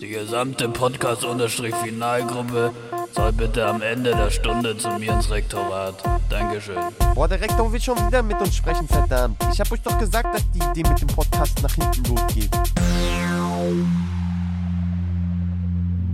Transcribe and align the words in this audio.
Die 0.00 0.08
gesamte 0.08 0.68
Podcast-Finalgruppe 0.68 2.72
soll 3.12 3.32
bitte 3.32 3.66
am 3.66 3.82
Ende 3.82 4.10
der 4.10 4.30
Stunde 4.30 4.76
zu 4.76 4.88
mir 4.98 5.12
ins 5.12 5.30
Rektorat. 5.30 6.02
Dankeschön. 6.28 6.76
Boah, 7.14 7.28
der 7.28 7.40
Rektor 7.40 7.72
will 7.72 7.80
schon 7.80 7.96
wieder 8.06 8.22
mit 8.22 8.40
uns 8.40 8.56
sprechen, 8.56 8.88
verdammt. 8.88 9.36
Ich 9.52 9.60
hab 9.60 9.70
euch 9.70 9.82
doch 9.82 9.98
gesagt, 9.98 10.34
dass 10.34 10.50
die 10.50 10.58
Idee 10.58 10.88
mit 10.88 11.00
dem 11.00 11.08
Podcast 11.08 11.62
nach 11.62 11.74
hinten 11.74 12.04
losgeht. 12.04 12.50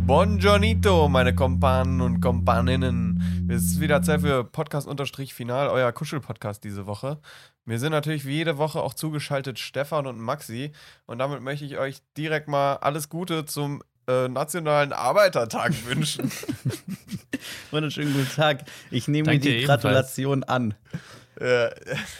Buongiornito, 0.06 1.08
meine 1.08 1.34
Kompanen 1.34 2.00
und 2.00 2.20
Kompaninnen. 2.20 3.37
Es 3.50 3.62
ist 3.62 3.80
wieder 3.80 4.02
Zeit 4.02 4.20
für 4.20 4.44
Podcast-Final, 4.44 5.68
euer 5.68 5.90
Kuschel-Podcast 5.90 6.62
diese 6.64 6.86
Woche. 6.86 7.18
Wir 7.64 7.78
sind 7.78 7.92
natürlich 7.92 8.26
wie 8.26 8.34
jede 8.34 8.58
Woche 8.58 8.80
auch 8.82 8.92
zugeschaltet 8.92 9.58
Stefan 9.58 10.06
und 10.06 10.20
Maxi. 10.20 10.72
Und 11.06 11.18
damit 11.18 11.40
möchte 11.40 11.64
ich 11.64 11.78
euch 11.78 12.02
direkt 12.18 12.48
mal 12.48 12.74
alles 12.74 13.08
Gute 13.08 13.46
zum 13.46 13.82
äh, 14.06 14.28
Nationalen 14.28 14.92
Arbeitertag 14.92 15.72
wünschen. 15.86 16.30
Wunderschönen 17.70 18.12
guten 18.12 18.28
Tag. 18.36 18.64
Ich 18.90 19.08
nehme 19.08 19.30
mir 19.30 19.38
die 19.38 19.64
Gratulation 19.64 20.44
an. 20.44 20.74
Äh, 21.40 21.70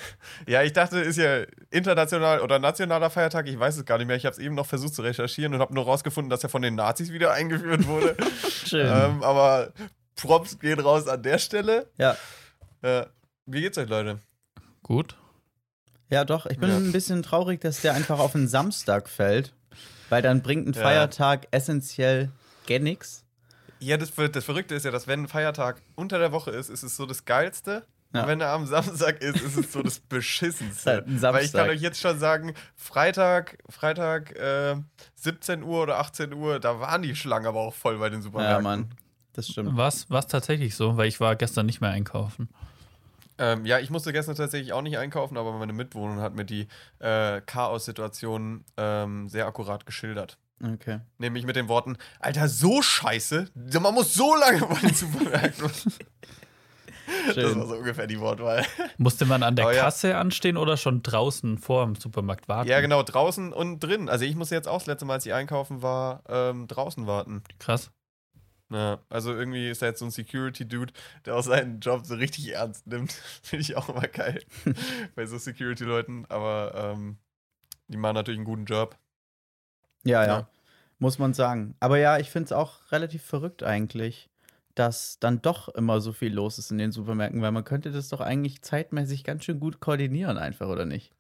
ja, 0.47 0.63
ich 0.63 0.73
dachte, 0.73 0.99
ist 0.99 1.19
ja 1.19 1.43
international 1.71 2.41
oder 2.41 2.59
nationaler 2.59 3.11
Feiertag, 3.11 3.49
ich 3.49 3.59
weiß 3.59 3.77
es 3.77 3.85
gar 3.85 3.99
nicht 3.99 4.07
mehr. 4.07 4.17
Ich 4.17 4.25
habe 4.25 4.33
es 4.33 4.39
eben 4.39 4.55
noch 4.55 4.67
versucht 4.67 4.95
zu 4.95 5.03
recherchieren 5.03 5.53
und 5.53 5.61
habe 5.61 5.75
nur 5.75 5.85
rausgefunden, 5.85 6.31
dass 6.31 6.43
er 6.43 6.49
von 6.49 6.63
den 6.63 6.75
Nazis 6.75 7.13
wieder 7.13 7.33
eingeführt 7.33 7.87
wurde. 7.87 8.17
Schön. 8.67 8.87
Ähm, 8.87 9.23
aber 9.23 9.73
Props 10.21 10.59
gehen 10.59 10.81
raus 10.81 11.07
an 11.09 11.23
der 11.23 11.39
Stelle. 11.39 11.87
Ja. 11.97 12.17
Äh, 12.83 13.07
wie 13.47 13.61
geht's 13.61 13.79
euch, 13.79 13.89
Leute? 13.89 14.19
Gut. 14.83 15.17
Ja, 16.11 16.25
doch. 16.25 16.47
Ich 16.47 16.59
bin 16.59 16.71
Ja. 16.71 16.77
ein 16.77 16.93
bisschen 16.93 17.23
traurig, 17.23 17.61
dass 17.61 17.81
der 17.83 17.95
einfach 17.95 18.19
auf 18.19 18.35
einen 18.35 18.49
Samstag 18.49 19.09
fällt, 19.09 19.55
weil 20.09 20.23
dann 20.23 20.43
bringt 20.43 20.67
ein 20.67 20.73
Ja. 20.73 20.83
Feiertag 20.83 21.49
essentiell 21.51 22.31
gar 22.67 22.79
nichts. 22.79 23.25
Ja, 23.81 23.97
das, 23.97 24.11
das 24.33 24.45
Verrückte 24.45 24.75
ist 24.75 24.85
ja, 24.85 24.91
dass 24.91 25.07
wenn 25.07 25.23
ein 25.25 25.29
Feiertag 25.29 25.81
unter 25.95 26.19
der 26.19 26.33
Woche 26.33 26.51
ist, 26.51 26.69
ist 26.69 26.83
es 26.83 26.97
so 26.97 27.07
das 27.07 27.25
Geilste. 27.25 27.85
Ja. 28.15 28.23
Und 28.23 28.29
wenn 28.29 28.41
er 28.41 28.49
am 28.53 28.67
Samstag 28.67 29.21
ist, 29.23 29.41
ist 29.41 29.57
es 29.57 29.73
so 29.73 29.83
das 29.83 30.01
Beschissenste. 30.09 30.91
Halt 31.07 31.23
Weil 31.23 31.45
ich 31.45 31.53
kann 31.53 31.69
euch 31.69 31.81
jetzt 31.83 32.01
schon 32.01 32.19
sagen, 32.19 32.55
Freitag, 32.75 33.59
Freitag 33.69 34.35
äh, 34.37 34.77
17 35.17 35.63
Uhr 35.63 35.83
oder 35.83 35.99
18 35.99 36.33
Uhr, 36.33 36.59
da 36.59 36.81
waren 36.81 37.03
die 37.03 37.15
Schlangen 37.15 37.47
aber 37.47 37.61
auch 37.61 37.75
voll 37.75 37.99
bei 37.99 38.09
den 38.09 38.23
Supermärkten. 38.23 38.65
Ja, 38.65 38.77
Mann. 38.77 38.95
Das 39.39 39.47
stimmt. 39.47 39.77
Was, 39.77 40.11
was 40.11 40.27
tatsächlich 40.27 40.75
so, 40.75 40.97
weil 40.97 41.07
ich 41.07 41.21
war 41.21 41.37
gestern 41.37 41.65
nicht 41.65 41.81
mehr 41.81 41.91
einkaufen. 41.91 42.49
Ähm, 43.39 43.65
ja, 43.67 43.79
ich 43.79 43.89
musste 43.89 44.13
gestern 44.13 44.35
tatsächlich 44.35 44.73
auch 44.73 44.83
nicht 44.83 44.99
einkaufen, 44.99 45.37
aber 45.37 45.53
meine 45.53 45.73
Mitwohnerin 45.73 46.21
hat 46.21 46.35
mir 46.35 46.45
die 46.45 46.67
äh, 46.99 47.41
Chaos-Situation 47.43 48.65
ähm, 48.77 49.29
sehr 49.29 49.47
akkurat 49.47 49.87
geschildert. 49.87 50.39
Okay. 50.61 50.99
Nämlich 51.19 51.47
mit 51.47 51.55
den 51.55 51.69
Worten, 51.69 51.99
Alter, 52.19 52.49
so 52.49 52.83
scheiße, 52.83 53.47
man 53.81 53.95
muss 53.95 54.13
so 54.13 54.35
lange 54.35 54.67
bei 54.67 54.81
den 54.81 54.93
Supermärkten. 54.95 55.71
das 57.29 57.57
war 57.57 57.67
so 57.69 57.77
ungefähr 57.77 58.09
die 58.09 58.19
Wortwahl. 58.19 58.67
Musste 58.97 59.25
man 59.25 59.45
an 59.45 59.55
der 59.55 59.67
Aber 59.67 59.75
ja. 59.77 59.85
Kasse 59.85 60.17
anstehen 60.17 60.57
oder 60.57 60.77
schon 60.77 61.05
draußen 61.05 61.59
vor 61.59 61.85
dem 61.85 61.95
Supermarkt 61.95 62.49
warten? 62.49 62.69
Ja, 62.69 62.81
genau, 62.81 63.05
draußen 63.05 63.53
und 63.53 63.79
drin. 63.79 64.09
Also 64.09 64.25
ich 64.25 64.35
muss 64.35 64.51
jetzt 64.51 64.67
auch 64.67 64.79
das 64.79 64.87
letzte 64.87 65.05
Mal, 65.05 65.15
als 65.15 65.27
ich 65.27 65.33
einkaufen 65.33 65.81
war, 65.81 66.25
ähm, 66.29 66.67
draußen 66.67 67.07
warten. 67.07 67.45
Krass. 67.61 67.93
Ja, 68.71 69.01
also 69.09 69.35
irgendwie 69.35 69.71
ist 69.71 69.81
da 69.81 69.87
jetzt 69.87 70.01
so 70.01 70.05
ein 70.05 70.11
Security-Dude, 70.11 70.93
der 71.25 71.37
auch 71.37 71.43
seinen 71.43 71.81
Job 71.81 72.05
so 72.05 72.15
richtig 72.15 72.53
ernst 72.53 72.87
nimmt. 72.87 73.13
Finde 73.43 73.63
ich 73.63 73.77
auch 73.77 73.89
immer 73.89 74.07
geil 74.09 74.43
bei 75.15 75.25
so 75.27 75.39
Security-Leuten. 75.39 76.27
Aber 76.29 76.73
ähm, 76.75 77.17
die 77.89 77.97
machen 77.97 78.15
natürlich 78.15 78.39
einen 78.39 78.45
guten 78.45 78.67
Job. 78.67 78.97
Ja, 80.05 80.23
ja, 80.23 80.27
Ja. 80.27 80.49
Muss 80.99 81.19
man 81.19 81.33
sagen. 81.33 81.77
Aber 81.81 81.99
ja, 81.99 82.19
ich 82.19 82.29
finde 82.29 82.47
es 82.47 82.53
auch 82.53 82.91
relativ 82.91 83.23
verrückt 83.23 83.63
eigentlich, 83.63 84.29
dass 84.75 85.21
dann 85.21 85.41
doch 85.41 85.69
immer 85.69 86.01
so 86.01 86.13
viel 86.13 86.35
los 86.35 86.59
ist 86.59 86.73
in 86.73 86.79
den 86.79 86.91
Supermärkten, 86.91 87.41
weil 87.41 87.53
man 87.53 87.65
könnte 87.65 87.93
das 87.93 88.09
doch 88.09 88.21
eigentlich 88.21 88.63
zeitmäßig 88.63 89.23
ganz 89.23 89.45
schön 89.45 89.61
gut 89.61 89.79
koordinieren, 89.79 90.39
einfach, 90.39 90.67
oder 90.67 90.85
nicht? 90.85 91.13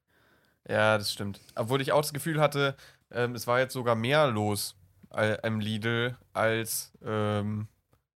Ja, 0.69 0.99
das 0.99 1.13
stimmt. 1.13 1.41
Obwohl 1.55 1.81
ich 1.81 1.93
auch 1.93 2.01
das 2.03 2.13
Gefühl 2.13 2.41
hatte, 2.41 2.75
ähm, 3.13 3.37
es 3.37 3.47
war 3.47 3.61
jetzt 3.61 3.73
sogar 3.73 3.95
mehr 3.95 4.27
los 4.27 4.75
am 5.11 5.61
Lidl 5.61 6.17
als. 6.33 6.93
Ähm, 7.05 7.69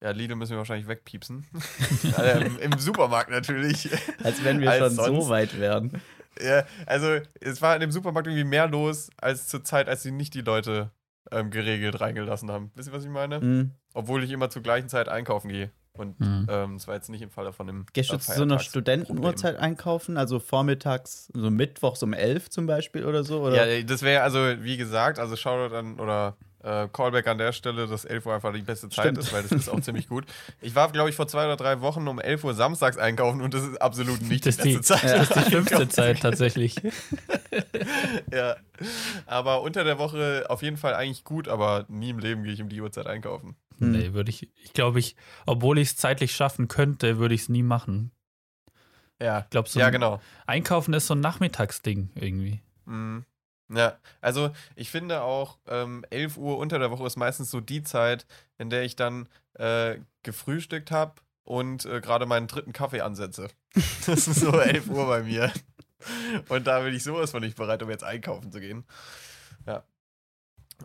ja, 0.04 0.12
Lidl 0.12 0.36
müssen 0.36 0.52
wir 0.52 0.58
wahrscheinlich 0.58 0.88
wegpiepsen. 0.88 1.46
ähm, 2.24 2.58
Im 2.60 2.80
Supermarkt 2.80 3.30
natürlich. 3.30 3.90
Als 4.24 4.44
wenn 4.44 4.60
wir 4.60 4.72
Als 4.72 4.80
schon 4.80 5.06
sonst. 5.06 5.26
so 5.26 5.30
weit 5.30 5.60
wären. 5.60 6.02
Ja, 6.42 6.64
also 6.88 7.20
es 7.40 7.62
war 7.62 7.76
in 7.76 7.82
dem 7.82 7.92
Supermarkt 7.92 8.28
irgendwie 8.28 8.46
mehr 8.46 8.68
los 8.68 9.10
als 9.18 9.48
zur 9.48 9.64
Zeit, 9.64 9.88
als 9.90 10.02
sie 10.02 10.12
nicht 10.12 10.34
die 10.34 10.42
Leute 10.42 10.90
ähm, 11.30 11.52
geregelt 11.52 12.02
reingelassen 12.02 12.50
haben. 12.50 12.72
Wisst 12.74 12.90
ihr, 12.90 12.94
was 12.94 13.04
ich 13.04 13.10
meine? 13.12 13.40
Hm. 13.42 13.72
Obwohl 13.94 14.24
ich 14.24 14.32
immer 14.32 14.50
zur 14.50 14.64
gleichen 14.64 14.90
Zeit 14.90 15.08
einkaufen 15.08 15.50
gehe. 15.50 15.72
Und 15.94 16.18
Hm. 16.20 16.48
ähm, 16.50 16.78
das 16.78 16.88
war 16.88 16.96
jetzt 16.96 17.10
nicht 17.10 17.22
im 17.22 17.30
Falle 17.30 17.54
von 17.54 17.68
dem. 17.68 17.86
Gehst 17.94 18.12
du 18.12 18.16
äh, 18.16 18.20
zu 18.20 18.32
so 18.32 18.42
einer. 18.44 18.60
Studentenuhrzeit 18.60 19.58
einkaufen, 19.58 20.18
also 20.18 20.40
vormittags, 20.40 21.30
so 21.34 21.52
mittwochs 21.52 22.02
um 22.02 22.14
11 22.14 22.50
zum 22.50 22.66
Beispiel 22.66 23.06
oder 23.06 23.24
so? 23.24 23.42
Oder? 23.44 23.68
Ja, 23.68 23.84
das 23.84 24.02
wäre 24.02 24.24
also, 24.24 24.40
wie 24.64 24.78
gesagt, 24.78 25.20
also 25.20 25.36
Shoutout 25.36 25.76
an 25.76 26.00
oder 26.00 26.38
äh, 26.64 26.88
Callback 26.92 27.28
an 27.28 27.38
der 27.38 27.54
Stelle, 27.54 27.88
dass 27.88 28.06
11 28.06 28.26
Uhr 28.26 28.36
einfach 28.36 28.54
die 28.54 28.62
beste 28.62 28.90
Zeit 28.90 29.06
Stimmt. 29.06 29.18
ist, 29.20 29.34
weil 29.34 29.44
das 29.44 29.52
ist 29.52 29.70
auch 29.70 29.80
ziemlich 29.82 30.08
gut. 30.08 30.26
Ich 30.62 30.76
war, 30.76 30.92
glaube 30.92 31.10
ich, 31.10 31.16
vor 31.16 31.28
zwei 31.28 31.46
oder 31.46 31.58
drei 31.58 31.82
Wochen 31.82 32.08
um 32.08 32.20
11 32.20 32.44
Uhr 32.44 32.54
samstags 32.54 32.98
einkaufen 32.98 33.42
und 33.42 33.54
das 33.54 33.64
ist 33.64 33.82
absolut 33.82 34.22
nicht 34.22 34.46
Das 34.46 34.58
die 34.58 34.70
die, 34.70 34.78
beste 34.78 34.96
Zeit. 34.96 35.04
das 35.04 35.30
ist 35.30 35.36
die 35.48 35.52
fünfte 35.56 35.90
Zeit 35.90 36.20
tatsächlich. 36.22 36.76
Ja. 38.32 38.56
Aber 39.26 39.62
unter 39.62 39.84
der 39.84 40.00
Woche 40.00 40.46
auf 40.50 40.62
jeden 40.62 40.78
Fall 40.78 40.94
eigentlich 40.94 41.24
gut, 41.24 41.48
aber 41.48 41.86
nie 41.90 42.10
im 42.10 42.20
Leben 42.20 42.44
gehe 42.44 42.54
ich 42.54 42.62
um 42.62 42.70
die 42.70 42.82
Uhrzeit 42.82 43.08
einkaufen. 43.08 43.56
Hm. 43.80 43.92
Nee, 43.92 44.14
würde 44.14 44.30
ich, 44.30 44.50
ich 44.64 44.74
glaube, 44.74 45.00
ich, 45.00 45.16
obwohl 45.46 45.78
ich 45.78 45.90
es 45.90 45.98
zeitlich 45.98 46.34
schaffen 46.34 46.68
könnte, 46.68 47.18
würde 47.18 47.36
ich 47.36 47.42
es 47.42 47.50
nie 47.50 47.64
machen. 47.64 48.12
Ja. 49.22 49.40
Ich 49.42 49.50
glaube, 49.50 49.70
so 49.70 49.80
ja, 49.80 49.90
genau. 49.90 50.20
Einkaufen 50.48 50.94
ist 50.94 51.08
so 51.08 51.14
ein 51.14 51.20
Nachmittagsding 51.20 52.10
irgendwie. 52.16 52.62
Mhm. 52.86 53.26
Ja, 53.74 53.98
also 54.20 54.52
ich 54.76 54.92
finde 54.92 55.22
auch, 55.22 55.58
ähm, 55.68 56.06
11 56.10 56.38
Uhr 56.38 56.58
unter 56.58 56.78
der 56.80 56.92
Woche 56.92 57.06
ist 57.08 57.16
meistens 57.16 57.52
so 57.52 57.62
die 57.62 57.84
Zeit, 57.84 58.26
in 58.58 58.70
der 58.70 58.84
ich 58.84 58.96
dann 58.96 59.30
äh, 59.54 59.98
gefrühstückt 60.24 60.92
habe 60.92 61.16
und 61.44 61.86
äh, 61.86 62.02
gerade 62.02 62.26
meinen 62.26 62.48
dritten 62.48 62.74
Kaffee 62.74 63.02
ansetze. 63.02 63.48
Das 64.06 64.28
ist 64.28 64.42
so 64.42 64.52
11 64.60 64.88
Uhr 64.90 65.06
bei 65.08 65.24
mir. 65.24 65.52
Und 66.50 66.68
da 66.68 66.80
bin 66.82 66.94
ich 66.94 67.04
sowas 67.04 67.32
von 67.32 67.42
nicht 67.42 67.56
bereit, 67.56 67.82
um 67.84 67.90
jetzt 67.90 68.04
einkaufen 68.04 68.52
zu 68.52 68.60
gehen. 68.60 68.84
Ja. 69.66 69.84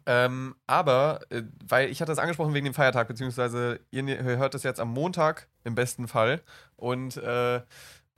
Ähm, 0.05 0.55
aber, 0.67 1.21
äh, 1.31 1.43
weil 1.67 1.89
ich 1.89 2.01
hatte 2.01 2.13
das 2.13 2.19
angesprochen 2.19 2.53
wegen 2.55 2.67
dem 2.67 2.75
Feiertag, 2.75 3.09
beziehungsweise 3.09 3.81
ihr 3.91 4.03
ne- 4.03 4.23
hört 4.23 4.53
das 4.55 4.63
jetzt 4.63 4.79
am 4.79 4.91
Montag 4.93 5.49
im 5.65 5.75
besten 5.75 6.07
Fall. 6.07 6.43
Und, 6.77 7.17
äh, 7.17 7.63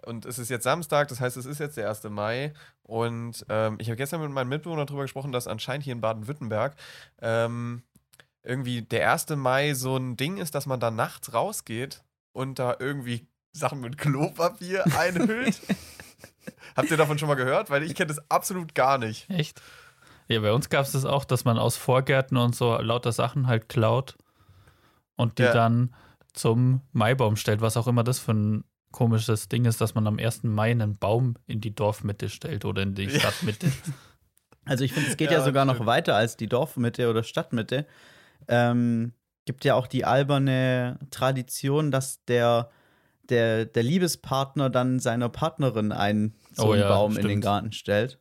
und 0.06 0.25
es 0.26 0.38
ist 0.38 0.48
jetzt 0.48 0.64
Samstag, 0.64 1.09
das 1.09 1.20
heißt, 1.20 1.36
es 1.36 1.47
ist 1.47 1.59
jetzt 1.59 1.76
der 1.76 1.88
1. 1.88 2.04
Mai. 2.04 2.53
Und 2.82 3.44
ähm, 3.48 3.76
ich 3.81 3.88
habe 3.88 3.97
gestern 3.97 4.20
mit 4.20 4.31
meinem 4.31 4.48
Mitbewohner 4.48 4.86
darüber 4.86 5.03
gesprochen, 5.03 5.32
dass 5.32 5.47
anscheinend 5.47 5.84
hier 5.84 5.92
in 5.92 6.00
Baden-Württemberg 6.00 6.76
ähm, 7.20 7.82
irgendwie 8.42 8.82
der 8.82 9.10
1. 9.12 9.31
Mai 9.31 9.75
so 9.75 9.97
ein 9.97 10.16
Ding 10.16 10.36
ist, 10.38 10.54
dass 10.54 10.66
man 10.66 10.81
da 10.81 10.91
nachts 10.91 11.34
rausgeht 11.34 12.03
und 12.32 12.59
da 12.59 12.76
irgendwie 12.78 13.26
Sachen 13.53 13.81
mit 13.81 13.98
Klopapier 13.98 14.84
einhüllt. 14.98 15.60
Habt 16.76 16.91
ihr 16.91 16.97
davon 16.97 17.19
schon 17.19 17.28
mal 17.28 17.34
gehört? 17.34 17.70
Weil 17.70 17.82
ich 17.82 17.94
kenne 17.94 18.06
das 18.09 18.30
absolut 18.30 18.75
gar 18.75 18.98
nicht. 18.98 19.28
Echt? 19.28 19.60
Ja, 20.28 20.41
bei 20.41 20.53
uns 20.53 20.69
gab 20.69 20.84
es 20.84 20.92
das 20.92 21.04
auch, 21.04 21.25
dass 21.25 21.44
man 21.44 21.59
aus 21.59 21.76
Vorgärten 21.76 22.36
und 22.36 22.54
so 22.54 22.76
lauter 22.78 23.12
Sachen 23.12 23.47
halt 23.48 23.69
klaut 23.69 24.16
und 25.16 25.38
die 25.38 25.42
Ja. 25.42 25.53
dann 25.53 25.94
zum 26.34 26.82
Maibaum 26.92 27.36
stellt, 27.36 27.60
was 27.60 27.76
auch 27.76 27.88
immer 27.88 28.04
das 28.04 28.19
für 28.20 28.32
ein 28.32 28.65
komisches 28.93 29.49
Ding 29.49 29.65
ist, 29.65 29.81
dass 29.81 29.94
man 29.94 30.06
am 30.06 30.19
1. 30.19 30.44
Mai 30.44 30.71
einen 30.71 30.97
Baum 30.97 31.37
in 31.47 31.60
die 31.60 31.75
Dorfmitte 31.75 32.28
stellt 32.28 32.65
oder 32.65 32.83
in 32.83 32.95
die. 32.95 33.10
Stadtmitte. 33.10 33.71
Also 34.65 34.84
ich 34.84 34.92
finde, 34.92 35.09
es 35.09 35.16
geht 35.16 35.30
Ja, 35.30 35.39
ja, 35.39 35.45
sogar 35.47 35.65
noch 35.65 35.77
stimmt. 35.77 35.86
weiter 35.86 36.15
als 36.15 36.36
die 36.36 36.47
Dorfmitte 36.47 37.09
oder 37.09 37.22
Stadtmitte. 37.22 37.86
Ähm, 38.48 39.15
gibt 39.47 39.65
ja 39.65 39.74
auch 39.74 39.86
die 39.86 40.04
alberne 40.04 40.98
Tradition, 41.10 41.91
dass 41.91 42.22
der, 42.27 42.68
der, 43.30 43.65
der 43.65 43.83
Liebespartner 43.83 44.68
dann 44.68 45.01
seiner 45.01 45.30
Partnerin 45.30 45.91
einen 45.91 46.34
so 46.53 46.66
Oh 46.66 46.72
einen 46.72 46.83
ja, 46.83 46.89
Baum 46.91 47.12
in 47.12 47.22
den 47.22 47.24
stimmt. 47.30 47.45
Garten 47.45 47.72
stellt. 47.72 48.18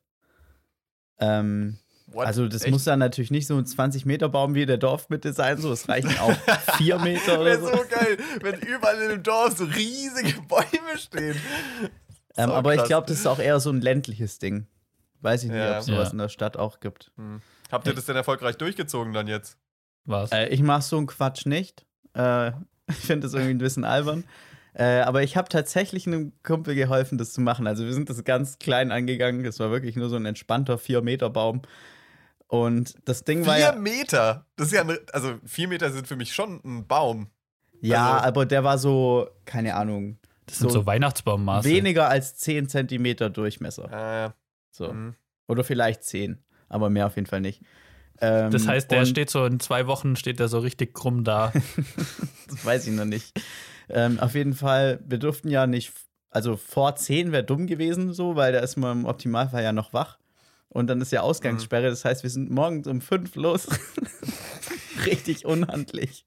Ähm, 1.20 1.80
What? 2.08 2.26
also 2.26 2.48
das 2.48 2.62
Echt? 2.64 2.72
muss 2.72 2.86
dann 2.86 3.00
natürlich 3.00 3.32
nicht 3.32 3.48
so 3.48 3.58
ein 3.58 3.66
20-Meter-Baum 3.66 4.56
wie 4.56 4.62
in 4.62 4.68
der 4.68 4.78
Dorfmitte 4.78 5.34
sein, 5.34 5.58
so 5.58 5.72
es 5.74 5.90
reichen 5.90 6.18
auch 6.20 6.34
vier 6.78 6.98
Meter 7.04 7.42
oder 7.42 7.46
Wäre 7.52 7.60
so. 7.62 7.68
so 7.68 7.84
geil, 7.90 8.18
wenn 8.42 8.60
überall 8.62 9.02
in 9.02 9.10
dem 9.10 9.24
Dorf 9.24 9.58
so 9.58 9.66
riesige 9.66 10.42
Bäume 10.44 10.98
stehen. 10.98 11.36
Ähm, 12.38 12.50
aber 12.52 12.74
ich 12.74 12.80
krass. 12.80 12.88
glaube, 12.88 13.08
das 13.08 13.20
ist 13.20 13.28
auch 13.28 13.40
eher 13.40 13.60
so 13.60 13.70
ein 13.72 13.82
ländliches 13.82 14.40
Ding. 14.40 14.68
Weiß 15.22 15.44
ich 15.44 15.50
nicht, 15.50 15.58
Ja. 15.60 15.74
ob 15.74 15.80
es 15.80 15.86
sowas 15.88 16.08
Ja. 16.08 16.12
in 16.14 16.18
der 16.20 16.30
Stadt 16.30 16.56
auch 16.56 16.80
gibt. 16.80 17.12
Hm. 17.18 17.42
Habt 17.72 17.88
ihr 17.88 17.94
das 17.94 18.06
denn 18.06 18.16
erfolgreich 18.16 18.56
durchgezogen 18.58 19.14
dann 19.14 19.28
jetzt? 19.28 19.58
Was? 20.06 20.32
Äh, 20.32 20.48
ich 20.48 20.62
mache 20.62 20.84
so 20.84 20.98
einen 20.98 21.08
Quatsch 21.08 21.46
nicht. 21.46 21.86
Äh, 22.14 22.52
ich 22.88 22.96
finde 22.96 23.28
das 23.28 23.34
irgendwie 23.34 23.54
ein 23.56 23.58
bisschen 23.58 23.84
albern. 23.84 24.24
Äh, 24.76 25.00
aber 25.02 25.24
ich 25.24 25.36
habe 25.36 25.50
tatsächlich 25.50 26.06
einem 26.08 26.32
Kumpel 26.44 26.76
geholfen, 26.76 27.18
das 27.18 27.34
zu 27.34 27.42
machen. 27.42 27.66
Also 27.68 27.84
wir 27.84 27.94
sind 27.94 28.10
das 28.10 28.24
ganz 28.24 28.60
klein 28.60 28.92
angegangen. 28.92 29.44
Das 29.44 29.60
war 29.60 29.72
wirklich 29.72 29.96
nur 29.96 30.08
so 30.08 30.16
ein 30.16 30.26
entspannter 30.26 30.76
4-Meter-Baum. 30.76 31.64
Und 32.48 32.96
das 33.06 33.24
Ding 33.24 33.46
war 33.46 33.56
Vier 33.56 33.66
ja. 33.66 33.72
Meter. 33.74 34.46
Das 34.56 34.68
ist 34.68 34.74
ja, 34.74 34.82
eine, 34.82 35.00
also 35.12 35.36
vier 35.46 35.68
Meter 35.68 35.92
sind 35.92 36.08
für 36.08 36.16
mich 36.16 36.34
schon 36.34 36.62
ein 36.64 36.88
Baum. 36.88 37.30
Ja, 37.82 38.16
also- 38.16 38.26
aber 38.28 38.46
der 38.46 38.64
war 38.64 38.78
so, 38.78 39.28
keine 39.46 39.76
Ahnung, 39.76 40.18
Das 40.46 40.60
sind 40.60 40.72
so, 40.72 40.86
Weihnachtsbaummaße. 40.86 41.68
weniger 41.68 42.08
als 42.10 42.38
10 42.38 42.70
Zentimeter 42.70 43.30
Durchmesser. 43.30 44.26
Äh, 44.28 44.30
So. 44.72 44.92
mhm. 44.94 45.16
Oder 45.48 45.64
vielleicht 45.64 46.04
10, 46.04 46.44
aber 46.70 46.90
mehr 46.90 47.08
auf 47.08 47.16
jeden 47.16 47.28
Fall 47.28 47.42
nicht. 47.42 47.62
Ähm, 48.20 48.50
Das 48.52 48.68
heißt, 48.68 48.90
der 48.92 49.06
steht 49.06 49.30
so 49.30 49.46
in 49.46 49.60
zwei 49.60 49.86
Wochen, 49.88 50.16
steht 50.16 50.40
der 50.40 50.48
so 50.48 50.60
richtig 50.60 50.94
krumm 50.94 51.24
da. 51.24 51.52
Das 52.48 52.66
weiß 52.66 52.88
ich 52.88 52.94
noch 52.94 53.06
nicht. 53.06 53.40
Ähm, 53.90 54.20
auf 54.20 54.34
jeden 54.36 54.54
Fall, 54.54 55.00
wir 55.06 55.18
durften 55.18 55.50
ja 55.50 55.68
nicht, 55.68 55.92
also 56.30 56.58
vor 56.58 56.96
10 56.96 57.32
wäre 57.32 57.44
dumm 57.44 57.68
gewesen, 57.68 58.14
so, 58.14 58.36
weil 58.36 58.54
da 58.54 58.60
ist 58.60 58.76
man 58.78 59.00
im 59.02 59.06
Optimalfall 59.06 59.64
ja 59.64 59.72
noch 59.74 59.94
wach. 59.94 60.18
Und 60.70 60.88
dann 60.88 61.02
ist 61.02 61.12
ja 61.12 61.22
Ausgangssperre, 61.22 61.90
das 61.90 62.04
heißt, 62.06 62.24
wir 62.24 62.30
sind 62.30 62.52
morgens 62.52 62.88
um 62.88 63.02
5 63.02 63.36
los. 63.36 63.68
Richtig 65.06 65.46
unhandlich. 65.46 66.26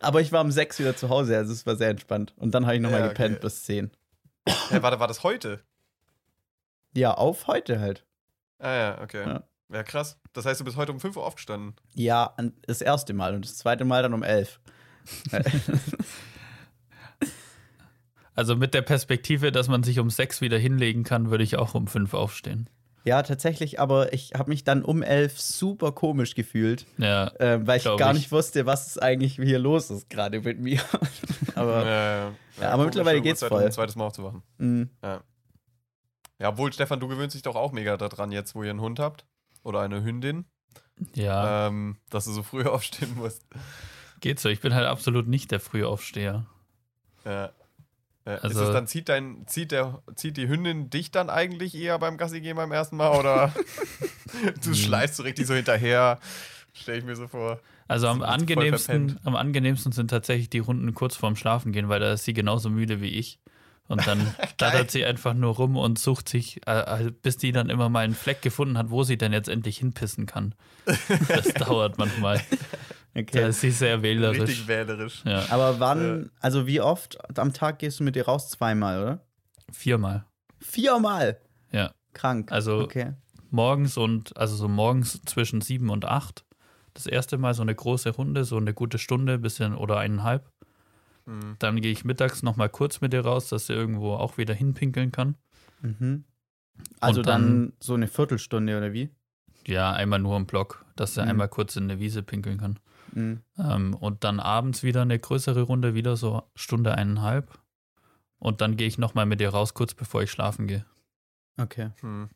Aber 0.00 0.20
ich 0.20 0.32
war 0.32 0.42
um 0.42 0.50
6 0.50 0.78
wieder 0.78 0.96
zu 0.96 1.08
Hause, 1.08 1.36
also 1.36 1.52
es 1.52 1.66
war 1.66 1.76
sehr 1.76 1.90
entspannt. 1.90 2.34
Und 2.36 2.52
dann 2.54 2.66
habe 2.66 2.76
ich 2.76 2.82
nochmal 2.82 3.00
Ja, 3.00 3.08
gepennt 3.08 3.36
okay. 3.36 3.46
bis 3.46 3.64
10. 3.64 3.90
Hä, 4.48 4.78
warte, 4.82 5.00
war 5.00 5.08
das 5.08 5.22
heute? 5.22 5.62
Ja, 6.94 7.12
auf 7.14 7.46
heute 7.46 7.80
halt. 7.80 8.04
Ah 8.58 8.74
ja, 8.74 9.00
okay. 9.02 9.24
Ja. 9.26 9.42
Ja. 9.72 9.82
krass. 9.82 10.18
Das 10.32 10.44
heißt, 10.46 10.60
du 10.60 10.64
bist 10.64 10.76
heute 10.76 10.92
um 10.92 11.00
5 11.00 11.16
Uhr 11.16 11.24
aufgestanden. 11.26 11.74
Ja, 11.94 12.34
das 12.66 12.80
erste 12.80 13.12
Mal 13.12 13.34
und 13.34 13.44
das 13.44 13.56
zweite 13.58 13.84
Mal 13.84 14.02
dann 14.02 14.14
um 14.14 14.22
11. 14.22 14.60
Also 18.38 18.54
mit 18.54 18.72
der 18.72 18.82
Perspektive, 18.82 19.50
dass 19.50 19.66
man 19.66 19.82
sich 19.82 19.98
um 19.98 20.10
sechs 20.10 20.40
wieder 20.40 20.56
hinlegen 20.58 21.02
kann, 21.02 21.32
würde 21.32 21.42
ich 21.42 21.56
auch 21.56 21.74
um 21.74 21.88
fünf 21.88 22.14
aufstehen. 22.14 22.70
Ja, 23.02 23.24
tatsächlich, 23.24 23.80
aber 23.80 24.12
ich 24.12 24.34
habe 24.34 24.50
mich 24.50 24.62
dann 24.62 24.84
um 24.84 25.02
11 25.02 25.40
super 25.40 25.90
komisch 25.90 26.36
gefühlt. 26.36 26.86
Ja, 26.98 27.32
äh, 27.40 27.66
weil 27.66 27.78
ich 27.78 27.84
gar 27.96 28.12
ich. 28.12 28.18
nicht 28.18 28.30
wusste, 28.30 28.64
was 28.64 28.96
eigentlich 28.96 29.34
hier 29.34 29.58
los 29.58 29.90
ist 29.90 30.08
gerade 30.08 30.40
mit 30.40 30.60
mir. 30.60 30.80
aber 31.56 31.84
ja, 31.84 32.32
Ja, 32.60 32.70
aber 32.70 32.84
mittlerweile 32.84 33.20
geht's 33.20 33.42
Uhrzeit, 33.42 33.48
voll. 33.48 33.62
Um 33.62 33.66
ein 33.66 33.72
zweites 33.72 33.96
Mal 33.96 34.04
aufzuwachen. 34.06 34.42
mh, 34.58 34.86
Ja, 36.38 36.48
obwohl, 36.50 36.72
Stefan, 36.72 37.00
du 37.00 37.08
gewöhnst 37.08 37.34
dich 37.34 37.42
doch 37.42 37.56
auch 37.56 37.72
mega 37.72 37.96
daran, 37.96 38.30
jetzt, 38.30 38.54
wo 38.54 38.62
ihr 38.62 38.70
einen 38.70 38.80
Hund 38.80 39.00
habt. 39.00 39.26
Oder 39.64 39.80
eine 39.80 40.04
Hündin. 40.04 40.44
ja, 41.14 41.66
Ähm, 41.66 41.96
dass 42.08 42.26
du 42.26 42.30
so 42.30 42.44
früh 42.44 42.62
aufstehen 42.66 43.16
musst. 43.16 43.42
geht 44.20 44.38
so. 44.38 44.48
Ich 44.48 44.60
bin 44.60 44.76
halt 44.76 44.86
absolut 44.86 45.26
nicht 45.26 45.50
der 45.50 45.58
Frühaufsteher. 45.58 46.46
Ja. 47.24 47.50
Ja, 48.28 48.34
Also- 48.36 48.60
ist 48.60 48.66
es 48.66 48.72
dann, 48.74 48.86
zieht, 48.86 49.08
dein, 49.08 49.46
zieht, 49.46 49.72
der, 49.72 50.02
zieht 50.14 50.36
die 50.36 50.48
Hündin 50.48 50.90
dich 50.90 51.10
dann 51.10 51.30
eigentlich 51.30 51.74
eher 51.74 51.98
beim 51.98 52.18
Gassi 52.18 52.42
gehen 52.42 52.56
beim 52.56 52.72
ersten 52.72 52.96
Mal? 52.98 53.18
Oder 53.18 53.54
du 54.64 54.74
schleißt 54.74 55.16
so 55.16 55.22
richtig 55.22 55.46
so 55.46 55.54
hinterher? 55.54 56.18
Stell 56.74 56.98
ich 56.98 57.04
mir 57.04 57.16
so 57.16 57.26
vor. 57.26 57.58
Also 57.88 58.06
am 58.08 58.22
angenehmsten, 58.22 59.18
am 59.24 59.34
angenehmsten 59.34 59.92
sind 59.92 60.10
tatsächlich 60.10 60.50
die 60.50 60.58
Runden 60.58 60.92
kurz 60.92 61.16
vorm 61.16 61.36
Schlafen 61.36 61.72
gehen, 61.72 61.88
weil 61.88 62.00
da 62.00 62.12
ist 62.12 62.24
sie 62.24 62.34
genauso 62.34 62.68
müde 62.68 63.00
wie 63.00 63.08
ich. 63.08 63.38
Und 63.88 64.06
dann 64.06 64.34
daddert 64.58 64.90
sie 64.90 65.06
einfach 65.06 65.32
nur 65.32 65.54
rum 65.54 65.78
und 65.78 65.98
sucht 65.98 66.28
sich, 66.28 66.60
äh, 66.66 67.06
äh, 67.06 67.10
bis 67.10 67.38
die 67.38 67.52
dann 67.52 67.70
immer 67.70 67.88
mal 67.88 68.04
einen 68.04 68.14
Fleck 68.14 68.42
gefunden 68.42 68.76
hat, 68.76 68.90
wo 68.90 69.04
sie 69.04 69.16
denn 69.16 69.32
jetzt 69.32 69.48
endlich 69.48 69.78
hinpissen 69.78 70.26
kann. 70.26 70.54
Das 71.28 71.46
dauert 71.54 71.96
manchmal. 71.96 72.42
Da 73.14 73.20
okay. 73.22 73.48
ist 73.48 73.60
sie 73.60 73.70
sehr 73.70 74.02
wählerisch. 74.02 74.40
Richtig 74.40 74.68
wählerisch. 74.68 75.22
Ja, 75.24 75.44
Aber 75.50 75.80
wann, 75.80 76.30
also 76.40 76.66
wie 76.66 76.80
oft 76.80 77.18
am 77.38 77.52
Tag 77.52 77.78
gehst 77.80 77.98
du 78.00 78.04
mit 78.04 78.14
dir 78.14 78.26
raus? 78.26 78.48
Zweimal, 78.50 79.02
oder? 79.02 79.24
viermal. 79.72 80.24
Viermal. 80.60 81.40
Ja. 81.72 81.92
Krank. 82.14 82.52
Also- 82.52 82.80
okay. 82.80 83.14
Morgens 83.50 83.96
und, 83.96 84.36
also 84.36 84.56
so 84.56 84.68
morgens 84.68 85.22
zwischen 85.24 85.60
sieben 85.62 85.88
und 85.88 86.04
acht. 86.04 86.44
Das 86.94 87.06
erste 87.06 87.38
Mal 87.38 87.54
so 87.54 87.62
eine 87.62 87.74
große 87.74 88.10
Runde, 88.10 88.44
so 88.44 88.56
eine 88.58 88.74
gute 88.74 88.98
Stunde, 88.98 89.38
bisschen 89.38 89.74
oder 89.74 89.98
eineinhalb. 89.98 90.50
Hm. 91.26 91.56
Dann 91.58 91.80
gehe 91.80 91.92
ich 91.92 92.04
mittags 92.04 92.42
nochmal 92.42 92.68
kurz 92.68 93.00
mit 93.00 93.14
ihr 93.14 93.24
raus, 93.24 93.48
dass 93.48 93.66
sie 93.66 93.72
irgendwo 93.72 94.14
auch 94.14 94.36
wieder 94.36 94.52
hinpinkeln 94.54 95.12
kann. 95.12 95.36
Mhm. 95.80 96.24
Also 97.00 97.22
dann, 97.22 97.42
dann- 97.42 97.72
so 97.80 97.94
eine 97.94 98.06
Viertelstunde 98.08 98.76
oder 98.76 98.92
wie? 98.92 99.08
Ja, 99.66 99.92
einmal 99.92 100.18
nur 100.18 100.36
im 100.36 100.46
Block, 100.46 100.84
dass 100.96 101.14
sie 101.14 101.22
Mhm. 101.22 101.28
einmal 101.30 101.48
kurz 101.48 101.76
in 101.76 101.84
eine 101.84 102.00
Wiese 102.00 102.22
pinkeln 102.22 102.58
kann. 102.58 102.78
Mhm. 103.12 103.42
Ähm, 103.58 103.94
und 103.94 104.24
dann 104.24 104.40
abends 104.40 104.82
wieder 104.82 105.02
eine 105.02 105.18
größere 105.18 105.62
Runde, 105.62 105.94
wieder 105.94 106.16
so 106.16 106.42
Stunde 106.54 106.94
eineinhalb. 106.94 107.58
Und 108.38 108.60
dann 108.60 108.76
gehe 108.76 108.86
ich 108.86 108.98
nochmal 108.98 109.26
mit 109.26 109.40
ihr 109.40 109.50
raus, 109.50 109.74
kurz 109.74 109.94
bevor 109.94 110.22
ich 110.22 110.30
schlafen 110.30 110.66
gehe. 110.68 110.84
Okay. 111.56 111.90
Hm. 112.00 112.28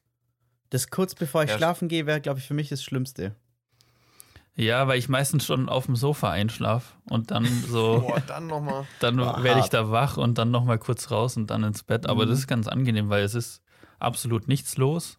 Das 0.70 0.88
kurz 0.90 1.14
bevor 1.14 1.44
ich 1.44 1.50
Ja, 1.50 1.56
schlafen 1.56 1.88
gehe, 1.88 2.06
wäre, 2.06 2.20
glaube 2.20 2.40
ich, 2.40 2.46
für 2.46 2.54
mich 2.54 2.68
das 2.70 2.82
Schlimmste. 2.82 3.36
Ja, 4.54 4.86
weil 4.86 4.98
ich 4.98 5.08
meistens 5.08 5.46
schon 5.46 5.68
auf 5.68 5.86
dem 5.86 5.96
Sofa 5.96 6.30
einschlafe 6.30 6.94
und 7.08 7.30
dann 7.30 7.46
so, 7.46 8.00
Boah, 8.06 8.20
dann 8.20 8.46
nochmal. 8.48 8.86
dann 9.00 9.18
werde 9.42 9.60
ich 9.60 9.68
da 9.70 9.90
wach 9.90 10.16
und 10.16 10.38
dann 10.38 10.50
nochmal 10.50 10.78
kurz 10.78 11.10
raus 11.10 11.36
und 11.36 11.48
dann 11.50 11.62
ins 11.62 11.82
Bett. 11.84 12.06
Aber 12.06 12.26
Mhm. 12.26 12.30
das 12.30 12.40
ist 12.40 12.46
ganz 12.48 12.68
angenehm, 12.68 13.08
weil 13.08 13.22
es 13.22 13.34
ist 13.34 13.62
absolut 13.98 14.48
nichts 14.48 14.76
los. 14.76 15.18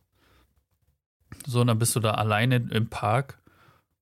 So, 1.48 1.62
und 1.62 1.68
dann 1.68 1.80
bist 1.80 1.96
du 1.96 2.00
da 2.00 2.12
alleine 2.12 2.58
im 2.58 2.90
Park 2.90 3.40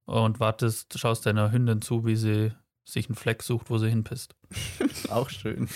und 0.06 0.40
wartest, 0.40 0.98
schaust 1.00 1.26
deiner 1.26 1.52
Hündin 1.52 1.82
zu, 1.82 2.06
wie 2.06 2.16
sie 2.16 2.52
sich 2.84 3.08
einen 3.08 3.16
Fleck 3.16 3.44
sucht, 3.44 3.70
wo 3.70 3.78
sie 3.78 3.90
hinpisst. 3.90 4.36
Auch 5.10 5.30
schön. 5.30 5.70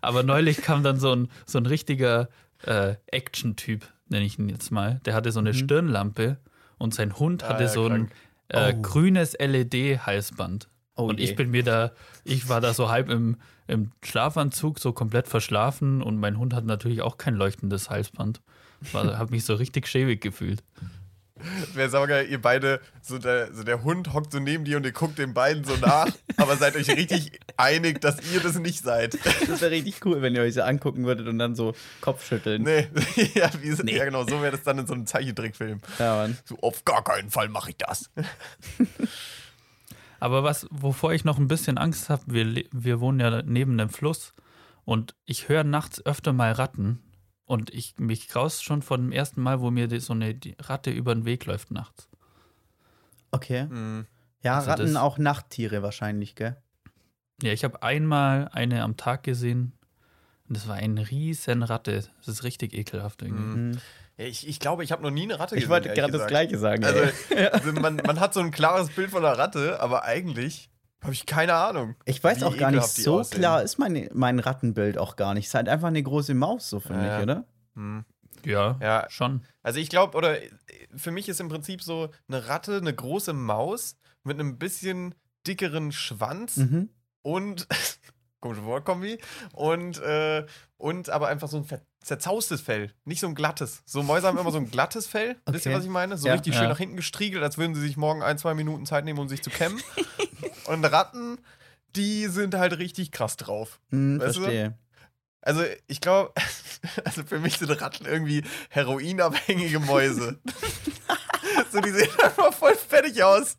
Aber 0.00 0.22
neulich 0.22 0.58
kam 0.62 0.82
dann 0.82 0.98
so 0.98 1.12
ein, 1.14 1.28
so 1.46 1.58
ein 1.58 1.66
richtiger 1.66 2.28
äh, 2.64 2.96
Action-Typ, 3.08 3.86
nenne 4.08 4.24
ich 4.24 4.38
ihn 4.38 4.48
jetzt 4.48 4.70
mal. 4.70 5.00
Der 5.04 5.14
hatte 5.14 5.30
so 5.32 5.40
eine 5.40 5.50
Mhm. 5.50 5.54
Stirnlampe 5.54 6.38
und 6.78 6.94
sein 6.94 7.18
Hund 7.18 7.44
Ah, 7.44 7.50
hatte 7.50 7.64
ja, 7.64 7.68
so 7.68 7.86
ein 7.86 8.08
krank. 8.08 8.12
äh, 8.48 8.74
Oh. 8.76 8.82
grünes 8.82 9.34
LED-Halsband. 9.38 10.68
Oh 10.96 11.04
und 11.08 11.18
je. 11.20 11.26
ich 11.26 11.36
bin 11.36 11.50
mir 11.50 11.62
da, 11.62 11.92
ich 12.24 12.48
war 12.48 12.60
da 12.62 12.72
so 12.72 12.88
halb 12.88 13.10
im, 13.10 13.36
im 13.66 13.90
Schlafanzug, 14.02 14.78
so 14.78 14.92
komplett 14.92 15.28
verschlafen 15.28 16.02
und 16.02 16.16
mein 16.18 16.38
Hund 16.38 16.54
hat 16.54 16.64
natürlich 16.64 17.02
auch 17.02 17.18
kein 17.18 17.34
leuchtendes 17.34 17.90
Halsband. 17.90 18.40
War, 18.92 19.18
hab 19.18 19.30
mich 19.30 19.44
so 19.44 19.54
richtig 19.54 19.86
schäbig 19.88 20.20
gefühlt. 20.22 20.62
Wäre 21.74 21.90
saugeil, 21.90 22.26
ihr 22.28 22.40
beide, 22.40 22.80
so 23.02 23.18
der, 23.18 23.52
so 23.52 23.62
der 23.62 23.82
Hund 23.82 24.14
hockt 24.14 24.32
so 24.32 24.38
neben 24.38 24.64
dir 24.64 24.78
und 24.78 24.86
ihr 24.86 24.92
guckt 24.92 25.18
den 25.18 25.34
beiden 25.34 25.64
so 25.64 25.76
nach, 25.76 26.08
aber 26.38 26.56
seid 26.56 26.76
euch 26.76 26.88
richtig 26.88 27.38
einig, 27.58 28.00
dass 28.00 28.16
ihr 28.32 28.40
das 28.40 28.58
nicht 28.58 28.82
seid. 28.82 29.18
Das 29.46 29.60
wäre 29.60 29.70
richtig 29.70 30.04
cool, 30.06 30.22
wenn 30.22 30.34
ihr 30.34 30.40
euch 30.40 30.54
so 30.54 30.62
angucken 30.62 31.04
würdet 31.04 31.28
und 31.28 31.38
dann 31.38 31.54
so 31.54 31.74
Kopfschütteln. 32.00 32.62
Nee, 32.62 32.88
ja, 33.34 33.50
wie, 33.60 33.94
ja 33.94 34.06
genau, 34.06 34.24
so 34.24 34.40
wäre 34.40 34.52
das 34.52 34.62
dann 34.62 34.78
in 34.78 34.86
so 34.86 34.94
einem 34.94 35.06
Zeichentrickfilm. 35.06 35.80
Ja, 35.98 36.16
Mann. 36.16 36.38
So, 36.46 36.58
auf 36.60 36.86
gar 36.86 37.04
keinen 37.04 37.30
Fall 37.30 37.50
mache 37.50 37.70
ich 37.70 37.76
das. 37.76 38.10
Aber 40.20 40.42
was, 40.42 40.66
wovor 40.70 41.12
ich 41.12 41.24
noch 41.24 41.38
ein 41.38 41.48
bisschen 41.48 41.76
Angst 41.76 42.08
habe, 42.08 42.22
wir, 42.28 42.64
wir 42.72 43.00
wohnen 43.00 43.20
ja 43.20 43.42
neben 43.42 43.72
einem 43.72 43.90
Fluss 43.90 44.32
und 44.86 45.16
ich 45.26 45.50
höre 45.50 45.64
nachts 45.64 46.04
öfter 46.06 46.32
mal 46.32 46.52
Ratten 46.52 47.02
und 47.46 47.72
ich 47.72 47.94
mich 47.98 48.28
graus 48.28 48.62
schon 48.62 48.82
von 48.82 49.00
dem 49.02 49.12
ersten 49.12 49.40
Mal, 49.40 49.60
wo 49.60 49.70
mir 49.70 49.88
so 50.00 50.12
eine 50.12 50.38
Ratte 50.60 50.90
über 50.90 51.14
den 51.14 51.24
Weg 51.24 51.46
läuft 51.46 51.70
nachts. 51.70 52.08
Okay. 53.30 53.62
Hm. 53.68 54.06
Ja, 54.42 54.56
Also 54.56 54.70
Ratten 54.70 54.92
das- 54.94 54.96
auch 54.96 55.18
Nachttiere 55.18 55.82
wahrscheinlich, 55.82 56.34
gell? 56.34 56.56
Ja, 57.42 57.52
ich 57.52 57.64
habe 57.64 57.82
einmal 57.82 58.48
eine 58.52 58.82
am 58.82 58.96
Tag 58.96 59.22
gesehen 59.22 59.72
und 60.48 60.56
das 60.56 60.68
war 60.68 60.76
eine 60.76 61.10
riesen 61.10 61.62
Ratte. 61.62 62.04
Das 62.18 62.28
ist 62.28 62.44
richtig 62.44 62.72
ekelhaft 62.74 63.22
irgendwie. 63.22 63.42
Mhm. 63.42 63.70
Mhm. 63.72 63.78
Ich, 64.18 64.48
ich 64.48 64.58
glaube, 64.60 64.82
ich 64.82 64.92
habe 64.92 65.02
noch 65.02 65.10
nie 65.10 65.24
eine 65.24 65.38
Ratte 65.38 65.54
Ich 65.56 65.62
gesehen. 65.62 65.70
wollte 65.70 65.88
ehrlich 65.88 66.00
gerade 66.00 66.16
das. 66.18 66.26
Gleiche 66.28 66.56
sagen. 66.58 66.84
Also, 66.84 67.00
also 67.52 67.72
man, 67.72 67.96
man 67.96 68.18
hat 68.20 68.32
so 68.32 68.40
ein 68.40 68.50
klares 68.50 68.88
Bild 68.88 69.10
von 69.10 69.22
einer 69.24 69.36
Ratte, 69.36 69.78
aber 69.80 70.04
eigentlich 70.04 70.70
habe 71.06 71.14
ich 71.14 71.26
keine 71.26 71.54
Ahnung. 71.54 71.94
Ich 72.04 72.22
weiß 72.22 72.42
auch 72.42 72.56
gar 72.56 72.70
nicht, 72.70 72.86
so 72.86 73.20
aussehen. 73.20 73.38
klar 73.40 73.62
ist 73.62 73.78
mein, 73.78 74.08
mein 74.12 74.38
Rattenbild 74.38 74.98
auch 74.98 75.16
gar 75.16 75.34
nicht. 75.34 75.44
Es 75.44 75.50
ist 75.50 75.54
halt 75.54 75.68
einfach 75.68 75.88
eine 75.88 76.02
große 76.02 76.34
Maus, 76.34 76.68
so 76.68 76.80
finde 76.80 77.06
Ja, 77.06 77.16
ich, 77.18 77.22
oder? 77.22 77.44
Hm. 77.74 78.04
Ja, 78.44 78.78
Ja, 78.80 79.06
schon. 79.08 79.42
Also 79.62 79.80
ich 79.80 79.88
glaube, 79.88 80.16
oder 80.16 80.36
für 80.94 81.10
mich 81.10 81.28
ist 81.28 81.40
im 81.40 81.48
Prinzip 81.48 81.82
so 81.82 82.10
eine 82.28 82.48
Ratte 82.48 82.76
eine 82.76 82.94
große 82.94 83.32
Maus 83.32 83.96
mit 84.24 84.38
einem 84.38 84.58
bisschen 84.58 85.14
dickeren 85.46 85.90
Schwanz 85.92 86.56
Mhm. 86.58 86.90
und 87.22 87.66
komische 88.40 88.64
Wortkombi 88.64 89.18
und 89.52 89.98
äh, 90.00 90.44
und 90.76 91.08
aber 91.10 91.28
einfach 91.28 91.48
so 91.48 91.56
ein 91.56 91.66
zerzaustes 92.00 92.60
Fell, 92.60 92.92
nicht 93.04 93.18
so 93.20 93.26
ein 93.26 93.34
glattes. 93.34 93.82
So 93.86 94.02
Mäuse 94.02 94.26
haben 94.28 94.38
immer 94.38 94.52
so 94.52 94.58
ein 94.58 94.70
glattes 94.70 95.06
Fell, 95.06 95.36
wisst 95.46 95.66
ihr, 95.66 95.70
Okay. 95.70 95.78
was 95.78 95.84
ich 95.84 95.90
meine? 95.90 96.16
So 96.18 96.28
Ja. 96.28 96.34
richtig 96.34 96.54
schön 96.54 96.64
Ja. 96.64 96.68
nach 96.68 96.78
hinten 96.78 96.96
gestriegelt, 96.96 97.42
als 97.42 97.58
würden 97.58 97.74
sie 97.74 97.80
sich 97.80 97.96
morgen 97.96 98.22
ein, 98.22 98.38
zwei 98.38 98.54
Minuten 98.54 98.84
Zeit 98.86 99.04
nehmen, 99.04 99.18
um 99.18 99.28
sich 99.28 99.42
zu 99.42 99.50
kämmen. 99.50 99.80
und 100.68 100.84
Ratten, 100.84 101.38
die 101.94 102.26
sind 102.26 102.54
halt 102.54 102.78
richtig 102.78 103.10
krass 103.10 103.36
drauf. 103.36 103.80
Hm, 103.90 104.20
Weißt 104.20 104.36
du? 104.36 104.40
verstehe. 104.40 104.78
Also 105.40 105.62
ich 105.86 106.00
glaube, 106.00 106.32
also 107.04 107.22
für 107.24 107.38
mich 107.38 107.58
sind 107.58 107.70
Ratten 107.80 108.04
irgendwie 108.04 108.42
heroinabhängige 108.70 109.78
Mäuse. 109.78 110.40
so, 111.72 111.80
die 111.80 111.90
sehen 111.90 112.10
einfach 112.22 112.52
voll 112.52 112.74
fertig 112.74 113.22
aus. 113.22 113.56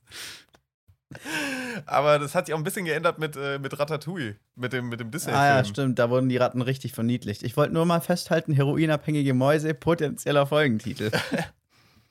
Aber 1.86 2.20
das 2.20 2.36
hat 2.36 2.46
sich 2.46 2.54
auch 2.54 2.58
ein 2.58 2.66
bisschen 2.66 2.86
geändert 2.86 3.18
mit, 3.18 3.38
äh, 3.38 3.60
mit 3.60 3.80
Ratatouille, 3.80 4.36
mit 4.56 4.74
dem, 4.74 4.90
mit 4.90 5.00
dem 5.00 5.10
Disney-Film. 5.10 5.42
Ah 5.42 5.48
ja, 5.48 5.64
stimmt, 5.64 5.98
da 6.00 6.10
wurden 6.10 6.28
die 6.28 6.36
Ratten 6.36 6.62
richtig 6.62 6.92
verniedlicht. 6.92 7.44
Ich 7.44 7.56
wollte 7.56 7.74
nur 7.74 7.86
mal 7.86 8.02
festhalten, 8.02 8.52
heroinabhängige 8.52 9.34
Mäuse, 9.34 9.74
potenzieller 9.74 10.46
Folgentitel. 10.46 11.12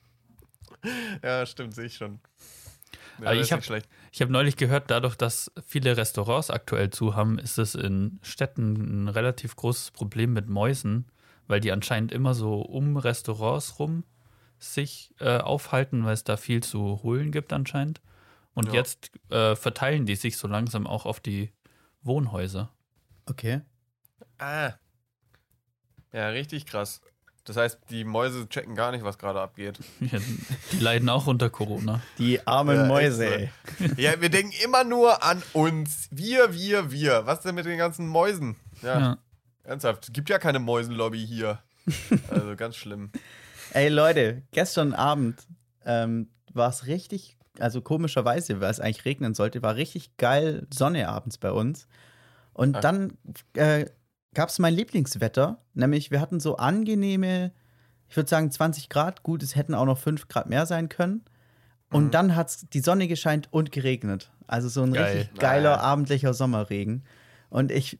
ja, 1.23 1.45
stimmt, 1.45 1.75
sehe 1.75 1.85
ich 1.85 1.95
schon. 1.95 2.19
Ja, 3.19 3.25
Aber 3.25 3.35
das 3.35 3.35
ich 3.37 3.41
ist 3.43 3.51
hab- 3.51 3.59
habe 4.21 4.31
neulich 4.31 4.55
gehört, 4.57 4.89
dadurch, 4.91 5.15
dass 5.15 5.51
viele 5.65 5.97
Restaurants 5.97 6.49
aktuell 6.49 6.89
zu 6.89 7.15
haben, 7.15 7.39
ist 7.39 7.57
es 7.57 7.75
in 7.75 8.19
Städten 8.21 9.05
ein 9.05 9.07
relativ 9.07 9.55
großes 9.55 9.91
Problem 9.91 10.33
mit 10.33 10.47
Mäusen, 10.49 11.05
weil 11.47 11.59
die 11.59 11.71
anscheinend 11.71 12.11
immer 12.11 12.33
so 12.33 12.61
um 12.61 12.97
Restaurants 12.97 13.79
rum 13.79 14.03
sich 14.59 15.13
äh, 15.19 15.37
aufhalten, 15.37 16.03
weil 16.05 16.13
es 16.13 16.23
da 16.23 16.37
viel 16.37 16.61
zu 16.63 17.01
holen 17.03 17.31
gibt 17.31 17.53
anscheinend. 17.53 18.01
Und 18.53 18.67
Ja. 18.67 18.73
jetzt 18.73 19.11
äh, 19.29 19.55
verteilen 19.55 20.05
die 20.05 20.15
sich 20.15 20.37
so 20.37 20.47
langsam 20.47 20.87
auch 20.87 21.05
auf 21.05 21.19
die 21.19 21.51
Wohnhäuser. 22.01 22.71
Okay. 23.27 23.61
Ah. 24.39 24.73
Ja, 26.11 26.29
richtig 26.29 26.65
krass. 26.65 27.01
Das 27.47 27.55
heißt, 27.55 27.79
die 27.89 28.03
Mäuse 28.03 28.47
checken 28.49 28.75
gar 28.75 28.91
nicht, 28.91 29.03
was 29.05 29.17
gerade 29.17 29.39
abgeht. 29.41 29.79
Ja, 30.01 30.19
die 30.73 30.79
leiden 30.79 31.07
auch 31.09 31.27
unter 31.27 31.49
Corona. 31.49 32.01
Die 32.17 32.45
armen 32.45 32.75
Ja, 32.75 32.85
Mäuse, 32.85 33.25
ey. 33.25 33.49
Ja, 33.95 34.19
wir 34.19 34.29
denken 34.29 34.51
immer 34.63 34.83
nur 34.83 35.23
an 35.23 35.41
uns. 35.53 36.07
Wir, 36.11 36.53
wir, 36.53 36.91
wir. 36.91 37.25
Was 37.25 37.41
denn 37.41 37.55
mit 37.55 37.65
den 37.65 37.77
ganzen 37.77 38.07
Mäusen? 38.07 38.57
Ja, 38.81 38.99
Ja. 38.99 39.17
ernsthaft. 39.63 40.07
Es 40.07 40.13
gibt 40.13 40.29
ja 40.29 40.39
keine 40.39 40.59
Mäusenlobby 40.59 41.25
hier. 41.25 41.59
Also 42.29 42.55
ganz 42.57 42.75
schlimm. 42.75 43.11
Ey, 43.73 43.87
Leute, 43.89 44.43
gestern 44.51 44.93
Abend 44.93 45.47
ähm, 45.85 46.27
war 46.53 46.69
es 46.69 46.85
richtig, 46.85 47.37
also 47.59 47.81
komischerweise, 47.81 48.59
weil 48.59 48.71
es 48.71 48.79
eigentlich 48.81 49.05
regnen 49.05 49.33
sollte, 49.35 49.61
war 49.61 49.75
richtig 49.75 50.17
geil 50.17 50.67
Sonne 50.73 51.07
abends 51.07 51.37
bei 51.37 51.51
uns. 51.51 51.87
Und 52.53 52.75
Ach. 52.75 52.81
dann 52.81 53.17
äh, 53.53 53.85
gab 54.33 54.49
es 54.49 54.59
mein 54.59 54.73
Lieblingswetter, 54.73 55.61
nämlich 55.73 56.11
wir 56.11 56.21
hatten 56.21 56.39
so 56.39 56.57
angenehme, 56.57 57.51
ich 58.09 58.15
würde 58.15 58.29
sagen 58.29 58.51
20 58.51 58.89
Grad, 58.89 59.23
gut, 59.23 59.43
es 59.43 59.55
hätten 59.55 59.73
auch 59.73 59.85
noch 59.85 59.97
5 59.97 60.27
Grad 60.27 60.47
mehr 60.49 60.65
sein 60.65 60.89
können. 60.89 61.23
Und 61.89 62.05
Mhm. 62.05 62.11
dann 62.11 62.35
hat 62.35 62.73
die 62.73 62.81
Sonne 62.81 63.07
gescheint 63.07 63.47
und 63.51 63.71
geregnet. 63.71 64.29
Also 64.45 64.67
so 64.69 64.83
ein 64.83 64.93
Geil. 64.93 65.17
richtig 65.19 65.39
geiler 65.39 65.79
Ah. 65.81 65.91
abendlicher 65.93 66.33
Sommerregen. 66.33 67.03
Und 67.49 67.71
ich 67.71 67.99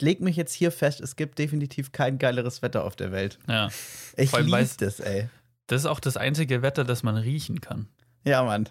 leg 0.00 0.20
mich 0.20 0.36
jetzt 0.36 0.52
hier 0.52 0.70
fest, 0.72 1.00
es 1.00 1.16
gibt 1.16 1.38
definitiv 1.38 1.92
kein 1.92 2.18
geileres 2.18 2.62
Wetter 2.62 2.84
auf 2.84 2.96
der 2.96 3.10
Welt. 3.12 3.38
ja. 3.48 3.68
Ich 4.16 4.30
Vor 4.30 4.38
allem 4.40 4.46
liebe 4.46 4.58
weiß- 4.58 4.78
das, 4.78 5.00
ey. 5.00 5.28
Das 5.68 5.82
ist 5.82 5.86
auch 5.86 6.00
das 6.00 6.16
einzige 6.16 6.62
Wetter, 6.62 6.84
das 6.84 7.02
man 7.02 7.16
riechen 7.16 7.60
kann. 7.60 7.88
Ja, 8.24 8.42
Mann. 8.42 8.68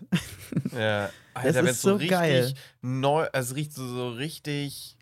Ja. 0.78 1.10
Alter, 1.34 1.50
ist 1.60 1.66
wenn's 1.66 1.82
so 1.82 1.90
so 1.92 1.96
richtig 1.96 2.10
geil. 2.18 2.54
neu, 2.82 3.28
also 3.32 3.52
es 3.52 3.56
riecht 3.56 3.74
so, 3.74 3.88
so 3.88 4.10
richtig 4.10 4.98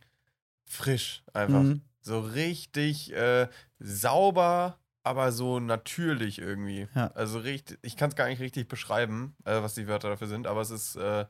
frisch 0.68 1.24
einfach. 1.34 1.62
Mhm. 1.64 1.82
So 2.06 2.20
richtig 2.20 3.12
äh, 3.14 3.48
sauber, 3.80 4.78
aber 5.04 5.32
so 5.32 5.60
natürlich 5.60 6.38
irgendwie. 6.40 6.88
Ja. 6.94 7.08
Also 7.16 7.40
richtig, 7.40 7.80
ich 7.82 7.98
kann 7.98 8.10
es 8.10 8.16
gar 8.16 8.28
nicht 8.28 8.40
richtig 8.42 8.68
beschreiben, 8.68 9.36
äh, 9.44 9.62
was 9.64 9.74
die 9.74 9.88
Wörter 9.88 10.10
dafür 10.10 10.28
sind, 10.28 10.46
aber 10.46 10.62
es 10.62 10.70
ist 10.70 10.96
äh, 10.98 11.26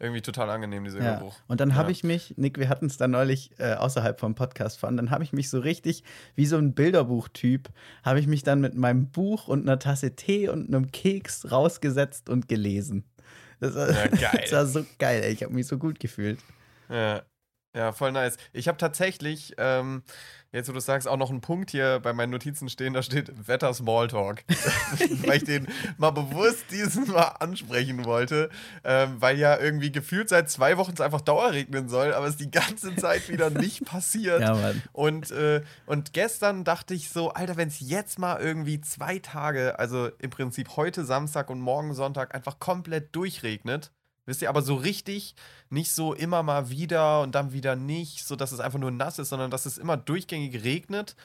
irgendwie 0.00 0.22
total 0.22 0.50
angenehm, 0.50 0.82
dieser 0.82 1.00
Ja. 1.00 1.18
Geruch. 1.18 1.36
Und 1.46 1.60
dann 1.60 1.76
habe 1.76 1.90
Ja. 1.90 1.92
ich 1.92 2.02
mich, 2.02 2.34
Nick, 2.36 2.58
wir 2.58 2.68
hatten 2.68 2.86
es 2.86 2.96
da 2.96 3.06
neulich 3.06 3.52
äh, 3.60 3.74
außerhalb 3.74 4.18
vom 4.18 4.34
Podcast 4.34 4.80
von, 4.80 4.96
dann 4.96 5.12
habe 5.12 5.22
ich 5.22 5.32
mich 5.32 5.48
so 5.48 5.60
richtig 5.60 6.02
wie 6.34 6.46
so 6.46 6.56
ein 6.58 6.74
Bilderbuchtyp, 6.74 7.68
habe 8.02 8.18
ich 8.18 8.26
mich 8.26 8.42
dann 8.42 8.60
mit 8.60 8.74
meinem 8.74 9.10
Buch 9.12 9.46
und 9.46 9.62
einer 9.62 9.78
Tasse 9.78 10.16
Tee 10.16 10.48
und 10.48 10.66
einem 10.74 10.90
Keks 10.90 11.52
rausgesetzt 11.52 12.28
und 12.28 12.48
gelesen. 12.48 13.04
Das 13.60 13.76
war, 13.76 13.90
Ja, 13.90 14.08
geil. 14.08 14.40
das 14.42 14.52
war 14.52 14.66
so 14.66 14.84
geil, 14.98 15.22
ey. 15.22 15.32
ich 15.32 15.44
habe 15.44 15.54
mich 15.54 15.68
so 15.68 15.78
gut 15.78 16.00
gefühlt. 16.00 16.40
Ja, 16.88 17.22
ja 17.76 17.92
voll 17.92 18.10
nice. 18.12 18.36
Ich 18.52 18.68
habe 18.68 18.78
tatsächlich, 18.78 19.54
ähm, 19.58 20.02
jetzt 20.50 20.68
wo 20.68 20.72
du 20.72 20.80
sagst, 20.80 21.06
auch 21.06 21.18
noch 21.18 21.28
einen 21.30 21.42
Punkt 21.42 21.70
hier 21.70 22.00
bei 22.00 22.12
meinen 22.14 22.30
Notizen 22.30 22.70
stehen, 22.70 22.94
da 22.94 23.02
steht 23.02 23.46
Wetter 23.46 23.72
Smalltalk. 23.74 24.44
weil 25.26 25.36
ich 25.36 25.44
den 25.44 25.68
mal 25.98 26.10
bewusst 26.10 26.64
dieses 26.70 27.06
Mal 27.08 27.36
ansprechen 27.40 28.04
wollte, 28.06 28.48
ähm, 28.82 29.16
weil 29.20 29.38
ja 29.38 29.58
irgendwie 29.58 29.92
gefühlt 29.92 30.28
seit 30.30 30.48
zwei 30.48 30.78
Wochen 30.78 30.92
es 30.94 31.00
einfach 31.00 31.20
dauerregnen 31.20 31.88
soll, 31.88 32.14
aber 32.14 32.26
es 32.26 32.36
die 32.36 32.50
ganze 32.50 32.96
Zeit 32.96 33.28
wieder 33.28 33.50
nicht 33.50 33.84
passiert. 33.84 34.40
Ja, 34.40 34.54
Mann. 34.54 34.82
Und, 34.92 35.30
äh, 35.30 35.62
und 35.84 36.14
gestern 36.14 36.64
dachte 36.64 36.94
ich 36.94 37.10
so, 37.10 37.30
Alter, 37.30 37.56
wenn 37.56 37.68
es 37.68 37.80
jetzt 37.80 38.18
mal 38.18 38.40
irgendwie 38.40 38.80
zwei 38.80 39.18
Tage, 39.18 39.78
also 39.78 40.08
im 40.18 40.30
Prinzip 40.30 40.76
heute 40.76 41.04
Samstag 41.04 41.50
und 41.50 41.60
morgen 41.60 41.92
Sonntag, 41.92 42.34
einfach 42.34 42.58
komplett 42.58 43.14
durchregnet, 43.14 43.92
wisst 44.26 44.42
ihr, 44.42 44.48
aber 44.48 44.62
so 44.62 44.74
richtig, 44.74 45.34
nicht 45.70 45.92
so 45.92 46.12
immer 46.12 46.42
mal 46.42 46.68
wieder 46.68 47.22
und 47.22 47.34
dann 47.34 47.52
wieder 47.52 47.76
nicht, 47.76 48.26
so 48.26 48.36
dass 48.36 48.52
es 48.52 48.60
einfach 48.60 48.78
nur 48.78 48.90
nass 48.90 49.18
ist, 49.18 49.30
sondern 49.30 49.50
dass 49.50 49.66
es 49.66 49.78
immer 49.78 49.96
durchgängig 49.96 50.62
regnet 50.64 51.16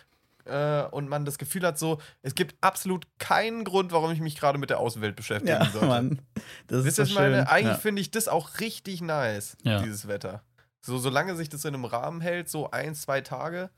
äh, 0.46 0.84
und 0.84 1.10
man 1.10 1.25
das 1.25 1.38
Gefühl 1.38 1.65
hat, 1.65 1.77
so, 1.77 2.00
es 2.22 2.36
gibt 2.36 2.55
absolut 2.62 3.05
keinen 3.20 3.63
Grund, 3.63 3.91
warum 3.91 4.12
ich 4.12 4.20
mich 4.22 4.36
gerade 4.39 4.58
mit 4.58 4.70
der 4.70 4.79
Außenwelt 4.79 5.15
beschäftigen 5.15 5.60
Ja, 5.60 5.65
sollte. 5.70 5.88
Mann. 5.88 6.22
Das 6.67 6.84
Wisst 6.86 7.00
ist 7.00 7.10
ihr, 7.10 7.13
so 7.13 7.20
meine? 7.20 7.36
schön. 7.38 7.48
Eigentlich 7.48 7.74
ja. 7.74 7.77
finde 7.79 8.01
ich 8.01 8.12
das 8.12 8.27
auch 8.27 8.60
richtig 8.60 9.01
nice, 9.01 9.58
Ja. 9.63 9.81
dieses 9.81 10.08
Wetter. 10.08 10.43
So, 10.84 10.98
solange 10.98 11.36
sich 11.36 11.50
das 11.50 11.63
in 11.65 11.75
einem 11.75 11.86
Rahmen 11.86 12.22
hält, 12.22 12.50
so 12.50 12.72
ein, 12.72 12.96
zwei 12.96 13.22
Tage, 13.22 13.70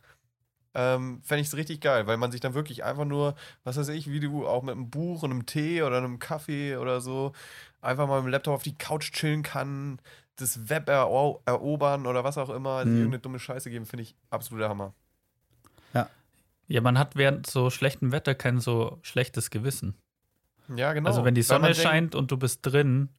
ähm, 0.75 1.21
fände 1.21 1.41
ich 1.41 1.47
es 1.47 1.55
richtig 1.57 1.81
geil, 1.81 2.07
weil 2.07 2.17
man 2.17 2.31
sich 2.31 2.41
dann 2.41 2.53
wirklich 2.55 2.83
einfach 2.83 3.05
nur, 3.05 3.35
was 3.63 3.77
weiß 3.77 3.89
ich, 3.89 4.09
wie 4.09 4.19
du 4.19 4.47
auch 4.47 4.63
mit 4.63 4.73
einem 4.73 4.89
Buch 4.89 5.21
und 5.21 5.31
einem 5.31 5.45
Tee 5.45 5.83
oder 5.83 5.97
einem 5.97 6.17
Kaffee 6.17 6.77
oder 6.77 6.99
so, 7.01 7.33
einfach 7.83 8.07
mal 8.07 8.21
mit 8.21 8.27
dem 8.27 8.31
Laptop 8.31 8.55
auf 8.55 8.63
die 8.63 8.77
Couch 8.77 9.11
chillen 9.11 9.43
kann, 9.43 9.99
das 10.37 10.69
Web 10.69 10.89
ero 10.89 11.41
erobern 11.45 12.07
oder 12.07 12.23
was 12.23 12.37
auch 12.37 12.49
immer, 12.49 12.83
Mhm. 12.85 12.95
irgendeine 12.95 13.19
dumme 13.19 13.39
Scheiße 13.39 13.69
geben, 13.69 13.85
finde 13.85 14.03
ich 14.03 14.15
absoluter 14.29 14.69
Hammer. 14.69 14.93
Ja, 16.69 16.79
man 16.79 16.97
hat 16.97 17.17
während 17.17 17.45
so 17.45 17.69
schlechtem 17.69 18.13
Wetter 18.13 18.35
kein 18.35 18.59
so 18.61 18.97
schlechtes 19.01 19.49
Gewissen. 19.51 19.95
Ja, 20.73 20.93
genau. 20.93 21.09
Also 21.09 21.25
wenn 21.25 21.35
die 21.35 21.41
Sonne 21.41 21.67
denkt- 21.67 21.81
scheint 21.81 22.15
und 22.15 22.31
du 22.31 22.37
bist 22.37 22.59
drin, 22.63 23.09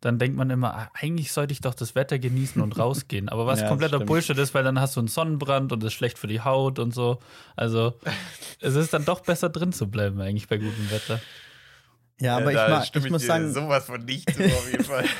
dann 0.00 0.20
denkt 0.20 0.36
man 0.36 0.50
immer, 0.50 0.72
ah, 0.72 0.90
eigentlich 0.94 1.32
sollte 1.32 1.52
ich 1.52 1.60
doch 1.60 1.74
das 1.74 1.96
Wetter 1.96 2.20
genießen 2.20 2.62
und 2.62 2.72
rausgehen. 2.78 3.28
Aber 3.28 3.44
was 3.44 3.58
Ja, 3.58 3.64
das 3.64 3.70
kompletter 3.70 3.96
stimmt. 3.96 4.06
Bullshit 4.06 4.38
ist, 4.38 4.54
weil 4.54 4.62
dann 4.62 4.80
hast 4.80 4.94
du 4.96 5.00
einen 5.00 5.08
Sonnenbrand 5.08 5.72
und 5.72 5.82
ist 5.82 5.94
schlecht 5.94 6.16
für 6.16 6.28
die 6.28 6.40
Haut 6.42 6.78
und 6.78 6.94
so. 6.94 7.18
Also 7.56 7.98
es 8.60 8.76
ist 8.76 8.94
dann 8.94 9.04
doch 9.04 9.20
besser 9.20 9.48
drin 9.48 9.72
zu 9.72 9.90
bleiben 9.90 10.20
eigentlich 10.20 10.46
bei 10.48 10.58
gutem 10.58 10.90
Wetter. 10.92 11.20
Ja, 12.22 12.36
aber 12.36 12.52
da 12.52 12.66
ich, 12.66 12.70
mag, 12.70 12.86
stimme 12.86 13.06
ich 13.06 13.12
muss 13.12 13.26
sagen, 13.26 13.52
sowas 13.52 13.86
von 13.86 14.04
nicht 14.04 14.32
zu, 14.32 14.44
auf 14.44 14.70
jeden 14.70 14.84
Fall. 14.84 15.04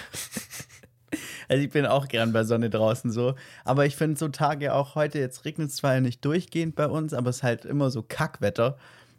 Also 1.49 1.65
ich 1.65 1.71
bin 1.71 1.85
auch 1.85 2.09
gern 2.09 2.33
bei 2.33 2.45
Sonne 2.45 2.71
draußen 2.71 3.11
so. 3.11 3.35
Aber 3.65 3.85
ich 3.85 3.95
finde 3.97 4.19
so 4.19 4.29
Tage 4.29 4.73
auch 4.73 4.95
heute, 4.95 5.19
jetzt 5.19 5.45
regnet 5.45 5.69
es 5.69 5.77
zwar 5.77 6.01
nicht 6.01 6.25
durchgehend 6.25 6.75
bei 6.77 6.87
uns, 6.87 7.13
aber 7.13 7.29
es 7.29 7.37
ist 7.39 7.43
halt 7.43 7.65
immer 7.67 7.91
so 7.91 8.03
Kackwetter. 8.03 8.79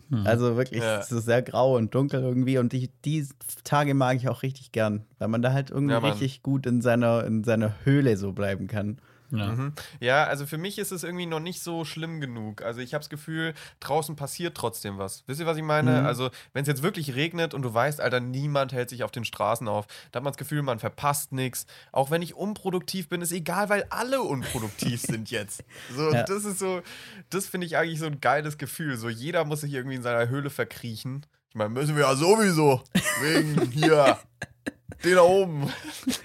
Hm. 0.10 0.26
Also 0.26 0.58
wirklich, 0.58 0.82
Ja. 0.82 1.00
es 1.00 1.12
ist 1.12 1.26
sehr 1.26 1.44
grau 1.44 1.76
und 1.78 1.94
dunkel 1.94 2.22
irgendwie. 2.22 2.58
Und 2.58 2.74
die, 2.74 2.90
die 3.06 3.28
Tage 3.64 3.94
mag 3.94 4.18
ich 4.18 4.30
auch 4.30 4.42
richtig 4.42 4.72
gern, 4.72 5.06
weil 5.20 5.28
man 5.28 5.44
da 5.44 5.54
halt 5.54 5.70
irgendwie 5.70 5.94
Ja, 5.94 6.00
richtig 6.00 6.42
gut 6.42 6.66
in 6.66 6.82
seiner, 6.82 7.24
in 7.26 7.44
seiner 7.44 7.76
Höhle 7.84 8.18
so 8.18 8.32
bleiben 8.32 8.66
kann. 8.68 8.98
Ja. 9.36 9.48
Mhm. 9.48 9.74
Ja, 10.00 10.24
also 10.26 10.46
für 10.46 10.58
mich 10.58 10.78
ist 10.78 10.92
es 10.92 11.04
irgendwie 11.04 11.26
noch 11.26 11.40
nicht 11.40 11.62
so 11.64 11.86
schlimm 11.86 12.22
genug. 12.22 12.62
Also 12.62 12.82
ich 12.82 12.94
habe 12.94 13.02
das 13.02 13.10
Gefühl, 13.10 13.54
draußen 13.80 14.16
passiert 14.16 14.56
trotzdem 14.56 14.98
was. 14.98 15.24
Wisst 15.28 15.40
ihr, 15.40 15.46
was 15.46 15.58
ich 15.58 15.64
meine? 15.64 16.02
Mhm. 16.02 16.06
Also 16.06 16.30
wenn 16.54 16.62
es 16.62 16.68
jetzt 16.68 16.84
wirklich 16.84 17.16
regnet 17.16 17.54
und 17.54 17.64
du 17.64 17.74
weißt, 17.74 18.00
Alter, 18.00 18.20
niemand 18.20 18.74
hält 18.74 18.90
sich 18.90 19.04
auf 19.04 19.12
den 19.12 19.26
Straßen 19.26 19.68
auf, 19.68 19.88
da 20.12 20.18
hat 20.18 20.24
man 20.24 20.34
das 20.34 20.38
Gefühl, 20.38 20.62
man 20.62 20.80
verpasst 20.80 21.32
nichts. 21.32 21.66
Auch 21.92 22.12
wenn 22.12 22.22
ich 22.22 22.36
unproduktiv 22.36 23.10
bin, 23.10 23.22
ist 23.22 23.32
egal, 23.32 23.70
weil 23.70 23.86
alle 23.90 24.22
unproduktiv 24.22 25.02
sind 25.02 25.32
jetzt. 25.32 25.64
So, 25.96 26.12
Ja. 26.12 26.24
das 26.24 26.46
ist 26.46 26.60
so, 26.60 26.82
das 27.30 27.48
finde 27.48 27.66
ich 27.68 27.76
eigentlich 27.78 28.00
so 28.00 28.06
ein 28.06 28.22
geiles 28.22 28.58
Gefühl. 28.58 28.98
So 28.98 29.10
jeder 29.10 29.46
muss 29.46 29.62
sich 29.62 29.74
irgendwie 29.74 29.96
in 29.96 30.04
seiner 30.04 30.30
Höhle 30.30 30.50
verkriechen. 30.50 31.26
Ich 31.50 31.56
meine, 31.56 31.70
müssen 31.70 31.96
wir 31.96 32.04
ja 32.04 32.16
sowieso. 32.16 32.82
Wegen 33.22 33.62
hier. 33.72 34.18
Den 35.04 35.16
da 35.16 35.22
oben. 35.24 35.70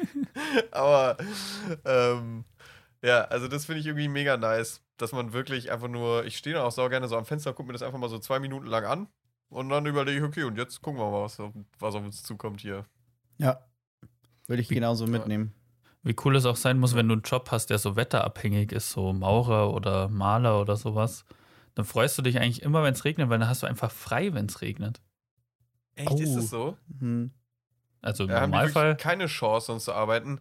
Aber 0.71 1.17
ähm, 1.85 2.45
ja, 3.03 3.23
also 3.25 3.49
das 3.49 3.67
finde 3.67 3.81
ich 3.81 3.87
irgendwie 3.87 4.09
mega 4.09 4.37
nice, 4.37 4.83
dass 4.97 5.13
man 5.13 5.33
wirklich 5.33 5.71
einfach 5.71 5.89
nur, 5.89 6.25
ich 6.25 6.37
stehe 6.37 6.55
dann 6.57 6.65
auch 6.65 6.73
sau 6.73 6.89
gerne 6.89 7.09
so 7.09 7.17
am 7.17 7.25
Fenster, 7.25 7.53
gucke 7.53 7.67
mir 7.69 7.73
das 7.73 7.83
einfach 7.83 7.99
mal 7.99 8.09
so 8.09 8.19
zwei 8.19 8.39
Minuten 8.41 8.67
lang 8.67 8.85
an 8.85 9.09
und 9.49 9.69
dann 9.69 9.87
überlege 9.87 10.19
ich, 10.19 10.25
okay, 10.25 10.43
und 10.45 10.57
jetzt 10.57 10.83
gucken 10.83 11.01
wir 11.01 11.11
mal, 11.11 11.23
was, 11.23 11.39
auf- 11.41 11.53
was 11.79 11.95
auf 11.95 12.05
uns 12.05 12.23
zukommt 12.23 12.61
hier. 12.61 12.85
Ja. 13.39 13.65
Würde 14.47 14.63
ich 14.63 14.69
genauso 14.69 15.07
mitnehmen. 15.07 15.53
Wie 16.03 16.17
cool 16.25 16.37
es 16.37 16.47
auch 16.47 16.57
sein 16.57 16.79
muss, 16.79 16.95
wenn 16.95 17.09
du 17.09 17.15
einen 17.15 17.23
Job 17.23 17.51
hast, 17.51 17.67
der 17.71 17.79
so 17.79 17.97
wetterabhängig 17.97 18.73
ist, 18.73 18.91
so 18.91 19.13
Maurer 19.13 19.75
oder 19.75 20.09
Maler 20.09 20.61
oder 20.61 20.77
sowas. 20.77 21.25
Dann 21.75 21.85
freust 21.85 22.17
du 22.17 22.23
dich 22.23 22.39
eigentlich 22.41 22.63
immer, 22.63 22.83
wenn 22.83 22.95
es 22.95 23.05
regnet, 23.05 23.29
weil 23.29 23.39
dann 23.39 23.49
hast 23.49 23.63
du 23.63 23.67
einfach 23.67 23.91
frei, 23.91 24.33
wenn 24.33 24.47
es 24.47 24.63
regnet. 24.63 25.01
Echt, 25.97 26.19
ist 26.21 26.31
Oh. 26.31 26.37
das 26.37 26.51
so? 26.51 26.77
Hm. 27.01 27.31
Also 28.01 28.25
im 28.25 28.31
Ja, 28.31 28.37
haben 28.41 28.53
die 28.53 28.57
Normalfall. 28.57 28.89
wirklich 28.91 29.03
keine 29.03 29.27
Chance, 29.27 29.67
sonst 29.67 29.85
zu 29.85 29.93
arbeiten. 29.93 30.41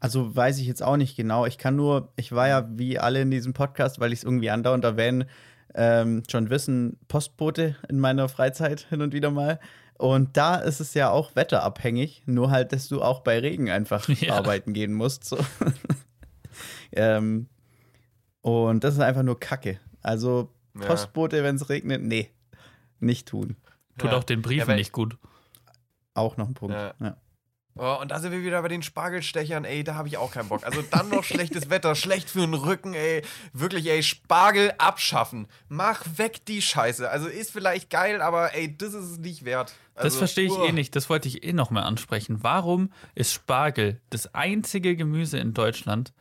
Also 0.00 0.34
weiß 0.36 0.58
ich 0.58 0.66
jetzt 0.66 0.82
auch 0.82 0.96
nicht 0.96 1.16
genau. 1.16 1.46
Ich 1.46 1.56
kann 1.58 1.76
nur, 1.76 2.12
ich 2.16 2.32
war 2.32 2.48
ja 2.48 2.68
wie 2.70 2.98
alle 2.98 3.22
in 3.22 3.30
diesem 3.30 3.52
Podcast, 3.54 4.00
weil 4.00 4.12
ich 4.12 4.18
es 4.20 4.24
irgendwie 4.24 4.50
andauernd 4.50 4.84
erwähne, 4.84 5.26
ähm, 5.74 6.22
schon 6.30 6.50
wissen, 6.50 6.98
Postbote 7.08 7.76
in 7.88 7.98
meiner 7.98 8.28
Freizeit 8.28 8.80
hin 8.90 9.00
und 9.00 9.14
wieder 9.14 9.30
mal. 9.30 9.58
Und 9.96 10.36
da 10.36 10.56
ist 10.56 10.80
es 10.80 10.92
ja 10.94 11.08
auch 11.10 11.34
wetterabhängig, 11.36 12.24
nur 12.26 12.50
halt, 12.50 12.72
dass 12.72 12.88
du 12.88 13.00
auch 13.02 13.20
bei 13.20 13.38
Regen 13.38 13.70
einfach 13.70 14.08
Ja. 14.20 14.34
arbeiten 14.34 14.72
gehen 14.74 14.92
musst. 14.92 15.24
So. 15.24 15.38
ähm, 16.92 17.48
und 18.42 18.84
das 18.84 18.94
ist 18.94 19.00
einfach 19.00 19.22
nur 19.22 19.38
Kacke. 19.40 19.80
Also 20.02 20.52
Ja. 20.78 20.86
Postbote, 20.86 21.42
wenn 21.44 21.56
es 21.56 21.68
regnet, 21.70 22.02
nee, 22.02 22.30
nicht 23.00 23.28
tun. 23.28 23.56
Tut 23.98 24.10
Ja. 24.10 24.18
auch 24.18 24.24
den 24.24 24.42
Briefen 24.42 24.74
nicht 24.76 24.92
gut. 24.92 25.16
auch 26.14 26.36
noch 26.36 26.48
ein 26.48 26.54
Punkt. 26.54 26.74
Ja. 26.74 27.16
Oh, 27.76 27.98
und 28.00 28.12
da 28.12 28.20
sind 28.20 28.30
wir 28.30 28.42
wieder 28.44 28.62
bei 28.62 28.68
den 28.68 28.82
Spargelstechern, 28.84 29.64
ey, 29.64 29.82
da 29.82 29.96
habe 29.96 30.06
ich 30.06 30.16
auch 30.16 30.30
keinen 30.30 30.48
Bock. 30.48 30.64
Also 30.64 30.82
dann 30.82 31.08
noch 31.08 31.24
schlechtes 31.24 31.70
Wetter, 31.70 31.94
schlecht 31.96 32.30
für 32.30 32.40
den 32.40 32.54
Rücken, 32.54 32.94
ey. 32.94 33.22
Wirklich, 33.52 33.88
ey, 33.88 34.02
Spargel 34.04 34.72
abschaffen. 34.78 35.48
Mach 35.68 36.04
weg 36.16 36.44
die 36.46 36.62
Scheiße. 36.62 37.10
Also 37.10 37.26
ist 37.26 37.50
vielleicht 37.50 37.90
geil, 37.90 38.22
aber 38.22 38.54
ey, 38.54 38.76
das 38.76 38.94
ist 38.94 39.04
es 39.10 39.18
nicht 39.18 39.44
wert. 39.44 39.74
Also, 39.96 40.06
Das 40.08 40.16
verstehe 40.16 40.46
ich 40.46 40.52
uah. 40.52 40.68
eh 40.68 40.72
nicht. 40.72 40.94
Das 40.94 41.10
wollte 41.10 41.26
ich 41.26 41.42
eh 41.42 41.52
noch 41.52 41.70
mal 41.70 41.82
ansprechen. 41.82 42.38
Warum 42.42 42.92
ist 43.16 43.32
Spargel 43.32 44.00
das 44.10 44.32
einzige 44.34 44.94
Gemüse 44.94 45.38
in 45.38 45.52
Deutschland, 45.52 46.12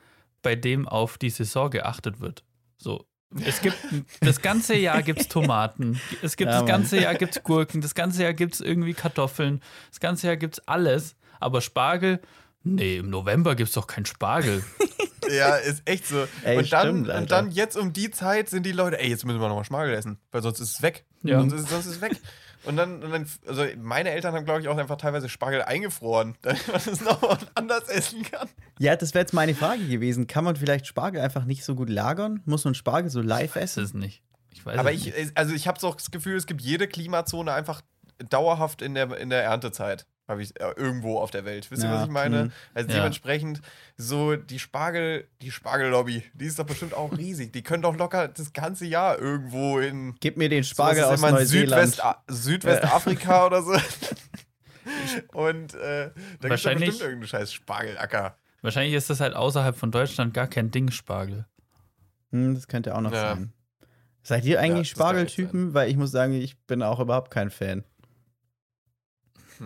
bei 0.42 0.56
dem 0.56 0.88
auf 0.88 1.20
die 1.20 1.30
Saison 1.30 1.70
geachtet 1.70 2.20
wird? 2.20 2.44
So. 2.78 3.06
Es 3.46 3.62
gibt 3.62 3.78
das 4.22 4.42
ganze 4.42 4.76
Jahr 4.76 5.02
gibt's 5.04 5.28
Tomaten, 5.28 6.00
es 6.22 6.36
gibt 6.36 6.52
Ja, 6.52 6.60
das 6.60 6.68
ganze 6.68 7.00
Jahr 7.00 7.16
gibt's 7.16 7.42
Gurken, 7.44 7.82
das 7.82 7.96
ganze 7.96 8.22
Jahr 8.24 8.34
gibt's 8.34 8.60
irgendwie 8.60 8.94
Kartoffeln, 8.94 9.62
das 9.90 10.00
ganze 10.00 10.28
Jahr 10.28 10.38
gibt's 10.38 10.60
alles, 10.68 11.16
aber 11.40 11.62
Spargel, 11.62 12.22
nee, 12.64 12.98
im 12.98 13.10
November 13.10 13.56
gibt's 13.56 13.74
doch 13.74 13.88
keinen 13.88 14.06
Spargel. 14.06 14.64
Ja, 15.32 15.56
ist 15.56 15.84
echt 15.86 16.06
so. 16.06 16.28
Ey, 16.44 16.58
und, 16.58 16.72
dann, 16.72 17.06
stimmt, 17.06 17.10
und 17.10 17.32
dann 17.32 17.52
jetzt 17.52 17.78
um 17.78 17.94
die 17.94 18.12
Zeit 18.12 18.50
sind 18.50 18.66
die 18.66 18.72
Leute, 18.72 19.00
ey, 19.00 19.10
jetzt 19.10 19.26
müssen 19.26 19.40
wir 19.40 19.48
nochmal 19.48 19.64
Spargel 19.64 19.96
essen, 19.96 20.20
weil 20.32 20.42
sonst 20.42 20.60
ist 20.60 20.72
es 20.72 20.82
weg. 20.82 21.06
Ja. 21.24 21.40
Sonst, 21.40 21.54
ist, 21.54 21.70
sonst 21.70 21.86
ist 21.86 21.96
es 21.96 22.02
weg. 22.02 22.20
Und 22.66 22.78
dann, 22.78 23.04
und 23.04 23.12
dann, 23.12 23.26
also 23.48 23.66
meine 23.78 24.12
Eltern 24.12 24.34
haben, 24.34 24.46
glaube 24.46 24.62
ich, 24.62 24.68
auch 24.70 24.78
einfach 24.78 24.96
teilweise 24.98 25.28
Spargel 25.28 25.62
eingefroren, 25.62 26.36
damit 26.42 26.68
man 26.68 26.78
es 26.78 27.02
nochmal 27.02 27.38
anders 27.56 27.90
essen 27.90 28.24
kann. 28.24 28.48
Ja, 28.80 28.96
das 28.96 29.14
wäre 29.14 29.24
jetzt 29.24 29.34
meine 29.34 29.54
Frage 29.54 29.86
gewesen. 29.86 30.28
Kann 30.28 30.44
man 30.44 30.56
vielleicht 30.56 30.88
Spargel 30.88 31.22
einfach 31.22 31.46
nicht 31.46 31.64
so 31.66 31.76
gut 31.76 31.90
lagern? 31.90 32.42
Muss 32.46 32.64
man 32.64 32.74
Spargel 32.74 33.10
so 33.10 33.22
live 33.22 33.56
Weiß 33.56 33.78
essen? 33.78 33.84
es 33.84 33.94
nicht. 33.94 34.24
Ich 34.52 34.66
weiß 34.66 34.78
Aber 34.78 34.94
es 34.94 35.06
ich, 35.06 35.16
nicht. 35.16 35.38
also 35.38 35.54
ich 35.54 35.68
habe 35.68 35.80
so 35.80 35.92
das 35.92 36.12
Gefühl, 36.12 36.38
es 36.38 36.46
gibt 36.46 36.62
jede 36.62 36.88
Klimazone 36.88 37.52
einfach 37.52 37.82
dauerhaft 38.30 38.82
in 38.82 38.94
der, 38.94 39.18
in 39.18 39.30
der 39.30 39.44
Erntezeit. 39.44 40.06
Habe 40.28 40.42
ich 40.42 40.58
äh, 40.62 40.72
irgendwo 40.78 41.20
auf 41.20 41.32
der 41.32 41.44
Welt. 41.44 41.70
Wisst 41.70 41.84
ihr, 41.84 41.90
Ja, 41.90 41.96
was 41.96 42.04
ich 42.06 42.10
meine? 42.12 42.44
hm. 42.44 42.52
Also 42.74 42.90
Ja. 42.90 42.96
dementsprechend, 42.98 43.62
so 43.98 44.36
die 44.38 44.58
Spargel, 44.60 45.28
die 45.42 45.52
Spargellobby, 45.52 46.24
die 46.34 46.46
ist 46.46 46.58
doch 46.60 46.66
bestimmt 46.66 46.94
auch 46.94 47.12
riesig. 47.18 47.52
Die 47.52 47.62
können 47.62 47.84
doch 47.84 47.98
locker 47.98 48.30
das 48.30 48.54
ganze 48.54 48.86
Jahr 48.86 49.20
irgendwo 49.20 49.80
in 49.80 50.16
Gib 50.22 50.38
mir 50.38 50.48
den 50.48 50.64
so, 50.64 50.70
Spargel 50.70 51.04
was 51.04 51.10
aus 51.10 51.14
ist 51.16 51.20
immer 51.20 51.30
in 51.30 51.36
Neuseeland. 51.36 51.92
Südwest, 51.96 52.18
Südwestafrika 52.30 53.46
oder 53.48 53.62
so. 53.64 53.74
Und 55.34 55.74
äh, 55.76 55.80
da 55.80 56.10
gibt 56.14 56.44
es 56.44 56.50
Wahrscheinlich- 56.50 56.90
bestimmt 56.90 57.10
irgendeinen 57.10 57.28
scheiß 57.28 57.54
Spargelacker. 57.54 58.38
Wahrscheinlich 58.62 58.94
ist 58.94 59.10
das 59.10 59.20
halt 59.20 59.36
außerhalb 59.36 59.76
von 59.76 59.92
Deutschland 59.92 60.34
gar 60.34 60.48
kein 60.48 60.72
Ding, 60.72 60.90
Spargel. 60.92 61.46
Hm, 62.32 62.56
das 62.56 62.68
könnte 62.68 62.96
auch 62.96 63.02
noch 63.02 63.12
Ja. 63.14 63.36
sein. 63.36 63.54
Seid 64.24 64.46
ihr 64.46 64.54
Ja, 64.56 64.60
eigentlich 64.62 64.88
echt 64.88 64.92
Spargeltypen? 64.92 65.74
Weil 65.74 65.90
ich 65.90 65.98
muss 65.98 66.12
sagen, 66.12 66.34
ich 66.34 66.58
bin 66.66 66.82
auch 66.82 67.00
überhaupt 67.02 67.30
kein 67.30 67.50
Fan. 67.50 67.84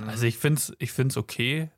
Hm. 0.01 0.10
Also 0.10 0.25
ich 0.25 0.38
finde 0.38 0.60
es 0.60 0.74
ich 0.80 0.92
find's 0.92 1.18
okay. 1.18 1.70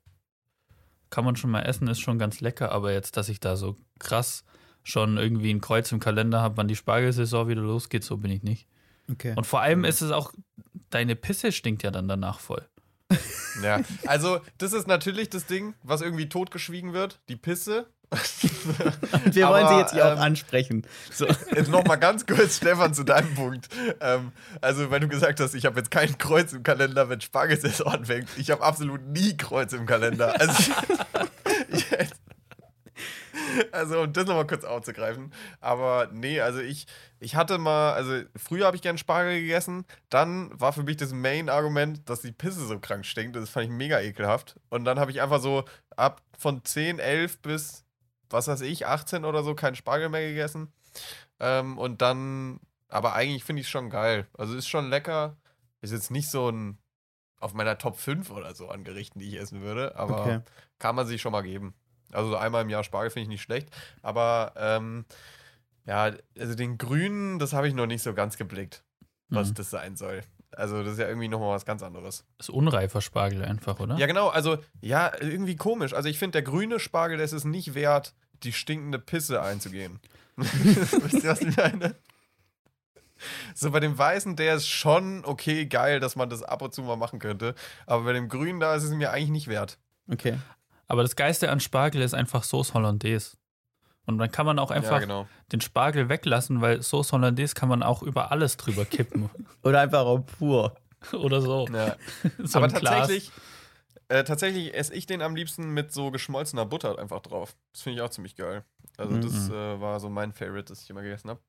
Kann 1.09 1.25
man 1.25 1.35
schon 1.35 1.49
mal 1.49 1.61
essen, 1.61 1.87
ist 1.87 1.99
schon 1.99 2.19
ganz 2.19 2.39
lecker, 2.39 2.71
aber 2.71 2.93
jetzt, 2.93 3.17
dass 3.17 3.29
ich 3.29 3.39
da 3.39 3.55
so 3.55 3.75
krass 3.97 4.43
schon 4.83 5.17
irgendwie 5.17 5.51
ein 5.51 5.61
Kreuz 5.61 5.91
im 5.91 5.99
Kalender 5.99 6.41
habe, 6.41 6.57
wann 6.57 6.67
die 6.67 6.75
Spargelsaison 6.75 7.47
wieder 7.47 7.61
losgeht, 7.61 8.03
so 8.03 8.17
bin 8.17 8.31
ich 8.31 8.43
nicht. 8.43 8.67
Okay. 9.11 9.33
Und 9.35 9.47
vor 9.47 9.61
allem 9.61 9.85
ist 9.85 10.01
es 10.01 10.11
auch, 10.11 10.33
deine 10.91 11.15
Pisse 11.15 11.51
stinkt 11.51 11.83
ja 11.83 11.91
dann 11.91 12.07
danach 12.07 12.39
voll. 12.39 12.67
Ja, 13.63 13.81
also 14.05 14.39
das 14.57 14.73
ist 14.73 14.87
natürlich 14.87 15.29
das 15.29 15.45
Ding, 15.45 15.73
was 15.83 16.01
irgendwie 16.01 16.29
totgeschwiegen 16.29 16.93
wird, 16.93 17.19
die 17.27 17.35
Pisse. 17.35 17.87
Wir 19.25 19.31
wollen 19.31 19.31
sie 19.31 19.43
Aber, 19.43 19.79
jetzt 19.79 19.93
hier 19.93 20.07
auch 20.07 20.13
ähm, 20.13 20.19
ansprechen. 20.19 20.85
So. 21.11 21.27
Jetzt 21.27 21.69
noch 21.69 21.85
mal 21.85 21.97
ganz 21.97 22.25
kurz, 22.25 22.57
Stefan, 22.57 22.93
zu 22.93 23.03
deinem 23.03 23.35
Punkt. 23.35 23.67
Ähm, 23.99 24.31
also, 24.61 24.89
wenn 24.89 25.01
du 25.01 25.07
gesagt 25.07 25.39
hast, 25.39 25.53
ich 25.53 25.65
habe 25.65 25.79
jetzt 25.79 25.91
kein 25.91 26.17
Kreuz 26.17 26.53
im 26.53 26.63
Kalender, 26.63 27.09
wenn 27.09 27.21
Spargelsaison 27.21 27.87
anfängt. 27.87 28.29
Ich 28.37 28.49
habe 28.49 28.63
absolut 28.63 29.05
nie 29.07 29.37
Kreuz 29.37 29.73
im 29.73 29.85
Kalender. 29.85 30.39
Also, 30.39 30.73
also 33.71 34.01
um 34.01 34.13
das 34.13 34.25
nochmal 34.25 34.47
kurz 34.47 34.63
aufzugreifen. 34.63 35.31
Aber 35.61 36.09
nee, 36.11 36.41
also 36.41 36.59
ich, 36.59 36.87
ich 37.19 37.35
hatte 37.35 37.57
mal, 37.57 37.93
also 37.93 38.21
früher 38.35 38.65
habe 38.65 38.75
ich 38.75 38.81
gern 38.81 38.97
Spargel 38.97 39.41
gegessen. 39.41 39.85
Dann 40.09 40.49
war 40.59 40.73
für 40.73 40.83
mich 40.83 40.97
das 40.97 41.13
Main-Argument, 41.13 42.09
dass 42.09 42.21
die 42.21 42.31
Pisse 42.31 42.65
so 42.65 42.79
krank 42.79 43.05
stinkt. 43.05 43.35
Das 43.35 43.49
fand 43.49 43.65
ich 43.65 43.71
mega 43.71 43.99
ekelhaft. 43.99 44.55
Und 44.69 44.85
dann 44.85 44.99
habe 44.99 45.11
ich 45.11 45.21
einfach 45.21 45.41
so 45.41 45.65
ab 45.95 46.21
von 46.37 46.63
10, 46.63 46.99
11 46.99 47.41
bis, 47.41 47.85
was 48.29 48.47
weiß 48.47 48.61
ich, 48.61 48.85
18 48.87 49.25
oder 49.25 49.43
so 49.43 49.55
keinen 49.55 49.75
Spargel 49.75 50.09
mehr 50.09 50.27
gegessen. 50.27 50.71
Ähm, 51.39 51.77
und 51.77 52.01
dann, 52.01 52.59
aber 52.87 53.13
eigentlich 53.13 53.43
finde 53.43 53.61
ich 53.61 53.67
es 53.67 53.71
schon 53.71 53.89
geil. 53.89 54.27
Also 54.37 54.55
ist 54.55 54.67
schon 54.67 54.89
lecker. 54.89 55.37
Ist 55.81 55.91
jetzt 55.91 56.11
nicht 56.11 56.29
so 56.29 56.49
ein 56.49 56.77
auf 57.39 57.53
meiner 57.53 57.77
Top 57.77 57.97
5 57.97 58.31
oder 58.31 58.53
so 58.53 58.67
an 58.67 58.83
Gerichten, 58.83 59.19
die 59.19 59.29
ich 59.29 59.39
essen 59.39 59.61
würde, 59.61 59.95
aber 59.95 60.21
Okay. 60.21 60.39
kann 60.77 60.95
man 60.95 61.07
sich 61.07 61.21
schon 61.21 61.31
mal 61.31 61.41
geben. 61.41 61.73
Also 62.11 62.31
so 62.31 62.35
einmal 62.37 62.63
im 62.63 62.69
Jahr 62.69 62.83
Spargel 62.83 63.11
finde 63.11 63.23
ich 63.23 63.29
nicht 63.29 63.41
schlecht. 63.41 63.69
Aber 64.01 64.53
ähm, 64.57 65.05
ja, 65.85 66.11
also 66.37 66.55
den 66.55 66.77
grünen, 66.77 67.39
das 67.39 67.53
habe 67.53 67.67
ich 67.67 67.73
noch 67.73 67.85
nicht 67.85 68.03
so 68.03 68.13
ganz 68.13 68.35
geblickt, 68.37 68.83
was 69.29 69.49
Mhm. 69.51 69.53
das 69.55 69.69
sein 69.69 69.95
soll. 69.95 70.21
Also 70.51 70.83
das 70.83 70.93
ist 70.93 70.99
ja 70.99 71.07
irgendwie 71.07 71.27
nochmal 71.27 71.55
was 71.55 71.65
ganz 71.65 71.83
anderes. 71.83 72.25
Ist 72.39 72.49
unreifer 72.49 73.01
Spargel 73.01 73.43
einfach, 73.45 73.79
oder? 73.79 73.97
Ja, 73.97 74.07
genau, 74.07 74.29
also 74.29 74.57
ja, 74.81 75.11
irgendwie 75.19 75.55
komisch. 75.55 75.93
Also 75.93 76.09
ich 76.09 76.17
finde, 76.17 76.33
der 76.33 76.41
grüne 76.41 76.79
Spargel, 76.79 77.17
der 77.17 77.25
ist 77.25 77.33
es 77.33 77.45
nicht 77.45 77.75
wert, 77.75 78.13
die 78.43 78.53
stinkende 78.53 78.99
Pisse 78.99 79.41
einzugehen. 79.41 79.99
Wisst 80.35 81.23
ihr, 81.23 81.29
was 81.29 81.41
ich 81.41 81.55
meine? 81.55 81.95
So 83.53 83.71
bei 83.71 83.79
dem 83.79 83.97
Weißen, 83.97 84.35
der 84.35 84.55
ist 84.55 84.67
schon 84.67 85.25
okay, 85.25 85.65
geil, 85.65 85.99
dass 85.99 86.15
man 86.15 86.29
das 86.29 86.41
ab 86.41 86.61
und 86.61 86.73
zu 86.73 86.81
mal 86.81 86.95
machen 86.95 87.19
könnte. 87.19 87.53
Aber 87.85 88.05
bei 88.05 88.13
dem 88.13 88.29
Grünen, 88.29 88.59
da 88.59 88.75
ist 88.75 88.83
es 88.83 88.91
mir 88.91 89.11
eigentlich 89.11 89.29
nicht 89.29 89.47
wert. 89.47 89.77
Okay. 90.09 90.37
Aber 90.87 91.03
das 91.03 91.15
Geiste 91.15 91.51
an 91.51 91.59
Spargel 91.59 92.01
ist 92.01 92.13
einfach 92.13 92.43
Sauce 92.43 92.73
Hollandaise. 92.73 93.37
Und 94.09 94.17
dann 94.17 94.31
kann 94.31 94.47
man 94.47 94.57
auch 94.57 94.71
einfach 94.71 94.93
ja, 94.93 94.99
genau. 94.99 95.27
den 95.51 95.61
Spargel 95.61 96.09
weglassen, 96.09 96.61
weil 96.61 96.81
Sauce 96.81 97.11
Hollandaise 97.11 97.53
kann 97.53 97.69
man 97.69 97.83
auch 97.83 98.01
über 98.01 98.31
alles 98.31 98.57
drüber 98.57 98.83
kippen. 98.83 99.29
Oder 99.63 99.81
einfach 99.81 99.99
auch 99.99 100.25
pur. 100.25 100.75
oder 101.13 101.41
so. 101.41 101.67
Ja. 101.71 101.95
so 102.43 102.57
Aber 102.57 102.69
tatsächlich, 102.69 103.31
äh, 104.07 104.23
tatsächlich 104.23 104.73
esse 104.73 104.95
ich 104.95 105.05
den 105.05 105.21
am 105.21 105.35
liebsten 105.35 105.69
mit 105.75 105.93
so 105.93 106.09
geschmolzener 106.09 106.65
Butter 106.65 106.97
einfach 106.97 107.21
drauf. 107.21 107.55
Das 107.71 107.83
finde 107.83 107.97
ich 107.97 108.01
auch 108.01 108.09
ziemlich 108.09 108.35
geil. 108.35 108.63
Also 108.97 109.15
Mhm. 109.15 109.21
das 109.21 109.49
äh, 109.49 109.79
war 109.79 109.99
so 109.99 110.09
mein 110.09 110.33
Favorite, 110.33 110.65
das 110.65 110.81
ich 110.81 110.89
immer 110.89 111.03
gegessen 111.03 111.29
habe. 111.29 111.39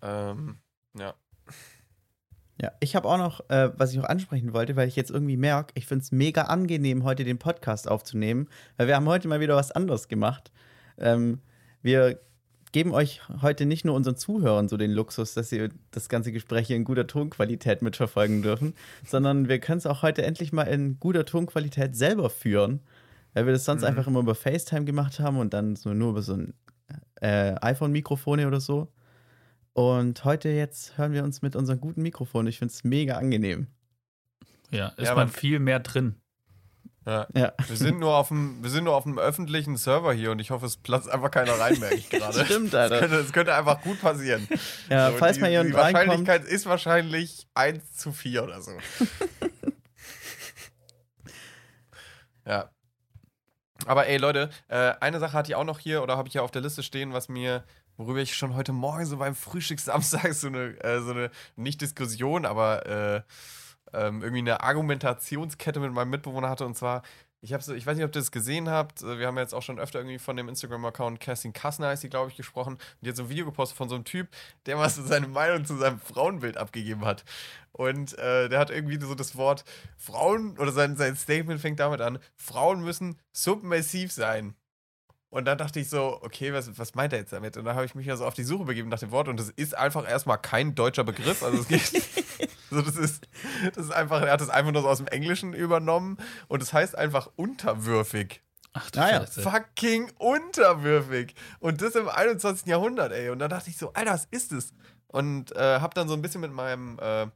Ähm, 0.00 0.58
ja. 0.96 1.14
Ja, 2.62 2.70
ich 2.78 2.94
habe 2.94 3.08
auch 3.08 3.18
noch, 3.18 3.50
äh, 3.50 3.76
was 3.76 3.90
ich 3.90 3.96
noch 3.96 4.04
ansprechen 4.08 4.54
wollte, 4.54 4.76
weil 4.76 4.86
ich 4.86 4.94
jetzt 4.94 5.10
irgendwie 5.10 5.36
merke, 5.36 5.72
ich 5.74 5.86
finde 5.86 6.04
es 6.04 6.12
mega 6.12 6.42
angenehm, 6.42 7.02
heute 7.02 7.24
den 7.24 7.38
Podcast 7.38 7.88
aufzunehmen, 7.88 8.48
weil 8.76 8.86
wir 8.86 8.94
haben 8.94 9.08
heute 9.08 9.26
mal 9.26 9.40
wieder 9.40 9.56
was 9.56 9.72
anderes 9.72 10.06
gemacht. 10.06 10.52
Ähm, 10.96 11.40
wir 11.84 12.18
geben 12.72 12.92
euch 12.92 13.20
heute 13.40 13.66
nicht 13.66 13.84
nur 13.84 13.94
unseren 13.94 14.16
Zuhörern 14.16 14.68
so 14.68 14.76
den 14.76 14.90
Luxus, 14.90 15.34
dass 15.34 15.48
sie 15.50 15.68
das 15.92 16.08
ganze 16.08 16.32
Gespräch 16.32 16.66
hier 16.66 16.74
in 16.74 16.82
guter 16.82 17.06
Tonqualität 17.06 17.82
mitverfolgen 17.82 18.42
dürfen, 18.42 18.74
sondern 19.06 19.48
wir 19.48 19.60
können 19.60 19.78
es 19.78 19.86
auch 19.86 20.02
heute 20.02 20.22
endlich 20.24 20.52
mal 20.52 20.64
in 20.64 20.98
guter 20.98 21.24
Tonqualität 21.24 21.94
selber 21.94 22.30
führen, 22.30 22.80
weil 23.32 23.46
wir 23.46 23.52
das 23.52 23.64
sonst 23.64 23.82
Mhm. 23.82 23.88
einfach 23.88 24.08
immer 24.08 24.18
über 24.20 24.34
FaceTime 24.34 24.84
gemacht 24.86 25.20
haben 25.20 25.38
und 25.38 25.54
dann 25.54 25.76
so 25.76 25.94
nur 25.94 26.10
über 26.10 26.22
so 26.22 26.34
ein 26.34 26.54
äh, 27.20 27.54
iPhone-Mikrofone 27.60 28.48
oder 28.48 28.60
so. 28.60 28.88
Und 29.72 30.24
heute 30.24 30.48
jetzt 30.50 30.98
hören 30.98 31.12
wir 31.12 31.22
uns 31.24 31.42
mit 31.42 31.54
unserem 31.56 31.80
guten 31.80 32.02
Mikrofon. 32.02 32.46
Ich 32.48 32.58
finde 32.58 32.72
es 32.74 32.82
mega 32.84 33.14
angenehm. 33.16 33.68
Ja, 34.70 34.88
ist 34.96 35.06
Ja, 35.06 35.14
man- 35.14 35.28
viel 35.28 35.58
mehr 35.60 35.78
drin. 35.80 36.16
Ja. 37.06 37.26
Ja, 37.34 37.52
Wir 37.66 37.76
sind 37.76 37.98
nur 37.98 38.16
auf 38.16 38.28
dem, 38.28 38.62
wir 38.62 38.70
sind 38.70 38.84
nur 38.84 38.94
auf 38.96 39.04
einem 39.06 39.18
öffentlichen 39.18 39.76
Server 39.76 40.12
hier 40.12 40.30
und 40.30 40.38
ich 40.38 40.50
hoffe, 40.50 40.66
es 40.66 40.76
platzt 40.76 41.08
einfach 41.08 41.30
keiner 41.30 41.58
rein, 41.58 41.78
merke 41.78 41.96
ich 41.96 42.08
gerade. 42.10 42.44
stimmt, 42.46 42.72
Das 42.72 42.90
Alter. 42.90 43.00
könnte, 43.00 43.22
das 43.22 43.32
könnte 43.32 43.54
einfach 43.54 43.80
gut 43.82 44.00
passieren. 44.00 44.48
Ja, 44.88 45.10
So, 45.10 45.16
falls 45.18 45.36
die, 45.36 45.40
mal 45.42 45.46
die 45.48 45.52
jemand 45.52 45.74
reinkommt. 45.74 45.94
Wahrscheinlichkeit 46.08 46.44
ist 46.44 46.66
wahrscheinlich 46.66 47.46
1 47.54 47.96
zu 47.96 48.12
4 48.12 48.44
oder 48.44 48.60
so. 48.62 48.72
ja. 52.46 52.70
Aber 53.86 54.06
ey, 54.06 54.16
Leute, 54.16 54.50
äh, 54.68 54.94
eine 55.00 55.20
Sache 55.20 55.32
hatte 55.34 55.50
ich 55.50 55.56
auch 55.56 55.64
noch 55.64 55.78
hier 55.78 56.02
oder 56.02 56.16
habe 56.16 56.28
ich 56.28 56.34
ja 56.34 56.42
auf 56.42 56.50
der 56.50 56.62
Liste 56.62 56.82
stehen, 56.82 57.12
was 57.12 57.28
mir, 57.28 57.64
worüber 57.96 58.20
ich 58.20 58.34
schon 58.34 58.54
heute 58.54 58.72
Morgen 58.72 59.04
so 59.04 59.18
beim 59.18 59.34
Frühstückssamstag 59.34 60.32
so 60.32 60.46
eine, 60.46 60.82
äh, 60.82 61.00
so 61.00 61.10
eine, 61.10 61.30
nicht 61.56 61.80
Diskussion, 61.80 62.46
aber 62.46 62.86
äh, 62.86 63.22
ähm, 63.94 64.22
irgendwie 64.22 64.40
eine 64.40 64.60
Argumentationskette 64.62 65.80
mit 65.80 65.92
meinem 65.92 66.10
Mitbewohner 66.10 66.48
hatte 66.48 66.66
und 66.66 66.76
zwar, 66.76 67.02
ich 67.40 67.52
habe 67.52 67.62
so, 67.62 67.74
ich 67.74 67.86
weiß 67.86 67.96
nicht, 67.96 68.04
ob 68.04 68.10
ihr 68.10 68.20
das 68.20 68.30
gesehen 68.30 68.70
habt. 68.70 69.02
äh, 69.02 69.18
Wir 69.18 69.26
haben 69.26 69.36
jetzt 69.36 69.54
auch 69.54 69.62
schon 69.62 69.78
öfter 69.78 69.98
irgendwie 69.98 70.18
von 70.18 70.36
dem 70.36 70.48
Instagram-Account 70.48 71.20
Kerstin 71.20 71.52
Kassner, 71.52 71.92
ist 71.92 72.00
sie, 72.00 72.08
glaube 72.08 72.30
ich, 72.30 72.36
gesprochen. 72.36 72.74
Und 72.74 72.80
die 73.02 73.10
hat 73.10 73.16
so 73.16 73.24
ein 73.24 73.28
Video 73.28 73.44
gepostet 73.44 73.76
von 73.76 73.90
so 73.90 73.96
einem 73.96 74.04
Typ, 74.04 74.28
der 74.64 74.76
mal 74.76 74.88
so 74.88 75.02
seine 75.02 75.28
Meinung 75.28 75.66
zu 75.66 75.76
seinem 75.76 76.00
Frauenbild 76.00 76.56
abgegeben 76.56 77.04
hat. 77.04 77.24
Und 77.72 78.16
äh, 78.18 78.48
der 78.48 78.58
hat 78.58 78.70
irgendwie 78.70 78.98
so 78.98 79.14
das 79.14 79.36
Wort 79.36 79.64
Frauen, 79.98 80.56
oder 80.58 80.72
sein, 80.72 80.96
sein 80.96 81.16
Statement 81.16 81.60
fängt 81.60 81.80
damit 81.80 82.00
an: 82.00 82.18
Frauen 82.36 82.80
müssen 82.82 83.18
submissiv 83.32 84.10
sein. 84.10 84.54
Und 85.28 85.46
dann 85.46 85.58
dachte 85.58 85.80
ich 85.80 85.90
so, 85.90 86.20
okay, 86.22 86.52
was, 86.52 86.78
was 86.78 86.94
meint 86.94 87.12
er 87.12 87.18
jetzt 87.18 87.32
damit? 87.32 87.56
Und 87.56 87.64
dann 87.64 87.74
habe 87.74 87.84
ich 87.84 87.96
mich 87.96 88.06
ja 88.06 88.16
so 88.16 88.24
auf 88.24 88.34
die 88.34 88.44
Suche 88.44 88.66
begeben 88.66 88.88
nach 88.88 89.00
dem 89.00 89.10
Wort 89.10 89.26
und 89.26 89.40
es 89.40 89.50
ist 89.50 89.76
einfach 89.76 90.08
erstmal 90.08 90.38
kein 90.38 90.76
deutscher 90.76 91.02
Begriff. 91.02 91.42
Also 91.42 91.58
es 91.58 91.66
geht, 91.66 91.82
So, 92.74 92.82
das, 92.82 92.96
ist, 92.96 93.28
das 93.74 93.86
ist 93.86 93.92
einfach, 93.92 94.22
er 94.22 94.32
hat 94.32 94.40
es 94.40 94.50
einfach 94.50 94.72
nur 94.72 94.82
so 94.82 94.88
aus 94.88 94.98
dem 94.98 95.06
Englischen 95.06 95.52
übernommen 95.52 96.18
und 96.48 96.62
es 96.62 96.72
heißt 96.72 96.96
einfach 96.98 97.28
unterwürfig. 97.36 98.42
Ach 98.72 98.90
du 98.90 99.00
Ah 99.00 99.10
ja. 99.10 99.20
Scheiße. 99.20 99.42
Fucking 99.42 100.10
unterwürfig. 100.18 101.34
Und 101.60 101.80
das 101.80 101.94
im 101.94 102.08
21. 102.08 102.66
Jahrhundert, 102.66 103.12
ey. 103.12 103.30
Und 103.30 103.38
da 103.38 103.48
dachte 103.48 103.70
ich 103.70 103.76
so, 103.78 103.92
Alter, 103.92 104.12
was 104.12 104.26
ist 104.30 104.52
es? 104.52 104.74
Und 105.06 105.54
äh, 105.54 105.78
hab 105.80 105.94
dann 105.94 106.08
so 106.08 106.14
ein 106.14 106.22
bisschen 106.22 106.40
mit 106.40 106.52
meinem, 106.52 106.98
äh, 107.00 107.26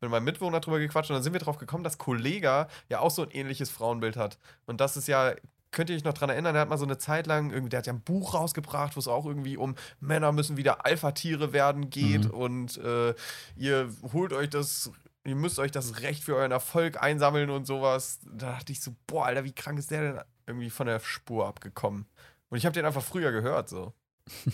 mit 0.00 0.10
meinem 0.10 0.22
Mitwohner 0.22 0.60
drüber 0.60 0.78
gequatscht 0.78 1.10
und 1.10 1.14
dann 1.14 1.24
sind 1.24 1.32
wir 1.32 1.40
drauf 1.40 1.58
gekommen, 1.58 1.82
dass 1.82 1.98
Kollega 1.98 2.68
ja 2.88 3.00
auch 3.00 3.10
so 3.10 3.22
ein 3.22 3.30
ähnliches 3.32 3.70
Frauenbild 3.70 4.16
hat. 4.16 4.38
Und 4.66 4.80
das 4.80 4.96
ist 4.96 5.08
ja, 5.08 5.34
könnt 5.74 5.90
ihr 5.90 5.96
euch 5.96 6.04
noch 6.04 6.14
dran 6.14 6.30
erinnern, 6.30 6.54
der 6.54 6.62
hat 6.62 6.68
mal 6.70 6.78
so 6.78 6.84
eine 6.86 6.96
Zeit 6.96 7.26
lang, 7.26 7.50
irgendwie, 7.50 7.68
der 7.68 7.78
hat 7.78 7.86
ja 7.86 7.92
ein 7.92 8.00
Buch 8.00 8.32
rausgebracht, 8.34 8.96
wo 8.96 9.00
es 9.00 9.08
auch 9.08 9.26
irgendwie 9.26 9.56
um 9.58 9.74
Männer 10.00 10.32
müssen 10.32 10.56
wieder 10.56 10.86
Alpha-Tiere 10.86 11.52
werden 11.52 11.90
geht 11.90 12.24
Mhm. 12.24 12.30
und 12.30 12.76
äh, 12.78 13.14
ihr 13.56 13.90
holt 14.12 14.32
euch 14.32 14.48
das, 14.48 14.90
ihr 15.24 15.34
müsst 15.36 15.58
euch 15.58 15.70
das 15.70 16.00
Recht 16.00 16.24
für 16.24 16.36
euren 16.36 16.52
Erfolg 16.52 17.02
einsammeln 17.02 17.50
und 17.50 17.66
sowas. 17.66 18.20
Da 18.32 18.52
dachte 18.52 18.72
ich 18.72 18.80
so, 18.80 18.94
boah, 19.06 19.26
Alter, 19.26 19.44
wie 19.44 19.52
krank 19.52 19.78
ist 19.78 19.90
der 19.90 20.00
denn 20.14 20.20
irgendwie 20.46 20.70
von 20.70 20.86
der 20.86 21.00
Spur 21.00 21.46
abgekommen? 21.46 22.06
Und 22.48 22.58
ich 22.58 22.66
habe 22.66 22.72
den 22.74 22.84
einfach 22.86 23.02
früher 23.02 23.32
gehört, 23.32 23.68
so. 23.68 23.92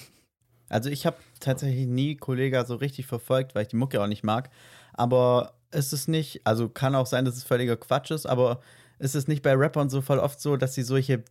Also 0.68 0.88
ich 0.88 1.04
habe 1.04 1.16
tatsächlich 1.40 1.86
nie 1.88 2.14
Kollega 2.14 2.64
so 2.64 2.76
richtig 2.76 3.06
verfolgt, 3.08 3.56
weil 3.56 3.62
ich 3.62 3.68
die 3.68 3.76
Mucke 3.76 4.00
auch 4.00 4.06
nicht 4.06 4.22
mag. 4.22 4.50
Aber 4.92 5.54
ist 5.72 5.92
es 5.92 6.06
nicht, 6.06 6.46
also 6.46 6.68
kann 6.68 6.94
auch 6.94 7.06
sein, 7.06 7.24
dass 7.24 7.36
es 7.36 7.42
völliger 7.42 7.76
Quatsch 7.76 8.12
ist, 8.12 8.24
aber 8.24 8.60
ist 9.00 9.14
es 9.14 9.26
nicht 9.26 9.42
bei 9.42 9.54
Rappern 9.54 9.90
so 9.90 10.00
voll 10.00 10.18
oft 10.18 10.40
so, 10.40 10.56
dass 10.56 10.74
sie 10.74 10.82
solche 10.82 11.24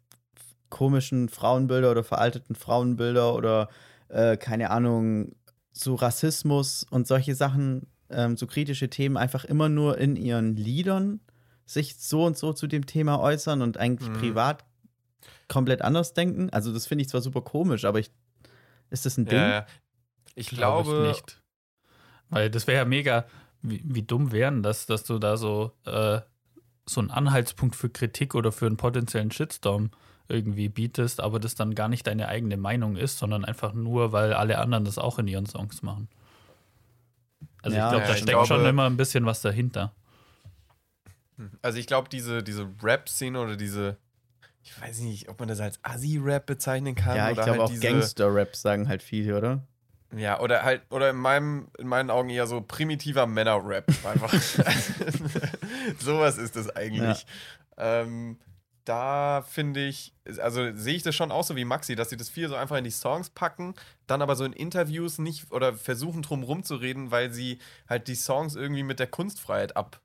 komischen 0.70 1.30
Frauenbilder 1.30 1.92
oder 1.92 2.04
veralteten 2.04 2.56
Frauenbilder 2.56 3.34
oder 3.34 3.70
äh, 4.10 4.38
keine 4.38 4.72
Ahnung, 4.72 5.36
so 5.72 5.96
Rassismus 5.96 6.86
und 6.90 7.08
solche 7.08 7.36
Sachen, 7.36 7.88
ähm, 8.10 8.36
so 8.38 8.48
kritische 8.48 8.90
Themen 8.90 9.18
einfach 9.18 9.46
immer 9.46 9.70
nur 9.70 9.98
in 9.98 10.16
ihren 10.16 10.56
Liedern 10.56 11.22
sich 11.66 11.98
so 11.98 12.26
und 12.26 12.38
so 12.38 12.54
zu 12.54 12.68
dem 12.68 12.86
Thema 12.88 13.20
äußern 13.20 13.62
und 13.62 13.78
eigentlich 13.78 14.10
Mhm. 14.10 14.14
privat 14.14 14.66
komplett 15.48 15.84
anders 15.84 16.14
denken? 16.14 16.50
Also 16.50 16.74
das 16.74 16.88
finde 16.88 17.04
ich 17.04 17.10
zwar 17.10 17.22
super 17.22 17.42
komisch, 17.42 17.86
aber 17.86 18.00
ich, 18.00 18.12
ist 18.90 19.06
das 19.06 19.18
ein 19.18 19.26
Ding? 19.26 19.38
Ja, 19.38 19.50
ja. 19.50 19.68
Ich 20.36 20.50
Glaub 20.50 20.86
glaube, 20.86 21.02
nicht. 21.02 21.42
Weil 22.30 22.50
das 22.50 22.66
wäre 22.68 22.78
ja 22.80 22.86
mega, 22.86 23.26
wie, 23.62 23.82
wie 23.84 24.04
dumm 24.04 24.32
wären 24.32 24.64
das, 24.64 24.86
dass 24.86 25.04
du 25.04 25.20
da 25.20 25.38
so, 25.38 25.74
äh, 25.86 26.22
so 26.92 27.02
einen 27.02 27.12
Anhaltspunkt 27.12 27.76
für 27.76 27.90
Kritik 27.90 28.36
oder 28.36 28.52
für 28.52 28.66
einen 28.68 28.78
potenziellen 28.78 29.32
Shitstorm 29.32 29.92
irgendwie 30.28 30.70
bietest, 30.70 31.22
aber 31.22 31.40
das 31.40 31.56
dann 31.56 31.74
gar 31.74 31.88
nicht 31.90 32.06
deine 32.06 32.28
eigene 32.28 32.56
Meinung 32.58 32.96
ist, 32.96 33.18
sondern 33.18 33.46
einfach 33.46 33.74
nur, 33.74 34.12
weil 34.12 34.34
alle 34.34 34.60
anderen 34.60 34.86
das 34.86 34.98
auch 34.98 35.18
in 35.20 35.28
ihren 35.28 35.46
Songs 35.48 35.82
machen. 35.82 36.08
Also 37.62 37.78
Ja, 37.78 37.86
ich 37.86 37.90
glaube, 37.90 38.02
ja, 38.04 38.08
da 38.08 38.14
ich 38.14 38.18
steckt 38.20 38.30
glaube- 38.32 38.48
schon 38.48 38.66
immer 38.66 38.86
ein 38.86 38.98
bisschen 38.98 39.26
was 39.26 39.42
dahinter. 39.42 39.94
also 41.62 41.80
ich 41.80 41.88
glaube, 41.88 42.10
diese, 42.10 42.44
diese 42.44 42.70
Rap-Szene 42.84 43.40
oder 43.40 43.56
diese, 43.56 43.98
ich 44.64 44.80
weiß 44.80 45.00
nicht, 45.00 45.30
ob 45.30 45.40
man 45.40 45.48
das 45.50 45.60
als 45.62 45.80
Assi-Rap 45.84 46.46
bezeichnen 46.46 46.96
kann. 46.96 47.16
Ja, 47.18 47.30
ich 47.30 47.36
glaube 47.36 47.52
halt 47.52 47.62
auch 47.62 47.70
diese, 47.70 47.82
Gangster-Rap 47.88 48.56
sagen 48.56 48.88
halt 48.88 49.02
viele, 49.02 49.38
oder? 49.38 49.64
Ja, 50.16 50.40
oder 50.40 50.64
halt, 50.64 50.82
oder 50.90 51.12
in, 51.12 51.18
meinem, 51.18 51.68
in 51.78 51.88
meinen 51.88 52.10
Augen 52.10 52.30
eher 52.30 52.48
so 52.48 52.62
primitiver 52.62 53.28
Männer-Rap. 53.28 53.86
Einfach. 54.06 54.34
Sowas 56.00 56.38
ist 56.38 56.56
das 56.56 56.76
eigentlich. 56.76 57.26
Ähm, 57.78 58.40
da 58.86 59.44
finde 59.48 59.86
ich, 59.86 60.16
also 60.40 60.74
sehe 60.76 60.96
ich 60.96 61.04
das 61.04 61.14
schon 61.16 61.32
auch 61.32 61.44
so 61.44 61.56
wie 61.56 61.64
Maxi, 61.66 61.96
dass 61.96 62.10
sie 62.10 62.18
das 62.18 62.30
viel 62.30 62.50
so 62.50 62.56
einfach 62.56 62.78
in 62.78 62.84
die 62.84 62.90
Songs 62.90 63.30
packen, 63.30 63.76
dann 64.08 64.24
aber 64.24 64.36
so 64.36 64.44
in 64.46 64.54
Interviews 64.54 65.20
nicht 65.20 65.52
oder 65.52 65.76
versuchen 65.76 66.24
drum 66.24 66.42
rumzureden, 66.42 67.12
weil 67.12 67.32
sie 67.32 67.60
halt 67.88 68.08
die 68.08 68.16
Songs 68.16 68.56
irgendwie 68.56 68.82
mit 68.82 69.00
der 69.00 69.06
Kunstfreiheit 69.06 69.78
ab, 69.78 70.02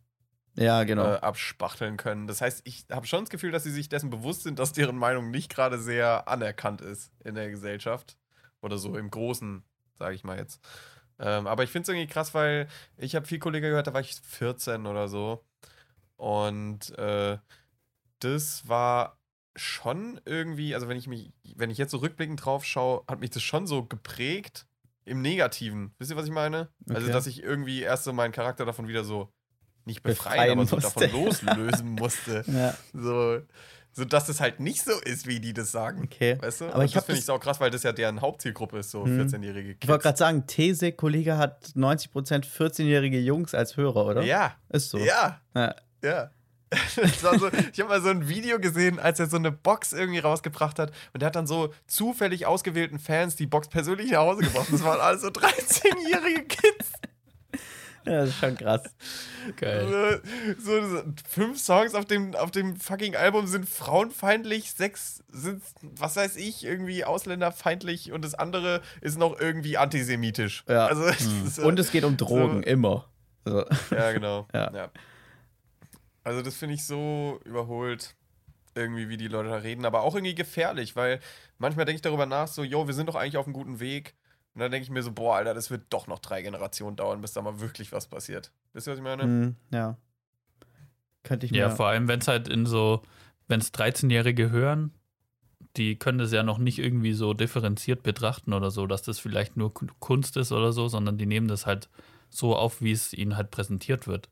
Ja, 0.54 0.84
genau. 0.84 1.14
äh, 1.14 1.16
abspachteln 1.16 1.96
können. 1.96 2.26
Das 2.26 2.42
heißt, 2.42 2.60
ich 2.64 2.84
habe 2.90 3.06
schon 3.06 3.20
das 3.20 3.30
Gefühl, 3.30 3.52
dass 3.52 3.62
sie 3.64 3.72
sich 3.72 3.88
dessen 3.88 4.10
bewusst 4.10 4.42
sind, 4.42 4.58
dass 4.58 4.72
deren 4.72 4.98
Meinung 4.98 5.30
nicht 5.30 5.48
gerade 5.50 5.78
sehr 5.78 6.28
anerkannt 6.28 6.82
ist 6.82 7.10
in 7.24 7.34
der 7.36 7.48
Gesellschaft. 7.50 8.18
Oder 8.60 8.76
so 8.78 8.96
im 8.96 9.10
Großen, 9.10 9.62
sage 9.98 10.14
ich 10.14 10.24
mal 10.24 10.38
jetzt. 10.38 10.60
Ähm, 11.18 11.46
aber 11.46 11.62
ich 11.62 11.70
finde 11.70 11.82
es 11.84 11.88
irgendwie 11.90 12.12
krass, 12.12 12.34
weil 12.34 12.66
ich 12.96 13.14
habe 13.14 13.26
viel 13.26 13.38
Kollegen 13.38 13.66
gehört, 13.68 13.86
da 13.86 13.94
war 13.94 14.00
ich 14.00 14.14
14 14.14 14.86
oder 14.86 15.08
so. 15.08 15.44
Und 16.16 16.96
äh, 16.98 17.38
das 18.20 18.68
war 18.68 19.18
schon 19.56 20.20
irgendwie, 20.24 20.74
also 20.74 20.88
wenn 20.88 20.96
ich 20.96 21.06
mich, 21.06 21.32
wenn 21.56 21.70
ich 21.70 21.78
jetzt 21.78 21.92
so 21.92 21.98
rückblickend 21.98 22.44
drauf 22.44 22.64
schaue, 22.64 23.04
hat 23.08 23.20
mich 23.20 23.30
das 23.30 23.42
schon 23.42 23.66
so 23.66 23.84
geprägt 23.84 24.66
im 25.04 25.22
Negativen. 25.22 25.94
Wisst 25.98 26.10
ihr, 26.10 26.16
was 26.16 26.26
ich 26.26 26.32
meine? 26.32 26.68
Also, 26.88 27.02
Okay. 27.02 27.12
dass 27.12 27.26
ich 27.26 27.42
irgendwie 27.42 27.82
erst 27.82 28.04
so 28.04 28.12
meinen 28.12 28.32
Charakter 28.32 28.64
davon 28.64 28.88
wieder 28.88 29.04
so 29.04 29.28
nicht 29.84 30.02
Befreien 30.02 30.34
befreien, 30.34 30.58
aber 30.58 30.66
so 30.66 30.76
musste. 30.76 31.08
davon 31.08 31.12
loslösen 31.12 31.90
musste. 31.90 32.42
ja, 32.46 32.74
So, 32.94 33.40
so 33.94 34.04
dass 34.04 34.28
es 34.28 34.40
halt 34.40 34.60
nicht 34.60 34.82
so 34.84 34.92
ist, 35.00 35.26
wie 35.26 35.40
die 35.40 35.54
das 35.54 35.72
sagen. 35.72 36.02
okay. 36.04 36.36
Weißt 36.40 36.60
du? 36.60 36.64
Aber 36.66 36.80
Und 36.80 36.84
ich 36.84 36.92
das 36.92 37.04
finde 37.04 37.20
ich 37.20 37.30
auch 37.30 37.40
krass, 37.40 37.60
weil 37.60 37.70
das 37.70 37.82
ja 37.84 37.92
deren 37.92 38.20
Hauptzielgruppe 38.20 38.78
ist, 38.78 38.90
so 38.90 39.04
Mhm. 39.06 39.20
14-jährige 39.22 39.68
Kids. 39.70 39.78
Ich 39.84 39.88
wollte 39.88 40.02
gerade 40.02 40.18
sagen, 40.18 40.46
These, 40.46 40.92
Kollege 40.92 41.38
hat 41.38 41.68
90% 41.76 42.44
14-jährige 42.44 43.18
Jungs 43.20 43.54
als 43.54 43.76
Hörer, 43.76 44.04
oder? 44.06 44.22
Ja, 44.22 44.54
Ist 44.68 44.90
so. 44.90 44.98
ja, 44.98 45.40
Ja. 45.54 45.74
ja. 46.02 46.30
So, 47.20 47.48
ich 47.72 47.78
habe 47.80 47.88
mal 47.88 48.02
so 48.02 48.08
ein 48.08 48.28
Video 48.28 48.58
gesehen, 48.58 48.98
als 48.98 49.20
er 49.20 49.26
so 49.26 49.36
eine 49.36 49.52
Box 49.52 49.92
irgendwie 49.92 50.18
rausgebracht 50.18 50.80
hat 50.80 50.90
und 51.12 51.20
der 51.22 51.28
hat 51.28 51.36
dann 51.36 51.46
so 51.46 51.72
zufällig 51.86 52.46
ausgewählten 52.46 52.98
Fans 52.98 53.36
die 53.36 53.46
Box 53.46 53.68
persönlich 53.68 54.10
nach 54.10 54.18
Hause 54.20 54.42
gebracht. 54.42 54.66
Das 54.72 54.82
waren 54.82 55.00
alles 55.00 55.22
so 55.22 55.28
13-jährige 55.28 56.42
Kids. 56.46 56.92
Ja, 58.06 58.20
das 58.20 58.28
ist 58.30 58.36
schon 58.38 58.56
krass. 58.56 58.82
Geil. 59.56 60.20
So, 60.58 60.86
so, 60.88 61.02
fünf 61.28 61.58
Songs 61.58 61.94
auf 61.94 62.04
dem, 62.04 62.34
auf 62.34 62.50
dem 62.50 62.76
fucking 62.76 63.16
Album 63.16 63.46
sind 63.46 63.66
frauenfeindlich, 63.68 64.72
sechs 64.72 65.22
sind, 65.30 65.62
was 65.80 66.16
weiß 66.16 66.36
ich, 66.36 66.64
irgendwie 66.64 67.04
ausländerfeindlich 67.04 68.12
und 68.12 68.22
das 68.24 68.34
andere 68.34 68.82
ist 69.00 69.18
noch 69.18 69.40
irgendwie 69.40 69.78
antisemitisch. 69.78 70.64
Ja. 70.68 70.86
Also, 70.86 71.06
Hm. 71.06 71.48
so, 71.48 71.62
Und 71.66 71.78
es 71.78 71.90
geht 71.90 72.04
um 72.04 72.16
Drogen, 72.16 72.62
so- 72.62 72.68
immer. 72.68 73.08
Ja, 73.90 74.12
genau. 74.12 74.46
Ja. 74.54 74.70
ja. 74.74 74.90
Also, 76.22 76.40
das 76.42 76.56
finde 76.56 76.74
ich 76.74 76.84
so 76.86 77.40
überholt, 77.44 78.14
irgendwie, 78.74 79.08
wie 79.08 79.16
die 79.16 79.28
Leute 79.28 79.50
da 79.50 79.56
reden, 79.56 79.84
aber 79.84 80.02
auch 80.02 80.14
irgendwie 80.14 80.34
gefährlich, 80.34 80.96
weil 80.96 81.20
manchmal 81.58 81.84
denke 81.84 81.96
ich 81.96 82.02
darüber 82.02 82.26
nach, 82.26 82.48
so, 82.48 82.64
yo, 82.64 82.86
wir 82.86 82.94
sind 82.94 83.08
doch 83.08 83.14
eigentlich 83.14 83.36
auf 83.36 83.46
einem 83.46 83.52
guten 83.54 83.78
Weg. 83.80 84.14
Und 84.54 84.60
dann 84.60 84.70
denke 84.70 84.84
ich 84.84 84.90
mir 84.90 85.02
so, 85.02 85.12
boah, 85.12 85.36
Alter, 85.36 85.52
das 85.52 85.70
wird 85.70 85.82
doch 85.90 86.06
noch 86.06 86.20
drei 86.20 86.42
Generationen 86.42 86.96
dauern, 86.96 87.20
bis 87.20 87.32
da 87.32 87.42
mal 87.42 87.60
wirklich 87.60 87.90
was 87.92 88.06
passiert. 88.06 88.52
Wisst 88.72 88.86
ihr, 88.86 88.92
was 88.92 88.98
ich 88.98 89.04
meine? 89.04 89.22
Hm, 89.24 89.56
ja. 89.72 89.96
Könnte 91.24 91.46
ich 91.46 91.52
mir. 91.52 91.58
Ja, 91.58 91.70
vor 91.70 91.88
allem, 91.88 92.06
wenn 92.06 92.20
es 92.20 92.28
halt 92.28 92.48
in 92.48 92.64
so, 92.66 93.02
wenn 93.48 93.60
es 93.60 93.72
13-Jährige 93.74 94.50
hören, 94.50 94.92
die 95.76 95.96
können 95.96 96.18
das 96.18 96.30
ja 96.30 96.44
noch 96.44 96.58
nicht 96.58 96.78
irgendwie 96.78 97.14
so 97.14 97.34
differenziert 97.34 98.04
betrachten 98.04 98.52
oder 98.52 98.70
so, 98.70 98.86
dass 98.86 99.02
das 99.02 99.18
vielleicht 99.18 99.56
nur 99.56 99.74
Kun- 99.74 99.90
Kunst 99.98 100.36
ist 100.36 100.52
oder 100.52 100.72
so, 100.72 100.86
sondern 100.86 101.18
die 101.18 101.26
nehmen 101.26 101.48
das 101.48 101.66
halt 101.66 101.88
so 102.30 102.54
auf, 102.54 102.80
wie 102.80 102.92
es 102.92 103.12
ihnen 103.12 103.36
halt 103.36 103.50
präsentiert 103.50 104.06
wird. 104.06 104.28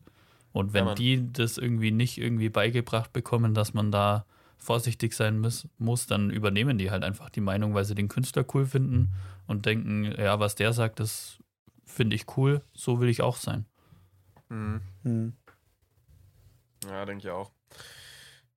Und 0.53 0.73
wenn 0.73 0.85
Mann. 0.85 0.97
die 0.97 1.33
das 1.33 1.59
irgendwie 1.59 1.91
nicht 1.91 2.19
irgendwie 2.19 2.51
beigebracht 2.51 3.13
bekommen, 3.13 3.55
dass 3.55 3.75
man 3.75 3.91
da 3.91 4.25
vorsichtig 4.63 5.13
sein 5.15 5.41
muss, 5.41 5.69
muss, 5.79 6.07
dann 6.07 6.31
übernehmen 6.31 6.79
die 6.79 6.91
halt 6.91 7.03
einfach 7.03 7.31
die 7.31 7.41
Meinung, 7.41 7.75
weil 7.75 7.85
sie 7.85 7.97
den 7.97 8.09
Künstler 8.09 8.45
cool 8.55 8.65
finden 8.65 9.13
und 9.47 9.67
denken, 9.67 10.05
ja, 10.17 10.39
was 10.39 10.55
der 10.55 10.73
sagt, 10.73 11.01
das 11.01 11.39
finde 11.85 12.15
ich 12.15 12.37
cool, 12.37 12.63
so 12.73 13.01
will 13.01 13.09
ich 13.09 13.23
auch 13.23 13.37
sein. 13.37 13.67
Mhm. 14.49 14.81
Hm. 15.03 15.33
Ja, 16.85 17.05
denke 17.05 17.27
ich 17.27 17.31
auch. 17.31 17.51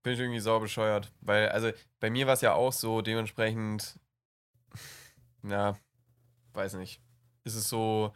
Bin 0.03 0.13
ich 0.13 0.19
irgendwie 0.19 0.39
sau 0.39 0.59
bescheuert. 0.59 1.11
Weil, 1.21 1.49
also, 1.49 1.71
bei 1.99 2.09
mir 2.09 2.27
war 2.27 2.33
es 2.33 2.41
ja 2.41 2.53
auch 2.53 2.73
so, 2.73 3.01
dementsprechend, 3.01 3.99
ja, 5.43 5.75
weiß 6.53 6.75
nicht. 6.75 7.01
Ist 7.43 7.55
es 7.55 7.67
so, 7.67 8.13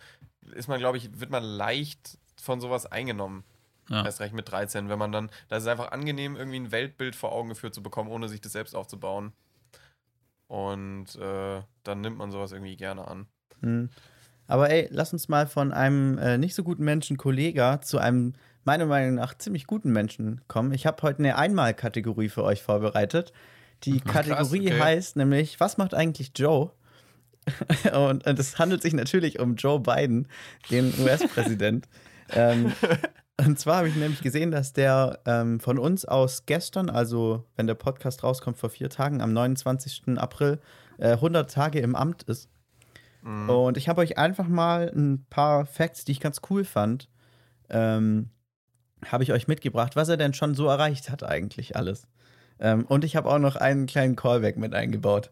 ist 0.54 0.68
man, 0.68 0.80
glaube 0.80 0.98
ich, 0.98 1.20
wird 1.20 1.32
man 1.32 1.44
leicht 1.44 2.20
von 2.40 2.62
sowas 2.62 2.86
eingenommen. 2.86 3.44
Ja. 3.90 4.06
Erst 4.06 4.20
recht 4.20 4.34
mit 4.34 4.50
13, 4.50 4.90
wenn 4.90 5.00
man 5.00 5.12
dann, 5.12 5.32
da 5.48 5.58
ist 5.58 5.64
es 5.64 5.70
einfach 5.70 5.92
angenehm, 5.92 6.36
irgendwie 6.36 6.60
ein 6.60 6.72
Weltbild 6.72 7.16
vor 7.16 7.32
Augen 7.32 7.50
geführt 7.50 7.74
zu 7.74 7.82
bekommen, 7.82 8.10
ohne 8.10 8.30
sich 8.30 8.42
das 8.42 8.52
selbst 8.52 8.76
aufzubauen. 8.76 9.34
Und 10.48 11.16
äh, 11.16 11.62
dann 11.84 12.02
nimmt 12.02 12.18
man 12.18 12.32
sowas 12.32 12.52
irgendwie 12.52 12.76
gerne 12.76 13.08
an. 13.08 13.28
Hm. 13.62 13.90
Aber 14.48 14.70
ey, 14.72 14.88
lass 14.92 15.14
uns 15.14 15.28
mal 15.28 15.46
von 15.46 15.72
einem 15.72 16.18
äh, 16.18 16.38
nicht 16.38 16.56
so 16.56 16.64
guten 16.64 16.84
Menschen 16.84 17.18
Kollega 17.18 17.82
zu 17.82 18.00
einem 18.00 18.34
meiner 18.64 18.86
Meinung 18.86 19.16
nach 19.16 19.38
ziemlich 19.38 19.68
guten 19.68 19.92
Menschen 19.92 20.42
kommen. 20.48 20.74
Ich 20.74 20.86
habe 20.86 21.02
heute 21.04 21.20
eine 21.20 21.38
Einmal-Kategorie 21.38 22.30
für 22.30 22.44
euch 22.44 22.62
vorbereitet. 22.62 23.32
Die 23.84 24.00
Krass, 24.00 24.28
Kategorie 24.28 24.68
okay. 24.68 24.80
heißt 24.80 25.16
nämlich, 25.16 25.60
was 25.60 25.78
macht 25.78 25.94
eigentlich 25.94 26.32
Joe? 26.36 26.72
und, 27.94 28.26
und 28.26 28.40
es 28.40 28.60
handelt 28.60 28.82
sich 28.82 28.94
natürlich 28.94 29.40
um 29.40 29.56
Joe 29.56 29.80
Biden, 29.80 30.28
den 30.70 30.94
US-Präsident. 31.00 31.88
ähm, 32.32 32.74
und 33.46 33.60
zwar 33.60 33.78
habe 33.78 33.90
ich 33.90 33.96
nämlich 33.96 34.22
gesehen, 34.22 34.52
dass 34.52 34.74
der 34.74 35.20
ähm, 35.26 35.60
von 35.60 35.78
uns 35.78 36.06
aus 36.06 36.46
gestern, 36.46 36.90
also 36.90 37.46
wenn 37.56 37.68
der 37.68 37.76
Podcast 37.76 38.24
rauskommt 38.24 38.58
vor 38.58 38.70
vier 38.70 38.90
Tagen, 38.90 39.22
am 39.22 39.34
29. 39.34 40.18
April, 40.18 40.60
äh, 40.98 41.14
100 41.14 41.52
Tage 41.52 41.80
im 41.80 41.96
Amt 41.96 42.24
ist. 42.24 42.50
Mhm. 43.22 43.50
Und 43.50 43.78
ich 43.78 43.90
habe 43.90 44.02
euch 44.02 44.18
einfach 44.18 44.48
mal 44.48 44.92
ein 44.94 45.26
paar 45.30 45.66
Facts, 45.66 46.06
die 46.06 46.12
ich 46.14 46.20
ganz 46.20 46.42
cool 46.50 46.64
fand, 46.64 47.10
ähm, 47.70 48.30
habe 49.06 49.24
ich 49.24 49.32
euch 49.32 49.48
mitgebracht, 49.48 49.96
was 49.96 50.10
er 50.10 50.18
denn 50.18 50.34
schon 50.34 50.56
so 50.56 50.68
erreicht 50.68 51.10
hat, 51.10 51.24
eigentlich 51.24 51.76
alles. 51.76 52.08
Ähm, 52.60 52.86
und 52.86 53.06
ich 53.06 53.16
habe 53.16 53.30
auch 53.30 53.40
noch 53.40 53.56
einen 53.56 53.86
kleinen 53.86 54.16
Callback 54.16 54.58
mit 54.58 54.74
eingebaut. 54.74 55.32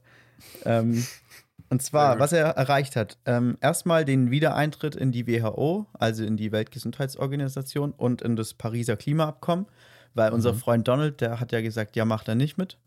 Ähm, 0.66 1.06
und 1.70 1.82
zwar, 1.82 2.20
was 2.20 2.32
er 2.32 2.46
erreicht 2.50 2.96
hat. 2.96 3.18
Ähm, 3.26 3.58
erstmal 3.62 4.06
den 4.06 4.32
Wiedereintritt 4.32 4.96
in 4.96 5.12
die 5.12 5.28
WHO, 5.28 5.88
also 5.94 6.24
in 6.24 6.38
die 6.38 6.52
Weltgesundheitsorganisation 6.52 7.92
und 7.92 8.22
in 8.22 8.36
das 8.36 8.54
Pariser 8.54 8.96
Klimaabkommen, 8.98 9.66
weil 10.14 10.32
unser 10.32 10.54
Mhm. 10.54 10.58
Freund 10.58 10.88
Donald, 10.88 11.22
der 11.22 11.40
hat 11.40 11.52
ja 11.52 11.62
gesagt, 11.62 11.96
ja, 11.96 12.06
macht 12.06 12.28
er 12.28 12.36
nicht 12.36 12.58
mit. 12.58 12.78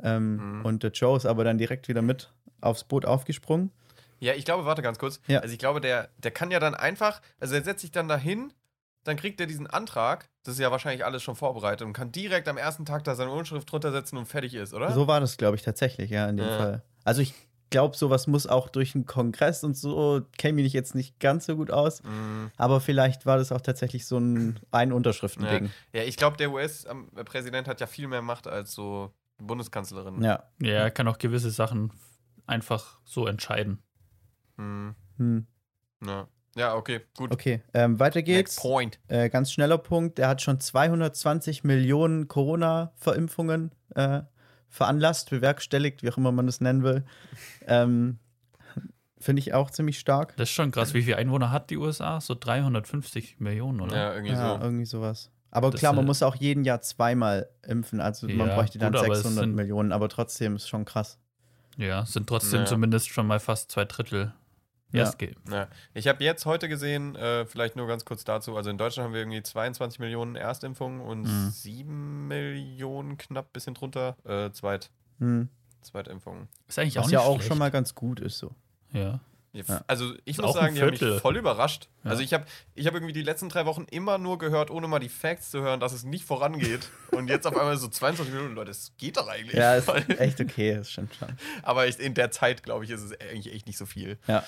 Ähm, 0.00 0.58
Mhm. 0.58 0.64
Und 0.64 0.82
der 0.82 0.90
Joe 0.92 1.16
ist 1.16 1.26
aber 1.26 1.44
dann 1.44 1.58
direkt 1.58 1.88
wieder 1.88 2.02
mit 2.02 2.32
aufs 2.60 2.84
Boot 2.84 3.04
aufgesprungen. 3.04 3.72
Ja, 4.20 4.34
ich 4.34 4.44
glaube, 4.44 4.64
warte 4.64 4.82
ganz 4.82 4.98
kurz. 4.98 5.20
Ja. 5.26 5.40
Also 5.40 5.52
ich 5.52 5.58
glaube, 5.58 5.80
der, 5.80 6.08
der 6.18 6.30
kann 6.30 6.50
ja 6.50 6.58
dann 6.60 6.74
einfach, 6.74 7.20
also 7.40 7.54
er 7.54 7.62
setzt 7.62 7.80
sich 7.82 7.92
dann 7.92 8.08
dahin, 8.08 8.52
dann 9.04 9.16
kriegt 9.16 9.40
er 9.40 9.46
diesen 9.46 9.66
Antrag, 9.66 10.28
das 10.42 10.54
ist 10.54 10.60
ja 10.60 10.70
wahrscheinlich 10.70 11.04
alles 11.04 11.22
schon 11.22 11.36
vorbereitet 11.36 11.86
und 11.86 11.92
kann 11.92 12.10
direkt 12.12 12.48
am 12.48 12.56
ersten 12.58 12.84
Tag 12.84 13.04
da 13.04 13.14
seine 13.14 13.30
Unterschrift 13.30 13.70
drunter 13.70 13.92
setzen 13.92 14.16
und 14.18 14.26
fertig 14.26 14.54
ist, 14.54 14.74
oder? 14.74 14.90
So 14.92 15.06
war 15.06 15.20
das, 15.20 15.36
glaube 15.36 15.56
ich, 15.56 15.62
tatsächlich, 15.62 16.10
ja, 16.10 16.28
in 16.28 16.36
dem 16.36 16.46
Ja. 16.46 16.56
Fall. 16.56 16.82
Also 17.04 17.22
ich 17.22 17.32
glaube, 17.70 17.96
sowas 17.96 18.26
muss 18.26 18.46
auch 18.46 18.68
durch 18.68 18.94
einen 18.94 19.06
Kongress 19.06 19.64
und 19.64 19.76
so, 19.76 20.22
kenne 20.36 20.54
mich 20.62 20.72
jetzt 20.72 20.94
nicht 20.94 21.18
ganz 21.20 21.46
so 21.46 21.56
gut 21.56 21.70
aus, 21.70 22.02
Mhm. 22.02 22.50
aber 22.56 22.80
vielleicht 22.80 23.26
war 23.26 23.36
das 23.38 23.52
auch 23.52 23.60
tatsächlich 23.60 24.06
so 24.06 24.18
ein, 24.18 24.58
ein 24.70 24.92
Unterschriftending. 24.92 25.70
Ja, 25.92 26.02
ich 26.02 26.16
glaube, 26.16 26.36
der 26.36 26.50
US-Präsident 26.50 27.68
hat 27.68 27.80
ja 27.80 27.86
viel 27.86 28.08
mehr 28.08 28.22
Macht 28.22 28.46
als 28.46 28.72
so 28.72 29.12
die 29.40 29.44
Bundeskanzlerin. 29.44 30.22
Ja. 30.22 30.44
Ja, 30.60 30.72
er 30.74 30.90
kann 30.90 31.06
auch 31.08 31.18
gewisse 31.18 31.50
Sachen 31.50 31.92
einfach 32.46 32.98
so 33.04 33.26
entscheiden. 33.26 33.82
Mhm. 34.56 34.94
Hm. 35.18 35.46
Ja. 36.04 36.28
ja, 36.56 36.74
okay, 36.74 37.00
gut. 37.16 37.32
Okay, 37.32 37.62
ähm, 37.74 37.98
weiter 38.00 38.20
Next 38.20 38.26
geht's. 38.26 38.56
point. 38.56 38.98
Äh, 39.08 39.28
ganz 39.30 39.52
schneller 39.52 39.78
Punkt. 39.78 40.18
Er 40.18 40.28
hat 40.28 40.42
schon 40.42 40.58
220 40.60 41.64
Millionen 41.64 42.28
Corona-Verimpfungen 42.28 43.72
äh, 43.94 44.22
veranlasst, 44.68 45.30
bewerkstelligt, 45.30 46.02
wie 46.02 46.10
auch 46.10 46.16
immer 46.16 46.32
man 46.32 46.46
das 46.46 46.60
nennen 46.60 46.82
will. 46.82 47.04
Ähm, 47.66 48.18
Finde 49.20 49.40
ich 49.40 49.52
auch 49.52 49.70
ziemlich 49.70 49.98
stark. 49.98 50.36
Das 50.36 50.48
ist 50.48 50.54
schon 50.54 50.70
krass. 50.70 50.94
Wie 50.94 51.02
viele 51.02 51.16
Einwohner 51.16 51.50
hat 51.50 51.70
die 51.70 51.76
USA? 51.76 52.20
So 52.20 52.36
350 52.38 53.40
Millionen, 53.40 53.80
oder? 53.80 53.96
Ja, 53.96 54.12
irgendwie 54.14 54.32
Ja, 54.32 54.56
so. 54.58 54.64
irgendwie 54.64 54.84
sowas. 54.84 55.30
Aber 55.50 55.70
Das, 55.70 55.80
klar, 55.80 55.92
man 55.92 56.04
äh, 56.04 56.06
muss 56.06 56.22
auch 56.22 56.36
jeden 56.36 56.62
Jahr 56.64 56.82
zweimal 56.82 57.48
impfen. 57.66 58.00
Also 58.00 58.28
man 58.28 58.48
Ja, 58.48 58.54
bräuchte 58.54 58.78
dann 58.78 58.92
gut, 58.92 59.00
aber 59.02 59.12
es 59.14 59.22
600 59.22 59.44
sind- 59.44 59.54
Millionen, 59.56 59.90
aber 59.92 60.08
trotzdem 60.08 60.54
ist 60.56 60.68
schon 60.68 60.84
krass. 60.84 61.18
Ja, 61.78 62.04
sind 62.06 62.28
trotzdem 62.28 62.60
Ja. 62.60 62.66
zumindest 62.66 63.08
schon 63.08 63.26
mal 63.26 63.40
fast 63.40 63.70
zwei 63.72 63.84
Drittel. 63.86 64.32
Erst 64.92 65.18
geimpft. 65.18 65.40
Ja. 65.50 65.68
Ich 65.94 66.08
habe 66.08 66.22
jetzt 66.24 66.46
heute 66.46 66.68
gesehen, 66.68 67.14
äh, 67.16 67.44
vielleicht 67.46 67.76
nur 67.76 67.86
ganz 67.86 68.04
kurz 68.04 68.24
dazu, 68.24 68.56
also 68.56 68.70
in 68.70 68.78
Deutschland 68.78 69.06
haben 69.06 69.12
wir 69.12 69.20
irgendwie 69.20 69.42
22 69.42 69.98
Millionen 69.98 70.36
Erstimpfungen 70.36 71.00
und 71.00 71.22
Mhm. 71.22 71.50
7 71.50 72.28
Millionen, 72.28 73.18
knapp 73.18 73.52
bisschen 73.52 73.74
drunter, 73.74 74.16
äh, 74.24 74.50
Zweit, 74.52 74.90
Hm. 75.18 75.48
Zweitimpfungen. 75.82 76.48
Ist 76.66 76.78
eigentlich 76.78 76.96
Was 76.96 77.02
auch 77.04 77.06
nicht 77.06 77.12
ja 77.12 77.20
auch 77.20 77.34
schlecht. 77.36 77.48
schon 77.48 77.58
mal 77.58 77.70
ganz 77.70 77.94
gut 77.94 78.20
ist 78.20 78.38
so. 78.38 78.54
Ja. 78.92 79.20
Ja, 79.52 79.62
Ja. 79.66 79.82
Also 79.86 80.12
ich 80.26 80.36
muss 80.38 80.52
sagen, 80.52 80.74
die 80.74 80.82
haben 80.82 80.90
mich 80.90 81.20
voll 81.22 81.36
überrascht. 81.38 81.88
Ja. 82.04 82.10
Also 82.10 82.22
ich 82.22 82.34
habe 82.34 82.44
ich 82.74 82.86
hab 82.86 82.92
irgendwie 82.94 83.14
die 83.14 83.22
letzten 83.22 83.48
drei 83.48 83.64
Wochen 83.64 83.86
immer 83.90 84.18
nur 84.18 84.36
gehört, 84.38 84.70
ohne 84.70 84.86
mal 84.88 84.98
die 84.98 85.08
Facts 85.08 85.50
zu 85.50 85.60
hören, 85.62 85.80
dass 85.80 85.92
es 85.94 86.04
nicht 86.04 86.24
vorangeht. 86.24 86.90
Und 87.12 87.28
jetzt 87.28 87.46
auf 87.46 87.56
einmal 87.56 87.76
so 87.78 87.88
22 87.88 88.32
Millionen 88.34 88.54
Leute, 88.54 88.68
das 88.70 88.92
geht 88.98 89.16
doch 89.16 89.26
eigentlich. 89.26 89.54
Ja, 89.56 89.74
ist 89.76 89.88
echt 90.20 90.38
okay, 90.40 90.76
das 90.76 90.90
stimmt 90.90 91.14
schon. 91.14 91.28
Aber 91.62 91.86
ich, 91.86 91.98
in 91.98 92.12
der 92.14 92.30
Zeit, 92.30 92.62
glaube 92.62 92.84
ich, 92.84 92.90
ist 92.90 93.02
es 93.02 93.18
eigentlich 93.20 93.52
echt 93.54 93.66
nicht 93.66 93.78
so 93.78 93.86
viel. 93.86 94.18
Ja. 94.26 94.44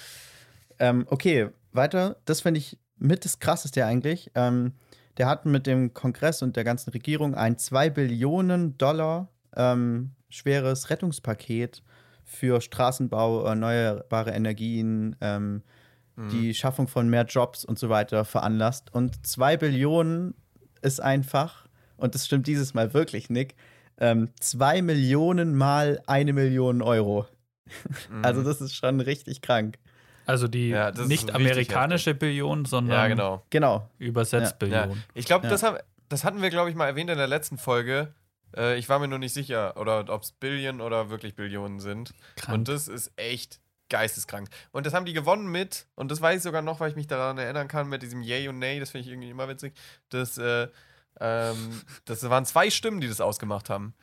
Ähm, 0.81 1.07
okay, 1.09 1.51
weiter. 1.73 2.17
Das 2.25 2.41
finde 2.41 2.59
ich 2.59 2.77
mit 2.97 3.25
das 3.25 3.39
Krasseste 3.39 3.85
eigentlich. 3.87 4.31
Ähm, 4.35 4.73
der 5.19 5.29
hat 5.29 5.47
mit 5.47 5.67
dem 5.67 5.95
Kongress 5.95 6.43
und 6.43 6.57
der 6.57 6.65
ganzen 6.65 6.91
Regierung 6.91 7.35
ein 7.35 7.59
2 7.59 7.91
Billionen 7.91 8.77
Dollar 8.79 9.29
ähm, 9.55 10.13
schweres 10.29 10.91
Rettungspaket 10.91 11.83
für 12.25 12.61
Straßenbau, 12.61 13.45
erneuerbare 13.45 14.31
Energien, 14.33 15.15
ähm, 15.21 15.63
Mhm. 16.17 16.29
die 16.31 16.55
Schaffung 16.55 16.89
von 16.89 17.09
mehr 17.09 17.25
Jobs 17.25 17.65
und 17.65 17.79
so 17.79 17.89
weiter 17.89 18.25
veranlasst. 18.25 18.93
Und 18.93 19.25
2 19.27 19.57
Billionen 19.57 20.35
ist 20.83 21.01
einfach, 21.01 21.67
und 21.97 22.15
das 22.15 22.27
stimmt 22.27 22.47
dieses 22.47 22.75
Mal 22.75 22.93
wirklich, 22.95 23.31
Nick, 23.31 23.55
ähm, 23.99 24.29
2 24.41 24.83
Millionen 24.83 25.55
mal 25.55 26.03
eine 26.07 26.33
Million 26.33 26.83
Euro. 26.83 27.27
Mhm. 28.11 28.25
Also 28.25 28.43
das 28.43 28.61
ist 28.61 28.75
schon 28.75 29.01
richtig 29.01 29.43
krank. 29.43 29.79
Also 30.31 30.49
die 30.49 30.69
Ja, 30.71 30.91
nicht 30.93 31.35
amerikanische 31.35 32.15
Billion, 32.15 32.65
sondern 32.65 32.97
ja, 32.97 33.09
genau. 33.09 33.45
Genau. 33.51 33.91
übersetzt 33.99 34.53
Ja. 34.53 34.57
Billion. 34.59 35.03
Ich 35.15 35.27
glaube, 35.27 35.45
Ja. 35.47 35.51
das, 35.51 35.63
haben- 35.63 35.79
das 36.09 36.25
hatten 36.25 36.41
wir, 36.43 36.51
glaube 36.51 36.71
ich, 36.71 36.77
mal 36.77 36.87
erwähnt 36.87 37.11
in 37.11 37.19
der 37.19 37.27
letzten 37.29 37.59
Folge. 37.59 38.15
Äh, 38.57 38.79
ich 38.79 38.89
war 38.89 38.99
mir 38.99 39.09
nur 39.09 39.19
nicht 39.19 39.33
sicher, 39.35 39.77
oder 39.77 40.05
ob 40.09 40.23
es 40.23 40.33
Billion 40.33 40.81
oder 40.81 41.11
wirklich 41.11 41.35
Billionen 41.37 41.81
sind. 41.81 42.13
Krank. 42.37 42.59
Und 42.59 42.69
das 42.69 42.89
ist 42.89 43.13
echt 43.17 43.61
geisteskrank. 43.89 44.49
Und 44.73 44.87
das 44.87 44.95
haben 44.95 45.05
die 45.05 45.13
gewonnen 45.13 45.49
mit, 45.51 45.87
und 45.97 46.11
das 46.11 46.21
weiß 46.21 46.37
ich 46.39 46.43
sogar 46.43 46.63
noch, 46.63 46.79
weil 46.81 46.91
ich 46.91 46.97
mich 46.97 47.07
daran 47.09 47.39
erinnern 47.39 47.67
kann, 47.69 47.89
mit 47.89 48.03
diesem 48.03 48.23
Yay 48.23 48.49
und 48.49 48.59
Nay, 48.61 48.79
das 48.81 48.91
finde 48.91 49.07
ich 49.07 49.13
irgendwie 49.13 49.31
immer 49.31 49.49
witzig. 49.49 49.75
Das, 50.11 50.39
äh, 50.39 50.69
ähm, 51.21 51.81
das 52.05 52.29
waren 52.29 52.45
zwei 52.45 52.71
Stimmen, 52.71 53.01
die 53.01 53.09
das 53.09 53.21
ausgemacht 53.21 53.69
haben. 53.69 53.95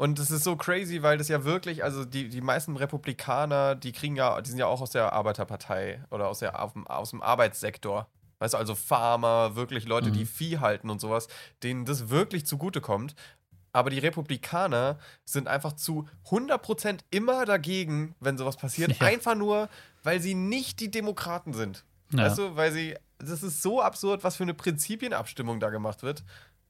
Und 0.00 0.20
das 0.20 0.30
ist 0.30 0.44
so 0.44 0.54
crazy, 0.54 1.02
weil 1.02 1.18
das 1.18 1.26
ja 1.26 1.42
wirklich, 1.42 1.82
also 1.82 2.04
die, 2.04 2.28
die 2.28 2.40
meisten 2.40 2.76
Republikaner, 2.76 3.74
die 3.74 3.90
kriegen 3.90 4.14
ja, 4.14 4.40
die 4.40 4.48
sind 4.48 4.60
ja 4.60 4.66
auch 4.66 4.80
aus 4.80 4.90
der 4.90 5.12
Arbeiterpartei 5.12 6.04
oder 6.12 6.28
aus, 6.28 6.38
der, 6.38 6.62
aus 6.88 7.10
dem 7.10 7.20
Arbeitssektor. 7.20 8.06
Weißt 8.38 8.54
du, 8.54 8.58
also 8.58 8.76
Farmer, 8.76 9.56
wirklich 9.56 9.86
Leute, 9.86 10.10
Mhm. 10.10 10.12
die 10.12 10.24
Vieh 10.24 10.58
halten 10.60 10.88
und 10.88 11.00
sowas, 11.00 11.26
denen 11.64 11.84
das 11.84 12.10
wirklich 12.10 12.46
zugutekommt. 12.46 13.16
Aber 13.72 13.90
die 13.90 13.98
Republikaner 13.98 14.98
sind 15.24 15.48
einfach 15.48 15.72
zu 15.72 16.06
100% 16.30 17.00
immer 17.10 17.44
dagegen, 17.44 18.14
wenn 18.20 18.38
sowas 18.38 18.56
passiert. 18.56 18.92
Ja. 19.00 19.06
Einfach 19.08 19.34
nur, 19.34 19.68
weil 20.04 20.20
sie 20.20 20.34
nicht 20.34 20.78
die 20.78 20.92
Demokraten 20.92 21.52
sind. 21.54 21.84
Ja. 22.12 22.26
Weißt 22.26 22.38
du, 22.38 22.54
weil 22.54 22.70
sie, 22.70 22.94
das 23.18 23.42
ist 23.42 23.62
so 23.62 23.82
absurd, 23.82 24.22
was 24.22 24.36
für 24.36 24.44
eine 24.44 24.54
Prinzipienabstimmung 24.54 25.58
da 25.58 25.70
gemacht 25.70 26.04
wird, 26.04 26.22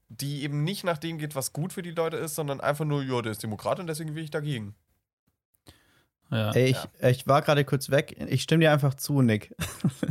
die 0.09 0.43
eben 0.43 0.63
nicht 0.63 0.83
nach 0.83 0.97
dem 0.97 1.17
geht, 1.17 1.35
was 1.35 1.53
gut 1.53 1.71
für 1.73 1.81
die 1.81 1.91
Leute 1.91 2.17
ist, 2.17 2.35
sondern 2.35 2.59
einfach 2.61 2.85
nur, 2.85 3.03
ja, 3.03 3.21
der 3.21 3.31
ist 3.31 3.43
Demokrat 3.43 3.79
und 3.79 3.87
deswegen 3.87 4.15
will 4.15 4.23
ich 4.23 4.31
dagegen. 4.31 4.75
ja. 6.31 6.51
Ey, 6.51 6.71
ich, 6.71 7.03
ich 7.03 7.27
war 7.27 7.41
gerade 7.41 7.65
kurz 7.65 7.89
weg. 7.89 8.15
Ich 8.29 8.43
stimme 8.43 8.61
dir 8.63 8.71
einfach 8.71 8.93
zu, 8.95 9.21
Nick. 9.21 9.55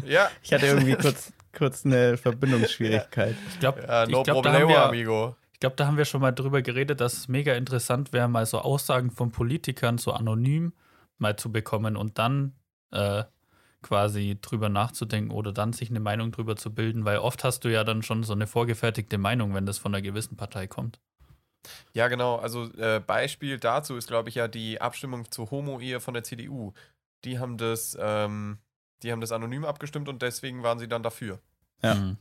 Ja, 0.05 0.31
Ich 0.43 0.53
hatte 0.53 0.67
irgendwie 0.67 0.95
kurz, 0.95 1.33
kurz 1.57 1.85
eine 1.87 2.17
Verbindungsschwierigkeit. 2.17 3.35
Ich 3.49 3.61
glaube, 3.61 3.83
ja 3.83 4.07
no 4.07 4.23
glaub, 4.23 4.25
da, 4.25 4.35
haben 4.35 4.43
problemo, 4.61 4.69
wir- 4.71 4.85
amigo. 4.85 5.37
ich 5.53 5.61
glaub, 5.61 5.77
da 5.77 5.87
haben 5.87 5.97
wir 5.97 6.05
schon 6.05 6.21
mal 6.21 6.33
drüber 6.33 6.63
geredet, 6.63 7.01
dass 7.01 7.15
es 7.15 7.29
mega 7.29 7.55
interessant 7.55 8.13
wäre, 8.13 8.29
mal 8.29 8.47
so 8.47 8.61
Aussagen 8.61 9.11
von 9.11 9.31
Politikern 9.31 9.99
so 9.99 10.13
anonym 10.13 10.73
mal 11.19 11.37
zu 11.37 11.51
bekommen 11.51 11.97
und 11.97 12.19
dann 12.19 12.55
äh, 12.93 13.25
quasi 13.83 14.39
drüber 14.41 14.69
nachzudenken 14.69 15.31
oder 15.31 15.53
dann 15.53 15.73
sich 15.73 15.91
eine 15.91 16.01
Meinung 16.01 16.33
drüber 16.33 16.57
zu 16.57 16.75
bilden, 16.75 17.05
weil 17.05 17.19
oft 17.19 17.45
hast 17.45 17.65
du 17.65 17.69
ja 17.69 17.85
dann 17.85 18.03
schon 18.03 18.25
so 18.25 18.33
eine 18.33 18.47
vorgefertigte 18.47 19.19
Meinung, 19.19 19.55
wenn 19.55 19.67
das 19.67 19.79
von 19.79 19.95
einer 19.95 20.03
gewissen 20.03 20.37
Partei 20.37 20.67
kommt. 20.67 21.01
Ja, 21.93 22.09
genau. 22.09 22.37
Also 22.37 22.73
äh, 22.75 23.01
Beispiel 23.01 23.59
dazu 23.59 23.97
ist, 23.97 24.09
glaube 24.09 24.29
ich, 24.29 24.37
ja 24.37 24.49
die 24.49 24.81
Abstimmung 24.81 25.31
zur 25.31 25.51
Homo-Ehe 25.51 26.01
von 26.01 26.15
der 26.15 26.25
CDU. 26.25 26.73
Die 27.25 27.39
haben 27.39 27.57
das, 27.59 27.97
ähm, 28.01 28.59
die 29.03 29.13
haben 29.13 29.21
das 29.21 29.33
anonym 29.33 29.65
abgestimmt 29.65 30.09
und 30.09 30.23
deswegen 30.23 30.63
waren 30.63 30.79
sie 30.79 30.89
dann 30.89 31.03
dafür. 31.03 31.41
Ja. 31.83 31.95
Mhm. 31.95 32.17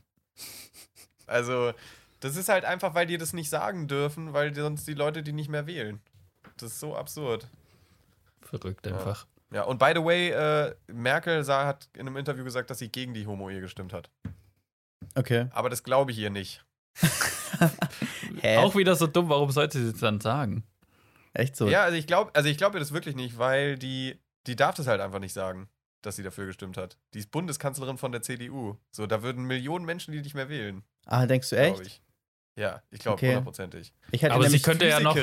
Also, 1.26 1.72
das 2.20 2.36
ist 2.36 2.48
halt 2.48 2.64
einfach, 2.64 2.94
weil 2.94 3.06
die 3.06 3.18
das 3.18 3.32
nicht 3.32 3.50
sagen 3.50 3.86
dürfen, 3.86 4.32
weil 4.32 4.54
sonst 4.54 4.86
die 4.88 4.94
Leute 4.94 5.22
die 5.22 5.32
nicht 5.32 5.50
mehr 5.50 5.66
wählen. 5.66 6.00
Das 6.56 6.72
ist 6.72 6.80
so 6.80 6.96
absurd. 6.96 7.46
Verrückt 8.40 8.86
einfach. 8.86 9.24
Ja, 9.24 9.37
und 9.64 9.78
by 9.78 9.92
the 9.94 10.04
way, 10.04 10.30
äh, 10.30 10.74
Merkel 10.88 11.42
sah, 11.44 11.66
hat 11.66 11.88
in 11.94 12.00
einem 12.00 12.16
Interview 12.16 12.44
gesagt, 12.44 12.70
dass 12.70 12.78
sie 12.78 12.90
gegen 12.90 13.14
die 13.14 13.26
Homo-Ehe 13.26 13.60
gestimmt 13.60 13.92
hat. 13.92 14.10
Okay. 15.14 15.46
Aber 15.52 15.70
das 15.70 15.82
glaube 15.82 16.10
ich 16.10 16.18
ihr 16.18 16.30
nicht. 16.30 16.64
Hä? 18.40 18.58
Auch 18.58 18.74
wieder 18.76 18.94
so 18.94 19.06
dumm, 19.06 19.28
warum 19.28 19.50
sollte 19.50 19.78
sie 19.78 19.90
es 19.90 20.00
dann 20.00 20.20
sagen? 20.20 20.64
Echt 21.32 21.56
so? 21.56 21.68
Ja, 21.68 21.82
also 21.84 21.96
ich 21.96 22.06
glaube, 22.06 22.30
also 22.34 22.48
ich 22.48 22.58
glaube 22.58 22.76
ihr 22.76 22.80
das 22.80 22.92
wirklich 22.92 23.16
nicht, 23.16 23.38
weil 23.38 23.78
die, 23.78 24.18
die 24.46 24.56
darf 24.56 24.74
das 24.74 24.86
halt 24.86 25.00
einfach 25.00 25.18
nicht 25.18 25.32
sagen, 25.32 25.68
dass 26.02 26.16
sie 26.16 26.22
dafür 26.22 26.46
gestimmt 26.46 26.76
hat. 26.76 26.98
Die 27.14 27.18
ist 27.18 27.30
Bundeskanzlerin 27.30 27.98
von 27.98 28.12
der 28.12 28.22
CDU. 28.22 28.76
So, 28.90 29.06
da 29.06 29.22
würden 29.22 29.44
Millionen 29.44 29.84
Menschen 29.84 30.12
die 30.12 30.20
nicht 30.20 30.34
mehr 30.34 30.48
wählen. 30.48 30.82
Ah, 31.06 31.26
denkst 31.26 31.50
du 31.50 31.56
glaube 31.56 31.82
echt? 31.82 31.86
Ich. 31.86 32.02
Ja, 32.56 32.82
ich 32.90 33.00
glaube 33.00 33.14
Okay. 33.14 33.28
hundertprozentig. 33.28 33.92
Ich 34.10 34.22
hätte 34.22 34.34
Aber 34.34 34.48
sie 34.50 34.60
könnte 34.60 34.86
ja 34.86 35.00
noch-. 35.00 35.16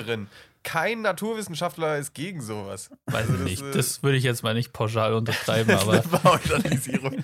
Kein 0.65 1.01
Naturwissenschaftler 1.03 1.97
ist 1.97 2.13
gegen 2.13 2.41
sowas. 2.41 2.89
Weiß 3.05 3.29
Also 3.29 3.33
ich 3.33 3.39
das, 3.39 3.45
nicht. 3.45 3.61
äh, 3.63 3.71
Das 3.71 4.03
würde 4.03 4.17
ich 4.17 4.23
jetzt 4.23 4.43
mal 4.43 4.53
nicht 4.55 4.73
pauschal 4.73 5.15
eine 5.15 5.79
aber, 5.79 5.99
Pauschalisierung. 6.01 7.17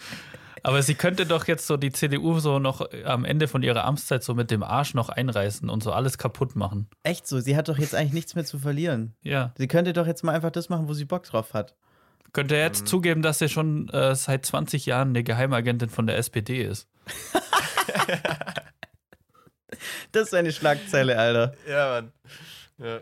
aber 0.62 0.82
sie 0.82 0.94
könnte 0.94 1.24
doch 1.26 1.46
jetzt 1.48 1.66
so 1.66 1.76
die 1.78 1.90
CDU 1.92 2.38
so 2.40 2.58
noch 2.58 2.86
am 3.04 3.24
Ende 3.24 3.48
von 3.48 3.62
ihrer 3.62 3.84
Amtszeit 3.84 4.22
so 4.22 4.34
mit 4.34 4.50
dem 4.50 4.62
Arsch 4.62 4.92
noch 4.94 5.08
einreißen 5.08 5.68
und 5.70 5.82
so 5.82 5.92
alles 5.92 6.18
kaputt 6.18 6.56
machen. 6.56 6.88
echt 7.02 7.26
so. 7.26 7.40
Sie 7.40 7.56
hat 7.56 7.68
doch 7.68 7.78
jetzt 7.78 7.94
eigentlich 7.94 8.12
nichts 8.12 8.34
mehr 8.34 8.44
zu 8.44 8.58
verlieren. 8.58 9.14
Ja, 9.22 9.52
Sie 9.56 9.66
könnte 9.66 9.92
doch 9.94 10.06
jetzt 10.06 10.22
mal 10.22 10.32
einfach 10.34 10.50
das 10.52 10.68
machen, 10.68 10.86
wo 10.86 10.92
sie 10.92 11.06
Bock 11.06 11.24
drauf 11.24 11.54
hat. 11.54 11.74
Könnte 12.34 12.56
er 12.56 12.64
jetzt 12.66 12.82
Mhm. 12.82 12.86
zugeben, 12.86 13.22
dass 13.22 13.40
er 13.40 13.48
schon 13.48 13.88
äh, 13.88 14.14
seit 14.14 14.44
20 14.44 14.84
Jahren 14.86 15.08
eine 15.08 15.24
Geheimagentin 15.24 15.88
von 15.88 16.06
der 16.06 16.18
SPD 16.18 16.62
ist. 16.62 16.86
Das 20.12 20.28
ist 20.28 20.34
eine 20.34 20.52
Schlagzeile, 20.52 21.18
Alter. 21.18 21.54
Ja, 21.68 21.88
Mann. 21.90 22.12
Ja. 22.78 23.00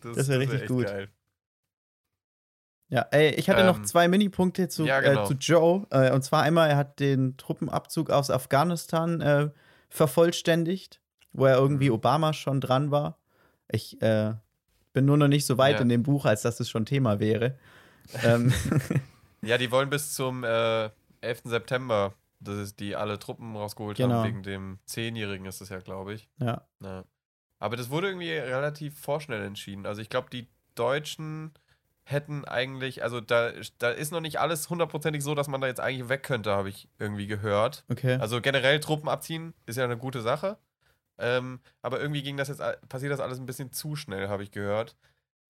Das 0.00 0.28
wär 0.28 0.38
richtig 0.38 0.66
gut. 0.66 0.86
Geil. 0.86 1.08
Ja, 2.88 3.02
ey, 3.10 3.30
ich 3.34 3.50
hatte 3.50 3.64
noch 3.64 3.78
Ähm, 3.78 3.84
zwei 3.84 4.06
Minipunkte 4.06 4.68
zu, 4.68 4.84
ja, 4.84 5.00
genau. 5.00 5.24
äh, 5.24 5.26
zu 5.26 5.34
Joe. 5.34 5.86
Äh, 5.90 6.12
und 6.12 6.22
zwar 6.22 6.42
einmal, 6.42 6.70
er 6.70 6.76
hat 6.76 7.00
den 7.00 7.36
Truppenabzug 7.36 8.10
aus 8.10 8.30
Afghanistan 8.30 9.20
äh, 9.20 9.50
vervollständigt, 9.88 11.00
wo 11.32 11.46
er 11.46 11.56
irgendwie 11.56 11.88
Mhm. 11.88 11.94
Obama 11.96 12.32
schon 12.32 12.60
dran 12.60 12.92
war. 12.92 13.18
Ich 13.68 14.00
äh, 14.02 14.34
bin 14.92 15.04
nur 15.04 15.16
noch 15.16 15.26
nicht 15.28 15.46
so 15.46 15.58
weit 15.58 15.76
Ja. 15.76 15.80
in 15.82 15.88
dem 15.88 16.04
Buch, 16.04 16.26
als 16.26 16.42
dass 16.42 16.60
es 16.60 16.70
schon 16.70 16.86
Thema 16.86 17.18
wäre. 17.18 17.58
ähm, 18.24 18.52
Ja, 19.42 19.58
die 19.58 19.70
wollen 19.72 19.90
bis 19.90 20.14
zum 20.14 20.44
äh, 20.44 20.90
11. 21.22 21.42
September, 21.44 22.14
das 22.38 22.56
ist 22.58 22.78
die 22.78 22.94
alle 22.94 23.18
Truppen 23.18 23.56
rausgeholt 23.56 23.96
Genau. 23.96 24.14
haben, 24.16 24.24
wegen 24.28 24.42
dem 24.44 24.78
Zehnjährigen 24.86 25.46
ist 25.46 25.60
das 25.60 25.70
ja, 25.70 25.80
glaube 25.80 26.14
ich. 26.14 26.28
ja. 26.38 26.62
Ja. 26.80 27.04
Aber 27.58 27.76
das 27.76 27.90
wurde 27.90 28.08
irgendwie 28.08 28.32
relativ 28.32 28.98
vorschnell 28.98 29.42
entschieden. 29.42 29.86
Also 29.86 30.02
ich 30.02 30.08
glaube, 30.08 30.28
die 30.30 30.48
Deutschen 30.74 31.52
hätten 32.04 32.44
eigentlich, 32.44 33.02
also 33.02 33.20
da, 33.20 33.50
da 33.78 33.90
ist 33.90 34.12
noch 34.12 34.20
nicht 34.20 34.38
alles 34.38 34.70
hundertprozentig 34.70 35.24
so, 35.24 35.34
dass 35.34 35.48
man 35.48 35.60
da 35.60 35.66
jetzt 35.66 35.80
eigentlich 35.80 36.08
weg 36.08 36.22
könnte, 36.22 36.52
habe 36.52 36.68
ich 36.68 36.88
irgendwie 36.98 37.26
gehört. 37.26 37.84
Okay. 37.88 38.16
Also 38.20 38.40
generell 38.40 38.78
Truppen 38.78 39.08
abziehen 39.08 39.54
ist 39.66 39.76
ja 39.76 39.84
eine 39.84 39.96
gute 39.96 40.22
Sache. 40.22 40.56
Ähm, 41.18 41.60
aber 41.82 42.00
irgendwie 42.00 42.22
ging 42.22 42.36
das 42.36 42.48
jetzt, 42.48 42.62
passiert 42.88 43.12
das 43.12 43.20
alles 43.20 43.38
ein 43.38 43.46
bisschen 43.46 43.72
zu 43.72 43.96
schnell, 43.96 44.28
habe 44.28 44.42
ich 44.42 44.50
gehört. 44.50 44.96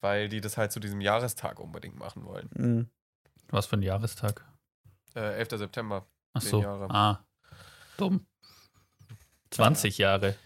Weil 0.01 0.29
die 0.29 0.41
das 0.41 0.57
halt 0.57 0.73
zu 0.73 0.81
diesem 0.81 1.01
Jahrestag 1.01 1.59
unbedingt 1.59 1.99
machen 1.99 2.25
wollen. 2.25 2.49
Mhm. 2.55 2.91
Was 3.49 3.67
für 3.67 3.77
ein 3.77 3.83
Jahrestag. 3.83 4.45
Äh, 5.15 5.39
11. 5.39 5.59
September. 5.59 6.07
Ach 6.35 6.41
Zehn 6.41 6.51
so. 6.51 6.63
Jahre. 6.63 6.91
Ah. 6.91 7.25
Dumm. 7.97 8.27
20 9.51 9.99
Jahre. 9.99 10.37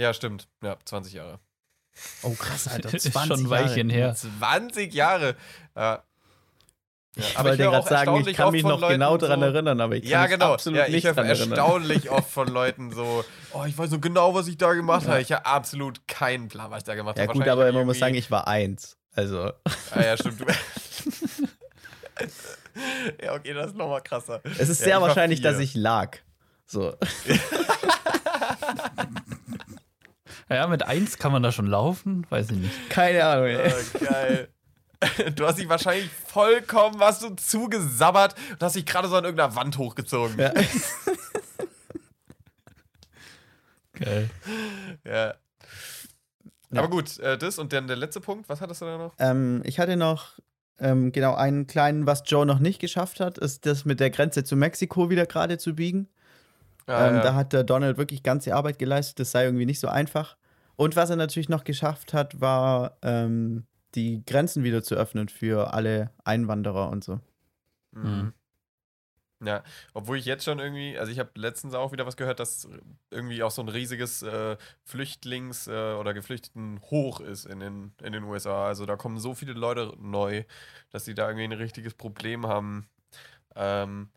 Ja, 0.00 0.14
stimmt. 0.14 0.48
Ja, 0.62 0.76
20 0.84 1.12
Jahre. 1.12 1.38
Oh, 2.22 2.30
krass, 2.30 2.68
Alter. 2.68 2.88
Ist 2.94 3.12
20 3.12 3.28
schon 3.28 3.40
ein 3.46 3.50
Weilchen 3.50 3.90
Jahre. 3.90 4.00
her. 4.00 4.14
20 4.14 4.94
Jahre! 4.94 5.36
Ja. 5.76 6.02
Ja, 7.16 7.24
Ich 7.24 7.36
aber 7.38 7.48
wollte 7.50 7.62
gerade 7.64 7.78
auch 7.80 7.88
sagen, 7.88 8.26
ich 8.28 8.36
kann 8.36 8.52
mich 8.52 8.62
noch 8.62 8.80
Leuten 8.80 8.92
genau 8.94 9.16
daran 9.18 9.40
so- 9.40 9.46
erinnern, 9.46 9.80
aber 9.80 9.96
ich 9.96 10.02
kann 10.04 10.10
Ja, 10.12 10.22
mich 10.22 10.30
genau. 10.30 10.54
absolut 10.54 10.78
Ja, 10.78 10.86
ich 10.86 10.92
nicht 10.92 11.04
höre 11.04 11.12
dran 11.14 11.26
erinnern. 11.26 11.50
erstaunlich 11.58 12.08
oft 12.10 12.30
von 12.30 12.46
Leuten 12.48 12.92
so, 12.92 13.24
oh, 13.52 13.64
ich 13.66 13.76
weiß 13.76 13.90
so 13.90 13.98
genau, 13.98 14.32
was 14.32 14.46
ich 14.46 14.56
da 14.56 14.72
gemacht 14.74 15.02
Ja. 15.02 15.08
habe. 15.10 15.20
Ich 15.20 15.32
habe 15.32 15.44
absolut 15.44 16.06
keinen 16.08 16.48
Plan, 16.48 16.70
was 16.70 16.78
ich 16.78 16.84
da 16.84 16.94
gemacht 16.94 17.18
Ja, 17.18 17.24
habe. 17.24 17.32
gut, 17.34 17.46
aber 17.48 17.70
man 17.72 17.84
muss 17.84 17.98
sagen, 17.98 18.14
ich 18.14 18.30
war 18.30 18.46
eins. 18.46 18.96
Also, 19.14 19.52
Ah, 19.90 20.00
ja, 20.02 20.16
stimmt. 20.16 20.40
Ja, 23.22 23.34
okay, 23.34 23.52
das 23.52 23.68
ist 23.72 23.76
nochmal 23.76 24.00
krasser. 24.02 24.40
es 24.44 24.68
ist 24.68 24.80
Ja, 24.80 24.84
sehr 24.86 25.02
wahrscheinlich, 25.02 25.40
dass 25.42 25.58
ich 25.58 25.74
lag. 25.74 26.16
So. 26.66 26.94
Ja, 30.50 30.66
mit 30.66 30.82
1 30.82 31.18
kann 31.18 31.30
man 31.32 31.42
da 31.42 31.52
schon 31.52 31.66
laufen? 31.66 32.26
Weiß 32.28 32.50
ich 32.50 32.58
nicht. 32.58 32.90
Keine 32.90 33.24
Ahnung, 33.24 33.46
ey. 33.46 33.72
Oh, 33.72 33.98
geil. 34.04 34.48
Du 35.34 35.46
hast 35.46 35.58
dich 35.58 35.66
wahrscheinlich 35.66 36.10
vollkommen 36.10 37.00
was 37.00 37.20
du 37.20 37.30
zugesabbert 37.34 38.34
und 38.50 38.62
hast 38.62 38.76
dich 38.76 38.84
gerade 38.84 39.08
so 39.08 39.16
an 39.16 39.24
irgendeiner 39.24 39.56
Wand 39.56 39.78
hochgezogen. 39.78 40.38
Ja. 40.38 40.52
Geil. 43.94 44.28
Ja. 45.06 45.34
Ja. 46.70 46.80
Aber 46.80 46.90
gut, 46.90 47.18
äh, 47.18 47.38
das 47.38 47.58
und 47.58 47.72
dann 47.72 47.86
der 47.86 47.96
letzte 47.96 48.20
Punkt, 48.20 48.48
was 48.50 48.60
hattest 48.60 48.82
du 48.82 48.84
da 48.84 48.98
noch? 48.98 49.14
Ähm, 49.18 49.62
ich 49.64 49.78
hatte 49.78 49.96
noch 49.96 50.38
ähm, 50.78 51.12
genau 51.12 51.34
einen 51.34 51.66
kleinen, 51.66 52.06
was 52.06 52.22
Joe 52.26 52.44
noch 52.46 52.58
nicht 52.58 52.78
geschafft 52.78 53.20
hat, 53.20 53.38
ist 53.38 53.64
das 53.66 53.84
mit 53.84 54.00
der 54.00 54.10
Grenze 54.10 54.44
zu 54.44 54.54
Mexiko 54.56 55.10
wieder 55.10 55.26
gerade 55.26 55.58
zu 55.58 55.74
biegen. 55.74 56.08
Ah, 56.86 57.08
ähm, 57.08 57.16
ja. 57.16 57.22
Da 57.22 57.34
hat 57.34 57.52
der 57.52 57.64
Donald 57.64 57.98
wirklich 57.98 58.22
ganze 58.22 58.54
Arbeit 58.54 58.78
geleistet. 58.78 59.18
Das 59.20 59.30
sei 59.32 59.44
irgendwie 59.44 59.66
nicht 59.66 59.80
so 59.80 59.88
einfach. 59.88 60.36
Und 60.80 60.96
was 60.96 61.10
er 61.10 61.16
natürlich 61.16 61.50
noch 61.50 61.64
geschafft 61.64 62.14
hat, 62.14 62.40
war 62.40 62.96
ähm, 63.02 63.66
die 63.94 64.24
Grenzen 64.24 64.64
wieder 64.64 64.82
zu 64.82 64.94
öffnen 64.94 65.28
für 65.28 65.74
alle 65.74 66.10
Einwanderer 66.24 66.88
und 66.88 67.04
so. 67.04 67.20
Mhm. 67.92 68.32
Ja, 69.44 69.62
obwohl 69.92 70.16
ich 70.16 70.24
jetzt 70.24 70.42
schon 70.42 70.58
irgendwie, 70.58 70.98
also 70.98 71.12
ich 71.12 71.18
habe 71.18 71.32
letztens 71.34 71.74
auch 71.74 71.92
wieder 71.92 72.06
was 72.06 72.16
gehört, 72.16 72.40
dass 72.40 72.66
irgendwie 73.10 73.42
auch 73.42 73.50
so 73.50 73.60
ein 73.60 73.68
riesiges 73.68 74.22
äh, 74.22 74.56
Flüchtlings- 74.82 75.70
äh, 75.70 75.98
oder 75.98 76.14
Geflüchteten-Hoch 76.14 77.20
ist 77.20 77.44
in 77.44 77.60
den, 77.60 77.92
in 78.02 78.14
den 78.14 78.24
USA. 78.24 78.66
Also 78.66 78.86
da 78.86 78.96
kommen 78.96 79.18
so 79.18 79.34
viele 79.34 79.52
Leute 79.52 79.92
neu, 79.98 80.44
dass 80.88 81.04
sie 81.04 81.14
da 81.14 81.28
irgendwie 81.28 81.44
ein 81.44 81.52
richtiges 81.52 81.92
Problem 81.92 82.46
haben. 82.46 82.88
Ähm, 83.54 84.08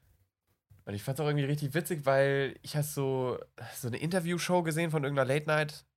und 0.86 0.94
ich 0.94 1.04
fand 1.04 1.20
es 1.20 1.26
auch 1.26 1.28
irgendwie 1.28 1.46
richtig 1.46 1.74
witzig, 1.74 2.06
weil 2.06 2.56
ich 2.62 2.78
habe 2.78 2.86
so, 2.86 3.38
so 3.76 3.90
eine 3.90 3.98
Interviewshow 3.98 4.64
gesehen 4.64 4.92
von 4.92 5.04
irgendeiner 5.04 5.28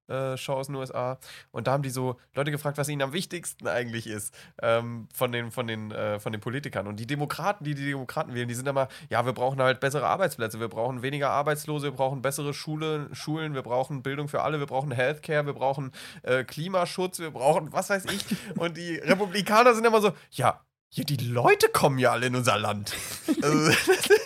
Late-Night-Show 0.08 0.52
aus 0.52 0.66
den 0.66 0.76
USA. 0.76 1.18
Und 1.50 1.66
da 1.66 1.72
haben 1.72 1.82
die 1.82 1.90
so 1.90 2.16
Leute 2.34 2.50
gefragt, 2.50 2.78
was 2.78 2.88
ihnen 2.88 3.02
am 3.02 3.12
wichtigsten 3.12 3.68
eigentlich 3.68 4.06
ist 4.06 4.34
ähm, 4.62 5.08
von, 5.12 5.32
den, 5.32 5.50
von, 5.50 5.66
den, 5.66 5.90
äh, 5.90 6.18
von 6.18 6.32
den 6.32 6.40
Politikern. 6.40 6.86
Und 6.86 7.00
die 7.00 7.06
Demokraten, 7.06 7.64
die 7.64 7.74
die 7.74 7.86
Demokraten 7.86 8.34
wählen, 8.34 8.48
die 8.48 8.54
sind 8.54 8.68
immer, 8.68 8.88
ja, 9.10 9.24
wir 9.26 9.32
brauchen 9.32 9.60
halt 9.60 9.80
bessere 9.80 10.06
Arbeitsplätze, 10.06 10.60
wir 10.60 10.68
brauchen 10.68 11.02
weniger 11.02 11.30
Arbeitslose, 11.30 11.88
wir 11.88 11.92
brauchen 11.92 12.22
bessere 12.22 12.54
Schule, 12.54 13.08
Schulen, 13.12 13.54
wir 13.54 13.62
brauchen 13.62 14.02
Bildung 14.02 14.28
für 14.28 14.42
alle, 14.42 14.58
wir 14.58 14.66
brauchen 14.66 14.90
Healthcare, 14.90 15.46
wir 15.46 15.54
brauchen 15.54 15.92
äh, 16.22 16.44
Klimaschutz, 16.44 17.18
wir 17.18 17.30
brauchen 17.30 17.72
was 17.72 17.90
weiß 17.90 18.06
ich. 18.06 18.24
Und 18.56 18.76
die 18.76 18.96
Republikaner 19.04 19.74
sind 19.74 19.84
immer 19.84 20.00
so, 20.00 20.12
ja, 20.30 20.60
ja, 20.90 21.04
die 21.04 21.16
Leute 21.16 21.68
kommen 21.68 21.98
ja 21.98 22.12
alle 22.12 22.26
in 22.26 22.36
unser 22.36 22.58
Land. 22.58 22.94
Also, 23.42 23.70
so, 23.70 23.72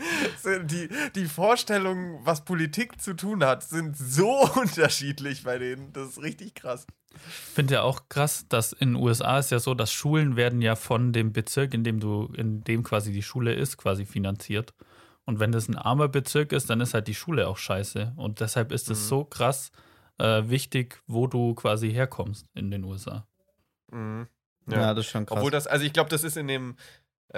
die, 0.64 0.88
die 1.14 1.26
Vorstellungen, 1.26 2.20
was 2.24 2.44
Politik 2.44 3.00
zu 3.00 3.14
tun 3.14 3.44
hat, 3.44 3.62
sind 3.62 3.96
so 3.96 4.48
unterschiedlich 4.60 5.44
bei 5.44 5.58
denen. 5.58 5.92
Das 5.92 6.10
ist 6.10 6.22
richtig 6.22 6.54
krass. 6.54 6.86
Ich 7.12 7.54
finde 7.54 7.74
ja 7.74 7.82
auch 7.82 8.08
krass, 8.08 8.46
dass 8.48 8.72
in 8.72 8.94
den 8.94 9.02
USA 9.02 9.38
ist 9.38 9.50
ja 9.50 9.58
so, 9.58 9.74
dass 9.74 9.92
Schulen 9.92 10.36
werden 10.36 10.62
ja 10.62 10.76
von 10.76 11.12
dem 11.12 11.32
Bezirk, 11.32 11.74
in 11.74 11.82
dem 11.84 11.98
du, 12.00 12.32
in 12.36 12.62
dem 12.62 12.82
quasi 12.84 13.12
die 13.12 13.22
Schule 13.22 13.52
ist, 13.52 13.76
quasi 13.78 14.06
finanziert. 14.06 14.74
Und 15.24 15.38
wenn 15.40 15.52
das 15.52 15.68
ein 15.68 15.76
armer 15.76 16.08
Bezirk 16.08 16.52
ist, 16.52 16.70
dann 16.70 16.80
ist 16.80 16.94
halt 16.94 17.08
die 17.08 17.14
Schule 17.14 17.46
auch 17.48 17.58
scheiße. 17.58 18.14
Und 18.16 18.40
deshalb 18.40 18.72
ist 18.72 18.90
es 18.90 19.00
Mhm. 19.04 19.08
so 19.08 19.24
krass 19.24 19.70
äh, 20.18 20.48
wichtig, 20.48 21.02
wo 21.06 21.26
du 21.26 21.54
quasi 21.54 21.90
herkommst 21.92 22.46
in 22.54 22.70
den 22.70 22.84
USA. 22.84 23.26
Mhm. 23.90 24.28
Ja, 24.66 24.94
das 24.94 25.06
ist 25.06 25.10
schon 25.10 25.26
krass. 25.26 25.38
Obwohl 25.38 25.50
das, 25.50 25.66
also 25.66 25.84
ich 25.84 25.92
glaube, 25.92 26.10
das 26.10 26.22
ist 26.22 26.36
in 26.36 26.46
dem, 26.46 26.76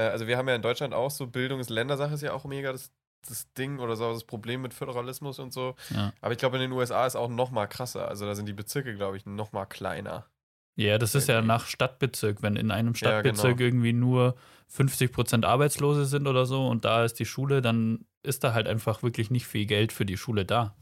also 0.00 0.26
wir 0.26 0.36
haben 0.38 0.48
ja 0.48 0.54
in 0.54 0.62
Deutschland 0.62 0.94
auch 0.94 1.10
so 1.10 1.26
Bildung 1.26 1.60
ist 1.60 1.70
Ländersache, 1.70 2.14
ist 2.14 2.22
ja 2.22 2.32
auch 2.32 2.44
mega 2.44 2.72
das, 2.72 2.90
das 3.28 3.52
Ding 3.54 3.78
oder 3.78 3.94
so 3.96 4.12
das 4.12 4.24
Problem 4.24 4.62
mit 4.62 4.74
Föderalismus 4.74 5.38
und 5.38 5.52
so. 5.52 5.74
Ja. 5.90 6.12
Aber 6.20 6.32
ich 6.32 6.38
glaube, 6.38 6.56
in 6.56 6.62
den 6.62 6.72
USA 6.72 7.06
ist 7.06 7.16
auch 7.16 7.28
noch 7.28 7.50
mal 7.50 7.66
krasser. 7.66 8.08
Also 8.08 8.26
da 8.26 8.34
sind 8.34 8.46
die 8.46 8.52
Bezirke, 8.52 8.94
glaube 8.94 9.16
ich, 9.16 9.26
noch 9.26 9.52
mal 9.52 9.66
kleiner. 9.66 10.26
Ja, 10.74 10.96
das 10.96 11.14
ist 11.14 11.28
ja 11.28 11.42
nach 11.42 11.66
Stadtbezirk. 11.66 12.42
Wenn 12.42 12.56
in 12.56 12.70
einem 12.70 12.88
Ja, 12.94 12.94
Stadtbezirk 12.94 13.58
genau. 13.58 13.66
irgendwie 13.68 13.92
nur 13.92 14.36
50% 14.74 15.44
Arbeitslose 15.44 16.06
sind 16.06 16.26
oder 16.26 16.46
so 16.46 16.66
und 16.66 16.84
da 16.86 17.04
ist 17.04 17.18
die 17.18 17.26
Schule, 17.26 17.60
dann 17.60 18.06
ist 18.22 18.42
da 18.42 18.54
halt 18.54 18.66
einfach 18.66 19.02
wirklich 19.02 19.30
nicht 19.30 19.46
viel 19.46 19.66
Geld 19.66 19.92
für 19.92 20.06
die 20.06 20.16
Schule 20.16 20.46
da. 20.46 20.74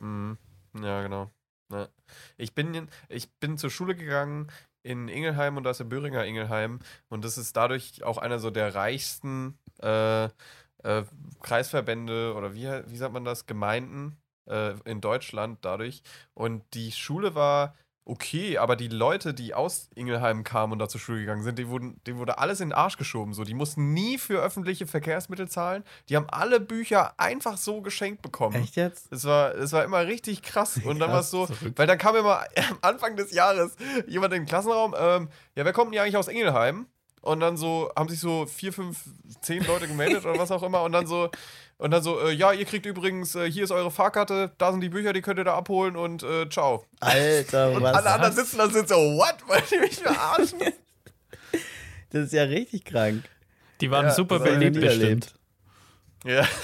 Mhm. 0.00 0.38
Ja, 0.82 1.02
genau. 1.02 1.30
Ja. 1.72 1.88
Ich, 2.36 2.54
bin, 2.54 2.74
in- 2.74 2.88
ich 3.08 3.30
bin 3.38 3.56
zur 3.58 3.70
Schule 3.70 3.94
gegangen 3.94 4.48
in 4.82 5.08
Ingelheim 5.08 5.56
und 5.56 5.64
da 5.64 5.70
ist 5.70 5.80
der 5.80 5.84
Böhringer 5.84 6.24
Ingelheim 6.24 6.80
und 7.08 7.24
das 7.24 7.38
ist 7.38 7.56
dadurch 7.56 8.02
auch 8.04 8.18
einer 8.18 8.38
so 8.38 8.50
der 8.50 8.74
reichsten 8.74 9.58
äh, 9.80 10.24
äh, 10.24 11.04
Kreisverbände 11.42 12.34
oder 12.34 12.54
wie, 12.54 12.66
wie 12.86 12.96
sagt 12.96 13.12
man 13.12 13.24
das, 13.24 13.46
Gemeinden 13.46 14.16
äh, 14.46 14.74
in 14.84 15.00
Deutschland 15.00 15.58
dadurch. 15.62 16.02
Und 16.34 16.62
die 16.74 16.92
Schule 16.92 17.34
war 17.34 17.74
okay, 18.04 18.58
aber 18.58 18.74
die 18.74 18.88
Leute, 18.88 19.32
die 19.32 19.54
aus 19.54 19.88
Ingelheim 19.94 20.42
kamen 20.42 20.72
und 20.72 20.78
da 20.78 20.88
zur 20.88 21.00
Schule 21.00 21.20
gegangen 21.20 21.42
sind, 21.42 21.58
die 21.58 21.68
wurden, 21.68 22.00
denen 22.06 22.18
wurde 22.18 22.38
alles 22.38 22.60
in 22.60 22.70
den 22.70 22.72
Arsch 22.74 22.96
geschoben. 22.96 23.32
So. 23.32 23.44
Die 23.44 23.54
mussten 23.54 23.92
nie 23.92 24.18
für 24.18 24.40
öffentliche 24.40 24.86
Verkehrsmittel 24.86 25.48
zahlen. 25.48 25.84
Die 26.08 26.16
haben 26.16 26.28
alle 26.28 26.58
Bücher 26.58 27.18
einfach 27.18 27.56
so 27.56 27.80
geschenkt 27.80 28.22
bekommen. 28.22 28.56
Echt 28.56 28.76
jetzt? 28.76 29.12
Es 29.12 29.24
war, 29.24 29.54
es 29.54 29.72
war 29.72 29.84
immer 29.84 30.06
richtig 30.06 30.42
krass. 30.42 30.80
Und 30.84 30.98
dann 30.98 31.10
war 31.10 31.20
es 31.20 31.30
so, 31.30 31.46
Verrückt. 31.46 31.78
weil 31.78 31.86
dann 31.86 31.98
kam 31.98 32.16
immer 32.16 32.40
am 32.70 32.78
Anfang 32.80 33.16
des 33.16 33.32
Jahres 33.32 33.76
jemand 34.06 34.34
in 34.34 34.42
den 34.42 34.48
Klassenraum, 34.48 34.94
ähm, 34.98 35.28
ja, 35.54 35.64
wer 35.64 35.72
kommt 35.72 35.88
denn 35.88 35.92
hier 35.94 36.02
eigentlich 36.02 36.16
aus 36.16 36.28
Ingelheim? 36.28 36.86
Und 37.20 37.38
dann 37.38 37.56
so, 37.56 37.88
haben 37.96 38.08
sich 38.08 38.18
so 38.18 38.46
vier, 38.46 38.72
fünf, 38.72 39.04
zehn 39.42 39.64
Leute 39.64 39.86
gemeldet 39.86 40.26
oder 40.26 40.40
was 40.40 40.50
auch 40.50 40.64
immer. 40.64 40.82
Und 40.82 40.90
dann 40.90 41.06
so, 41.06 41.30
und 41.82 41.90
dann 41.90 42.02
so, 42.02 42.20
äh, 42.20 42.32
ja, 42.32 42.52
ihr 42.52 42.64
kriegt 42.64 42.86
übrigens, 42.86 43.34
äh, 43.34 43.50
hier 43.50 43.64
ist 43.64 43.70
eure 43.72 43.90
Fahrkarte, 43.90 44.52
da 44.58 44.70
sind 44.70 44.80
die 44.82 44.88
Bücher, 44.88 45.12
die 45.12 45.20
könnt 45.20 45.38
ihr 45.38 45.44
da 45.44 45.54
abholen 45.54 45.96
und 45.96 46.22
äh, 46.22 46.48
ciao. 46.48 46.86
Alter, 47.00 47.70
Und 47.74 47.82
was? 47.82 47.96
alle 47.96 48.10
anderen 48.12 48.34
sitzen 48.34 48.58
da 48.58 48.64
und 48.64 48.72
sind 48.72 48.88
so, 48.88 48.94
what? 48.94 49.36
Wollt 49.48 49.70
ihr 49.72 49.80
mich 49.80 49.96
verarschen? 49.96 50.58
Das 52.10 52.24
ist 52.26 52.32
ja 52.34 52.42
richtig 52.42 52.84
krank. 52.84 53.24
Die 53.80 53.90
waren 53.90 54.04
Ja, 54.04 54.12
super 54.12 54.38
beliebt 54.38 54.78
bestimmt. 54.78 55.34
ja. 56.26 56.46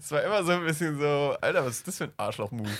Es 0.00 0.10
war 0.10 0.22
immer 0.22 0.42
so 0.44 0.52
ein 0.52 0.64
bisschen 0.64 0.98
so, 0.98 1.36
Alter, 1.40 1.64
was 1.66 1.78
ist 1.78 1.88
das 1.88 1.98
für 1.98 2.04
ein 2.04 2.12
Arschloch-Move? 2.16 2.70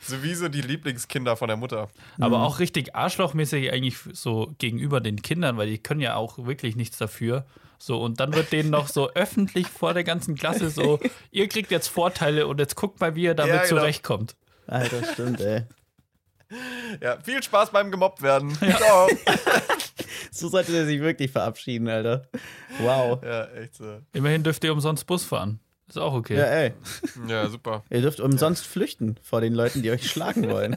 Sowieso 0.00 0.48
die 0.48 0.60
Lieblingskinder 0.60 1.36
von 1.36 1.48
der 1.48 1.56
Mutter. 1.56 1.88
Aber 2.20 2.38
Mhm. 2.38 2.44
auch 2.44 2.58
richtig 2.58 2.94
arschlochmäßig 2.94 3.72
eigentlich 3.72 3.96
so 4.12 4.52
gegenüber 4.58 5.00
den 5.00 5.22
Kindern, 5.22 5.56
weil 5.56 5.68
die 5.70 5.78
können 5.78 6.00
ja 6.00 6.14
auch 6.16 6.38
wirklich 6.44 6.76
nichts 6.76 6.98
dafür. 6.98 7.46
So, 7.78 8.00
und 8.00 8.18
dann 8.20 8.34
wird 8.34 8.52
denen 8.52 8.70
noch 8.70 8.88
so 8.88 9.10
öffentlich 9.14 9.68
vor 9.68 9.94
der 9.94 10.04
ganzen 10.04 10.34
Klasse 10.34 10.70
so, 10.70 10.98
ihr 11.30 11.48
kriegt 11.48 11.70
jetzt 11.70 11.88
Vorteile 11.88 12.46
und 12.46 12.58
jetzt 12.58 12.74
guckt 12.74 13.00
mal, 13.00 13.14
wie 13.14 13.22
ihr 13.22 13.34
damit 13.34 13.54
Ja, 13.54 13.62
genau. 13.62 13.80
zurechtkommt. 13.80 14.36
Alter, 14.66 15.02
stimmt, 15.12 15.40
ey. 15.40 15.62
Ja, 17.02 17.20
viel 17.20 17.42
Spaß 17.42 17.72
beim 17.72 17.90
gemobbt 17.90 18.22
werden. 18.22 18.54
Ciao. 18.54 19.06
So 20.30 20.48
sollte 20.48 20.72
der 20.72 20.86
sich 20.86 20.98
wirklich 21.00 21.30
verabschieden, 21.30 21.88
Alter. 21.88 22.26
Wow. 22.80 23.22
Ja, 23.22 23.44
echt 23.48 23.74
so. 23.74 23.98
Immerhin 24.14 24.42
dürft 24.42 24.64
ihr 24.64 24.72
umsonst 24.72 25.06
Bus 25.06 25.24
fahren. 25.24 25.60
Ist 25.88 25.98
auch 25.98 26.14
okay. 26.14 26.38
Ja, 26.38 26.44
ey. 26.44 26.72
Ja, 27.28 27.48
super. 27.48 27.84
Ihr 27.90 28.00
dürft 28.00 28.20
umsonst 28.20 28.66
flüchten 28.66 29.16
vor 29.22 29.42
den 29.42 29.52
Leuten, 29.52 29.82
die 29.82 29.90
euch 29.90 30.10
schlagen 30.10 30.48
wollen. 30.48 30.76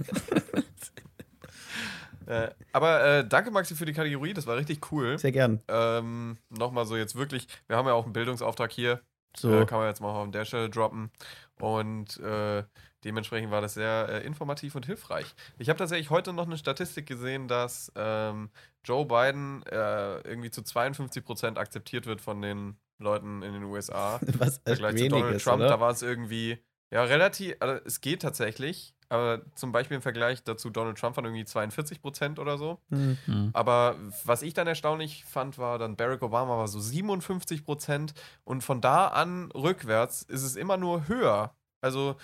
Äh, 2.25 2.49
aber 2.73 3.03
äh, 3.03 3.27
danke, 3.27 3.51
Maxi, 3.51 3.75
für 3.75 3.85
die 3.85 3.93
Kategorie. 3.93 4.33
Das 4.33 4.47
war 4.47 4.57
richtig 4.57 4.91
cool. 4.91 5.17
Sehr 5.17 5.31
gern. 5.31 5.61
Ähm, 5.67 6.37
Nochmal 6.49 6.85
so 6.85 6.95
jetzt 6.97 7.15
wirklich, 7.15 7.47
wir 7.67 7.77
haben 7.77 7.87
ja 7.87 7.93
auch 7.93 8.05
einen 8.05 8.13
Bildungsauftrag 8.13 8.71
hier. 8.71 9.01
So. 9.37 9.61
Äh, 9.61 9.65
kann 9.65 9.79
man 9.79 9.87
jetzt 9.87 10.01
mal 10.01 10.21
an 10.21 10.31
der 10.31 10.45
Stelle 10.45 10.69
droppen. 10.69 11.11
Und 11.59 12.19
äh, 12.19 12.63
dementsprechend 13.03 13.51
war 13.51 13.61
das 13.61 13.75
sehr 13.75 14.07
äh, 14.09 14.25
informativ 14.25 14.75
und 14.75 14.85
hilfreich. 14.85 15.33
Ich 15.57 15.69
habe 15.69 15.77
tatsächlich 15.77 16.09
heute 16.09 16.33
noch 16.33 16.47
eine 16.47 16.57
Statistik 16.57 17.05
gesehen, 17.05 17.47
dass 17.47 17.91
ähm, 17.95 18.49
Joe 18.83 19.05
Biden 19.05 19.63
irgendwie 19.71 20.49
zu 20.49 20.63
52 20.63 21.23
Prozent 21.23 21.57
akzeptiert 21.57 22.07
wird 22.07 22.19
von 22.19 22.41
den 22.41 22.77
Leuten 23.01 23.41
in 23.41 23.53
den 23.53 23.63
USA. 23.63 24.19
Was 24.37 24.59
Vergleich 24.59 24.97
zu 24.97 25.09
Donald 25.09 25.35
ist, 25.35 25.43
Trump, 25.43 25.59
oder? 25.59 25.69
da 25.69 25.79
war 25.79 25.91
es 25.91 26.01
irgendwie, 26.01 26.57
ja, 26.91 27.03
relativ, 27.03 27.55
also 27.59 27.81
es 27.85 28.01
geht 28.01 28.21
tatsächlich, 28.21 28.95
aber 29.11 29.41
zum 29.55 29.71
Beispiel 29.71 29.95
im 29.95 30.01
Vergleich 30.01 30.43
dazu 30.43 30.69
Donald 30.69 30.97
Trump 30.97 31.17
waren 31.17 31.25
irgendwie 31.25 31.45
42 31.45 32.01
Prozent 32.01 32.39
oder 32.39 32.57
so. 32.57 32.79
Hm. 32.89 33.17
Hm. 33.25 33.49
Aber 33.53 33.95
was 34.23 34.41
ich 34.41 34.53
dann 34.53 34.67
erstaunlich 34.67 35.25
fand, 35.25 35.57
war 35.57 35.77
dann 35.77 35.95
Barack 35.97 36.21
Obama 36.21 36.57
war 36.57 36.67
so 36.67 36.79
57 36.79 37.65
Prozent 37.65 38.13
und 38.43 38.63
von 38.63 38.79
da 38.79 39.07
an 39.07 39.51
rückwärts 39.51 40.21
ist 40.23 40.43
es 40.43 40.55
immer 40.55 40.77
nur 40.77 41.07
höher. 41.07 41.53
Also 41.81 42.15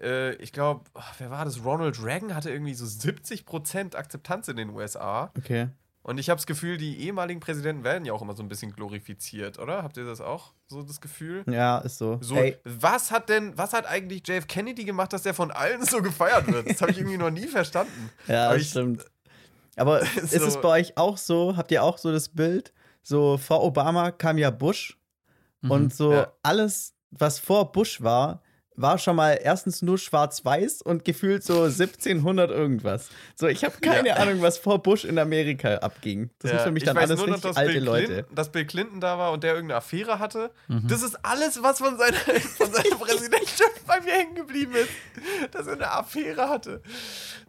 äh, 0.00 0.34
ich 0.36 0.52
glaube, 0.52 0.84
wer 1.18 1.30
war 1.30 1.44
das? 1.44 1.64
Ronald 1.64 2.02
Reagan 2.02 2.34
hatte 2.34 2.50
irgendwie 2.50 2.74
so 2.74 2.86
70 2.86 3.44
Prozent 3.44 3.96
Akzeptanz 3.96 4.48
in 4.48 4.56
den 4.56 4.70
USA. 4.70 5.32
Okay. 5.36 5.68
Und 6.08 6.16
ich 6.18 6.30
habe 6.30 6.38
das 6.38 6.46
Gefühl, 6.46 6.78
die 6.78 7.00
ehemaligen 7.02 7.38
Präsidenten 7.38 7.84
werden 7.84 8.06
ja 8.06 8.14
auch 8.14 8.22
immer 8.22 8.34
so 8.34 8.42
ein 8.42 8.48
bisschen 8.48 8.72
glorifiziert, 8.72 9.58
oder? 9.58 9.82
Habt 9.82 9.98
ihr 9.98 10.06
das 10.06 10.22
auch 10.22 10.54
so 10.66 10.82
das 10.82 11.02
Gefühl? 11.02 11.44
Ja, 11.46 11.78
ist 11.80 11.98
so. 11.98 12.16
So, 12.22 12.34
Ey, 12.36 12.56
was 12.64 13.10
hat 13.10 13.28
denn, 13.28 13.52
was 13.58 13.74
hat 13.74 13.84
eigentlich 13.84 14.26
JF 14.26 14.46
Kennedy 14.46 14.84
gemacht, 14.84 15.12
dass 15.12 15.22
der 15.24 15.34
von 15.34 15.50
allen 15.50 15.84
so 15.84 16.00
gefeiert 16.00 16.46
wird? 16.50 16.70
Das 16.70 16.80
habe 16.80 16.92
ich 16.92 16.98
irgendwie 16.98 17.18
noch 17.18 17.30
nie 17.30 17.46
verstanden. 17.46 18.10
ja, 18.26 18.46
aber 18.46 18.54
das 18.54 18.62
ich- 18.62 18.70
stimmt. 18.70 19.04
Aber 19.76 20.00
ist 20.16 20.30
So- 20.32 20.46
es 20.46 20.58
bei 20.60 20.68
euch 20.80 20.96
auch 20.96 21.18
so? 21.18 21.56
Habt 21.58 21.70
ihr 21.72 21.82
auch 21.82 21.98
so 21.98 22.10
das 22.10 22.30
Bild? 22.30 22.72
So 23.02 23.36
vor 23.36 23.62
Obama 23.62 24.10
kam 24.10 24.38
ja 24.38 24.50
Bush 24.50 24.96
Mhm. 25.60 25.70
und 25.70 25.94
so 25.94 26.12
Ja. 26.14 26.32
alles, 26.42 26.94
was 27.10 27.38
vor 27.38 27.70
Bush 27.72 28.00
war, 28.00 28.42
war 28.80 28.98
schon 28.98 29.16
mal 29.16 29.38
erstens 29.42 29.82
nur 29.82 29.98
schwarz-weiß 29.98 30.82
und 30.82 31.04
gefühlt 31.04 31.42
so 31.44 31.64
1700 31.64 32.50
irgendwas. 32.50 33.08
So, 33.34 33.46
ich 33.48 33.64
habe 33.64 33.74
keine 33.80 34.08
Ja. 34.08 34.14
Ahnung, 34.16 34.40
was 34.42 34.58
vor 34.58 34.82
Bush 34.82 35.04
in 35.04 35.18
Amerika 35.18 35.74
abging. 35.76 36.30
Das 36.38 36.50
Ja, 36.52 36.56
sind 36.58 36.66
für 36.66 36.72
mich 36.72 36.82
ich 36.82 36.86
dann 36.86 36.96
weiß 36.96 37.10
alles 37.10 37.18
nur 37.18 37.26
richtig 37.28 37.42
dass 37.42 37.56
alte 37.56 37.72
Bill 37.72 37.84
Leute. 37.84 38.06
Clinton, 38.06 38.34
dass 38.34 38.52
Bill 38.52 38.64
Clinton 38.66 39.00
da 39.00 39.18
war 39.18 39.32
und 39.32 39.42
der 39.42 39.54
irgendeine 39.54 39.78
Affäre 39.78 40.18
hatte. 40.18 40.50
Mhm. 40.68 40.86
Das 40.88 41.02
ist 41.02 41.18
alles, 41.24 41.62
was 41.62 41.78
von 41.78 41.98
seiner, 41.98 42.16
von 42.16 42.72
seiner 42.72 42.96
Präsidentschaft 43.00 43.86
bei 43.86 44.00
mir 44.00 44.12
hängen 44.12 44.34
geblieben 44.34 44.72
ist. 44.74 44.90
Dass 45.52 45.66
er 45.66 45.74
eine 45.74 45.90
Affäre 45.90 46.48
hatte. 46.48 46.80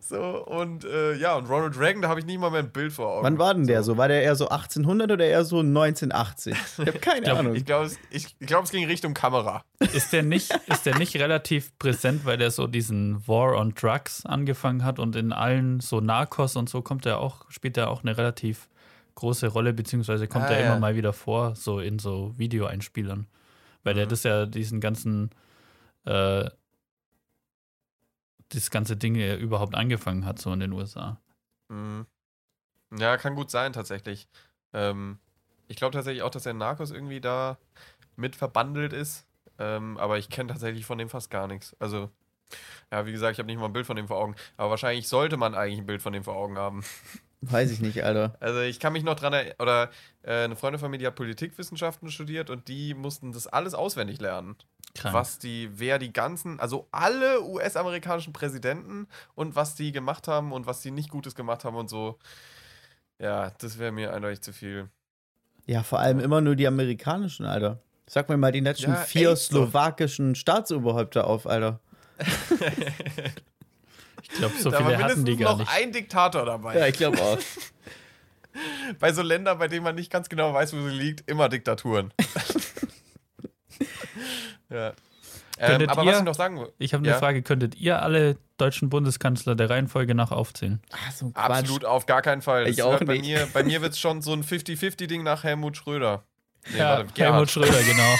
So, 0.02 0.20
und 0.46 0.86
äh, 0.86 1.14
ja, 1.18 1.36
und 1.36 1.48
Ronald 1.48 1.80
Reagan, 1.80 2.02
da 2.02 2.08
habe 2.10 2.20
ich 2.20 2.26
nicht 2.26 2.40
mal 2.40 2.50
mehr 2.50 2.62
ein 2.62 2.72
Bild 2.72 2.92
vor 2.92 3.08
Augen. 3.18 3.24
Wann 3.26 3.38
war 3.38 3.54
denn 3.54 3.68
der 3.68 3.84
so? 3.84 3.96
War 3.98 4.08
der 4.08 4.24
eher 4.24 4.36
so 4.36 4.46
1800 4.50 5.12
oder 5.12 5.26
eher 5.26 5.46
so 5.46 5.60
1980? 5.60 6.56
Ich 6.80 6.88
habe 6.88 6.94
keine 7.00 7.22
glaub, 7.22 7.38
Ahnung. 7.40 7.56
Ich 7.56 7.64
glaube, 7.66 7.86
es, 7.86 8.00
ich, 8.10 8.36
ich 8.40 8.48
glaub, 8.48 8.64
es 8.66 8.72
ging 8.72 8.86
Richtung 8.88 9.14
Kamera. 9.14 9.64
Ist 9.94 10.12
der 10.12 10.24
nicht, 10.24 10.52
ist 10.68 10.86
der 10.88 10.98
nicht 10.98 11.19
relativ 11.20 11.78
präsent, 11.80 12.26
weil 12.26 12.38
der 12.38 12.52
so 12.52 12.68
diesen 12.68 13.28
War 13.28 13.56
on 13.58 13.74
Drugs 13.76 14.26
angefangen 14.26 14.84
hat 14.84 15.00
und 15.00 15.16
in 15.16 15.32
allen 15.34 15.80
so 15.80 16.00
Narcos 16.02 16.56
und 16.56 16.70
so 16.70 16.82
kommt 16.82 17.06
er 17.06 17.20
auch, 17.20 17.50
spielt 17.52 17.78
er 17.78 17.90
auch 17.90 18.02
eine 18.04 18.18
relativ 18.18 18.70
große 19.16 19.48
Rolle, 19.48 19.74
beziehungsweise 19.74 20.28
kommt 20.28 20.50
Ah, 20.50 20.54
er 20.54 20.60
ja. 20.60 20.74
immer 20.74 20.80
mal 20.80 20.96
wieder 20.96 21.14
vor, 21.14 21.56
so 21.56 21.80
in 21.80 22.00
so 22.00 22.34
Videoeinspielern. 22.38 23.28
Weil 23.84 23.94
der 23.94 24.06
Mhm. 24.06 24.10
das 24.10 24.24
ja 24.24 24.46
diesen 24.46 24.80
ganzen, 24.82 25.30
äh, 26.06 26.50
das 28.50 28.72
ganze 28.72 28.98
Ding 28.98 29.16
überhaupt 29.16 29.76
angefangen 29.76 30.26
hat, 30.26 30.40
so 30.40 30.52
in 30.54 30.60
den 30.60 30.72
USA. 30.74 31.20
Mhm. 31.70 32.06
Ja, 32.98 33.18
kann 33.18 33.36
gut 33.36 33.52
sein, 33.52 33.74
tatsächlich. 33.74 34.28
Ähm, 34.74 35.20
ich 35.68 35.76
glaube 35.78 35.94
tatsächlich 35.94 36.24
auch, 36.24 36.32
dass 36.32 36.44
der 36.44 36.54
Narcos 36.56 36.92
irgendwie 36.92 37.22
da 37.22 37.58
mit 38.16 38.36
verbandelt 38.36 38.94
ist. 38.94 39.28
Ähm, 39.60 39.98
aber 39.98 40.18
ich 40.18 40.30
kenne 40.30 40.52
tatsächlich 40.52 40.86
von 40.86 40.98
dem 40.98 41.10
fast 41.10 41.30
gar 41.30 41.48
nichts. 41.48 41.76
Also, 41.80 42.10
ja, 42.92 43.06
wie 43.06 43.12
gesagt, 43.12 43.34
ich 43.34 43.40
habe 43.40 43.48
nicht 43.48 43.60
mal 43.60 43.66
ein 43.66 43.74
Bild 43.74 43.86
von 43.86 43.96
dem 43.96 44.08
vor 44.08 44.18
Augen. 44.18 44.36
Aber 44.58 44.72
wahrscheinlich 44.72 45.08
sollte 45.08 45.38
man 45.38 45.54
eigentlich 45.54 45.80
ein 45.80 45.86
Bild 45.86 46.02
von 46.02 46.14
dem 46.14 46.24
vor 46.24 46.36
Augen 46.36 46.58
haben. 46.58 46.84
Weiß 47.42 47.72
ich 47.72 47.80
nicht, 47.80 48.04
Alter. 48.04 48.36
Also, 48.40 48.62
ich 48.62 48.80
kann 48.80 48.94
mich 48.94 49.04
noch 49.04 49.16
dran 49.16 49.34
erinnern, 49.34 49.56
oder 49.60 49.90
äh, 50.24 50.46
eine 50.46 50.56
Freundin 50.56 50.80
von 50.80 50.90
mir, 50.90 50.98
die 50.98 51.08
hat 51.08 51.16
Politikwissenschaften 51.16 52.10
studiert 52.10 52.50
und 52.50 52.68
die 52.68 52.94
mussten 52.94 53.32
das 53.32 53.48
alles 53.48 53.74
auswendig 53.74 54.20
lernen. 54.20 54.56
Krank. 54.96 55.14
Was 55.14 55.40
die, 55.40 55.70
wer 55.74 56.00
die 56.00 56.12
ganzen, 56.12 56.60
also 56.60 56.88
alle 56.92 57.44
US-amerikanischen 57.44 58.34
Präsidenten 58.34 59.08
und 59.36 59.56
was 59.56 59.76
die 59.76 59.92
gemacht 59.92 60.28
haben 60.28 60.52
und 60.52 60.66
was 60.66 60.82
die 60.82 60.92
nicht 60.92 61.10
Gutes 61.10 61.36
gemacht 61.36 61.64
haben 61.64 61.76
und 61.76 61.90
so. 61.90 62.18
Ja, 63.20 63.52
das 63.60 63.78
wäre 63.78 63.92
mir 63.92 64.14
eindeutig 64.14 64.42
zu 64.42 64.52
viel. 64.52 64.90
Ja, 65.66 65.84
vor 65.84 66.00
allem 66.00 66.20
immer 66.20 66.42
nur 66.42 66.56
die 66.56 66.68
amerikanischen, 66.68 67.46
Alter. 67.46 67.80
Sag 68.12 68.28
mir 68.28 68.38
mal 68.38 68.52
die 68.52 68.60
letzten 68.60 68.92
Ja, 68.92 68.96
vier 68.98 69.36
so. 69.36 69.66
slowakischen 69.66 70.34
Staatsoberhäupter 70.36 71.28
auf, 71.28 71.46
Alter. 71.48 71.80
Ich 74.22 74.30
glaube, 74.38 74.54
so 74.60 74.70
da 74.70 74.82
war 74.84 74.92
viele 74.92 75.04
hatten 75.04 75.26
die 75.26 75.38
gar 75.38 75.54
noch 75.54 75.60
nicht. 75.60 75.72
ein 75.72 75.92
Diktator 75.92 76.46
dabei. 76.46 76.90
ich 76.90 76.98
glaube 76.98 77.20
auch. 77.20 77.38
Bei 79.00 79.12
so 79.14 79.22
Ländern, 79.24 79.58
bei 79.58 79.68
denen 79.68 79.84
man 79.84 79.96
nicht 79.96 80.12
ganz 80.12 80.30
genau 80.30 80.54
weiß, 80.54 80.74
wo 80.74 80.82
sie 80.88 80.94
liegt, 80.96 81.30
immer 81.32 81.50
Diktaturen. 81.50 82.14
ja. 84.70 84.94
Ähm, 85.58 85.90
aber 85.90 86.04
ihr- 86.04 86.12
was 86.12 86.20
ich 86.20 86.26
noch 86.26 86.36
sagen 86.36 86.60
will, 86.60 86.72
Ich 86.78 86.94
habe 86.94 87.02
eine 87.02 87.12
Ja. 87.14 87.18
Frage, 87.18 87.42
könntet 87.42 87.76
ihr 87.76 88.02
alle 88.02 88.38
deutschen 88.58 88.90
Bundeskanzler 88.90 89.56
der 89.56 89.70
Reihenfolge 89.70 90.16
nach 90.16 90.32
aufzählen? 90.32 90.82
Ah, 90.92 91.12
so 91.12 91.32
absolut 91.34 91.86
auf 91.86 92.06
gar 92.06 92.22
keinen 92.22 92.42
Fall. 92.42 92.66
Das 92.66 92.74
Ich 92.74 92.84
auch 92.84 92.92
hört 92.92 93.06
bei 93.06 93.14
nicht. 93.18 93.26
mir, 93.26 93.48
bei 93.54 93.64
mir 93.64 93.82
wird 93.82 93.94
es 93.94 94.00
schon 94.00 94.22
so 94.22 94.34
ein 94.34 94.44
50-50-Ding 94.44 95.24
nach 95.24 95.44
Helmut 95.44 95.76
Schröder. 95.78 96.24
Nee, 96.72 96.80
warte, 96.80 97.22
Helmut. 97.24 97.50
Schröder, 97.52 97.84
genau. 97.84 98.04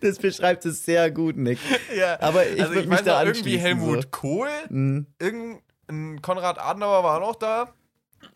Das 0.00 0.18
beschreibt 0.18 0.64
es 0.64 0.84
sehr 0.84 1.10
gut, 1.10 1.36
Nick. 1.36 1.58
Ja, 1.96 2.20
Aber 2.20 2.46
ich 2.46 2.60
also 2.60 2.74
würd 2.74 2.84
ich 2.84 2.90
mich 2.90 3.00
da 3.00 3.22
irgendwie 3.24 3.58
Helmut 3.58 4.02
so. 4.02 4.08
Kohl, 4.10 4.48
Mhm. 4.68 5.06
irgendein 5.18 6.22
Konrad 6.22 6.58
Adenauer 6.58 7.02
war 7.02 7.16
auch 7.16 7.28
noch 7.28 7.36
da. 7.36 7.72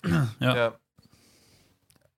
Ja. 0.41 0.75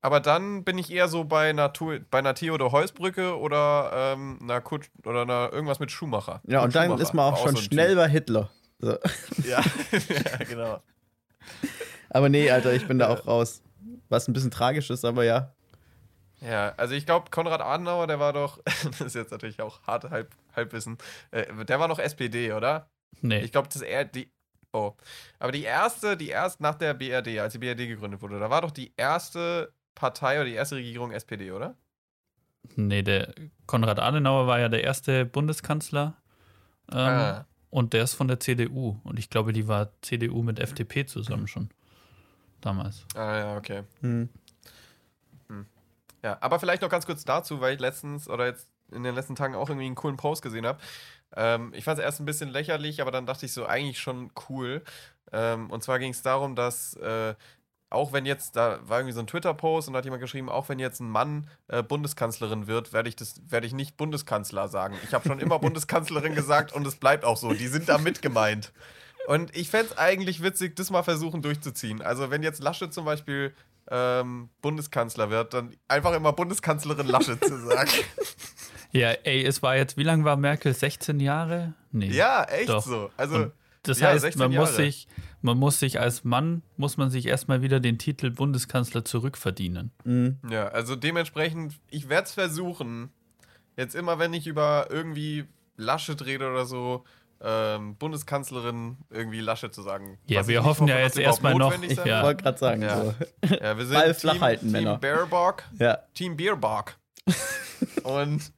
Aber 0.01 0.19
dann 0.21 0.65
bin 0.65 0.79
ich 0.79 0.91
eher 0.91 1.07
so 1.09 1.25
bei 1.25 1.51
einer, 1.51 1.73
Tu- 1.73 2.01
bei 2.11 2.19
einer 2.19 2.35
Theodor 2.35 2.73
Heusbrücke 2.73 3.39
oder 3.39 3.91
ähm, 4.15 4.39
einer 4.43 4.61
Kutsch 4.61 4.89
oder 5.05 5.23
einer, 5.23 5.51
irgendwas 5.53 5.79
mit 5.79 5.93
Schumacher. 5.93 6.41
Ja, 6.45 6.59
und 6.61 6.73
Kurt 6.73 6.75
dann 6.77 6.85
Schumacher 6.87 7.03
ist 7.03 7.15
man 7.15 7.25
auch 7.27 7.39
war 7.39 7.47
schon 7.47 7.57
so 7.57 7.63
schnell 7.63 7.95
bei 7.97 8.09
Hitler. 8.09 8.51
So. 8.81 8.93
Typ. 8.95 9.47
Ja. 9.47 9.61
ja, 10.39 10.45
genau. 10.49 10.83
Aber 12.11 12.29
nee, 12.29 12.51
Alter, 12.51 12.73
ich 12.73 12.87
bin 12.89 12.99
da 12.99 13.11
auch 13.11 13.27
raus. 13.27 13.63
Was 14.09 14.29
ein 14.29 14.33
bisschen 14.33 14.51
tragisch 14.51 14.91
ist, 14.91 15.05
aber 15.05 15.25
ja. 15.25 15.53
Ja, 16.41 16.75
also 16.77 16.95
ich 16.95 17.07
glaube, 17.07 17.31
Konrad 17.31 17.61
Adenauer, 17.61 18.07
der 18.07 18.19
war 18.19 18.33
doch, 18.33 18.61
das 18.65 19.01
ist 19.01 19.15
jetzt 19.15 19.31
natürlich 19.31 19.61
auch 19.61 19.83
hart 19.87 20.11
Halb, 20.11 20.35
Halbwissen, 20.57 20.99
äh, 21.31 21.65
der 21.65 21.79
war 21.79 21.89
noch 21.89 21.99
SPD, 21.99 22.53
oder? 22.53 22.91
Nee. 23.21 23.41
Ich 23.41 23.53
glaube, 23.53 23.69
das 23.73 23.83
er 23.83 24.05
die. 24.05 24.31
Oh. 24.73 24.93
Aber 25.39 25.53
die 25.53 25.63
erste, 25.63 26.17
die 26.17 26.29
erst 26.31 26.61
nach 26.61 26.75
der 26.75 26.95
BRD, 26.95 27.39
als 27.39 27.53
die 27.53 27.59
BRD 27.59 27.87
gegründet 27.89 28.23
wurde, 28.23 28.41
da 28.41 28.51
war 28.51 28.63
doch 28.63 28.71
die 28.71 28.93
erste 28.97 29.73
Partei 29.95 30.37
oder 30.37 30.47
die 30.47 30.55
erste 30.55 30.77
Regierung 30.77 31.13
SPD, 31.13 31.53
oder? 31.53 31.77
Nee, 32.77 33.03
der 33.03 33.35
Konrad 33.67 34.01
Adenauer 34.01 34.47
war 34.47 34.59
ja 34.59 34.69
der 34.69 34.83
erste 34.83 35.27
Bundeskanzler. 35.27 36.17
Ähm, 36.91 36.99
Ah. 36.99 37.47
Und 37.71 37.93
der 37.95 38.05
ist 38.05 38.15
von 38.15 38.29
der 38.29 38.39
CDU. 38.41 39.01
Und 39.03 39.19
ich 39.19 39.31
glaube, 39.31 39.53
die 39.53 39.67
war 39.67 39.93
CDU 40.03 40.43
mit 40.43 40.59
FDP 40.59 41.07
zusammen 41.07 41.49
schon. 41.49 41.71
Damals. 42.63 43.05
Ah, 43.15 43.39
ja, 43.39 43.57
okay. 43.57 43.83
Hm. 44.01 44.31
Ja, 46.23 46.39
aber 46.41 46.61
vielleicht 46.61 46.83
noch 46.83 46.89
ganz 46.89 47.07
kurz 47.07 47.25
dazu, 47.25 47.61
weil 47.61 47.75
ich 47.75 47.81
letztens 47.81 48.29
oder 48.29 48.47
jetzt 48.47 48.69
in 48.93 49.03
den 49.03 49.15
letzten 49.15 49.35
Tagen 49.35 49.55
auch 49.55 49.69
irgendwie 49.69 49.87
einen 49.87 49.95
coolen 49.95 50.17
Post 50.17 50.43
gesehen 50.43 50.67
habe. 50.67 50.79
Ähm, 51.35 51.73
ich 51.75 51.85
fand 51.85 51.99
es 51.99 52.05
erst 52.05 52.21
ein 52.21 52.27
bisschen 52.27 52.51
lächerlich, 52.51 53.01
aber 53.01 53.11
dann 53.11 53.27
dachte 53.27 53.47
ich 53.47 53.53
so, 53.53 53.67
eigentlich 53.67 53.99
schon 53.99 54.31
cool. 54.49 54.83
Ähm, 55.33 55.71
und 55.71 55.83
zwar 55.83 55.99
ging 55.99 56.13
es 56.13 56.23
darum, 56.23 56.55
dass 56.55 56.95
äh, 56.95 57.35
auch 57.91 58.13
wenn 58.13 58.25
jetzt, 58.25 58.57
da 58.57 58.79
war 58.85 59.01
irgendwie 59.01 59.15
so 59.15 59.21
ein 59.21 59.27
Twitter-Post 59.27 59.89
und 59.89 59.95
da 59.95 59.99
hat 59.99 60.05
jemand 60.05 60.23
geschrieben, 60.23 60.49
auch 60.49 60.69
wenn 60.69 60.79
jetzt 60.79 61.01
ein 61.01 61.11
Mann 61.11 61.49
äh, 61.69 61.83
Bundeskanzlerin 61.83 62.67
wird, 62.67 62.93
werde 62.93 63.09
ich 63.09 63.17
das, 63.17 63.41
werde 63.49 63.67
ich 63.67 63.73
nicht 63.73 63.97
Bundeskanzler 63.97 64.69
sagen. 64.69 64.97
Ich 65.05 65.15
habe 65.15 65.27
schon 65.29 65.41
immer 65.41 65.59
Bundeskanzlerin 65.61 66.35
gesagt 66.35 66.73
und 66.73 66.87
es 66.87 66.97
bleibt 66.97 67.25
auch 67.25 67.37
so. 67.37 67.53
Die 67.53 67.69
sind 67.69 67.89
da 67.89 67.99
mit 67.99 68.23
gemeint. 68.23 68.73
Und 69.27 69.57
ich 69.57 69.71
fände 69.71 69.93
es 69.93 69.99
eigentlich 69.99 70.43
witzig, 70.43 70.77
das 70.77 70.91
mal 70.91 71.03
versuchen 71.03 71.43
durchzuziehen. 71.43 72.03
Also, 72.03 72.31
wenn 72.31 72.43
jetzt 72.43 72.63
Laschet 72.63 72.93
zum 72.93 73.05
Beispiel 73.05 73.55
ähm, 73.91 74.49
Bundeskanzler 74.61 75.31
wird, 75.31 75.55
dann 75.55 75.75
einfach 75.89 76.13
immer 76.15 76.33
Bundeskanzlerin 76.33 77.07
Laschet 77.07 77.43
zu 77.45 77.59
sagen. 77.59 77.91
Ja, 78.95 79.09
ey, 79.09 79.43
es 79.43 79.63
war 79.63 79.75
jetzt, 79.77 79.97
wie 79.97 80.03
lange 80.03 80.25
war 80.25 80.37
Merkel? 80.37 80.75
16 80.75 81.19
Jahre? 81.19 81.73
Nee. 81.93 82.11
Ja, 82.11 82.45
echt 82.45 82.69
Doch. 82.69 82.85
so. 82.85 83.11
Also, 83.17 83.37
Und 83.37 83.53
das 83.85 84.01
ja, 84.01 84.09
heißt, 84.09 84.21
16 84.21 84.39
man 84.39 84.51
muss, 84.51 84.71
Jahre. 84.73 84.83
sich, 84.83 85.09
man 85.41 85.59
muss 85.59 85.79
sich 85.81 85.99
als 85.99 86.25
Mann, 86.25 86.63
muss 86.77 86.99
man 86.99 87.09
sich 87.09 87.27
erstmal 87.27 87.63
wieder 87.63 87.81
den 87.81 87.99
Titel 87.99 88.31
Bundeskanzler 88.31 89.03
zurückverdienen. 89.05 89.93
Mhm. 90.05 90.39
ja, 90.51 90.69
also 90.69 90.95
dementsprechend, 90.95 91.81
ich 91.89 92.11
werde 92.11 92.27
es 92.27 92.35
versuchen, 92.35 93.11
jetzt 93.79 93.95
immer, 93.95 94.19
wenn 94.19 94.35
ich 94.35 94.47
über 94.47 94.89
irgendwie 94.91 95.47
Laschet 95.77 96.23
rede 96.27 96.51
oder 96.51 96.67
so, 96.67 97.05
ähm, 97.45 97.97
Bundeskanzlerin 97.97 98.99
irgendwie 99.11 99.41
Laschet 99.41 99.75
zu 99.75 99.83
sagen. 99.83 100.19
Ja, 100.27 100.47
wir 100.47 100.65
hoffen 100.65 100.87
ja 100.89 100.95
hoffe, 100.95 101.03
jetzt 101.05 101.17
dass 101.17 101.21
überhaupt 101.21 101.35
erstmal 101.35 101.55
noch- 101.55 101.71
notwendig 101.71 101.97
sein 101.97 102.07
Ich 102.07 102.11
Ja. 102.11 102.23
wollte 102.23 102.43
gerade 102.43 102.59
sagen. 102.59 102.83
Ja. 102.83 102.97
So. 103.05 103.15
Ja, 103.61 103.77
wir 103.77 103.85
sind 103.87 103.95
Ball 103.95 104.05
Team, 104.13 104.15
flach 104.21 104.41
halten, 104.41 104.73
Team. 104.73 105.01
Baerbock, 105.01 105.65
Ja. 105.79 105.99
Team 106.15 106.37
Bierbock. 106.37 106.95
und 108.05 108.53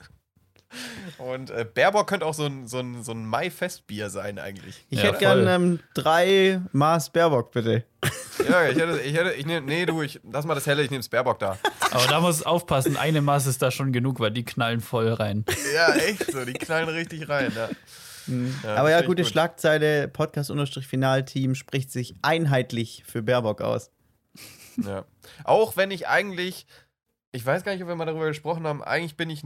und 1.18 1.50
äh, 1.50 1.64
Baerbock 1.72 2.08
könnte 2.08 2.26
auch 2.26 2.34
so 2.34 2.46
ein, 2.46 2.66
so 2.66 2.80
ein, 2.80 3.04
so 3.04 3.12
ein 3.12 3.24
Mai-Festbier 3.26 4.10
sein 4.10 4.40
eigentlich. 4.40 4.84
Ich 4.90 4.98
Ja, 4.98 5.10
hätte 5.10 5.18
gern 5.18 5.46
ähm, 5.46 5.78
drei 5.94 6.60
Maß 6.72 7.10
Baerbock, 7.10 7.52
bitte. 7.52 7.84
Ja, 8.48 8.68
ich 8.68 8.76
hätte, 8.76 9.00
ich 9.00 9.14
hätte, 9.16 9.32
ich 9.34 9.46
nehme, 9.46 9.64
nee, 9.64 9.86
du, 9.86 10.02
ich, 10.02 10.18
lass 10.24 10.44
mal 10.44 10.54
das 10.56 10.66
helle, 10.66 10.82
ich 10.82 10.90
nehme 10.90 10.98
das 11.00 11.08
Baerbock 11.08 11.38
da. 11.38 11.58
Aber 11.92 12.06
da 12.08 12.20
muss 12.20 12.42
aufpassen, 12.42 12.96
eine 12.96 13.22
Maß 13.22 13.46
ist 13.46 13.62
da 13.62 13.70
schon 13.70 13.92
genug, 13.92 14.18
weil 14.18 14.32
die 14.32 14.44
knallen 14.44 14.80
voll 14.80 15.08
rein. 15.12 15.44
Ja, 15.76 15.94
echt 15.94 16.32
so, 16.32 16.44
die 16.44 16.54
knallen 16.54 16.88
richtig 16.88 17.28
rein. 17.28 17.52
Ja. 17.54 17.68
Ja, 18.26 18.76
Aber 18.76 18.90
ja, 18.90 19.02
gute 19.02 19.22
gut. 19.22 19.30
Schlagzeile, 19.30 20.08
Podcast-Finalteam 20.08 21.54
spricht 21.54 21.90
sich 21.90 22.14
einheitlich 22.22 23.04
für 23.06 23.22
Baerbock 23.22 23.60
aus. 23.60 23.90
Ja. 24.76 25.04
Auch 25.44 25.76
wenn 25.76 25.90
ich 25.90 26.08
eigentlich, 26.08 26.66
ich 27.32 27.44
weiß 27.44 27.64
gar 27.64 27.72
nicht, 27.72 27.82
ob 27.82 27.88
wir 27.88 27.96
mal 27.96 28.06
darüber 28.06 28.26
gesprochen 28.26 28.66
haben, 28.66 28.82
eigentlich 28.82 29.16
bin 29.16 29.30
ich, 29.30 29.42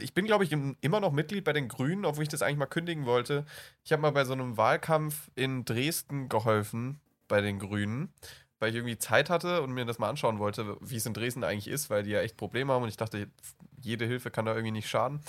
ich 0.00 0.14
bin, 0.14 0.26
glaube 0.26 0.44
ich, 0.44 0.54
immer 0.80 1.00
noch 1.00 1.12
Mitglied 1.12 1.44
bei 1.44 1.52
den 1.52 1.68
Grünen, 1.68 2.04
obwohl 2.04 2.24
ich 2.24 2.28
das 2.28 2.42
eigentlich 2.42 2.58
mal 2.58 2.66
kündigen 2.66 3.06
wollte. 3.06 3.46
Ich 3.84 3.92
habe 3.92 4.02
mal 4.02 4.10
bei 4.10 4.24
so 4.24 4.32
einem 4.32 4.56
Wahlkampf 4.56 5.30
in 5.34 5.64
Dresden 5.64 6.28
geholfen 6.28 7.00
bei 7.28 7.40
den 7.40 7.58
Grünen, 7.58 8.12
weil 8.58 8.70
ich 8.70 8.76
irgendwie 8.76 8.98
Zeit 8.98 9.30
hatte 9.30 9.62
und 9.62 9.72
mir 9.72 9.84
das 9.84 9.98
mal 9.98 10.08
anschauen 10.08 10.38
wollte, 10.38 10.76
wie 10.80 10.96
es 10.96 11.06
in 11.06 11.14
Dresden 11.14 11.44
eigentlich 11.44 11.68
ist, 11.68 11.90
weil 11.90 12.02
die 12.02 12.10
ja 12.10 12.20
echt 12.20 12.36
Probleme 12.36 12.72
haben 12.72 12.82
und 12.82 12.88
ich 12.88 12.96
dachte, 12.96 13.28
jede 13.80 14.06
Hilfe 14.06 14.30
kann 14.30 14.44
da 14.44 14.52
irgendwie 14.52 14.72
nicht 14.72 14.88
schaden. 14.88 15.20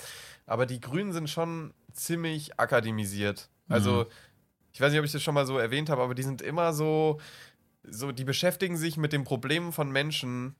Aber 0.46 0.66
die 0.66 0.80
Grünen 0.80 1.12
sind 1.12 1.30
schon 1.30 1.72
ziemlich 1.98 2.58
akademisiert. 2.58 3.50
Also, 3.68 4.06
ich 4.72 4.80
weiß 4.80 4.90
nicht, 4.92 4.98
ob 4.98 5.04
ich 5.04 5.12
das 5.12 5.22
schon 5.22 5.34
mal 5.34 5.46
so 5.46 5.58
erwähnt 5.58 5.90
habe, 5.90 6.02
aber 6.02 6.14
die 6.14 6.22
sind 6.22 6.40
immer 6.42 6.72
so, 6.72 7.20
so, 7.82 8.12
die 8.12 8.24
beschäftigen 8.24 8.76
sich 8.76 8.96
mit 8.96 9.12
den 9.12 9.24
Problemen 9.24 9.72
von 9.72 9.90
Menschen, 9.90 10.54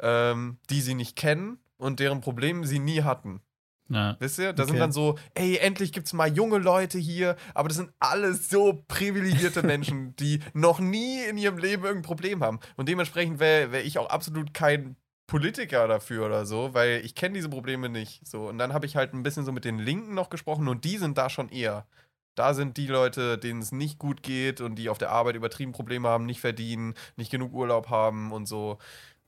ähm, 0.00 0.58
die 0.70 0.80
sie 0.80 0.94
nicht 0.94 1.16
kennen 1.16 1.58
und 1.76 2.00
deren 2.00 2.20
Probleme 2.20 2.66
sie 2.66 2.78
nie 2.78 3.02
hatten. 3.02 3.40
Ja. 3.88 4.16
Wisst 4.20 4.38
ihr? 4.38 4.52
Da 4.52 4.62
Okay. 4.62 4.70
sind 4.72 4.80
dann 4.80 4.92
so, 4.92 5.18
ey, 5.34 5.56
endlich 5.58 5.92
gibt's 5.92 6.12
mal 6.12 6.32
junge 6.32 6.58
Leute 6.58 6.96
hier, 6.98 7.36
aber 7.54 7.68
das 7.68 7.76
sind 7.76 7.90
alles 7.98 8.48
so 8.48 8.84
privilegierte 8.86 9.62
Menschen, 9.64 10.14
die 10.20 10.40
noch 10.54 10.78
nie 10.78 11.22
in 11.24 11.36
ihrem 11.36 11.58
Leben 11.58 11.82
irgendein 11.84 12.06
Problem 12.06 12.42
haben. 12.42 12.60
Und 12.76 12.88
dementsprechend 12.88 13.40
wäre 13.40 13.72
wär 13.72 13.84
ich 13.84 13.98
auch 13.98 14.08
absolut 14.08 14.54
kein 14.54 14.96
Politiker 15.30 15.86
dafür 15.88 16.26
oder 16.26 16.44
so, 16.44 16.74
weil 16.74 17.02
ich 17.04 17.14
kenne 17.14 17.34
diese 17.34 17.48
Probleme 17.48 17.88
nicht. 17.88 18.26
So. 18.26 18.48
Und 18.48 18.58
dann 18.58 18.72
habe 18.72 18.86
ich 18.86 18.96
halt 18.96 19.14
ein 19.14 19.22
bisschen 19.22 19.44
so 19.44 19.52
mit 19.52 19.64
den 19.64 19.78
Linken 19.78 20.14
noch 20.14 20.28
gesprochen 20.30 20.68
und 20.68 20.84
die 20.84 20.98
sind 20.98 21.16
da 21.16 21.30
schon 21.30 21.48
eher. 21.48 21.86
Da 22.34 22.54
sind 22.54 22.76
die 22.76 22.86
Leute, 22.86 23.38
denen 23.38 23.60
es 23.60 23.72
nicht 23.72 23.98
gut 23.98 24.22
geht 24.22 24.60
und 24.60 24.76
die 24.76 24.88
auf 24.88 24.98
der 24.98 25.10
Arbeit 25.10 25.36
übertrieben 25.36 25.72
Probleme 25.72 26.08
haben, 26.08 26.26
nicht 26.26 26.40
verdienen, 26.40 26.94
nicht 27.16 27.30
genug 27.30 27.52
Urlaub 27.52 27.88
haben 27.90 28.32
und 28.32 28.46
so. 28.46 28.78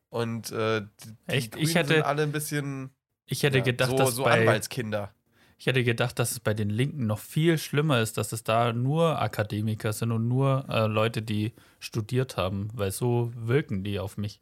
Und 0.08 0.50
äh, 0.52 0.82
die 1.04 1.14
Echt? 1.32 1.56
Ich 1.56 1.74
hätte- 1.74 1.94
sind 1.94 2.02
alle 2.04 2.22
ein 2.22 2.32
bisschen 2.32 2.90
Ich 3.26 3.42
hätte 3.42 3.58
ja, 3.58 3.64
gedacht, 3.64 3.90
so, 3.90 3.96
dass 3.96 4.14
so 4.14 4.24
bei, 4.24 4.40
Anwaltskinder. 4.40 5.12
ich 5.58 5.66
hätte 5.66 5.84
gedacht, 5.84 6.18
dass 6.18 6.32
es 6.32 6.40
bei 6.40 6.54
den 6.54 6.70
Linken 6.70 7.06
noch 7.06 7.18
viel 7.18 7.58
schlimmer 7.58 8.00
ist, 8.00 8.18
dass 8.18 8.32
es 8.32 8.44
da 8.44 8.72
nur 8.72 9.20
Akademiker 9.20 9.92
sind 9.92 10.10
und 10.12 10.28
nur 10.28 10.64
äh, 10.68 10.86
Leute, 10.86 11.22
die 11.22 11.52
studiert 11.80 12.36
haben, 12.36 12.68
weil 12.74 12.90
so 12.90 13.32
wirken 13.34 13.84
die 13.84 13.98
auf 13.98 14.16
mich. 14.16 14.40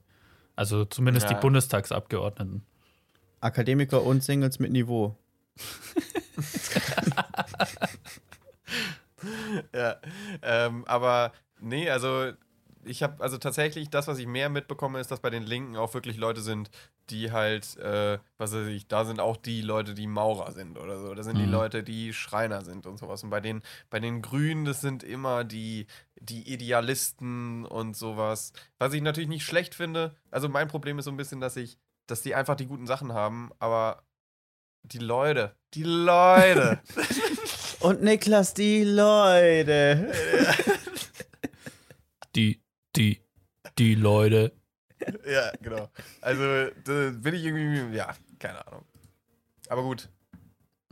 Also 0.61 0.85
zumindest 0.85 1.31
Ja. 1.31 1.37
die 1.37 1.41
Bundestagsabgeordneten. 1.41 2.67
Akademiker 3.41 4.03
und 4.03 4.23
Singles 4.23 4.59
mit 4.59 4.71
Niveau. 4.71 5.17
ja, 9.75 9.97
ähm, 10.43 10.85
aber 10.87 11.33
nee, 11.61 11.89
also 11.89 12.33
ich 12.85 13.03
habe 13.03 13.23
also 13.23 13.37
tatsächlich 13.39 13.91
das, 13.91 14.09
was 14.09 14.19
ich 14.19 14.27
mehr 14.27 14.49
mitbekomme, 14.49 15.01
ist, 15.01 15.11
dass 15.11 15.21
bei 15.21 15.31
den 15.31 15.43
Linken 15.43 15.77
auch 15.77 15.93
wirklich 15.95 16.17
Leute 16.17 16.41
sind, 16.41 16.71
die 17.11 17.31
halt, 17.33 17.77
äh, 17.77 18.19
was 18.39 18.53
weiß 18.53 18.69
ich, 18.69 18.87
da 18.89 19.05
sind 19.05 19.21
auch 19.21 19.37
die 19.37 19.61
Leute, 19.61 19.95
die 19.95 20.07
Maurer 20.07 20.53
sind 20.53 20.79
oder 20.79 20.99
so. 20.99 21.15
Da 21.15 21.23
sind 21.23 21.37
die 21.39 21.47
Mhm. 21.47 21.53
Leute, 21.53 21.83
die 21.83 22.13
Schreiner 22.13 22.63
sind 22.65 22.87
und 22.87 22.99
sowas. 22.99 23.23
Und 23.23 23.31
bei 23.31 23.41
den, 23.41 23.63
bei 23.91 24.01
den 24.01 24.23
Grünen, 24.23 24.65
das 24.65 24.81
sind 24.81 25.03
immer 25.03 25.45
die, 25.45 25.87
die 26.21 26.53
Idealisten 26.53 27.67
und 27.67 27.97
sowas. 27.97 28.53
Was 28.79 28.93
ich 28.95 29.03
natürlich 29.03 29.29
nicht 29.29 29.45
schlecht 29.45 29.75
finde. 29.75 30.15
Also 30.31 30.49
mein 30.49 30.69
Problem 30.69 30.99
ist 30.99 31.05
so 31.05 31.11
ein 31.11 31.17
bisschen, 31.17 31.41
dass 31.41 31.57
ich, 31.57 31.79
dass 32.07 32.23
die 32.23 32.35
einfach 32.35 32.57
die 32.57 32.67
guten 32.67 32.87
Sachen 32.87 33.13
haben, 33.13 33.51
aber 33.59 34.03
die 34.83 34.99
Leute, 34.99 35.55
die 35.75 35.83
Leute. 35.83 36.81
Und 37.81 38.03
Niklas, 38.03 38.55
die 38.55 38.85
Leute. 38.85 40.13
Die, 42.37 42.61
die, 42.61 42.61
die 43.81 43.95
Leute. 43.95 44.53
Ja, 45.27 45.51
genau. 45.63 45.89
Also, 46.21 46.43
da 46.85 47.11
bin 47.15 47.35
ich 47.35 47.43
irgendwie, 47.43 47.97
ja, 47.97 48.15
keine 48.39 48.67
Ahnung. 48.67 48.85
Aber 49.71 49.83
gut. 49.83 50.11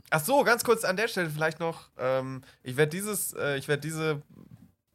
Ach 0.09 0.19
so, 0.19 0.43
ganz 0.43 0.63
kurz 0.63 0.83
an 0.83 0.97
der 0.97 1.07
Stelle 1.07 1.29
vielleicht 1.29 1.59
noch. 1.59 1.91
Ähm, 1.95 2.41
ich 2.63 2.75
werde 2.75 2.89
dieses, 2.89 3.33
äh, 3.33 3.57
ich 3.57 3.67
werde 3.67 3.81
diese, 3.81 4.23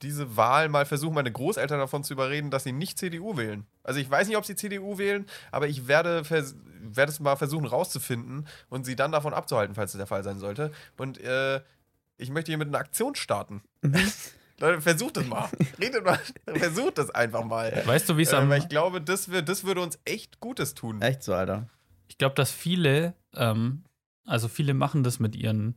diese 0.02 0.36
Wahl 0.36 0.68
mal 0.68 0.84
versuchen, 0.84 1.14
meine 1.14 1.30
Großeltern 1.30 1.78
davon 1.78 2.02
zu 2.02 2.12
überreden, 2.12 2.50
dass 2.50 2.64
sie 2.64 2.72
nicht 2.72 2.98
CDU 2.98 3.36
wählen. 3.36 3.64
Also 3.84 4.00
ich 4.00 4.10
weiß 4.10 4.26
nicht, 4.26 4.36
ob 4.36 4.44
sie 4.44 4.56
CDU 4.56 4.98
wählen, 4.98 5.26
aber 5.52 5.68
ich 5.68 5.86
werde, 5.86 6.28
werde 6.28 7.12
es 7.12 7.20
mal 7.20 7.36
versuchen 7.36 7.66
rauszufinden 7.66 8.48
und 8.68 8.84
sie 8.84 8.96
dann 8.96 9.12
davon 9.12 9.32
abzuhalten, 9.32 9.76
falls 9.76 9.94
es 9.94 9.98
der 9.98 10.08
Fall 10.08 10.24
sein 10.24 10.40
sollte. 10.40 10.72
Und 10.96 11.20
äh, 11.20 11.60
ich 12.16 12.30
möchte 12.30 12.50
hier 12.50 12.58
mit 12.58 12.66
einer 12.66 12.78
Aktion 12.78 13.14
starten. 13.14 13.62
Leute, 14.60 14.80
versucht 14.80 15.16
es 15.16 15.26
mal. 15.26 15.48
Redet 15.80 16.04
mal. 16.04 16.18
Versucht 16.46 16.98
es 16.98 17.10
einfach 17.10 17.44
mal. 17.44 17.82
Weißt 17.84 18.08
du, 18.08 18.16
wie 18.16 18.22
es 18.22 18.32
Äh, 18.32 18.36
am. 18.36 18.48
weil 18.48 18.60
ich 18.60 18.68
glaube, 18.68 19.00
das, 19.00 19.30
wär, 19.30 19.42
das 19.42 19.64
würde 19.64 19.80
uns 19.80 19.98
echt 20.04 20.40
Gutes 20.40 20.74
tun. 20.74 21.02
Echt 21.02 21.22
so, 21.22 21.34
Alter. 21.34 21.68
Ich 22.08 22.18
glaube, 22.18 22.34
dass 22.36 22.52
viele, 22.52 23.14
ähm, 23.34 23.82
also 24.26 24.48
viele 24.48 24.74
machen 24.74 25.02
das 25.02 25.18
mit 25.18 25.34
ihren 25.34 25.74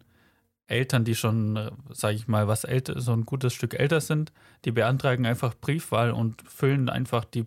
Eltern, 0.68 1.06
die 1.06 1.16
schon, 1.16 1.72
sage 1.92 2.16
ich 2.16 2.28
mal, 2.28 2.48
was 2.48 2.66
älter, 2.66 3.00
so 3.00 3.14
ein 3.14 3.26
gutes 3.26 3.54
Stück 3.54 3.74
älter 3.74 4.02
sind. 4.02 4.32
Die 4.66 4.72
beantragen 4.72 5.26
einfach 5.26 5.56
Briefwahl 5.56 6.12
und 6.12 6.42
füllen 6.48 6.90
einfach 6.90 7.24
die, 7.26 7.46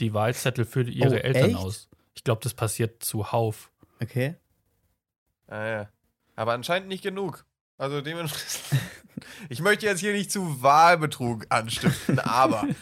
die 0.00 0.12
Wahlzettel 0.12 0.64
für 0.64 0.82
ihre 0.82 1.16
Oh, 1.16 1.22
Eltern 1.22 1.50
echt? 1.50 1.56
aus. 1.56 1.88
Ich 2.14 2.24
glaube, 2.24 2.40
das 2.42 2.54
passiert 2.54 3.02
zuhauf. 3.02 3.70
Okay. 4.02 4.34
Ah, 5.46 5.64
ja. 5.66 5.88
Aber 6.36 6.52
anscheinend 6.52 6.88
nicht 6.88 7.02
genug. 7.02 7.46
Also 7.78 8.00
dementsprechend. 8.00 8.60
ich 9.48 9.60
möchte 9.60 9.86
jetzt 9.86 10.00
hier 10.00 10.12
nicht 10.12 10.30
zu 10.32 10.62
Wahlbetrug 10.62 11.46
anstiften, 11.48 12.18
aber. 12.18 12.66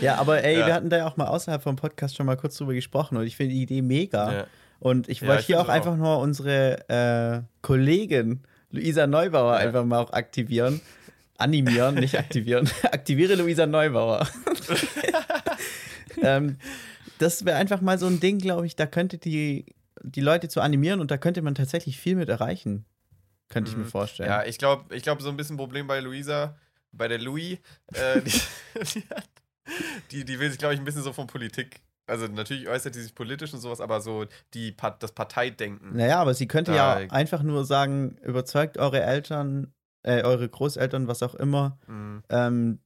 Ja, 0.00 0.16
aber 0.16 0.44
ey, 0.44 0.58
Ja. 0.60 0.66
wir 0.66 0.74
hatten 0.74 0.88
da 0.88 0.98
ja 0.98 1.06
auch 1.06 1.16
mal 1.16 1.26
außerhalb 1.26 1.62
vom 1.62 1.74
Podcast 1.76 2.16
schon 2.16 2.26
mal 2.26 2.36
kurz 2.36 2.56
drüber 2.56 2.74
gesprochen 2.74 3.16
und 3.16 3.26
ich 3.26 3.36
finde 3.36 3.54
die 3.54 3.62
Idee 3.62 3.82
mega. 3.82 4.32
ja. 4.32 4.46
Und 4.78 5.08
ich 5.08 5.20
Ja, 5.20 5.28
wollte 5.28 5.40
ich 5.40 5.46
hier 5.46 5.60
auch 5.60 5.64
auch. 5.64 5.68
einfach 5.72 5.96
nur 5.96 6.18
unsere 6.18 6.88
äh, 6.88 7.42
Kollegin 7.62 8.42
Luisa 8.70 9.06
Neubauer 9.06 9.54
Ja. 9.54 9.58
einfach 9.66 9.84
mal 9.84 9.98
auch 9.98 10.12
aktivieren. 10.12 10.80
Animieren, 11.38 11.96
nicht 11.96 12.16
aktivieren. 12.18 12.70
Aktiviere 12.84 13.34
Luisa 13.34 13.66
Neubauer. 13.66 14.28
ähm, 16.22 16.58
das 17.18 17.44
wäre 17.44 17.56
einfach 17.56 17.80
mal 17.80 17.98
so 17.98 18.06
ein 18.06 18.20
Ding, 18.20 18.38
glaube 18.38 18.66
ich, 18.66 18.76
da 18.76 18.86
könnte 18.86 19.18
die, 19.18 19.66
die 20.04 20.20
Leute 20.20 20.48
zu 20.48 20.60
animieren 20.60 21.00
und 21.00 21.10
da 21.10 21.16
könnte 21.18 21.42
man 21.42 21.54
tatsächlich 21.54 21.98
viel 21.98 22.14
mit 22.16 22.28
erreichen. 22.28 22.84
Könnte 23.48 23.70
ich 23.70 23.76
mir 23.76 23.84
Mhm. 23.84 23.88
vorstellen. 23.88 24.28
Ja, 24.28 24.44
ich 24.44 24.58
glaube, 24.58 24.94
ich 24.94 25.02
glaub, 25.02 25.20
so 25.22 25.28
ein 25.28 25.36
bisschen 25.36 25.56
Problem 25.56 25.86
bei 25.86 26.00
Luisa, 26.00 26.56
bei 26.92 27.08
der 27.08 27.18
Louis, 27.18 27.58
äh, 27.92 28.20
die, 28.22 28.30
die, 28.94 29.02
hat- 29.10 29.28
die, 30.10 30.24
die 30.24 30.38
will 30.38 30.50
sich, 30.50 30.58
glaube 30.58 30.74
ich, 30.74 30.80
ein 30.80 30.84
bisschen 30.84 31.02
so 31.02 31.12
von 31.12 31.26
Politik. 31.26 31.80
Also 32.06 32.26
natürlich 32.26 32.68
äußert 32.68 32.94
die 32.94 33.00
sich 33.00 33.14
politisch 33.14 33.54
und 33.54 33.60
sowas, 33.60 33.80
aber 33.80 34.00
so 34.02 34.26
die, 34.52 34.72
Part- 34.72 35.02
das 35.02 35.12
Parteidenken. 35.12 35.96
Naja, 35.96 36.20
aber 36.20 36.34
sie 36.34 36.46
könnte 36.46 36.72
Da- 36.72 37.00
ja 37.00 37.10
einfach 37.10 37.42
nur 37.42 37.64
sagen, 37.64 38.16
überzeugt 38.22 38.76
eure 38.78 39.02
Eltern, 39.02 39.72
äh, 40.02 40.22
eure 40.22 40.48
Großeltern, 40.48 41.08
was 41.08 41.22
auch 41.22 41.34
immer, 41.34 41.78
Mhm. 41.86 42.22
ähm, 42.28 42.78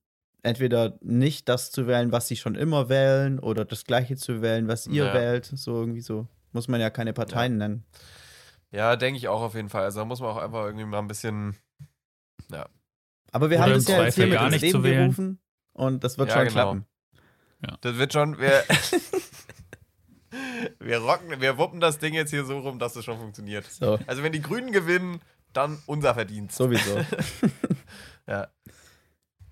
entweder 0.43 0.97
nicht 1.03 1.49
das 1.49 1.73
zu 1.73 1.89
wählen, 1.89 2.13
was 2.13 2.29
sie 2.29 2.37
schon 2.37 2.55
immer 2.55 2.89
wählen, 2.89 3.41
oder 3.41 3.65
das 3.65 3.85
gleiche 3.85 4.17
zu 4.17 4.41
wählen, 4.41 4.69
was 4.69 4.87
ihr 4.87 5.07
Ja. 5.07 5.15
wählt. 5.15 5.47
So 5.47 5.81
irgendwie 5.81 6.01
so. 6.01 6.29
Muss 6.53 6.69
man 6.69 6.81
ja 6.81 6.91
keine 6.91 7.13
Parteien 7.13 7.57
nennen. 7.59 7.85
Ja, 8.71 8.97
denke 8.97 9.19
ich 9.19 9.29
auch 9.29 9.41
auf 9.43 9.55
jeden 9.55 9.69
Fall. 9.69 9.85
Also 9.85 10.01
da 10.01 10.05
muss 10.05 10.21
man 10.21 10.31
auch 10.31 10.37
einfach 10.37 10.65
irgendwie 10.65 10.85
mal 10.85 10.99
ein 10.99 11.09
bisschen. 11.09 11.57
Aber 13.31 13.51
wir 13.51 13.59
Oder 13.59 13.65
haben 13.67 13.73
das 13.75 13.89
ja 13.89 14.05
jetzt 14.05 14.15
hier 14.15 14.27
mit 14.27 14.35
gar 14.35 14.45
ins 14.53 14.63
nicht 14.63 14.73
Leben 14.73 14.83
gerufen 14.83 15.39
und 15.75 16.03
das 16.05 16.17
wird 16.19 16.29
Ja, 16.31 16.35
schon 16.37 16.45
genau. 16.45 16.55
klappen. 16.55 16.87
Das 17.83 17.97
wird 17.97 18.13
schon. 18.13 18.39
Wir, 18.39 18.65
wir 20.81 20.99
rocken, 20.99 21.41
wir 21.41 21.59
wuppen 21.59 21.81
das 21.81 21.99
Ding 21.99 22.15
jetzt 22.15 22.31
hier 22.31 22.45
so 22.45 22.59
rum, 22.61 22.79
dass 22.79 22.97
es 22.97 23.05
schon 23.05 23.19
funktioniert. 23.19 23.65
So, 23.67 23.99
Also 24.07 24.23
wenn 24.23 24.33
die 24.33 24.41
Grünen 24.43 24.73
gewinnen, 24.73 25.21
dann 25.53 25.83
unser 25.87 26.15
Verdienst. 26.15 26.57
sowieso. 26.57 27.05
Ja. 28.27 28.49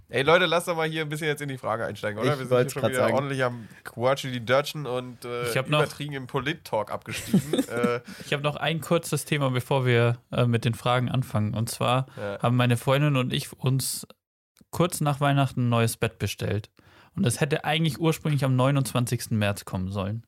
Ey 0.09 0.22
Leute, 0.22 0.46
lasst 0.46 0.68
doch 0.68 0.76
mal 0.76 0.88
hier 0.88 1.02
ein 1.02 1.09
bisschen 1.09 1.26
jetzt 1.26 1.42
in 1.42 1.48
die 1.48 1.59
Frage 1.59 1.84
einsteigen, 1.84 2.20
oder? 2.20 2.34
Ich 2.34 2.38
wir 2.38 2.46
sind 2.46 2.59
hier 2.59 2.70
schon 2.70 2.82
wieder 2.84 2.94
sagen. 2.94 3.14
ordentlich 3.14 3.42
am 3.42 3.68
Quatschen, 3.82 4.32
die 4.32 4.44
Dörtschen 4.44 4.86
und 4.86 5.24
äh, 5.24 5.48
Ich 5.48 5.54
noch- 5.57 5.66
übertrieben 5.66 6.14
im 6.14 6.26
Polit-Talk 6.28 6.92
abgestiegen. 6.92 7.54
äh, 7.68 8.00
Ich 8.24 8.32
habe 8.32 8.42
noch 8.42 8.54
ein 8.57 8.80
kurzes 8.80 9.24
Thema, 9.24 9.50
bevor 9.50 9.84
wir 9.84 10.18
äh, 10.30 10.46
mit 10.46 10.64
den 10.64 10.74
Fragen 10.74 11.09
anfangen. 11.09 11.54
Und 11.54 11.70
zwar 11.70 12.07
ja. 12.16 12.40
haben 12.40 12.57
meine 12.57 12.76
Freundin 12.76 13.16
und 13.16 13.32
ich 13.32 13.52
uns 13.52 14.07
kurz 14.70 15.00
nach 15.00 15.20
Weihnachten 15.20 15.66
ein 15.66 15.68
neues 15.70 15.96
Bett 15.96 16.18
bestellt. 16.18 16.70
Und 17.16 17.24
das 17.24 17.40
hätte 17.40 17.64
eigentlich 17.64 17.98
ursprünglich 17.98 18.44
am 18.44 18.54
29. 18.54 19.30
März 19.30 19.64
kommen 19.64 19.90
sollen. 19.90 20.24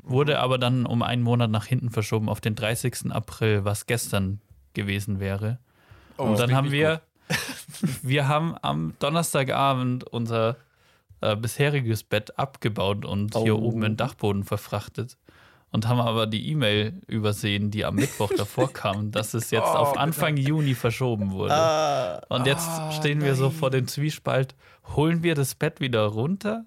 Wurde 0.00 0.38
aber 0.38 0.58
dann 0.58 0.86
um 0.86 1.02
einen 1.02 1.22
Monat 1.22 1.50
nach 1.50 1.66
hinten 1.66 1.90
verschoben 1.90 2.28
auf 2.28 2.40
den 2.40 2.54
30. 2.54 3.10
April, 3.10 3.64
was 3.64 3.86
gestern 3.86 4.40
gewesen 4.72 5.20
wäre. 5.20 5.58
Oh, 6.16 6.24
und 6.24 6.38
dann 6.38 6.54
haben 6.54 6.70
wir, 6.70 7.00
wir 8.02 8.28
haben 8.28 8.54
am 8.62 8.94
Donnerstagabend 8.98 10.04
unser 10.04 10.56
äh, 11.20 11.36
bisheriges 11.36 12.04
Bett 12.04 12.38
abgebaut 12.38 13.04
und 13.04 13.36
hier 13.36 13.56
Oh. 13.56 13.62
oben 13.62 13.78
in 13.78 13.92
den 13.92 13.96
Dachboden 13.96 14.44
verfrachtet. 14.44 15.16
Und 15.70 15.88
haben 15.88 15.98
aber 16.00 16.28
die 16.28 16.48
E-Mail 16.50 17.00
übersehen, 17.08 17.72
die 17.72 17.84
am 17.84 17.96
Mittwoch 17.96 18.30
davor 18.36 18.72
kam, 18.72 19.10
dass 19.10 19.34
es 19.34 19.50
jetzt 19.50 19.70
Oh, 19.74 19.78
auf 19.78 19.92
bitte. 19.92 20.00
Anfang 20.02 20.36
Juni 20.36 20.74
verschoben 20.74 21.32
wurde. 21.32 21.54
ah, 21.54 22.20
Und 22.28 22.46
jetzt 22.46 22.68
Ah, 22.68 22.90
stehen 22.92 23.22
wir 23.22 23.34
so 23.34 23.48
nein. 23.48 23.52
vor 23.52 23.70
dem 23.70 23.88
Zwiespalt, 23.88 24.54
holen 24.94 25.24
wir 25.24 25.34
das 25.34 25.56
Bett 25.56 25.80
wieder 25.80 26.04
runter 26.06 26.64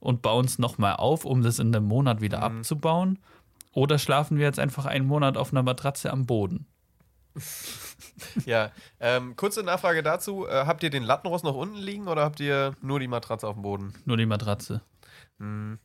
und 0.00 0.20
bauen 0.20 0.44
es 0.44 0.58
nochmal 0.58 0.96
auf, 0.96 1.24
um 1.24 1.42
das 1.42 1.58
in 1.60 1.74
einem 1.74 1.86
Monat 1.86 2.20
wieder 2.20 2.38
Mhm. 2.38 2.58
abzubauen? 2.58 3.18
Oder 3.72 3.98
schlafen 3.98 4.36
wir 4.36 4.44
jetzt 4.44 4.58
einfach 4.58 4.84
einen 4.84 5.06
Monat 5.06 5.38
auf 5.38 5.52
einer 5.52 5.62
Matratze 5.62 6.12
am 6.12 6.26
Boden? 6.26 6.66
Ja, 8.46 8.70
ähm, 9.00 9.36
kurze 9.36 9.62
Nachfrage 9.62 10.02
dazu. 10.02 10.46
Äh, 10.46 10.64
habt 10.66 10.82
ihr 10.82 10.90
den 10.90 11.02
Lattenrost 11.02 11.44
noch 11.44 11.54
unten 11.56 11.76
liegen 11.76 12.08
oder 12.08 12.22
habt 12.22 12.40
ihr 12.40 12.74
nur 12.80 13.00
die 13.00 13.08
Matratze 13.08 13.48
auf 13.48 13.54
dem 13.54 13.62
Boden? 13.62 13.92
Nur 14.04 14.16
die 14.16 14.26
Matratze. 14.26 14.80
Hm. 15.38 15.78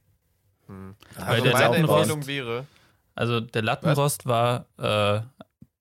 Hm. 0.67 0.95
Weil 1.15 1.23
Also 1.25 1.43
der 1.43 1.53
meine 1.53 1.65
Lattenrost- 1.65 2.11
Empfehlung 2.11 2.27
wäre, 2.27 2.65
Also 3.15 3.39
der 3.39 3.61
Lattenrost 3.63 4.25
war, 4.27 4.65
äh, 4.77 5.21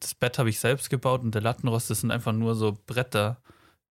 das 0.01 0.15
Bett 0.15 0.39
habe 0.39 0.49
ich 0.49 0.59
selbst 0.61 0.89
gebaut 0.89 1.23
und 1.23 1.35
der 1.35 1.43
Lattenrost, 1.43 1.91
das 1.91 2.01
sind 2.01 2.11
einfach 2.11 2.33
nur 2.33 2.55
so 2.55 2.79
Bretter, 2.87 3.39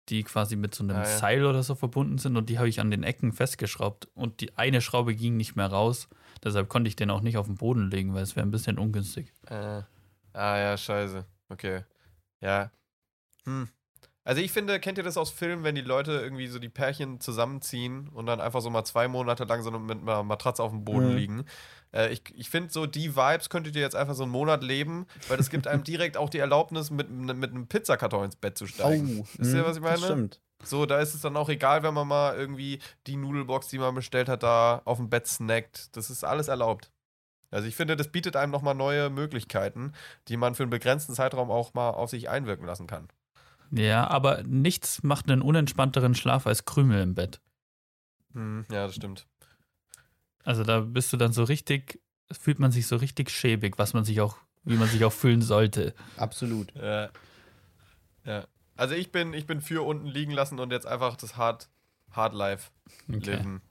die 0.10 0.24
quasi 0.24 0.56
mit 0.56 0.76
so 0.76 0.84
einem 0.84 0.98
Ah, 0.98 1.04
ja. 1.04 1.18
Seil 1.18 1.46
oder 1.46 1.64
so 1.64 1.74
verbunden 1.76 2.18
sind 2.18 2.36
und 2.38 2.50
die 2.50 2.58
habe 2.60 2.70
ich 2.70 2.80
an 2.80 2.92
den 2.92 3.04
Ecken 3.04 3.32
festgeschraubt 3.34 4.08
und 4.14 4.42
die 4.42 4.58
eine 4.58 4.82
Schraube 4.82 5.16
ging 5.16 5.38
nicht 5.38 5.56
mehr 5.56 5.68
raus. 5.68 6.10
Deshalb 6.44 6.70
konnte 6.70 6.88
ich 6.90 6.96
den 6.96 7.10
auch 7.10 7.22
nicht 7.22 7.38
auf 7.38 7.46
den 7.48 7.56
Boden 7.56 7.90
legen, 7.90 8.14
weil 8.14 8.24
es 8.24 8.36
wäre 8.36 8.46
ein 8.46 8.52
bisschen 8.52 8.78
ungünstig. 8.78 9.32
Äh, 9.48 9.82
ah 10.34 10.58
ja, 10.58 10.78
scheiße. 10.78 11.26
Okay. 11.52 11.84
Ja. 12.40 12.72
Hm. 13.46 13.70
Also 14.24 14.40
ich 14.40 14.52
finde, 14.52 14.80
kennt 14.80 15.00
ihr 15.00 15.04
das 15.04 15.18
aus 15.18 15.32
Filmen, 15.32 15.64
wenn 15.64 15.74
die 15.74 15.82
Leute 15.82 16.12
irgendwie 16.12 16.46
so 16.48 16.60
die 16.60 16.70
Pärchen 16.70 17.20
zusammenziehen 17.20 18.08
und 18.10 18.28
dann 18.28 18.40
einfach 18.40 18.62
so 18.62 18.70
mal 18.70 18.84
zwei 18.84 19.08
Monate 19.08 19.46
lang 19.46 19.64
so 19.64 19.72
mit 19.72 20.00
einer 20.00 20.22
Matratze 20.22 20.62
auf 20.62 20.70
dem 20.72 20.86
Boden 20.86 21.10
Mhm. 21.12 21.16
liegen? 21.18 21.46
Äh, 21.92 22.10
ich 22.14 22.22
ich 22.36 22.50
finde 22.52 22.72
so, 22.72 22.86
die 22.86 23.16
Vibes 23.16 23.50
könntet 23.50 23.76
ihr 23.76 23.82
jetzt 23.82 23.96
einfach 23.96 24.14
so 24.14 24.22
einen 24.24 24.32
Monat 24.32 24.64
leben, 24.64 25.08
weil 25.28 25.38
das 25.38 25.50
gibt 25.50 25.66
einem 25.66 25.84
direkt 25.84 26.18
auch 26.18 26.30
die 26.30 26.38
Erlaubnis, 26.38 26.92
mit, 26.92 27.10
mit 27.10 27.50
einem 27.50 27.66
Pizzakarton 27.68 28.26
ins 28.26 28.36
Bett 28.36 28.58
zu 28.60 28.68
steigen. 28.68 29.28
Wisst 29.38 29.54
ihr, 29.54 29.62
hm, 29.62 29.66
was 29.66 29.78
ich 29.78 29.84
Das 29.84 30.00
meine? 30.02 30.14
stimmt. 30.14 30.42
So, 30.64 30.86
da 30.86 31.00
ist 31.00 31.16
es 31.16 31.22
dann 31.22 31.36
auch 31.36 31.50
egal, 31.50 31.82
wenn 31.82 31.96
man 31.96 32.08
mal 32.08 32.36
irgendwie 32.38 32.78
die 33.08 33.16
Nudelbox, 33.18 33.70
die 33.70 33.80
man 33.80 33.96
bestellt 33.96 34.30
hat, 34.30 34.44
da 34.44 34.84
auf 34.86 34.98
dem 34.98 35.10
Bett 35.10 35.26
snackt. 35.26 35.96
Das 35.98 36.12
ist 36.12 36.24
alles 36.24 36.48
erlaubt. 36.48 36.92
Also 37.52 37.68
ich 37.68 37.76
finde, 37.76 37.96
das 37.98 38.08
bietet 38.08 38.36
einem 38.36 38.52
nochmal 38.52 38.76
neue 38.76 39.10
Möglichkeiten, 39.10 39.94
die 40.30 40.38
man 40.38 40.56
für 40.56 40.64
einen 40.64 40.70
begrenzten 40.70 41.14
Zeitraum 41.14 41.52
auch 41.52 41.74
mal 41.74 41.90
auf 41.92 42.10
sich 42.10 42.30
einwirken 42.30 42.66
lassen 42.66 42.88
kann. 42.88 43.10
Ja, 43.72 44.08
aber 44.08 44.44
nichts 44.44 45.04
macht 45.04 45.30
einen 45.30 45.42
unentspannteren 45.42 46.16
Schlaf 46.16 46.48
als 46.48 46.66
Krümel 46.66 47.02
im 47.02 47.14
Bett. 47.14 47.42
Hm, 48.34 48.66
ja, 48.72 48.88
das 48.88 48.96
stimmt. 48.96 49.28
Also 50.44 50.64
da 50.64 50.80
bist 50.80 51.12
du 51.14 51.18
dann 51.18 51.34
so 51.34 51.44
richtig, 51.44 52.02
fühlt 52.32 52.60
man 52.60 52.72
sich 52.72 52.88
so 52.88 52.96
richtig 52.96 53.30
schäbig, 53.30 53.78
was 53.78 53.94
man 53.94 54.04
sich 54.04 54.22
auch, 54.22 54.38
wie 54.64 54.78
man 54.78 54.88
sich 54.88 55.04
auch 55.06 55.14
fühlen 55.14 55.42
sollte. 55.42 55.94
Absolut. 56.18 56.74
Ja. 56.76 57.10
ja. 58.26 58.48
Also 58.76 58.96
ich 58.96 59.12
bin, 59.12 59.34
ich 59.34 59.46
bin 59.46 59.62
für 59.62 59.86
unten 59.86 60.08
liegen 60.08 60.32
lassen 60.32 60.60
und 60.60 60.72
jetzt 60.72 60.88
einfach 60.88 61.16
das 61.16 61.38
Hard, 61.38 61.70
Hard 62.12 62.34
Life 62.34 62.72
Okay. 63.10 63.36
leben. 63.36 63.62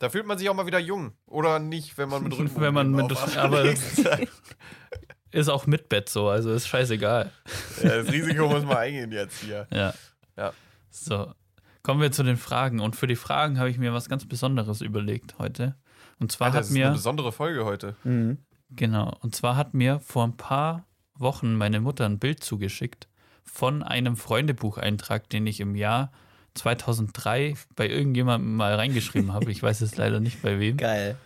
Da 0.00 0.08
fühlt 0.08 0.26
man 0.26 0.38
sich 0.38 0.48
auch 0.48 0.54
mal 0.54 0.66
wieder 0.66 0.78
jung. 0.80 1.12
Oder 1.26 1.58
nicht, 1.60 1.96
wenn 1.98 2.08
man 2.08 2.24
mit 2.24 2.32
Rücken 2.38 2.50
Wenn 2.60 2.74
man 2.74 2.90
mit- 2.90 3.36
aber- 3.36 3.64
Ist 5.32 5.48
auch 5.48 5.66
mit 5.68 5.88
Bett 5.88 6.08
so, 6.08 6.28
also 6.28 6.50
ist 6.52 6.66
scheißegal. 6.66 7.30
ja, 7.84 8.02
das 8.02 8.10
Risiko 8.12 8.48
muss 8.48 8.64
man 8.64 8.78
eingehen 8.78 9.12
jetzt 9.12 9.40
hier. 9.42 9.68
Ja. 9.72 9.94
Ja. 10.36 10.52
So, 10.90 11.32
kommen 11.84 12.00
wir 12.00 12.10
zu 12.10 12.24
den 12.24 12.36
Fragen. 12.36 12.80
Und 12.80 12.96
für 12.96 13.06
die 13.06 13.14
Fragen 13.14 13.58
habe 13.60 13.70
ich 13.70 13.78
mir 13.78 13.92
was 13.92 14.08
ganz 14.08 14.26
Besonderes 14.26 14.80
überlegt 14.80 15.38
heute. 15.38 15.76
Und 16.18 16.32
zwar 16.32 16.46
Alter, 16.46 16.56
hat 16.56 16.60
das 16.64 16.70
ist 16.70 16.76
eine 16.76 16.86
mir, 16.86 16.90
besondere 16.92 17.30
Folge 17.30 17.64
heute. 17.64 17.94
Mhm. 18.02 18.38
genau, 18.70 19.16
und 19.20 19.36
zwar 19.36 19.54
hat 19.56 19.72
mir 19.72 20.00
vor 20.00 20.24
ein 20.24 20.36
paar 20.36 20.84
Wochen 21.14 21.54
meine 21.54 21.80
Mutter 21.80 22.06
ein 22.06 22.18
Bild 22.18 22.42
zugeschickt 22.42 23.06
von 23.44 23.82
einem 23.84 24.16
Freundebucheintrag, 24.16 25.28
den 25.30 25.46
ich 25.46 25.60
im 25.60 25.76
Jahr 25.76 26.10
2003 26.54 27.54
bei 27.76 27.88
irgendjemandem 27.88 28.56
mal 28.56 28.74
reingeschrieben 28.74 29.32
habe. 29.32 29.50
Ich 29.50 29.62
weiß 29.62 29.80
es 29.80 29.96
leider 29.96 30.20
nicht 30.20 30.42
bei 30.42 30.58
wem. 30.58 30.76
Geil. 30.76 31.16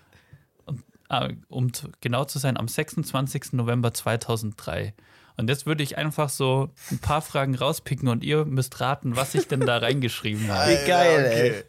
Ah, 1.08 1.28
um 1.48 1.72
zu, 1.72 1.88
genau 2.00 2.24
zu 2.24 2.38
sein, 2.38 2.56
am 2.56 2.68
26. 2.68 3.52
November 3.52 3.92
2003. 3.92 4.94
Und 5.36 5.48
jetzt 5.48 5.66
würde 5.66 5.82
ich 5.82 5.98
einfach 5.98 6.28
so 6.28 6.70
ein 6.90 6.98
paar 6.98 7.20
Fragen 7.20 7.54
rauspicken 7.54 8.08
und 8.08 8.22
ihr 8.22 8.44
müsst 8.44 8.80
raten, 8.80 9.16
was 9.16 9.34
ich 9.34 9.48
denn 9.48 9.60
da 9.60 9.78
reingeschrieben 9.78 10.48
habe. 10.48 10.70
Wie 10.70 10.86
geil, 10.86 11.26
okay. 11.26 11.64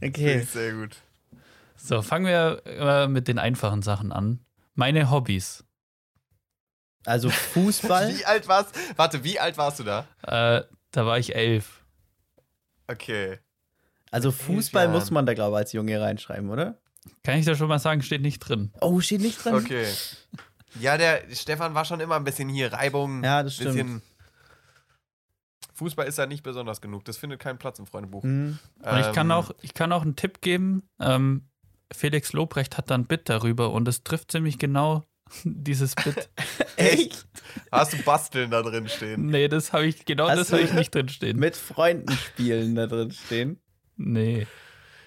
ey. 0.00 0.08
Okay. 0.08 0.40
Sehr 0.42 0.72
gut. 0.72 0.96
So, 1.76 2.02
fangen 2.02 2.26
wir 2.26 2.62
äh, 2.66 3.06
mit 3.06 3.28
den 3.28 3.38
einfachen 3.38 3.82
Sachen 3.82 4.12
an. 4.12 4.40
Meine 4.74 5.10
Hobbys. 5.10 5.64
Also 7.04 7.30
Fußball. 7.30 8.08
Wie 8.16 8.24
alt 8.24 8.48
warst 8.48 8.74
Warte, 8.96 9.22
wie 9.22 9.38
alt 9.38 9.56
warst 9.56 9.78
du 9.78 9.84
da? 9.84 10.06
Äh, 10.22 10.64
da 10.90 11.06
war 11.06 11.18
ich 11.18 11.36
elf. 11.36 11.84
Okay. 12.88 13.38
Also 14.10 14.30
Fußball 14.30 14.88
muss 14.88 15.10
man 15.10 15.26
da, 15.26 15.34
glaube 15.34 15.56
ich, 15.56 15.58
als 15.58 15.72
Junge 15.72 16.00
reinschreiben, 16.00 16.48
oder? 16.50 16.78
Kann 17.22 17.38
ich 17.38 17.46
da 17.46 17.54
schon 17.54 17.68
mal 17.68 17.78
sagen, 17.78 18.02
steht 18.02 18.22
nicht 18.22 18.40
drin. 18.40 18.72
Oh, 18.80 19.00
steht 19.00 19.20
nicht 19.20 19.44
drin. 19.44 19.54
Okay. 19.54 19.86
Ja, 20.80 20.96
der 20.96 21.22
Stefan 21.32 21.74
war 21.74 21.84
schon 21.84 22.00
immer 22.00 22.16
ein 22.16 22.24
bisschen 22.24 22.48
hier 22.48 22.72
Reibung. 22.72 23.24
Ja, 23.24 23.42
das 23.42 23.54
stimmt. 23.54 23.72
Bisschen 23.74 24.02
Fußball 25.74 26.06
ist 26.06 26.18
ja 26.18 26.26
nicht 26.26 26.42
besonders 26.42 26.80
genug. 26.80 27.04
Das 27.04 27.16
findet 27.18 27.40
keinen 27.40 27.58
Platz 27.58 27.78
im 27.78 27.86
Freundebuch. 27.86 28.22
Mhm. 28.24 28.58
Und 28.82 28.98
ich 28.98 29.12
kann 29.12 29.26
Ähm, 29.26 29.32
auch, 29.32 29.50
ich 29.60 29.74
kann 29.74 29.92
auch 29.92 30.02
einen 30.02 30.16
Tipp 30.16 30.40
geben. 30.40 30.88
Ähm, 31.00 31.48
Felix 31.92 32.32
Lobrecht 32.32 32.78
hat 32.78 32.90
da 32.90 32.94
ein 32.94 33.06
Bit 33.06 33.28
darüber 33.28 33.70
und 33.72 33.86
es 33.86 34.02
trifft 34.02 34.32
ziemlich 34.32 34.58
genau 34.58 35.04
dieses 35.44 35.94
Bit. 35.94 36.28
Echt? 36.76 37.26
Hast 37.72 37.92
du 37.92 38.02
Basteln 38.02 38.50
da 38.50 38.62
drin 38.62 38.88
stehen? 38.88 39.26
nee, 39.26 39.48
das 39.48 39.72
habe 39.72 39.86
ich, 39.86 40.04
genau 40.04 40.28
Hast 40.28 40.38
das 40.38 40.52
habe 40.52 40.62
ich 40.62 40.72
nicht 40.72 40.94
drin 40.94 41.08
stehen. 41.08 41.38
Mit 41.38 41.56
Freunden 41.56 42.12
spielen 42.12 42.74
da 42.74 42.86
drin 42.86 43.10
stehen. 43.10 43.60
Nee, 43.96 44.46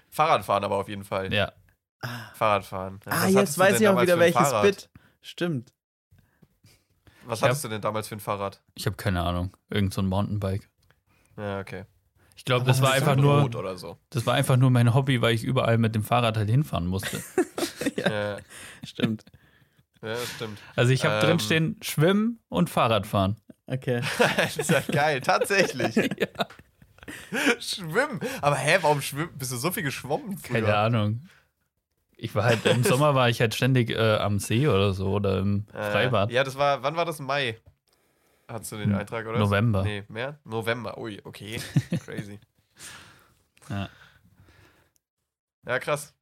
Fahrradfahren 0.09 0.63
aber 0.63 0.77
auf 0.77 0.89
jeden 0.89 1.03
Fall. 1.03 1.33
ja. 1.33 1.51
Fahrradfahren. 2.33 2.99
Ja, 3.05 3.11
ah, 3.11 3.23
was 3.25 3.33
jetzt 3.33 3.57
weiß 3.57 3.81
ich 3.81 3.87
auch 3.87 4.01
wieder 4.01 4.17
welches 4.17 4.41
Fahrrad? 4.41 4.63
Bit. 4.63 4.89
Stimmt. 5.21 5.73
Was 7.25 7.39
Ich 7.39 7.43
hattest 7.43 7.63
du 7.65 7.67
denn 7.67 7.81
damals 7.81 8.07
für 8.07 8.15
ein 8.15 8.21
Fahrrad? 8.21 8.61
Ich 8.75 8.85
habe 8.85 8.95
keine 8.95 9.21
Ahnung. 9.21 9.55
Irgend 9.69 9.93
so 9.93 10.01
ein 10.01 10.07
Mountainbike. 10.07 10.69
Ja, 11.37 11.59
okay. 11.59 11.85
Ich 12.35 12.45
glaube, 12.45 12.65
das 12.65 12.81
war 12.81 12.93
einfach 12.93 13.17
nur, 13.17 13.49
so. 13.75 13.97
das 14.11 14.25
war 14.25 14.33
einfach 14.33 14.55
nur 14.55 14.69
mein 14.69 14.93
Hobby, 14.93 15.21
weil 15.21 15.35
ich 15.35 15.43
überall 15.43 15.77
mit 15.77 15.93
dem 15.93 16.03
Fahrrad 16.03 16.37
halt 16.37 16.49
hinfahren 16.49 16.87
musste. 16.87 17.21
Ja, 17.95 18.09
ja 18.11 18.37
Stimmt. 18.83 19.23
Das 20.01 20.29
stimmt. 20.35 20.59
Also 20.75 20.91
ich 20.91 21.05
habe 21.05 21.15
Ähm. 21.15 21.21
drin 21.21 21.39
stehen 21.39 21.77
Schwimmen 21.81 22.39
und 22.49 22.69
Fahrradfahren. 22.69 23.35
Okay. 23.67 24.01
das 24.37 24.57
ist 24.57 24.69
ja 24.71 24.81
geil, 24.81 25.21
tatsächlich. 25.21 25.95
Schwimmen. 27.59 28.19
Aber 28.41 28.55
hä, 28.55 28.77
warum 28.81 29.01
schwimmen? 29.01 29.31
Bist 29.37 29.51
du 29.51 29.57
so 29.57 29.71
viel 29.71 29.83
geschwommen 29.83 30.37
früher? 30.37 30.61
Keine 30.61 30.75
Ahnung. 30.77 31.21
Ich 32.17 32.35
war 32.35 32.43
halt, 32.43 32.65
im 32.65 32.83
Sommer 32.83 33.15
war 33.15 33.29
ich 33.29 33.39
halt 33.39 33.55
ständig 33.55 33.91
äh, 33.91 34.17
am 34.17 34.39
See 34.39 34.67
oder 34.67 34.93
so 34.93 35.07
oder 35.13 35.39
im 35.39 35.65
Äh, 35.73 35.91
Freibad. 35.91 36.31
Ja, 36.31 36.43
das 36.43 36.57
war, 36.57 36.83
wann 36.83 36.95
war 36.95 37.05
das? 37.05 37.19
Mai? 37.19 37.57
Hattest 38.47 38.71
du 38.71 38.77
den 38.77 38.91
Hm, 38.91 38.97
Eintrag, 38.99 39.25
oder? 39.27 39.39
November. 39.39 39.83
Nee, 39.83 40.03
mehr? 40.09 40.39
November. 40.43 40.97
Ui, 40.97 41.21
okay. 41.23 41.61
Crazy. 42.05 42.39
Ja. 43.69 43.89
Ja, 45.65 45.79
krass. 45.79 46.13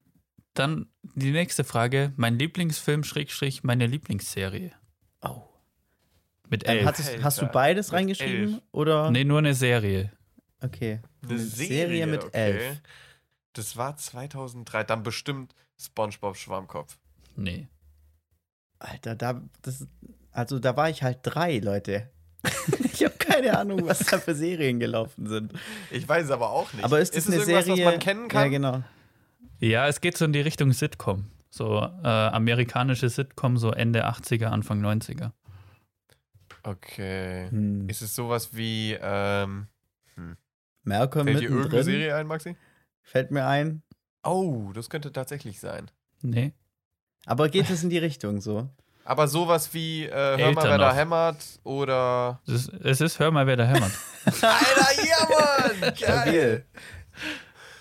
Dann 0.57 0.87
die 1.03 1.31
nächste 1.31 1.63
Frage. 1.63 2.13
Mein 2.15 2.39
Lieblingsfilm, 2.39 3.03
Schrägstrich, 3.03 3.63
meine 3.63 3.85
Lieblingsserie. 3.85 4.71
Oh. 5.21 5.43
Mit 6.49 6.67
elf. 6.67 6.83
hattest, 6.83 7.21
hast 7.21 7.41
du 7.41 7.45
beides 7.45 7.91
mit 7.91 7.99
reingeschrieben? 7.99 8.53
elf. 8.53 8.61
Oder? 8.71 9.11
nee, 9.11 9.23
nur 9.23 9.37
eine 9.37 9.53
Serie. 9.53 10.11
Okay. 10.59 11.01
Eine 11.21 11.37
Serie, 11.37 12.07
mit 12.07 12.23
okay. 12.23 12.31
elf. 12.33 12.81
Das 13.53 13.77
war 13.77 13.97
2003. 13.97 14.83
Dann 14.83 15.03
bestimmt 15.03 15.53
SpongeBob 15.79 16.35
Schwammkopf. 16.35 16.97
Nee. 17.35 17.67
Alter, 18.79 19.15
da, 19.15 19.43
das, 19.61 19.85
also 20.31 20.57
da 20.57 20.75
war 20.75 20.89
ich 20.89 21.03
halt 21.03 21.19
drei, 21.21 21.59
Leute. 21.59 22.09
ich 22.93 23.03
habe 23.03 23.15
keine 23.17 23.55
Ahnung, 23.59 23.85
was 23.85 23.99
da 23.99 24.17
für 24.17 24.33
Serien 24.33 24.79
gelaufen 24.79 25.27
sind. 25.27 25.53
Ich 25.91 26.07
weiß 26.07 26.25
es 26.25 26.31
aber 26.31 26.49
auch 26.49 26.73
nicht. 26.73 26.83
Aber 26.83 26.99
ist 26.99 27.15
das 27.15 27.25
es 27.25 27.27
eine 27.27 27.41
irgendwas, 27.41 27.65
Serie, 27.65 27.85
was 27.85 27.91
man 27.91 27.99
kennen 27.99 28.27
kann? 28.27 28.43
Ja, 28.43 28.47
genau. 28.49 28.83
Ja, 29.59 29.87
es 29.87 30.01
geht 30.01 30.17
so 30.17 30.25
in 30.25 30.33
die 30.33 30.41
Richtung 30.41 30.71
Sitcom. 30.71 31.25
So 31.49 31.79
äh, 31.79 32.07
amerikanische 32.07 33.09
Sitcom, 33.09 33.57
so 33.57 33.71
Ende 33.71 34.07
80er, 34.07 34.47
Anfang 34.47 34.83
90er. 34.83 35.31
Okay. 36.63 37.49
Hm. 37.49 37.87
Ist 37.89 38.01
es 38.01 38.15
sowas 38.15 38.49
wie, 38.53 38.97
ähm, 39.01 39.67
Malcolm 40.83 41.27
fällt 41.27 41.41
dir 41.41 41.49
irgendeine 41.49 41.83
Serie 41.83 42.15
ein, 42.15 42.27
Maxi? 42.27 42.55
fällt 43.01 43.31
mir 43.31 43.45
ein. 43.45 43.83
Oh, 44.23 44.71
das 44.73 44.89
könnte 44.89 45.11
tatsächlich 45.11 45.59
sein. 45.59 45.89
Nee. 46.21 46.53
Aber 47.25 47.49
geht 47.49 47.69
es 47.69 47.83
in 47.83 47.89
die 47.89 47.97
Richtung 47.97 48.41
so? 48.41 48.69
Aber 49.05 49.27
sowas 49.29 49.73
wie, 49.73 50.05
äh, 50.05 50.11
hör 50.11 50.37
mal, 50.37 50.47
Älter 50.47 50.63
wer 50.63 50.77
da 50.77 50.93
hämmert 50.93 51.37
oder. 51.63 52.41
Es 52.45 52.53
ist, 52.53 52.73
es 52.83 53.01
ist 53.01 53.19
Hör 53.19 53.31
mal, 53.31 53.47
wer 53.47 53.55
da 53.55 53.63
hämmert. 53.63 53.91
Alter, 54.25 55.05
ja, 55.05 55.79
Mann! 55.79 55.95
Stabil. 55.95 56.65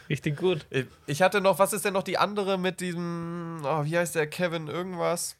Richtig 0.08 0.36
gut. 0.36 0.66
Ich- 0.70 0.86
Ich 1.06 1.22
hatte 1.22 1.40
noch, 1.40 1.58
was 1.58 1.72
ist 1.72 1.84
denn 1.84 1.94
noch 1.94 2.02
die 2.02 2.18
andere 2.18 2.58
mit 2.58 2.80
diesem, 2.80 3.60
oh, 3.64 3.84
wie 3.84 3.96
heißt 3.98 4.14
der, 4.14 4.26
Kevin 4.26 4.68
irgendwas? 4.68 5.36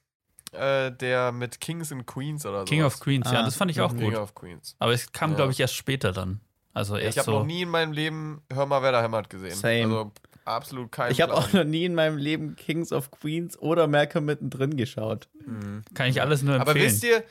Äh, 0.53 0.93
der 0.93 1.33
mit 1.33 1.61
Kings 1.61 1.91
and 1.93 2.07
Queens 2.07 2.47
oder 2.47 2.61
so. 2.61 2.65
King 2.67 2.85
of 2.85 2.99
Queens, 3.01 3.31
ja, 3.31 3.41
Ah, 3.41 3.45
das 3.45 3.57
fand 3.57 3.71
ich 3.71 3.81
auch. 3.81 3.95
King 3.95 4.11
gut. 4.11 4.15
of 4.17 4.35
Queens. 4.35 4.77
Aber 4.79 4.93
es 4.93 5.11
kam, 5.13 5.31
Ja. 5.31 5.37
glaube 5.37 5.53
ich, 5.53 5.61
erst 5.61 5.75
später 5.75 6.13
dann. 6.13 6.41
Also 6.73 6.97
erst 6.97 7.17
Ich 7.17 7.19
habe 7.19 7.27
so. 7.33 7.39
noch 7.41 7.47
nie 7.47 7.63
in 7.63 7.69
meinem 7.71 7.93
Leben 7.93 8.43
Hör 8.53 8.65
mal, 8.67 8.83
wer 8.83 8.93
da 8.93 9.03
hämmert 9.03 9.29
gesehen. 9.29 9.55
Same. 9.55 9.83
Also 9.85 10.13
absolut 10.45 10.93
kein 10.93 11.11
Ich 11.11 11.21
habe 11.21 11.35
auch 11.35 11.53
noch 11.53 11.65
nie 11.65 11.85
in 11.85 11.95
meinem 11.95 12.17
Leben 12.17 12.55
Kings 12.55 12.93
of 12.93 13.11
Queens 13.11 13.59
oder 13.59 13.87
Malcolm 13.89 14.25
mittendrin 14.27 14.77
geschaut. 14.77 15.29
Mhm. 15.47 15.83
Kann 15.95 16.09
ich 16.09 16.21
alles 16.23 16.43
nur 16.43 16.55
Aber 16.61 16.71
empfehlen. 16.73 16.87
wisst 16.93 17.05
ihr, 17.05 17.25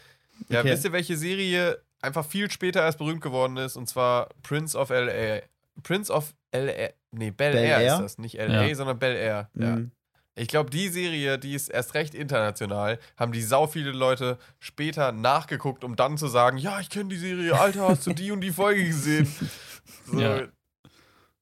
ja, 0.50 0.60
Okay. 0.60 0.72
wisst 0.72 0.84
ihr, 0.86 0.92
welche 0.92 1.16
Serie 1.16 1.80
einfach 2.02 2.26
viel 2.26 2.52
später 2.52 2.82
erst 2.82 2.98
berühmt 2.98 3.22
geworden 3.22 3.56
ist? 3.58 3.78
Und 3.78 3.88
zwar 3.88 4.30
Prince 4.44 4.78
of 4.78 4.90
L.A. 4.90 5.42
Prince 5.84 6.12
of 6.12 6.34
L.A. 6.52 6.90
Nee, 7.18 7.32
Bel, 7.32 7.54
Bel 7.54 7.64
Air, 7.64 7.80
Air? 7.80 7.94
ist 7.96 8.00
das. 8.02 8.18
Nicht 8.18 8.40
L.A., 8.40 8.66
Ja. 8.66 8.76
sondern 8.76 9.00
Bel 9.00 9.16
Air. 9.16 9.50
Ja. 9.56 9.76
Mhm. 9.78 9.92
Ich 10.38 10.50
glaube, 10.50 10.70
die 10.70 10.90
Serie, 10.90 11.40
die 11.40 11.54
ist 11.56 11.70
erst 11.70 11.94
recht 11.94 12.14
international, 12.14 13.00
haben 13.18 13.32
die 13.32 13.42
sau 13.42 13.68
viele 13.68 13.92
Leute 13.92 14.38
später 14.60 15.14
nachgeguckt, 15.14 15.86
um 15.86 15.96
dann 15.96 16.18
zu 16.18 16.28
sagen, 16.28 16.58
ja, 16.58 16.80
ich 16.82 16.90
kenne 16.90 17.08
die 17.10 17.16
Serie, 17.18 17.58
Alter, 17.58 17.88
hast 17.88 18.06
du 18.06 18.14
die 18.14 18.32
und 18.32 18.42
die 18.42 18.52
Folge 18.52 18.84
gesehen? 18.86 19.28
So, 20.08 20.20
Ja. 20.20 20.42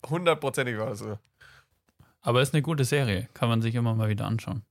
hundertprozentig 0.10 0.78
war 0.78 0.88
das 0.88 1.00
so. 1.00 1.18
Aber 2.22 2.42
ist 2.42 2.54
eine 2.54 2.62
gute 2.62 2.84
Serie. 2.86 3.28
Kann 3.34 3.50
man 3.50 3.62
sich 3.62 3.74
immer 3.76 3.94
mal 3.96 4.10
wieder 4.10 4.26
anschauen. 4.26 4.64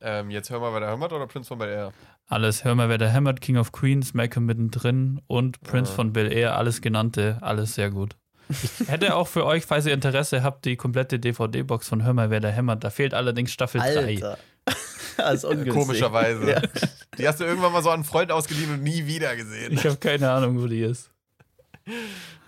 Ähm, 0.00 0.30
jetzt 0.30 0.50
hör 0.50 0.60
mal, 0.60 0.72
wer 0.72 0.80
da 0.80 0.90
hämmert 0.90 1.12
oder 1.12 1.26
Prince 1.26 1.48
von 1.48 1.58
Bel 1.58 1.68
Air? 1.68 1.92
Alles, 2.26 2.64
hör 2.64 2.74
mal, 2.74 2.88
wer 2.88 2.98
da 2.98 3.06
hämmert, 3.08 3.40
King 3.40 3.56
of 3.56 3.72
Queens, 3.72 4.14
Malcolm 4.14 4.46
mittendrin 4.46 5.20
und 5.26 5.60
Prince 5.62 5.92
Ja. 5.92 5.96
von 5.96 6.12
Bel 6.12 6.32
Air, 6.32 6.56
alles 6.56 6.80
genannte, 6.80 7.38
alles 7.40 7.74
sehr 7.74 7.90
gut. 7.90 8.16
Ich 8.50 8.88
hätte 8.88 9.14
auch 9.16 9.28
für 9.28 9.46
euch, 9.46 9.64
falls 9.64 9.86
ihr 9.86 9.94
Interesse 9.94 10.42
habt, 10.42 10.64
die 10.64 10.76
komplette 10.76 11.18
DVD-Box 11.18 11.88
von 11.88 12.04
Hör 12.04 12.12
mal, 12.12 12.30
wer 12.30 12.40
da 12.40 12.48
hämmert. 12.48 12.84
Da 12.84 12.90
fehlt 12.90 13.14
allerdings 13.14 13.52
Staffel 13.52 13.80
3. 13.80 13.86
Alter. 14.06 14.38
das 15.16 15.34
ist 15.34 15.44
ungünstig. 15.44 15.72
Komischerweise. 15.74 16.50
Ja. 16.50 16.62
Die 17.18 17.26
hast 17.26 17.40
du 17.40 17.44
irgendwann 17.44 17.72
mal 17.72 17.82
so 17.82 17.88
an 17.90 17.94
einen 17.96 18.04
Freund 18.04 18.30
ausgeliehen 18.30 18.72
und 18.74 18.82
nie 18.82 19.06
wieder 19.06 19.34
gesehen. 19.36 19.72
Ich 19.72 19.84
habe 19.86 19.96
keine 19.96 20.30
Ahnung, 20.30 20.60
wo 20.62 20.66
die 20.66 20.80
ist. 20.82 21.10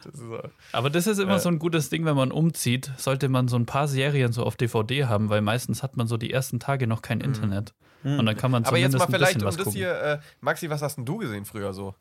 Das 0.04 0.14
ist 0.14 0.20
so. 0.20 0.38
Aber 0.72 0.90
das 0.90 1.06
ist 1.06 1.18
immer 1.18 1.36
Äh. 1.36 1.40
so 1.40 1.48
ein 1.48 1.58
gutes 1.58 1.88
Ding, 1.88 2.04
wenn 2.04 2.16
man 2.16 2.30
umzieht, 2.30 2.92
sollte 2.98 3.28
man 3.28 3.48
so 3.48 3.56
ein 3.56 3.66
paar 3.66 3.88
Serien 3.88 4.32
so 4.32 4.44
auf 4.44 4.56
DVD 4.56 5.06
haben, 5.06 5.30
weil 5.30 5.40
meistens 5.40 5.82
hat 5.82 5.96
man 5.96 6.06
so 6.06 6.16
die 6.18 6.30
ersten 6.32 6.60
Tage 6.60 6.86
noch 6.86 7.00
kein 7.02 7.20
Internet. 7.20 7.72
Hm. 8.02 8.18
Und 8.18 8.26
dann 8.26 8.36
kann 8.36 8.50
man 8.50 8.64
Aber 8.64 8.76
jetzt 8.76 8.92
zumindest 8.92 9.10
mal 9.10 9.18
vielleicht 9.18 9.40
um 9.40 9.48
was 9.48 9.56
das 9.56 9.64
gucken. 9.64 9.78
hier, 9.78 9.94
äh, 9.98 10.18
Maxi, 10.40 10.68
was 10.68 10.82
hast 10.82 10.96
denn 10.96 11.06
du 11.06 11.16
gesehen 11.16 11.46
früher 11.46 11.72
so? 11.72 11.94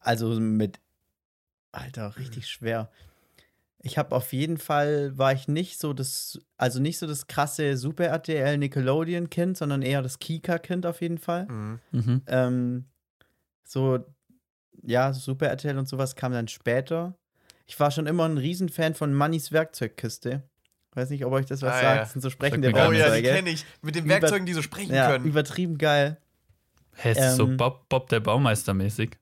Also 0.00 0.28
mit. 0.40 0.80
Alter, 1.72 2.16
richtig 2.16 2.48
schwer. 2.48 2.90
Ich 3.80 3.96
habe 3.96 4.14
auf 4.16 4.32
jeden 4.32 4.58
Fall, 4.58 5.16
war 5.16 5.32
ich 5.32 5.46
nicht 5.46 5.78
so 5.78 5.92
das, 5.92 6.40
also 6.56 6.80
nicht 6.80 6.98
so 6.98 7.06
das 7.06 7.28
krasse 7.28 7.76
Super 7.76 8.06
RTL 8.06 8.58
Nickelodeon 8.58 9.30
Kind, 9.30 9.56
sondern 9.56 9.82
eher 9.82 10.02
das 10.02 10.18
Kika 10.18 10.58
Kind 10.58 10.84
auf 10.84 11.00
jeden 11.00 11.18
Fall. 11.18 11.46
Mhm. 11.46 11.80
Mhm. 11.92 12.22
Ähm, 12.26 12.84
so, 13.64 14.04
ja, 14.82 15.12
Super 15.12 15.46
RTL 15.48 15.78
und 15.78 15.88
sowas 15.88 16.16
kam 16.16 16.32
dann 16.32 16.48
später. 16.48 17.16
Ich 17.66 17.78
war 17.78 17.90
schon 17.90 18.06
immer 18.06 18.24
ein 18.28 18.38
Riesenfan 18.38 18.94
von 18.94 19.12
Mannys 19.12 19.52
Werkzeugkiste. 19.52 20.42
Weiß 20.94 21.10
nicht, 21.10 21.24
ob 21.24 21.32
euch 21.32 21.46
das 21.46 21.62
was 21.62 21.74
Ah, 21.74 21.80
sagt. 21.80 21.94
ja. 21.96 22.00
Das 22.00 22.12
sind 22.12 22.22
so 22.22 22.30
sprechende 22.30 22.72
gar 22.72 22.88
Oh 22.88 22.92
ja, 22.92 23.14
die 23.14 23.22
kenne 23.22 23.50
ich. 23.50 23.64
Mit 23.82 23.94
den 23.94 24.06
Über- 24.06 24.14
Werkzeugen, 24.14 24.46
die 24.46 24.54
so 24.54 24.62
sprechen 24.62 24.92
ja, 24.94 25.10
können. 25.12 25.24
übertrieben 25.26 25.78
geil. 25.78 26.16
Hä, 26.96 27.12
ist 27.12 27.20
das 27.20 27.36
so 27.36 27.46
Ähm, 27.46 27.56
Bob, 27.58 27.88
Bob 27.88 28.08
der 28.08 28.18
Baumeister 28.20 28.74
mäßig. 28.74 29.18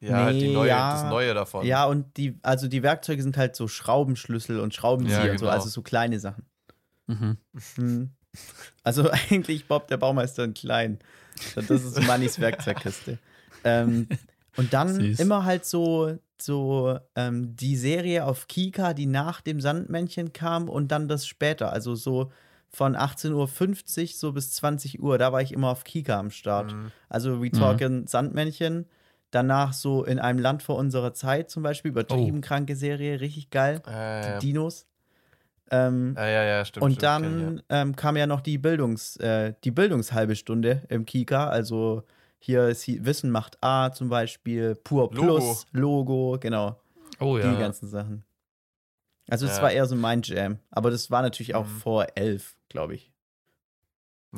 Ja, 0.00 0.24
halt 0.24 0.40
die 0.40 0.48
Nee, 0.48 0.54
neue, 0.54 0.68
ja. 0.68 0.92
das 0.92 1.10
Neue 1.10 1.34
davon. 1.34 1.66
Ja, 1.66 1.84
und 1.86 2.16
die, 2.16 2.38
also 2.42 2.68
die 2.68 2.82
Werkzeuge 2.82 3.22
sind 3.22 3.36
halt 3.36 3.56
so 3.56 3.66
Schraubenschlüssel 3.66 4.60
und 4.60 4.72
Schraubenzieher 4.74 5.24
Ja, 5.26 5.32
und 5.32 5.38
so, 5.38 5.44
genau. 5.46 5.56
also 5.56 5.68
so 5.68 5.82
kleine 5.82 6.20
Sachen. 6.20 6.44
Mhm. 7.06 7.36
Hm. 7.74 8.10
Also 8.84 9.10
eigentlich 9.30 9.66
Bob 9.66 9.88
der 9.88 9.96
Baumeister 9.96 10.44
in 10.44 10.54
klein. 10.54 10.98
Das 11.54 11.68
ist 11.70 12.00
Mannys 12.06 12.38
Werkzeugkiste. 12.40 13.18
ähm, 13.64 14.08
und 14.56 14.72
dann 14.72 14.88
Süß. 14.94 15.20
immer 15.20 15.44
halt 15.44 15.64
so, 15.64 16.16
so 16.40 16.98
ähm, 17.16 17.56
die 17.56 17.76
Serie 17.76 18.24
auf 18.24 18.46
Kika, 18.48 18.92
die 18.94 19.06
nach 19.06 19.40
dem 19.40 19.60
Sandmännchen 19.60 20.32
kam 20.32 20.68
und 20.68 20.88
dann 20.92 21.08
das 21.08 21.26
später. 21.26 21.72
Also 21.72 21.94
so 21.94 22.30
von 22.70 22.96
18.50 22.96 23.32
Uhr 24.02 24.08
so 24.14 24.32
bis 24.32 24.52
20 24.52 25.00
Uhr, 25.00 25.16
da 25.18 25.32
war 25.32 25.40
ich 25.42 25.52
immer 25.52 25.70
auf 25.70 25.84
Kika 25.84 26.18
am 26.18 26.30
Start. 26.30 26.72
Mhm. 26.72 26.92
Also 27.08 27.42
We 27.42 27.50
Talkin' 27.50 28.06
Sandmännchen. 28.06 28.86
Danach 29.30 29.72
so 29.74 30.04
in 30.04 30.18
einem 30.18 30.38
Land 30.38 30.62
vor 30.62 30.76
unserer 30.76 31.12
Zeit 31.12 31.50
zum 31.50 31.62
Beispiel, 31.62 31.90
übertrieben 31.90 32.40
kranke 32.40 32.76
Serie, 32.76 33.20
richtig 33.20 33.50
geil. 33.50 33.82
Äh, 33.86 33.90
ja. 33.90 34.38
Die 34.38 34.46
Dinos. 34.46 34.86
Ähm, 35.70 36.14
ja, 36.16 36.26
ja, 36.28 36.44
ja, 36.44 36.64
stimmt. 36.64 36.84
und 36.84 36.92
stimmt, 36.92 37.22
kenn 37.22 37.56
ich, 37.56 37.62
dann 37.68 37.88
ähm, 37.88 37.96
kam 37.96 38.16
ja 38.16 38.26
noch 38.26 38.40
die 38.40 38.56
Bildungs, 38.56 39.16
äh, 39.16 39.52
die 39.64 39.70
Bildungshalbe 39.70 40.34
Stunde 40.34 40.82
im 40.88 41.04
Kika. 41.04 41.48
Also 41.48 42.04
hier 42.38 42.68
ist 42.68 42.86
Wissen 43.04 43.30
macht 43.30 43.62
A 43.62 43.92
zum 43.92 44.08
Beispiel, 44.08 44.74
Pur 44.76 45.10
Logo. 45.12 45.36
Plus, 45.36 45.66
Logo, 45.72 46.38
genau. 46.40 46.80
Oh 47.20 47.36
ja. 47.36 47.52
Die 47.52 47.58
ganzen 47.58 47.88
Sachen. 47.88 48.24
Also 49.28 49.44
Ja. 49.46 49.60
war 49.62 49.70
eher 49.72 49.84
so 49.86 49.94
mein 49.96 50.22
Jam. 50.22 50.58
Aber 50.70 50.90
das 50.90 51.10
war 51.10 51.20
natürlich 51.20 51.54
auch 51.54 51.66
Mhm. 51.66 51.80
vor 51.80 52.06
elf, 52.14 52.56
glaube 52.70 52.94
ich. 52.94 53.12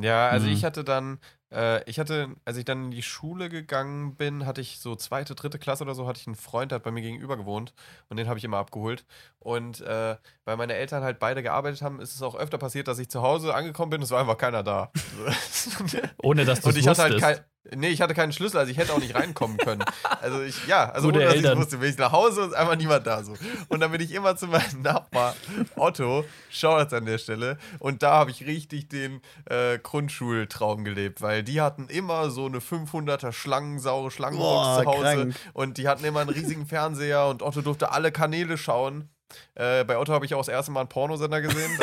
Ja, 0.03 0.29
also 0.31 0.47
Mhm. 0.47 0.53
ich 0.53 0.65
hatte 0.65 0.85
dann, 0.85 1.19
äh, 1.53 1.83
ich 1.89 1.99
hatte, 1.99 2.29
als 2.45 2.57
ich 2.57 2.65
dann 2.65 2.85
in 2.87 2.91
die 2.91 3.03
Schule 3.03 3.49
gegangen 3.49 4.17
bin, 4.17 4.47
hatte 4.47 4.61
ich 4.61 4.79
so 4.79 4.95
zweite, 4.97 5.35
dritte 5.35 5.59
Klasse 5.59 5.85
oder 5.85 5.95
so, 5.95 6.07
hatte 6.07 6.21
ich 6.21 6.27
einen 6.27 6.37
Freund, 6.37 6.71
der 6.73 6.77
hat 6.77 6.83
bei 6.85 6.91
mir 6.91 7.03
gegenüber 7.03 7.37
gewohnt 7.37 7.73
und 8.09 8.17
den 8.17 8.29
habe 8.29 8.39
ich 8.39 8.45
immer 8.45 8.59
abgeholt. 8.59 9.05
Und 9.39 9.81
äh, 9.81 10.17
weil 10.45 10.57
meine 10.57 10.75
Eltern 10.75 11.03
halt 11.03 11.19
beide 11.19 11.43
gearbeitet 11.43 11.83
haben, 11.83 12.01
ist 12.01 12.15
es 12.15 12.23
auch 12.23 12.35
öfter 12.35 12.59
passiert, 12.59 12.89
dass 12.89 12.99
ich 12.99 13.09
zu 13.11 13.23
Hause 13.23 13.55
angekommen 13.55 13.91
bin, 13.91 14.03
es 14.03 14.11
war 14.11 14.21
einfach 14.21 14.39
keiner 14.39 14.63
da. 14.63 14.91
Ohne 16.23 16.45
dass 16.45 16.61
du 16.61 16.71
es 16.71 16.99
halt 16.99 17.19
kein, 17.21 17.39
nee, 17.75 17.89
ich 17.89 18.01
hatte 18.01 18.15
keinen 18.15 18.33
Schlüssel, 18.33 18.59
also 18.59 18.71
ich 18.71 18.79
hätte 18.79 18.93
auch 18.93 18.99
nicht 18.99 19.15
reinkommen 19.15 19.57
können. 19.59 19.85
Also 20.21 20.43
ich, 20.43 20.67
ja, 20.67 20.91
also 20.91 21.09
Gute 21.09 21.21
ohne 21.21 21.29
dass 21.29 21.53
ich 21.53 21.57
wusste, 21.57 21.79
bin 21.79 21.91
ich 21.91 21.99
nach 21.99 22.13
Hause 22.13 22.43
und 22.43 22.49
ist 22.49 22.55
einfach 22.55 22.77
niemand 22.77 23.07
da 23.07 23.23
so. 23.23 23.35
Und 23.69 23.81
dann 23.81 23.93
bin 23.93 24.01
ich 24.01 24.13
immer 24.13 24.37
zu 24.37 24.47
meinem 24.47 24.83
Nachbar 24.83 25.35
Otto, 25.77 26.25
Shoutouts 26.51 26.93
an 26.93 27.05
der 27.05 27.19
Stelle, 27.19 27.59
und 27.79 28.03
da 28.03 28.13
habe 28.13 28.31
ich 28.31 28.47
richtig 28.47 28.89
den 28.89 29.21
äh, 29.47 29.79
Grundschultraum 29.79 30.85
gelebt, 30.85 31.23
weil 31.23 31.43
die 31.43 31.61
hatten 31.61 31.89
immer 31.89 32.31
so 32.31 32.47
eine 32.47 32.59
500er 32.59 33.33
Schlangensaure 33.33 34.11
Schlangenbox 34.11 34.83
zu 34.83 34.87
Hause 34.87 35.03
krank. 35.03 35.35
und 35.53 35.79
die 35.79 35.89
hatten 35.89 36.05
immer 36.05 36.21
einen 36.21 36.31
riesigen 36.31 36.67
Fernseher 36.67 37.27
und 37.27 37.43
Otto 37.43 37.63
durfte 37.63 37.93
alle 37.93 38.13
Kanäle 38.13 38.57
schauen. 38.59 39.09
Äh, 39.55 39.85
bei 39.85 39.97
Otto 39.97 40.13
habe 40.13 40.27
ich 40.27 40.35
auch 40.35 40.41
das 40.41 40.49
erste 40.49 40.73
Mal 40.73 40.81
einen 40.81 40.89
Pornosender 40.89 41.41
gesehen. 41.41 41.71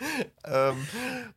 ähm, 0.44 0.86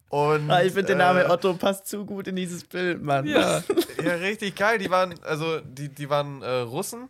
und, 0.10 0.50
Ah, 0.50 0.62
ich 0.64 0.74
finde, 0.74 0.88
der 0.88 0.96
Name 0.96 1.24
äh, 1.24 1.30
Otto 1.30 1.54
passt 1.54 1.88
zu 1.88 2.06
gut 2.06 2.28
in 2.28 2.36
dieses 2.36 2.64
Bild, 2.64 3.02
Mann. 3.02 3.26
Ja. 3.26 3.64
ja, 4.04 4.14
richtig 4.16 4.56
geil. 4.56 4.78
Die 4.80 4.90
waren, 4.90 5.14
also, 5.24 5.60
die, 5.62 5.90
die 5.90 6.10
waren 6.10 6.42
äh, 6.42 6.50
Russen. 6.62 7.10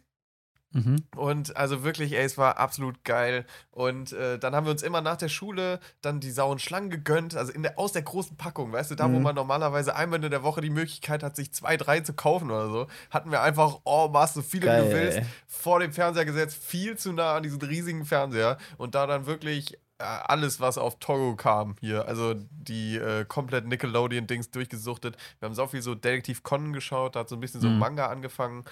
Mhm. 0.71 0.97
Und 1.15 1.57
also 1.57 1.83
wirklich, 1.83 2.13
ey, 2.13 2.23
es 2.23 2.37
war 2.37 2.59
absolut 2.59 3.03
geil. 3.03 3.43
Und 3.71 4.11
äh, 4.13 4.37
dann 4.37 4.53
haben 4.55 4.67
wir 4.67 4.71
uns 4.71 4.83
immer 4.83 5.01
nach 5.01 5.17
der 5.17 5.27
Schule 5.27 5.79
dann 6.03 6.19
die 6.19 6.29
sauren 6.29 6.59
Schlangen 6.59 6.91
gegönnt, 6.91 7.35
also 7.35 7.51
in 7.51 7.63
der, 7.63 7.79
aus 7.79 7.91
der 7.91 8.03
großen 8.03 8.37
Packung, 8.37 8.71
weißt 8.71 8.91
du, 8.91 8.95
da 8.95 9.05
wo 9.11 9.17
Mhm. 9.17 9.23
man 9.23 9.35
normalerweise 9.35 9.95
einmal 9.95 10.23
in 10.23 10.29
der 10.29 10.43
Woche 10.43 10.61
die 10.61 10.69
Möglichkeit 10.69 11.23
hat, 11.23 11.35
sich 11.35 11.51
zwei, 11.53 11.75
drei 11.75 12.01
zu 12.01 12.13
kaufen 12.13 12.51
oder 12.51 12.69
so, 12.69 12.87
hatten 13.09 13.31
wir 13.31 13.41
einfach, 13.41 13.79
oh, 13.83 14.09
machst 14.13 14.35
so 14.35 14.43
viele 14.43 14.61
wie 14.61 14.67
Geil, 14.67 14.83
du 14.91 14.93
willst, 14.95 15.17
ey. 15.17 15.25
vor 15.47 15.79
dem 15.79 15.91
Fernseher 15.91 16.25
gesetzt, 16.25 16.63
viel 16.63 16.95
zu 16.99 17.13
nah 17.13 17.33
an 17.37 17.41
diesen 17.41 17.59
riesigen 17.63 18.05
Fernseher 18.05 18.59
und 18.77 18.93
da 18.93 19.07
dann 19.07 19.25
wirklich 19.25 19.79
alles, 19.99 20.59
was 20.59 20.77
auf 20.77 20.97
Togo 20.99 21.35
kam 21.35 21.75
hier, 21.81 22.07
also 22.07 22.33
die 22.51 22.95
äh, 22.97 23.25
komplett 23.25 23.65
Nickelodeon-Dings 23.67 24.51
durchgesuchtet. 24.51 25.17
Wir 25.39 25.47
haben 25.47 25.55
so 25.55 25.67
viel 25.67 25.81
so 25.81 25.93
Detektiv 25.95 26.43
Conan 26.43 26.73
geschaut, 26.73 27.15
da 27.15 27.21
hat 27.21 27.29
so 27.29 27.35
ein 27.35 27.41
bisschen 27.41 27.61
so 27.61 27.69
Mhm. 27.69 27.79
Manga 27.79 28.07
angefangen. 28.07 28.63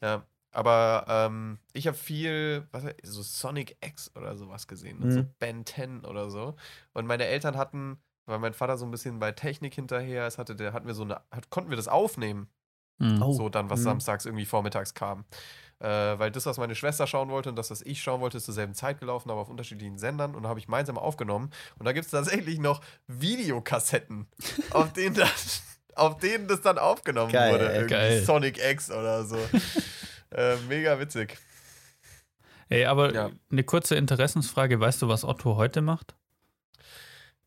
Ja, 0.00 0.24
aber 0.50 1.04
ähm, 1.08 1.58
ich 1.72 1.86
habe 1.86 1.96
viel, 1.96 2.66
was, 2.72 2.84
so 3.04 3.22
Sonic 3.22 3.76
X 3.80 4.10
oder 4.16 4.36
sowas 4.36 4.66
gesehen, 4.66 4.98
und 5.02 5.10
so 5.12 5.20
Mhm. 5.20 5.28
Ben 5.38 5.64
10 5.66 6.04
oder 6.04 6.30
so. 6.30 6.56
Und 6.92 7.06
meine 7.06 7.24
Eltern 7.26 7.56
hatten, 7.56 7.98
weil 8.26 8.38
mein 8.38 8.52
Vater 8.54 8.76
so 8.76 8.84
ein 8.84 8.90
bisschen 8.90 9.18
bei 9.18 9.32
Technik 9.32 9.74
hinterher 9.74 10.26
ist, 10.26 10.38
hatte 10.38 10.54
der, 10.56 10.72
hatten 10.72 10.86
wir 10.86 10.94
so 10.94 11.04
eine, 11.04 11.20
hat, 11.30 11.48
konnten 11.50 11.70
wir 11.70 11.76
das 11.76 11.88
aufnehmen, 11.88 12.48
Mhm. 12.98 13.22
Oh. 13.22 13.32
so 13.32 13.48
dann, 13.48 13.70
was 13.70 13.80
Mhm. 13.80 13.84
samstags 13.84 14.26
irgendwie 14.26 14.44
vormittags 14.46 14.94
kam. 14.94 15.24
Äh, 15.82 16.16
weil 16.18 16.30
das, 16.30 16.46
was 16.46 16.58
meine 16.58 16.76
Schwester 16.76 17.08
schauen 17.08 17.28
wollte 17.30 17.48
und 17.48 17.56
das, 17.56 17.72
was 17.72 17.82
ich 17.82 18.00
schauen 18.00 18.20
wollte, 18.20 18.36
ist 18.36 18.44
zur 18.44 18.54
selben 18.54 18.72
Zeit 18.72 19.00
gelaufen, 19.00 19.30
aber 19.32 19.40
auf 19.40 19.48
unterschiedlichen 19.48 19.98
Sendern 19.98 20.36
und 20.36 20.44
da 20.44 20.48
habe 20.48 20.60
ich 20.60 20.66
gemeinsam 20.66 20.96
aufgenommen. 20.96 21.50
Und 21.76 21.86
da 21.86 21.92
gibt 21.92 22.04
es 22.04 22.12
tatsächlich 22.12 22.60
noch 22.60 22.80
Videokassetten, 23.08 24.28
auf 24.70 24.92
denen 24.92 25.16
das, 25.16 25.62
auf 25.96 26.18
denen 26.18 26.46
das 26.46 26.60
dann 26.60 26.78
aufgenommen 26.78 27.32
Geil, 27.32 27.52
wurde. 27.52 27.64
Irgendwie 27.72 27.88
Geil. 27.94 28.22
Sonic 28.24 28.64
X 28.64 28.92
oder 28.92 29.24
so. 29.24 29.36
äh, 30.30 30.54
mega 30.68 31.00
witzig. 31.00 31.36
Ey, 32.68 32.84
aber 32.84 33.12
Ja. 33.12 33.30
eine 33.50 33.64
kurze 33.64 33.96
Interessensfrage. 33.96 34.78
Weißt 34.78 35.02
du, 35.02 35.08
was 35.08 35.24
Otto 35.24 35.56
heute 35.56 35.82
macht? 35.82 36.14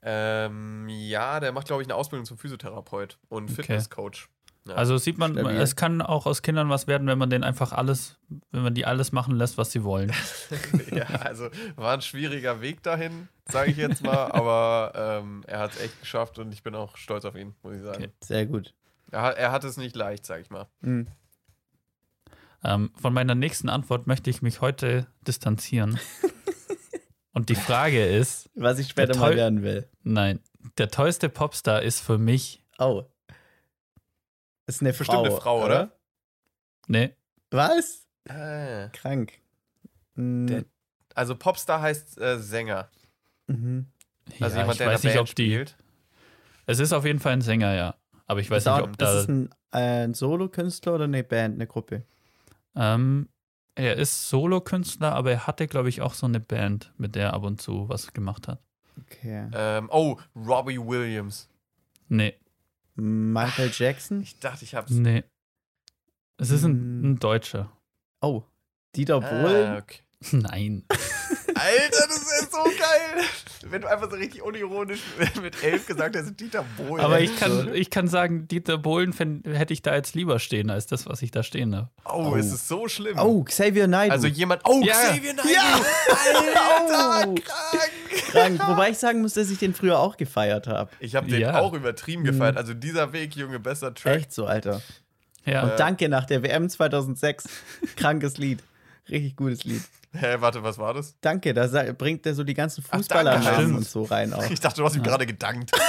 Ähm, 0.01 0.87
ja, 0.89 1.39
der 1.39 1.51
macht, 1.53 1.67
glaube 1.67 1.81
ich, 1.81 1.87
eine 1.87 1.95
Ausbildung 1.95 2.25
zum 2.25 2.37
Physiotherapeut 2.37 3.17
und 3.29 3.45
Okay. 3.49 3.61
Fitnesscoach. 3.61 4.27
Ja. 4.67 4.73
Also 4.75 4.97
sieht 4.97 5.17
man, 5.19 5.33
Stabil. 5.33 5.57
es 5.57 5.75
kann 5.75 6.01
auch 6.01 6.25
aus 6.25 6.41
Kindern 6.41 6.69
was 6.69 6.87
werden, 6.87 7.07
wenn 7.07 7.19
man 7.19 7.29
den 7.29 7.43
einfach 7.43 7.71
alles, 7.71 8.17
wenn 8.51 8.63
man 8.63 8.73
die 8.73 8.85
alles 8.85 9.11
machen 9.11 9.35
lässt, 9.35 9.59
was 9.59 9.71
sie 9.71 9.83
wollen. 9.83 10.11
ja, 10.91 11.05
also 11.05 11.49
war 11.75 11.93
ein 11.93 12.01
schwieriger 12.01 12.61
Weg 12.61 12.81
dahin, 12.81 13.27
sage 13.47 13.69
ich 13.71 13.77
jetzt 13.77 14.01
mal, 14.03 14.31
aber 14.31 14.93
ähm, 15.21 15.43
er 15.45 15.59
hat 15.59 15.73
es 15.75 15.81
echt 15.81 15.99
geschafft 15.99 16.39
und 16.39 16.51
ich 16.51 16.63
bin 16.63 16.73
auch 16.73 16.97
stolz 16.97 17.25
auf 17.25 17.35
ihn, 17.35 17.53
muss 17.61 17.75
ich 17.75 17.81
sagen. 17.83 18.03
Okay. 18.05 18.11
Sehr 18.23 18.45
gut. 18.47 18.73
Er, 19.11 19.21
hat- 19.21 19.37
er 19.37 19.51
hat 19.51 19.63
es 19.63 19.77
nicht 19.77 19.95
leicht, 19.95 20.25
sag 20.25 20.41
ich 20.41 20.49
mal. 20.49 20.65
Mhm. 20.81 21.07
Ähm, 22.63 22.89
von 22.99 23.13
meiner 23.13 23.35
nächsten 23.35 23.69
Antwort 23.69 24.07
möchte 24.07 24.29
ich 24.31 24.41
mich 24.41 24.61
heute 24.61 25.05
distanzieren. 25.27 25.99
Und 27.33 27.49
die 27.49 27.55
Frage 27.55 28.03
ist, 28.05 28.49
Was 28.55 28.79
ich 28.79 28.87
später 28.87 29.15
mal 29.19 29.35
werden 29.35 29.61
will. 29.61 29.87
nein, 30.03 30.39
der 30.79 30.89
tollste 30.89 31.29
Popstar 31.29 31.81
ist 31.83 31.99
für 31.99 32.17
mich, 32.17 32.63
Oh. 32.79 33.03
Ist 34.67 34.81
eine 34.81 34.89
Bestimmt 34.89 35.07
Frau. 35.09 35.23
eine 35.23 35.31
Frau, 35.35 35.63
oder? 35.65 35.91
ne, 36.87 37.15
Was? 37.51 38.05
Ah. 38.27 38.87
Krank. 38.93 39.33
Mhm. 40.15 40.47
Der- 40.47 40.65
Also 41.13 41.35
Popstar 41.35 41.81
heißt 41.81 42.19
äh, 42.19 42.39
Sänger. 42.39 42.89
Mhm. 43.47 43.87
Also 44.41 44.55
ja, 44.55 44.61
jemand, 44.63 44.71
ich 44.73 44.77
der 44.79 44.87
weiß 44.87 45.03
nicht, 45.03 45.13
Band 45.15 45.29
ob 45.29 45.35
die, 45.35 45.43
spielt. 45.51 45.77
es 46.65 46.79
ist 46.79 46.93
auf 46.93 47.05
jeden 47.05 47.19
Fall 47.19 47.33
ein 47.33 47.41
Sänger, 47.41 47.73
ja. 47.75 47.95
Aber 48.27 48.39
ich 48.39 48.49
weiß 48.49 48.63
das 48.63 48.77
nicht, 48.79 48.87
ob 48.89 48.97
das 48.97 49.11
da, 49.13 49.19
ist 49.21 49.29
ein, 49.29 49.49
äh, 49.71 50.03
ein 50.05 50.13
Solo-Künstler 50.15 50.95
oder 50.95 51.03
eine 51.03 51.23
Band, 51.23 51.55
eine 51.55 51.67
Gruppe. 51.67 52.03
ähm, 52.75 53.29
er 53.77 53.97
ist 53.97 54.29
Solokünstler, 54.29 55.11
aber 55.13 55.31
er 55.31 55.47
hatte, 55.47 55.67
glaube 55.67 55.89
ich, 55.89 56.01
auch 56.01 56.13
so 56.13 56.25
eine 56.25 56.39
Band, 56.39 56.93
mit 56.97 57.13
der 57.15 57.25
er 57.25 57.33
ab 57.33 57.43
und 57.43 57.61
zu 57.61 57.89
was 57.89 58.13
gemacht 58.13 58.47
hat. 58.47 58.61
Okay. 59.01 59.49
Ähm, 59.53 59.89
oh, 59.91 60.17
Robbie 60.33 60.79
Williams. 60.79 61.49
Nee, 62.07 62.33
Michael 62.95 63.71
Jackson? 63.73 64.21
Ich 64.21 64.39
dachte, 64.39 64.63
ich 64.65 64.75
hab's. 64.75 64.91
nee. 64.91 65.23
Es 66.37 66.49
ist 66.49 66.63
ein, 66.65 66.71
Hm. 66.73 67.11
ein 67.11 67.19
Deutscher. 67.19 67.71
Oh. 68.21 68.43
Dieter 68.95 69.15
Ah, 69.15 69.19
Bohlen? 69.19 69.77
okay. 69.77 69.99
Nein. 70.31 70.83
Alter, 71.55 72.07
das 72.07 72.17
ist 72.41 72.51
so 72.51 72.63
geil. 72.63 73.23
Wenn 73.67 73.81
du 73.81 73.89
einfach 73.89 74.09
so 74.11 74.15
richtig 74.17 74.41
unironisch 74.43 74.99
mit 75.41 75.63
elf 75.63 75.87
gesagt 75.87 76.15
hast, 76.15 76.39
Dieter 76.39 76.63
Bohlen. 76.77 77.03
Aber 77.03 77.19
ich 77.19 77.35
kann, 77.37 77.73
ich 77.73 77.89
kann 77.89 78.07
sagen, 78.07 78.47
Dieter 78.47 78.77
Bohlen 78.77 79.11
fänd, 79.13 79.47
hätte 79.47 79.73
ich 79.73 79.81
da 79.81 79.95
jetzt 79.95 80.13
lieber 80.15 80.37
stehen, 80.39 80.69
als 80.69 80.85
das, 80.85 81.07
was 81.07 81.21
ich 81.23 81.31
da 81.31 81.41
stehen 81.43 81.75
habe. 81.75 81.89
Oh, 82.05 82.31
Oh. 82.33 82.35
es 82.35 82.51
ist 82.51 82.67
so 82.67 82.87
schlimm. 82.87 83.17
Oh, 83.17 83.43
Xavier 83.43 83.87
Naidoo. 83.87 84.13
Also 84.13 84.27
jemand. 84.27 84.61
Oh, 84.65 84.81
Ja. 84.83 84.93
Xavier 84.93 85.33
Naidoo. 85.33 85.49
Ja. 85.51 85.81
Alter, 86.33 87.29
Oh. 87.29 87.35
krank. 87.35 88.57
krank. 88.57 88.67
Wobei 88.67 88.89
ich 88.91 88.97
sagen 88.97 89.21
muss, 89.21 89.33
dass 89.33 89.49
ich 89.49 89.57
den 89.57 89.73
früher 89.73 89.97
auch 89.99 90.17
gefeiert 90.17 90.67
habe. 90.67 90.91
Ich 90.99 91.15
habe 91.15 91.27
den 91.27 91.41
Ja. 91.41 91.59
auch 91.59 91.73
übertrieben 91.73 92.23
gefeiert. 92.23 92.57
Also 92.57 92.73
dieser 92.73 93.13
Weg, 93.13 93.35
Junge, 93.35 93.59
besser 93.59 93.93
Track. 93.93 94.15
Echt 94.17 94.33
so, 94.33 94.45
Alter. 94.45 94.81
Ja. 95.45 95.63
Und 95.63 95.69
Äh. 95.71 95.75
danke 95.77 96.09
nach 96.09 96.25
der 96.25 96.43
WM 96.43 96.69
2006. 96.69 97.45
Krankes 97.95 98.37
Lied. 98.37 98.61
Richtig 99.09 99.35
gutes 99.35 99.63
Lied. 99.63 99.81
Hä, 100.15 100.35
warte, 100.39 100.63
was 100.63 100.77
war 100.77 100.93
das? 100.93 101.17
Danke, 101.21 101.53
da 101.53 101.67
bringt 101.93 102.25
er 102.25 102.33
so 102.33 102.43
die 102.43 102.53
ganzen 102.53 102.83
Fußballernamen 102.83 103.75
und 103.75 103.85
so 103.87 104.03
rein 104.03 104.33
auch. 104.33 104.49
Ich 104.49 104.59
dachte, 104.59 104.81
du 104.81 104.85
hast 104.85 104.95
ihm 104.95 105.03
gerade 105.03 105.25
gedankt. 105.25 105.71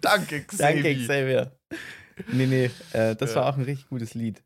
Danke, 0.00 0.44
Xavier. 0.44 0.82
Danke, 0.82 0.94
Xavier. 0.96 1.52
Nee, 2.32 2.46
nee, 2.46 2.70
äh, 2.92 3.16
das 3.16 3.30
Ja. 3.30 3.36
war 3.40 3.46
auch 3.52 3.56
ein 3.56 3.64
richtig 3.64 3.88
gutes 3.88 4.14
Lied. 4.14 4.42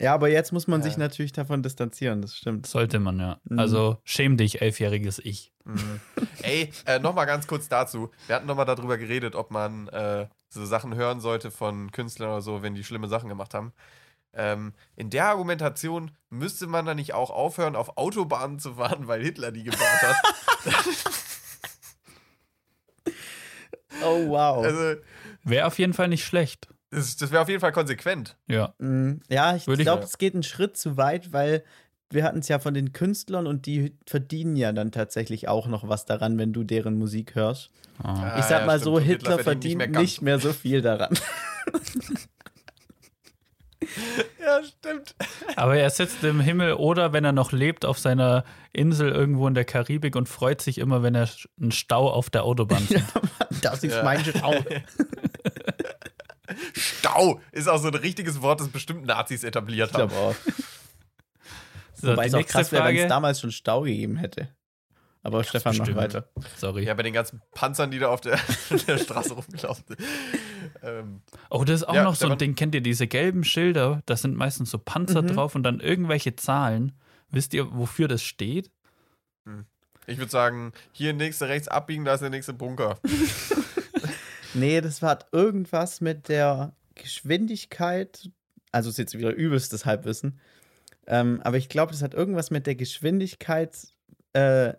Ja, 0.00 0.14
aber 0.14 0.28
jetzt 0.28 0.52
muss 0.52 0.66
man 0.66 0.82
sich 0.82 0.94
Ja. 0.94 0.98
natürlich 0.98 1.32
davon 1.32 1.62
distanzieren, 1.62 2.22
das 2.22 2.36
stimmt. 2.36 2.66
Sollte 2.66 2.98
man, 2.98 3.20
ja. 3.20 3.40
Mhm. 3.44 3.58
Also 3.58 3.98
schäm 4.04 4.36
dich, 4.36 4.60
elfjähriges 4.60 5.20
Ich. 5.20 5.52
Mhm. 5.64 6.00
Ey, 6.42 6.72
äh, 6.86 6.98
nochmal 6.98 7.26
ganz 7.26 7.46
kurz 7.46 7.68
dazu. 7.68 8.10
Wir 8.26 8.34
hatten 8.36 8.46
nochmal 8.46 8.66
darüber 8.66 8.98
geredet, 8.98 9.36
ob 9.36 9.52
man 9.52 9.86
äh, 9.88 10.26
so 10.48 10.64
Sachen 10.66 10.96
hören 10.96 11.20
sollte 11.20 11.50
von 11.52 11.92
Künstlern 11.92 12.30
oder 12.30 12.42
so, 12.42 12.62
wenn 12.62 12.74
die 12.74 12.82
schlimme 12.84 13.06
Sachen 13.06 13.28
gemacht 13.28 13.54
haben. 13.54 13.72
Ähm, 14.34 14.72
in 14.96 15.10
der 15.10 15.26
Argumentation 15.26 16.10
müsste 16.30 16.66
man 16.66 16.86
dann 16.86 16.96
nicht 16.96 17.12
auch 17.14 17.30
aufhören, 17.30 17.76
auf 17.76 17.96
Autobahnen 17.98 18.58
zu 18.58 18.74
fahren, 18.74 19.06
weil 19.06 19.22
Hitler 19.22 19.52
die 19.52 19.64
gebaut 19.64 19.80
hat. 20.02 20.16
Oh, 24.04 24.28
wow. 24.28 24.64
also, 24.64 25.00
Wäre 25.44 25.66
auf 25.66 25.78
jeden 25.78 25.92
Fall 25.92 26.08
nicht 26.08 26.24
schlecht. 26.24 26.68
das, 26.90 27.16
das 27.16 27.30
wäre 27.30 27.42
auf 27.42 27.48
jeden 27.48 27.60
Fall 27.60 27.72
konsequent. 27.72 28.36
Ja. 28.48 28.74
Mm, 28.78 29.20
Ja, 29.28 29.54
ich 29.54 29.64
glaube, 29.66 30.02
es 30.04 30.18
geht 30.18 30.34
einen 30.34 30.42
Schritt 30.42 30.76
zu 30.76 30.96
weit, 30.96 31.32
weil 31.32 31.62
wir 32.10 32.24
hatten 32.24 32.40
es 32.40 32.48
ja 32.48 32.58
von 32.58 32.74
den 32.74 32.92
Künstlern 32.92 33.46
und 33.46 33.66
die 33.66 33.96
verdienen 34.06 34.56
ja 34.56 34.72
dann 34.72 34.92
tatsächlich 34.92 35.48
auch 35.48 35.66
noch 35.66 35.88
was 35.88 36.04
daran, 36.04 36.36
wenn 36.38 36.52
du 36.52 36.64
deren 36.64 36.98
Musik 36.98 37.34
hörst. 37.34 37.70
Ah. 38.02 38.36
ich 38.38 38.44
sag 38.44 38.60
ja, 38.60 38.66
mal 38.66 38.72
stimmt. 38.78 38.84
so, 38.84 38.94
Und 38.96 39.02
Hitler, 39.02 39.38
verdient 39.38 39.78
verdient 39.78 39.94
ganz 39.94 40.02
nicht 40.02 40.22
mehr 40.22 40.38
so 40.38 40.52
viel 40.52 40.82
daran. 40.82 41.16
Ja, 44.44 44.60
stimmt. 44.64 45.14
Aber 45.56 45.76
er 45.76 45.88
sitzt 45.90 46.22
im 46.24 46.40
Himmel 46.40 46.74
oder 46.74 47.12
wenn 47.12 47.24
er 47.24 47.30
noch 47.32 47.52
lebt 47.52 47.84
auf 47.84 47.98
seiner 47.98 48.44
Insel 48.72 49.10
irgendwo 49.10 49.46
in 49.46 49.54
der 49.54 49.64
Karibik 49.64 50.16
und 50.16 50.28
freut 50.28 50.60
sich 50.60 50.78
immer, 50.78 51.02
wenn 51.02 51.14
er 51.14 51.28
einen 51.60 51.70
Stau 51.72 52.10
auf 52.10 52.28
der 52.28 52.42
Autobahn 52.44 52.82
sieht. 52.86 53.04
Das 53.62 53.84
ist 53.84 53.94
Ja. 53.94 54.02
mein 54.02 54.24
Stau. 54.24 54.54
Stau 56.74 57.40
ist 57.52 57.68
auch 57.68 57.78
so 57.78 57.88
ein 57.88 57.94
richtiges 57.94 58.42
Wort, 58.42 58.60
das 58.60 58.68
bestimmt 58.68 59.06
Nazis 59.06 59.44
etabliert 59.44 59.90
Ich 59.92 59.96
haben. 59.98 60.08
glaube 60.08 60.14
auch. 60.30 60.34
So, 61.94 62.08
Wobei 62.08 62.26
es 62.26 62.34
auch 62.34 62.44
krass 62.44 62.72
wäre, 62.72 62.84
wenn 62.88 62.96
es 62.96 63.06
damals 63.06 63.40
schon 63.40 63.52
Stau 63.52 63.82
gegeben 63.82 64.16
hätte. 64.16 64.48
Aber 65.22 65.44
Stefan, 65.44 65.76
mach 65.76 65.84
bestimmt. 65.86 65.98
weiter. 65.98 66.28
Sorry. 66.56 66.82
Ja, 66.84 66.94
bei 66.94 67.04
den 67.04 67.12
ganzen 67.12 67.40
Panzern, 67.54 67.92
die 67.92 68.00
da 68.00 68.08
auf 68.08 68.20
der, 68.22 68.40
der 68.88 68.98
Straße 68.98 69.34
rumgelaufen 69.34 69.84
sind. 69.86 70.00
Ähm, 70.82 71.20
Oh, 71.50 71.64
das 71.64 71.82
ist 71.82 71.88
auch 71.88 71.94
Ja, 71.94 72.04
noch 72.04 72.14
so 72.14 72.28
ein. 72.28 72.38
Ding. 72.38 72.54
Kennt 72.54 72.74
ihr 72.74 72.80
diese 72.80 73.06
gelben 73.06 73.44
Schilder? 73.44 74.02
Da 74.06 74.16
sind 74.16 74.36
meistens 74.36 74.70
so 74.70 74.78
Panzer 74.78 75.22
Mhm. 75.22 75.28
drauf 75.28 75.54
und 75.54 75.62
dann 75.62 75.80
irgendwelche 75.80 76.36
Zahlen. 76.36 76.92
Wisst 77.30 77.54
ihr, 77.54 77.74
wofür 77.74 78.08
das 78.08 78.22
steht? 78.22 78.70
ich 80.06 80.18
würde 80.18 80.30
sagen, 80.30 80.72
hier 80.92 81.12
nächste 81.14 81.48
rechts 81.48 81.68
abbiegen, 81.68 82.04
da 82.04 82.14
ist 82.14 82.20
der 82.20 82.30
nächste 82.30 82.52
Bunker. 82.52 82.98
Nee, 84.54 84.82
das 84.82 85.00
hat 85.00 85.28
irgendwas 85.32 86.02
mit 86.02 86.28
der 86.28 86.74
Geschwindigkeit. 86.94 88.28
Also 88.70 88.90
ist 88.90 88.98
jetzt 88.98 89.16
wieder 89.16 89.32
übelstes 89.34 89.86
Halbwissen. 89.86 90.38
Ähm, 91.06 91.40
aber 91.42 91.56
ich 91.56 91.68
glaube, 91.70 91.92
das 91.92 92.02
hat 92.02 92.12
irgendwas 92.14 92.50
mit 92.50 92.66
der 92.66 92.74
Geschwindigkeit 92.74 93.88
äh, 94.34 94.74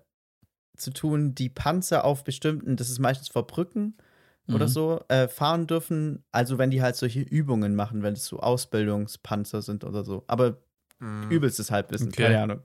zu 0.78 0.92
tun, 0.92 1.34
die 1.36 1.50
Panzer 1.50 2.04
auf 2.06 2.24
bestimmten, 2.24 2.76
das 2.76 2.90
ist 2.90 3.00
meistens 3.00 3.30
vor 3.30 3.48
Brücken 3.48 3.98
oder 4.48 4.66
Mhm. 4.66 4.70
so, 4.70 5.04
äh, 5.08 5.28
fahren 5.28 5.68
dürfen. 5.68 6.24
Also 6.32 6.58
wenn 6.58 6.70
die 6.72 6.82
halt 6.82 6.96
solche 6.96 7.22
Übungen 7.22 7.76
machen, 7.76 8.04
wenn 8.04 8.14
es 8.14 8.26
so 8.26 8.40
Ausbildungspanzer 8.40 9.62
sind 9.62 9.84
oder 9.84 10.04
so. 10.04 10.24
Aber 10.28 10.58
Hm. 11.00 11.30
übelstes 11.30 11.72
Halbwissen, 11.72 12.10
Okay. 12.10 12.24
keine 12.24 12.42
Ahnung. 12.44 12.62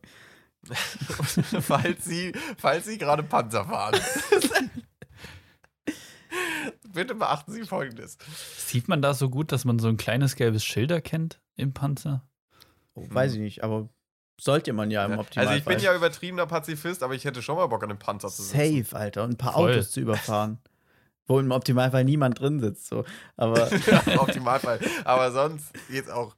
falls 1.61 2.05
sie, 2.05 2.33
falls 2.59 2.87
sie 2.87 2.99
gerade 2.99 3.22
Panzer 3.22 3.64
fahren. 3.64 3.99
Bitte 6.93 7.14
beachten 7.14 7.53
Sie 7.53 7.64
folgendes. 7.64 8.18
Sieht 8.57 8.89
man 8.89 9.03
da 9.03 9.14
so 9.14 9.29
gut, 9.31 9.53
dass 9.53 9.64
man 9.64 9.79
so 9.79 9.89
ein 9.89 9.97
kleines 9.97 10.37
gelbes 10.37 10.64
Schild 10.64 10.91
erkennt 10.91 11.41
im 11.57 11.72
Panzer? 11.72 12.26
Oh, 12.95 13.07
weiß 13.09 13.35
ich 13.35 13.39
nicht, 13.41 13.62
aber 13.62 13.89
sollte 14.41 14.72
man 14.72 14.91
ja 14.91 15.05
im 15.05 15.12
Ja. 15.12 15.18
Optimalfall. 15.18 15.55
Also 15.57 15.59
ich 15.70 15.76
bin 15.76 15.85
ja 15.85 15.95
übertriebener 15.95 16.47
Pazifist, 16.47 17.03
aber 17.03 17.14
ich 17.14 17.24
hätte 17.24 17.43
schon 17.43 17.57
mal 17.57 17.66
Bock 17.66 17.83
an 17.85 17.91
einem 17.91 17.99
Panzer 17.99 18.29
zu 18.29 18.43
sitzen. 18.43 18.85
Safe, 18.85 18.97
Alter. 18.97 19.24
Und 19.24 19.31
ein 19.33 19.37
paar 19.37 19.53
Voll. 19.55 19.72
Autos 19.72 19.91
zu 19.91 20.01
überfahren. 20.01 20.59
Wo 21.29 21.39
im 21.39 21.51
Optimalfall 21.51 22.05
niemand 22.05 22.41
drin 22.41 22.59
sitzt. 22.59 22.89
So. 22.89 23.05
Aber 23.37 23.70
Ja, 23.87 24.01
Im 24.12 24.18
Optimalfall. 24.18 24.81
Aber 25.05 25.31
sonst 25.31 25.72
geht's 25.89 26.09
auch. 26.09 26.35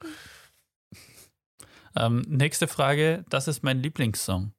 Ähm, 1.97 2.23
nächste 2.29 2.69
Frage, 2.69 3.25
das 3.31 3.49
ist 3.49 3.63
mein 3.63 3.81
Lieblingssong. 3.81 4.53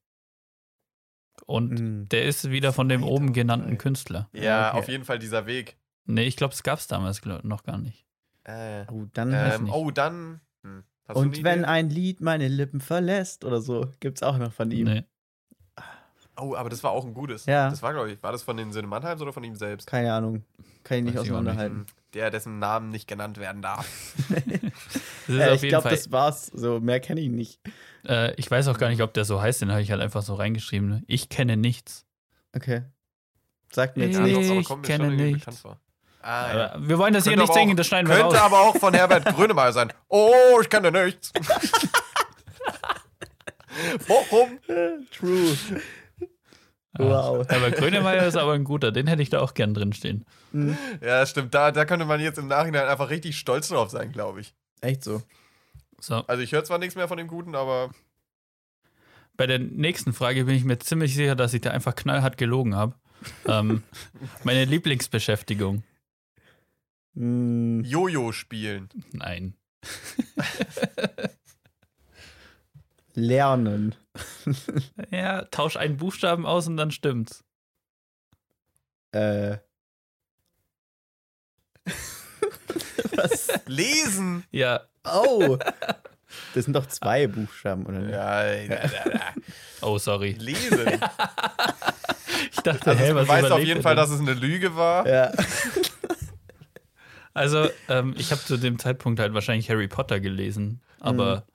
Und 1.46 1.80
mh, 1.80 2.06
der 2.12 2.26
ist 2.26 2.50
wieder 2.50 2.72
von 2.72 2.88
dem 2.88 3.04
oben 3.04 3.34
genannten. 3.34 3.78
Künstler. 3.78 4.30
Ja, 4.34 4.70
okay. 4.70 4.80
auf 4.80 4.88
jeden 4.88 5.06
Fall 5.06 5.20
dieser 5.20 5.46
Weg. 5.46 5.78
Nee, 6.06 6.24
ich 6.24 6.38
glaube, 6.38 6.54
es 6.54 6.64
gab 6.64 6.80
es 6.80 6.88
damals 6.88 7.22
glaub, 7.22 7.44
noch 7.44 7.64
gar 7.64 7.78
nicht. 7.78 8.06
Äh, 8.44 8.86
oh, 8.92 9.06
dann. 9.14 9.34
ähm, 9.34 9.64
nicht. 9.64 9.74
oh, 9.74 9.92
dann. 9.92 10.42
Hm. 10.64 10.84
Und 11.14 11.44
wenn 11.44 11.60
Idee? 11.60 11.68
ein 11.68 11.90
Lied 11.90 12.22
meine 12.22 12.48
Lippen 12.48 12.80
verlässt 12.80 13.44
oder 13.44 13.60
so, 13.60 13.92
gibt's 14.00 14.24
auch 14.24 14.38
noch 14.38 14.54
von 14.54 14.72
ihm. 14.72 14.88
Nee. 14.88 15.04
Oh, 16.42 16.56
aber 16.56 16.70
das 16.70 16.84
war 16.84 16.92
auch 16.92 17.06
ein 17.06 17.14
gutes. 17.14 17.46
Ja. 17.46 17.70
Das 17.70 17.82
war, 17.84 17.94
glaube 17.94 18.12
ich, 18.12 18.22
war 18.24 18.32
das 18.32 18.42
von 18.44 18.58
den 18.58 18.72
Söhne 18.72 18.88
Mannheims 18.88 19.22
oder 19.22 19.32
von 19.34 19.44
ihm 19.44 19.56
selbst? 19.56 19.88
Keine 19.88 20.12
Ahnung. 20.14 20.44
Kann 20.84 20.98
ich 20.98 21.04
nicht 21.04 21.16
Weiß 21.18 21.24
ich 21.26 21.32
auch 21.32 21.36
auseinanderhalten. 21.36 21.78
Hm, 21.80 21.86
Der, 22.14 22.32
dessen 22.32 22.58
Namen 22.60 22.90
nicht 22.90 23.08
genannt 23.08 23.38
werden 23.38 23.62
darf. 23.62 23.88
Das 25.28 25.36
ist 25.36 25.40
Äh, 25.40 25.50
auf 25.52 25.64
ich 25.64 25.70
glaube, 25.70 25.90
das 25.90 26.12
war's. 26.12 26.48
So, 26.48 26.80
mehr 26.80 27.00
kenne 27.00 27.22
ich 27.22 27.30
nicht. 27.30 27.60
Äh, 28.08 28.34
ich 28.36 28.50
weiß 28.50 28.68
auch 28.70 28.78
gar 28.80 28.90
nicht, 28.90 29.02
ob 29.04 29.14
der 29.14 29.24
so 29.24 29.40
heißt, 29.42 29.62
den 29.62 29.72
habe 29.72 29.82
ich 29.84 29.92
halt 29.92 30.02
einfach 30.02 30.24
so 30.24 30.34
reingeschrieben. 30.34 30.90
ne? 30.90 31.04
Ich 31.08 31.30
kenne 31.30 31.56
nichts. 31.58 32.06
Okay. 32.56 32.82
Sagt 33.72 33.96
mir 33.98 34.08
jetzt 34.08 34.16
Ja, 34.18 34.24
nichts. 34.24 34.40
Ich 34.50 34.68
kenne 34.68 35.06
schon 35.06 35.06
irgendwie 35.14 35.24
nichts. 35.26 35.40
bekannt 35.46 35.60
vor. 35.60 35.78
Ah, 36.24 36.56
ja. 36.58 36.76
Wir 36.80 36.98
wollen 36.98 37.14
das 37.14 37.24
hier 37.24 37.32
Könnte 37.34 37.44
nicht 37.44 37.52
aber 37.52 37.60
singen, 37.60 37.78
das 37.78 37.88
schneiden 37.88 38.08
wir 38.10 38.16
Könnte 38.18 38.36
raus. 38.36 38.44
aber 38.46 38.60
auch 38.62 38.76
von 38.78 38.94
Herbert 38.94 39.26
Grönemeyer 39.36 39.72
sein. 39.72 39.94
Oh, 40.10 40.60
ich 40.62 40.70
kenne 40.70 40.92
nichts. 40.92 41.32
Warum? 44.08 44.60
True. 45.12 45.56
Ah, 46.94 47.04
Wow. 47.04 47.46
Aber 47.50 47.72
Grönemeyer 47.72 48.28
ist 48.28 48.36
aber 48.36 48.54
ein 48.54 48.64
guter, 48.66 48.92
den 48.92 49.08
hätte 49.08 49.22
ich 49.22 49.30
da 49.30 49.40
auch 49.42 49.54
gern 49.54 49.74
drin 49.74 49.94
stehen. 49.94 50.26
Hm, 50.52 50.78
Ja, 51.02 51.26
stimmt. 51.26 51.54
Da, 51.54 51.72
da 51.72 51.86
könnte 51.86 52.06
man 52.06 52.20
jetzt 52.20 52.38
im 52.38 52.48
Nachhinein 52.48 52.88
einfach 52.88 53.10
richtig 53.10 53.38
stolz 53.38 53.70
drauf 53.70 53.90
sein, 53.92 54.12
glaube 54.12 54.42
ich. 54.42 54.54
echt 54.82 55.04
so. 55.04 55.22
So, 56.00 56.16
Also 56.28 56.42
ich 56.44 56.52
höre 56.52 56.64
zwar 56.64 56.80
nichts 56.80 56.96
mehr 56.96 57.08
von 57.08 57.18
dem 57.18 57.28
Guten, 57.28 57.56
aber 57.56 57.92
bei 59.38 59.48
der 59.48 59.60
nächsten 59.60 60.14
Frage 60.14 60.46
bin 60.46 60.56
ich 60.56 60.64
mir 60.66 60.80
ziemlich 60.80 61.16
sicher, 61.16 61.36
dass 61.36 61.54
ich 61.54 61.62
da 61.62 61.72
einfach 61.72 61.96
knallhart 61.96 62.38
gelogen 62.38 62.76
habe. 62.76 62.96
ähm, 63.48 63.84
meine 64.44 64.66
Lieblingsbeschäftigung. 64.66 65.84
Hm, 67.16 67.84
Jojo 67.86 68.32
spielen. 68.32 68.90
Nein. 69.14 69.54
lernen. 73.14 73.96
Ja, 75.12 75.44
tausch 75.46 75.78
einen 75.78 75.98
Buchstaben 75.98 76.46
aus 76.46 76.68
und 76.68 76.78
dann 76.78 76.92
stimmt's. 76.92 77.44
Äh. 79.12 79.58
Was? 83.16 83.50
Lesen. 83.66 84.44
Ja, 84.52 84.82
Oh! 85.04 85.58
Das 86.54 86.64
sind 86.64 86.74
doch 86.74 86.86
zwei 86.86 87.28
Buchstaben, 87.28 87.86
oder? 87.86 88.08
Ja, 88.10 88.46
ja, 88.46 88.64
ja, 88.64 89.12
ja. 89.12 89.22
oh, 89.82 89.98
sorry. 89.98 90.32
Lesen. 90.40 90.80
Ich 92.54 92.60
dachte, 92.62 92.92
Also 92.92 93.04
du 93.06 93.16
was 93.16 93.28
weißt 93.28 93.52
auf 93.52 93.60
jeden 93.64 93.82
Fall, 93.82 93.96
denn? 93.96 94.04
dass 94.04 94.10
es 94.12 94.20
eine 94.20 94.34
Lüge 94.34 94.76
war. 94.76 95.08
Ja. 95.08 95.32
Also, 97.34 97.70
ähm, 97.88 98.14
ich 98.18 98.32
habe 98.32 98.42
zu 98.42 98.58
dem 98.58 98.78
Zeitpunkt 98.80 99.20
halt 99.20 99.34
wahrscheinlich 99.34 99.70
Harry 99.70 99.88
Potter 99.88 100.20
gelesen, 100.20 100.82
aber 101.00 101.46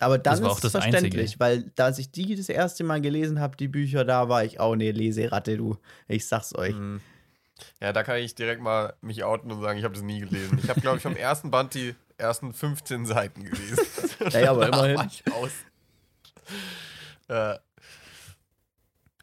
Aber 0.00 0.18
dann 0.18 0.34
Das 0.34 0.42
war 0.42 0.48
ist 0.48 0.52
auch 0.52 0.56
es 0.64 0.72
das 0.72 0.82
verständlich, 0.82 1.22
Einzige. 1.40 1.40
weil 1.40 1.72
als 1.78 1.98
ich 1.98 2.10
die 2.12 2.36
das 2.36 2.48
erste 2.48 2.84
Mal 2.84 3.00
gelesen 3.00 3.40
habe, 3.40 3.56
die 3.56 3.68
Bücher, 3.68 4.04
da 4.04 4.28
war 4.28 4.44
ich 4.44 4.60
auch 4.60 4.76
ne 4.76 4.92
Leseratte, 4.92 5.56
du. 5.56 5.76
Ich 6.06 6.26
sag's 6.26 6.54
euch. 6.54 6.74
Mhm. 6.74 7.00
Ja, 7.80 7.92
da 7.92 8.04
kann 8.04 8.18
ich 8.18 8.36
direkt 8.36 8.62
mal 8.62 8.94
mich 9.00 9.24
outen 9.24 9.50
und 9.50 9.60
sagen, 9.60 9.78
ich 9.78 9.84
habe 9.84 9.94
das 9.94 10.04
nie 10.04 10.20
gelesen. 10.20 10.60
Ich 10.62 10.68
habe, 10.70 10.80
glaube 10.80 10.98
ich, 10.98 11.02
vom 11.02 11.16
ersten 11.16 11.50
Band 11.50 11.74
die 11.74 11.94
ersten 12.16 12.52
15 12.52 13.06
Seiten 13.06 13.42
gelesen. 13.44 13.78
Ja, 14.32 14.40
ja, 14.40 14.50
aber 14.50 14.66
immerhin. 14.68 14.98
aus. 14.98 15.50
Ja. 17.28 17.58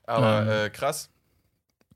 Aber 0.06 0.42
Ähm. 0.42 0.50
äh, 0.68 0.70
krass. 0.70 1.10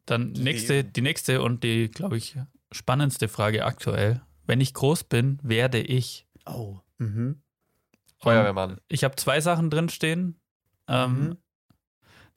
dann 0.05 0.31
nächste, 0.31 0.73
Lesen. 0.75 0.93
die 0.93 1.01
nächste 1.01 1.41
und 1.41 1.63
die, 1.63 1.89
glaube 1.89 2.17
ich, 2.17 2.35
spannendste 2.71 3.27
Frage 3.27 3.65
aktuell. 3.65 4.21
Wenn 4.47 4.61
ich 4.61 4.73
groß 4.73 5.03
bin, 5.05 5.39
werde 5.43 5.79
ich. 5.79 6.25
Oh. 6.45 6.77
Mhm. 6.97 7.41
Feuerwehrmann. 8.19 8.79
Ich 8.87 9.03
habe 9.03 9.15
zwei 9.15 9.41
Sachen 9.41 9.69
drinstehen. 9.69 10.39
Ähm, 10.87 11.13
Mhm. 11.29 11.37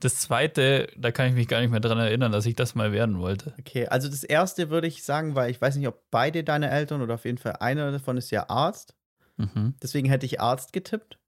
Das 0.01 0.17
zweite, 0.17 0.89
da 0.97 1.13
kann 1.13 1.29
ich 1.29 1.35
mich 1.35 1.47
gar 1.47 1.61
nicht 1.61 1.71
mehr 1.71 1.79
dran 1.79 1.97
erinnern, 1.99 2.33
dass 2.33 2.45
ich 2.45 2.57
das 2.57 2.75
mal 2.75 2.91
werden 2.91 3.21
wollte. 3.21 3.55
Okay, 3.61 3.87
also 3.87 4.09
das 4.09 4.25
erste 4.25 4.69
würde 4.69 4.89
ich 4.89 5.05
sagen, 5.05 5.37
weil 5.37 5.49
ich 5.49 5.61
weiß 5.61 5.77
nicht, 5.77 5.87
ob 5.87 6.03
beide 6.11 6.43
deine 6.43 6.71
Eltern 6.71 7.03
oder 7.03 7.15
auf 7.15 7.25
jeden 7.25 7.39
Fall 7.39 7.53
einer 7.61 7.93
davon 7.93 8.17
ist 8.17 8.33
ja 8.33 8.51
Arzt. 8.51 8.97
Mhm. 9.37 9.75
Deswegen 9.81 10.09
hätte 10.09 10.27
ich 10.27 10.41
Arzt 10.41 10.73
getippt. 10.73 11.21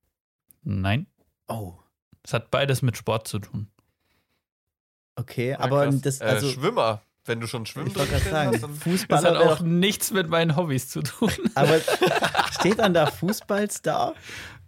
Nein, 0.64 1.06
Oh. 1.46 1.74
es 2.24 2.32
hat 2.32 2.50
beides 2.50 2.82
mit 2.82 2.96
Sport 2.96 3.28
zu 3.28 3.38
tun. 3.38 3.70
Okay, 5.16 5.50
Ja, 5.50 5.60
aber 5.60 5.84
krass. 5.84 6.00
das, 6.00 6.20
äh, 6.20 6.24
also, 6.24 6.48
Schwimmer. 6.50 7.02
Wenn 7.26 7.40
du 7.40 7.46
schon 7.46 7.64
Schwimmen 7.64 7.92
hast, 7.96 8.26
dann 8.30 8.52
Das 8.52 8.60
Fußballer 8.80 9.30
hat 9.30 9.38
wäre 9.40 9.52
auch 9.52 9.60
nichts 9.60 10.10
mit 10.10 10.28
meinen 10.28 10.56
Hobbys 10.56 10.88
zu 10.90 11.02
tun. 11.02 11.30
aber 11.54 11.80
steht 12.52 12.78
dann 12.78 12.92
da 12.94 13.06
Fußballstar? 13.06 14.14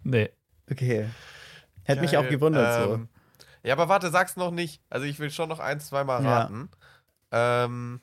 nee. 0.03 0.29
Okay. 0.69 1.07
Hätte 1.83 2.01
mich 2.01 2.11
Geil. 2.11 2.25
auch 2.25 2.29
gewundert 2.29 2.89
Ähm, 2.89 3.07
Ja, 3.63 3.73
aber 3.73 3.87
warte, 3.87 4.09
sag's 4.09 4.35
noch 4.35 4.51
nicht. 4.51 4.81
Also 4.89 5.05
ich 5.05 5.19
will 5.19 5.29
schon 5.31 5.47
noch 5.49 5.59
ein, 5.59 5.79
zweimal 5.79 6.21
Ja. 6.23 6.39
raten. 6.41 6.69
Ähm. 7.31 8.01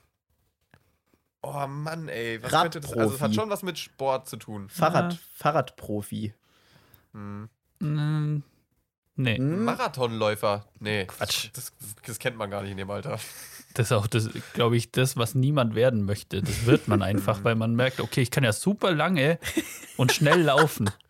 Oh 1.43 1.67
Mann, 1.67 2.09
ey. 2.09 2.43
Was 2.43 2.51
könnte 2.53 2.81
das? 2.81 2.93
Also 2.95 3.15
es 3.17 3.21
hat 3.21 3.35
schon 3.35 3.51
was 3.51 3.63
mit 3.63 3.79
Sport 3.79 4.29
zu 4.29 4.39
tun. 4.39 4.69
so. 4.73 4.79
Fahrrad, 4.81 5.13
Ja. 5.13 5.19
Fahrradprofi. 5.37 6.33
Hm. 7.13 7.49
Mm, 7.81 8.43
Nee. 9.17 9.39
Marathonläufer. 9.39 10.65
Nee. 10.81 11.05
Quatsch. 11.07 11.51
Das, 11.53 11.73
das, 11.79 11.95
das 12.07 12.19
kennt 12.19 12.37
man 12.37 12.51
gar 12.51 12.63
nicht 12.63 12.71
in 12.73 12.79
dem 12.79 12.91
Alter. 12.91 13.19
Das 13.75 13.89
ist 13.89 13.93
auch 13.93 14.07
das, 14.07 14.31
glaube 14.53 14.77
ich, 14.77 14.93
das, 14.93 15.17
was 15.17 15.35
niemand 15.35 15.75
werden 15.75 16.05
möchte. 16.05 16.41
Das 16.43 16.65
wird 16.67 16.89
man 16.89 17.03
einfach, 17.03 17.43
weil 17.43 17.57
man 17.57 17.75
merkt, 17.75 18.01
okay, 18.01 18.23
ich 18.23 18.31
kann 18.31 18.45
ja 18.45 18.53
super 18.53 18.93
lange 18.93 19.39
und 19.97 20.13
schnell 20.13 20.43
laufen. 20.43 20.91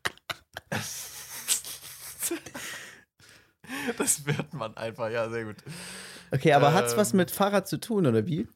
Das 3.99 4.25
wird 4.25 4.55
man 4.55 4.77
einfach, 4.77 5.11
ja, 5.11 5.29
sehr 5.29 5.45
gut. 5.45 5.57
Okay, 6.31 6.53
aber 6.53 6.73
hat's 6.73 6.97
was 6.97 7.13
Ähm. 7.13 7.19
mit 7.19 7.31
Fahrrad 7.31 7.69
zu 7.69 7.79
tun, 7.79 8.07
oder 8.07 8.27
wie? 8.27 8.49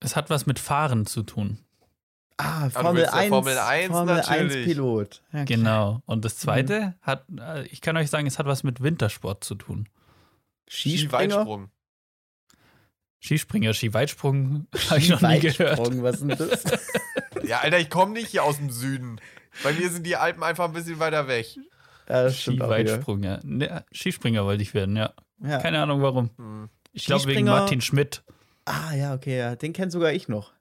Es 0.00 0.16
hat 0.16 0.30
was 0.30 0.46
mit 0.46 0.58
Fahren 0.58 1.06
zu 1.06 1.22
tun. 1.22 1.58
Ah, 2.36 2.64
du 2.64 2.70
Formel 2.70 3.02
ja 3.02 3.12
1. 3.12 3.28
Formel 3.28 3.58
1 3.58 3.92
Formel 3.92 4.14
natürlich. 4.16 4.56
1 4.56 4.64
Pilot. 4.64 5.22
Klar. 5.30 5.44
Genau. 5.44 6.02
Und 6.06 6.24
das 6.24 6.36
zweite 6.38 6.94
hat, 7.02 7.24
äh, 7.38 7.66
ich 7.66 7.80
kann 7.80 7.96
euch 7.96 8.08
sagen, 8.08 8.26
es 8.26 8.38
hat 8.38 8.46
was 8.46 8.62
mit 8.62 8.82
Wintersport 8.82 9.44
zu 9.44 9.54
tun. 9.54 9.88
Skispringer. 10.68 11.30
Skiweitsprung. 11.34 11.70
Skispringer, 13.20 13.74
Skiweitsprung, 13.74 14.66
habe 14.88 15.00
ich 15.00 15.08
noch 15.08 15.20
nie 15.20 15.40
gehört. 15.40 15.78
Was 15.78 16.14
ist 16.16 16.20
denn 16.22 16.28
das? 16.30 16.64
Ja, 17.44 17.60
Alter, 17.60 17.78
ich 17.78 17.90
komme 17.90 18.12
nicht 18.12 18.28
hier 18.28 18.44
aus 18.44 18.56
dem 18.56 18.70
Süden. 18.70 19.20
Bei 19.62 19.72
mir 19.72 19.90
sind 19.90 20.06
die 20.06 20.16
Alpen 20.16 20.42
einfach 20.42 20.64
ein 20.66 20.72
bisschen 20.72 20.98
weiter 20.98 21.28
weg. 21.28 21.46
ja, 22.08 22.24
das. 22.24 22.40
Skiweitsprung, 22.40 23.22
ja. 23.22 23.40
Ne, 23.42 23.84
Skispringer 23.92 24.44
wollte 24.44 24.62
ich 24.62 24.74
werden, 24.74 24.96
ja. 24.96 25.12
Ja. 25.42 25.58
Keine 25.58 25.82
Ahnung 25.82 26.02
warum. 26.02 26.30
Hm. 26.36 26.68
Ich 26.92 27.06
glaube 27.06 27.26
wegen 27.26 27.46
Martin 27.46 27.80
Schmidt. 27.80 28.22
Ah, 28.64 28.94
ja, 28.94 29.14
okay, 29.14 29.38
ja. 29.38 29.56
Den 29.56 29.72
kennt 29.72 29.92
sogar 29.92 30.12
ich 30.12 30.28
noch. 30.28 30.52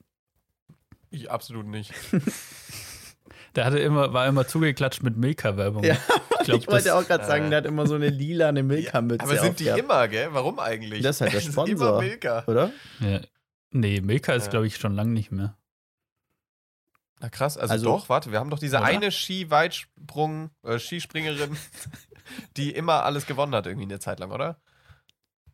Ich 1.12 1.30
absolut 1.30 1.66
nicht. 1.66 1.94
Der 3.60 3.66
hatte 3.66 3.80
immer, 3.80 4.14
war 4.14 4.26
immer 4.26 4.48
zugeklatscht 4.48 5.04
mit 5.04 5.18
Milka-Werbung. 5.18 5.84
Ja, 5.84 5.98
ich 6.40 6.46
glaube, 6.46 6.62
ich 6.62 6.68
wollte 6.70 6.96
auch 6.96 7.06
gerade 7.06 7.26
sagen, 7.26 7.48
äh, 7.48 7.50
der 7.50 7.58
hat 7.58 7.66
immer 7.66 7.86
so 7.88 7.96
eine 7.96 8.08
lilane 8.10 8.64
Milka-Mütze. 8.64 9.22
Aber 9.26 9.38
sind 9.38 9.60
die 9.60 9.68
immer, 9.68 10.08
gell? 10.08 10.30
Warum 10.32 10.60
eigentlich? 10.60 11.02
Das 11.04 11.18
ist 11.18 11.22
halt 11.22 11.34
der 11.34 11.42
Sponsor. 11.52 11.68
immer 11.68 12.00
Milka. 12.00 12.46
Oder? 12.48 12.72
ja. 13.02 13.20
Nee, 13.72 14.00
Milka 14.00 14.32
ist, 14.32 14.46
Ja. 14.46 14.52
glaube 14.52 14.68
ich, 14.68 14.78
schon 14.78 14.96
lange 14.96 15.12
nicht 15.12 15.34
mehr. 15.34 15.58
Na 17.20 17.28
krass, 17.28 17.58
also, 17.58 17.74
Also- 17.74 17.86
doch, 17.88 18.08
warte, 18.08 18.32
wir 18.32 18.40
haben 18.40 18.50
doch 18.50 18.60
diese 18.60 18.78
Oder? 18.78 18.86
eine 18.86 19.12
Skiweitsprung, 19.12 20.52
äh, 20.64 20.80
Skispringerin, 20.80 21.58
die 22.56 22.72
immer 22.72 23.04
alles 23.04 23.26
gewonnen 23.26 23.54
hat, 23.54 23.66
irgendwie 23.68 23.88
eine 23.88 24.00
Zeit 24.00 24.22
lang, 24.22 24.32
oder? 24.32 24.62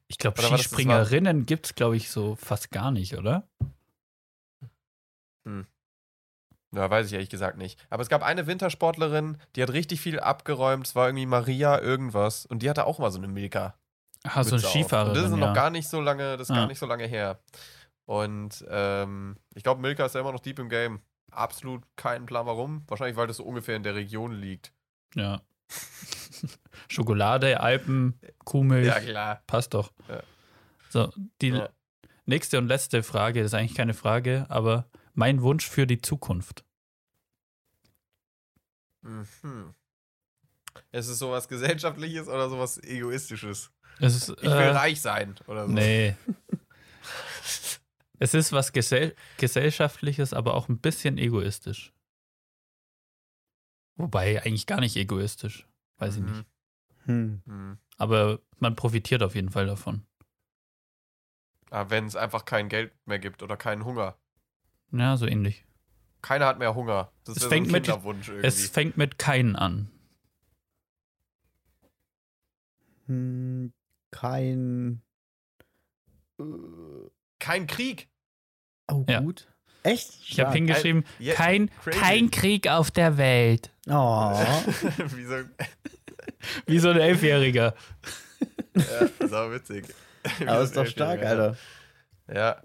Ich 0.09 0.19
glaube, 0.19 0.39
Skispringerinnen 0.43 1.47
gibt 1.47 1.65
es, 1.65 1.73
glaube 1.73 1.97
ich, 1.97 2.11
so 2.11 2.35
fast 2.35 2.69
gar 2.69 2.91
nicht, 2.91 3.17
oder? 3.17 3.47
Ja, 6.75 6.89
weiß 6.89 7.07
ich 7.07 7.13
ehrlich 7.13 7.29
gesagt 7.29 7.57
nicht. 7.57 7.79
Aber 7.89 8.03
es 8.03 8.09
gab 8.09 8.21
eine 8.23 8.47
Wintersportlerin, 8.47 9.37
die 9.55 9.63
hat 9.63 9.71
richtig 9.71 10.01
viel 10.01 10.19
abgeräumt. 10.19 10.85
Es 10.87 10.95
war 10.95 11.07
irgendwie 11.07 11.25
Maria 11.25 11.79
irgendwas. 11.79 12.45
Und 12.45 12.59
die 12.63 12.69
hatte 12.69 12.85
auch 12.85 12.99
mal 12.99 13.11
so 13.11 13.17
eine 13.17 13.27
Milka. 13.27 13.75
Ah, 14.23 14.43
so 14.43 14.55
eine 14.55 14.65
auf. 14.65 14.71
Skifahrerin, 14.71 15.09
Und 15.09 15.15
das 15.17 15.25
ist 15.31 15.31
ja. 15.39 15.45
noch 15.47 15.53
gar 15.53 15.69
nicht 15.69 15.87
so 15.87 16.01
lange, 16.01 16.37
das 16.37 16.49
ist 16.49 16.51
Ah. 16.55 16.59
gar 16.61 16.67
nicht 16.67 16.79
so 16.79 16.85
lange 16.85 17.05
her. 17.05 17.39
Und 18.05 18.65
ähm, 18.69 19.37
ich 19.55 19.63
glaube, 19.63 19.81
Milka 19.81 20.05
ist 20.05 20.15
ja 20.15 20.21
immer 20.21 20.31
noch 20.31 20.39
deep 20.39 20.59
im 20.59 20.69
Game. 20.69 20.99
Absolut 21.31 21.83
keinen 21.95 22.25
Plan 22.25 22.45
warum. 22.45 22.83
Wahrscheinlich, 22.87 23.15
weil 23.17 23.27
das 23.27 23.37
so 23.37 23.43
ungefähr 23.43 23.75
in 23.75 23.83
der 23.83 23.95
Region 23.95 24.31
liegt. 24.33 24.73
ja. 25.15 25.41
Schokolade, 26.87 27.59
Alpen, 27.61 28.19
Kuhmilch, 28.43 28.87
Ja, 28.87 28.99
klar. 28.99 29.41
passt 29.47 29.73
doch. 29.73 29.91
Ja. 30.07 30.19
So, 30.89 31.11
die 31.41 31.49
Ja. 31.49 31.69
nächste 32.25 32.57
und 32.57 32.67
letzte 32.67 33.03
Frage 33.03 33.41
ist 33.41 33.53
eigentlich 33.53 33.75
keine 33.75 33.93
Frage, 33.93 34.45
aber 34.49 34.85
mein 35.13 35.41
Wunsch 35.41 35.67
für 35.67 35.87
die 35.87 36.01
Zukunft. 36.01 36.63
Mhm. 39.05 39.73
Ist 40.91 41.07
es 41.07 41.19
sowas 41.19 41.47
Gesellschaftliches 41.47 42.27
oder 42.27 42.49
sowas 42.49 42.77
Egoistisches? 42.83 43.71
Es 43.99 44.15
ist, 44.15 44.29
Ich 44.29 44.43
will 44.43 44.51
äh, 44.51 44.69
reich 44.71 44.99
sein 44.99 45.35
oder 45.47 45.67
so. 45.67 45.73
Nee. 45.73 46.15
es 48.19 48.33
ist 48.33 48.51
was 48.51 48.73
Gesell 48.73 49.15
Gesellschaftliches, 49.37 50.33
aber 50.33 50.53
auch 50.55 50.67
ein 50.67 50.79
bisschen 50.79 51.17
egoistisch. 51.17 51.93
Wobei 53.95 54.41
eigentlich 54.43 54.67
gar 54.67 54.81
nicht 54.81 54.97
egoistisch. 54.97 55.67
Weiß 55.97 56.15
ich 56.17 56.21
Mhm. 56.23 56.29
nicht. 56.31 56.45
Hm. 57.05 57.41
Mhm. 57.45 57.77
Aber 57.97 58.39
man 58.59 58.75
profitiert 58.75 59.23
auf 59.23 59.35
jeden 59.35 59.49
Fall 59.51 59.67
davon. 59.67 60.05
Aber 61.69 61.89
wenn 61.89 62.05
es 62.05 62.15
einfach 62.15 62.43
kein 62.45 62.67
Geld 62.67 62.93
mehr 63.05 63.19
gibt 63.19 63.43
oder 63.43 63.55
keinen 63.55 63.85
Hunger. 63.85 64.17
Ja, 64.91 65.15
so 65.15 65.25
ähnlich. 65.25 65.63
Keiner 66.25 66.47
hat 66.47 66.57
mehr 66.57 66.73
Hunger. 66.73 67.11
Das 67.23 67.37
Es 67.37 67.43
ist 67.43 67.49
fängt 67.49 67.67
so 67.67 67.69
ein 67.69 67.73
mit- 67.73 67.83
Kinderwunsch 67.85 68.27
irgendwie. 68.29 68.47
Es 68.47 68.67
fängt 68.67 68.97
mit 68.97 69.19
keinen 69.19 69.55
an. 69.55 69.91
Hm, 73.05 73.71
kein. 74.09 75.01
Äh, 76.39 76.43
kein 77.39 77.67
Krieg. 77.67 78.09
Oh, 78.91 79.05
Ja. 79.07 79.19
gut. 79.19 79.47
Echt? 79.83 80.09
Ich 80.27 80.39
habe 80.39 80.51
hingeschrieben, 80.53 81.03
Ja, 81.19 81.35
kein, 81.35 81.69
crazy. 81.83 81.99
kein 81.99 82.31
Krieg 82.31 82.67
auf 82.69 82.89
der 82.89 83.17
Welt. 83.17 83.71
Oh. 83.87 83.91
Wie 85.15 85.25
so, 85.25 85.35
Wie 86.65 86.79
so 86.79 86.89
ein 86.89 86.97
Elfjähriger. 86.97 87.75
ja, 88.73 89.27
sau 89.27 89.51
witzig. 89.51 89.85
Wie 90.39 90.47
Aber 90.47 90.57
so 90.57 90.63
ist 90.63 90.75
doch 90.77 90.81
ein 90.85 90.87
stark. 90.89 91.21
Alter. 91.21 91.55
Ja. 92.33 92.59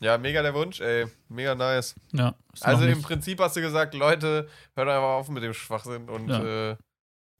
Ja, 0.00 0.18
mega 0.18 0.42
der 0.42 0.54
Wunsch, 0.54 0.80
ey. 0.80 1.06
Mega 1.28 1.54
nice. 1.54 1.94
Ja, 2.12 2.34
Also 2.60 2.84
im 2.84 3.00
Prinzip 3.02 3.40
hast 3.40 3.56
du 3.56 3.60
gesagt, 3.60 3.94
Leute, 3.94 4.48
hört 4.74 4.88
einfach 4.88 5.02
auf 5.02 5.28
mit 5.28 5.42
dem 5.42 5.54
Schwachsinn 5.54 6.08
und 6.08 6.28
Ja. 6.28 6.70
äh, 6.72 6.76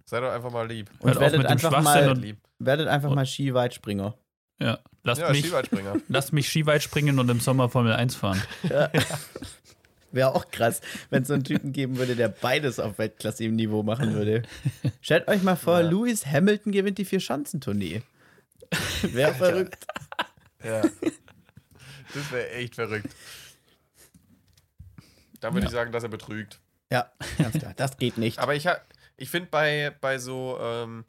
seid 0.04 0.22
doch 0.22 0.30
einfach 0.32 0.50
mal 0.52 0.66
lieb. 0.68 0.90
Und 1.00 1.08
Hört 1.10 1.20
werdet 1.20 1.38
mit 1.38 1.46
dem 1.48 1.52
einfach 1.52 1.70
Schwachsinn 1.70 2.06
mal, 2.06 2.18
lieb. 2.18 2.38
werdet 2.58 2.88
einfach 2.88 3.08
und- 3.10 3.16
mal 3.16 3.26
Skiweitspringer. 3.26 4.16
ja, 4.60 4.78
lasst, 5.02 5.20
Ja, 5.20 5.30
mich, 5.30 5.40
Skiweitspringer. 5.40 5.96
lasst 6.08 6.32
mich 6.32 6.48
Skiweit 6.48 6.82
springen 6.82 7.18
und 7.18 7.28
im 7.28 7.40
Sommer 7.40 7.68
Formel 7.68 7.92
1 7.92 8.14
fahren. 8.14 8.40
Wäre 10.10 10.34
auch 10.34 10.50
krass, 10.50 10.80
wenn 11.10 11.22
es 11.22 11.28
so 11.28 11.34
einen 11.34 11.44
Typen 11.44 11.72
geben 11.72 11.98
würde, 11.98 12.16
der 12.16 12.28
beides 12.28 12.80
auf 12.80 12.96
Weltklasse 12.98 13.44
im 13.44 13.56
Niveau 13.56 13.82
machen 13.82 14.14
würde. 14.14 14.42
Stellt 15.02 15.28
euch 15.28 15.42
mal 15.42 15.56
vor, 15.56 15.80
Ja. 15.80 15.88
Lewis 15.90 16.24
Hamilton 16.24 16.72
gewinnt 16.72 16.96
die 16.96 17.04
Vier-Schanzentournee. 17.04 18.00
Wäre 19.02 19.34
verrückt. 19.34 19.86
Ja. 20.64 20.82
Das 22.14 22.30
wäre 22.32 22.50
echt 22.50 22.74
verrückt. 22.74 23.08
Dann 25.40 25.54
würde 25.54 25.64
Ja. 25.64 25.68
ich 25.68 25.72
sagen, 25.72 25.92
dass 25.92 26.02
er 26.02 26.08
betrügt. 26.08 26.60
Ja, 26.90 27.12
ganz 27.38 27.58
klar. 27.58 27.74
Das 27.76 27.96
geht 27.96 28.18
nicht. 28.18 28.38
Aber 28.38 28.54
ich, 28.54 28.66
ich 29.16 29.30
finde 29.30 29.48
bei, 29.50 29.94
bei 30.00 30.18
so 30.18 30.58
ähm, 30.60 31.04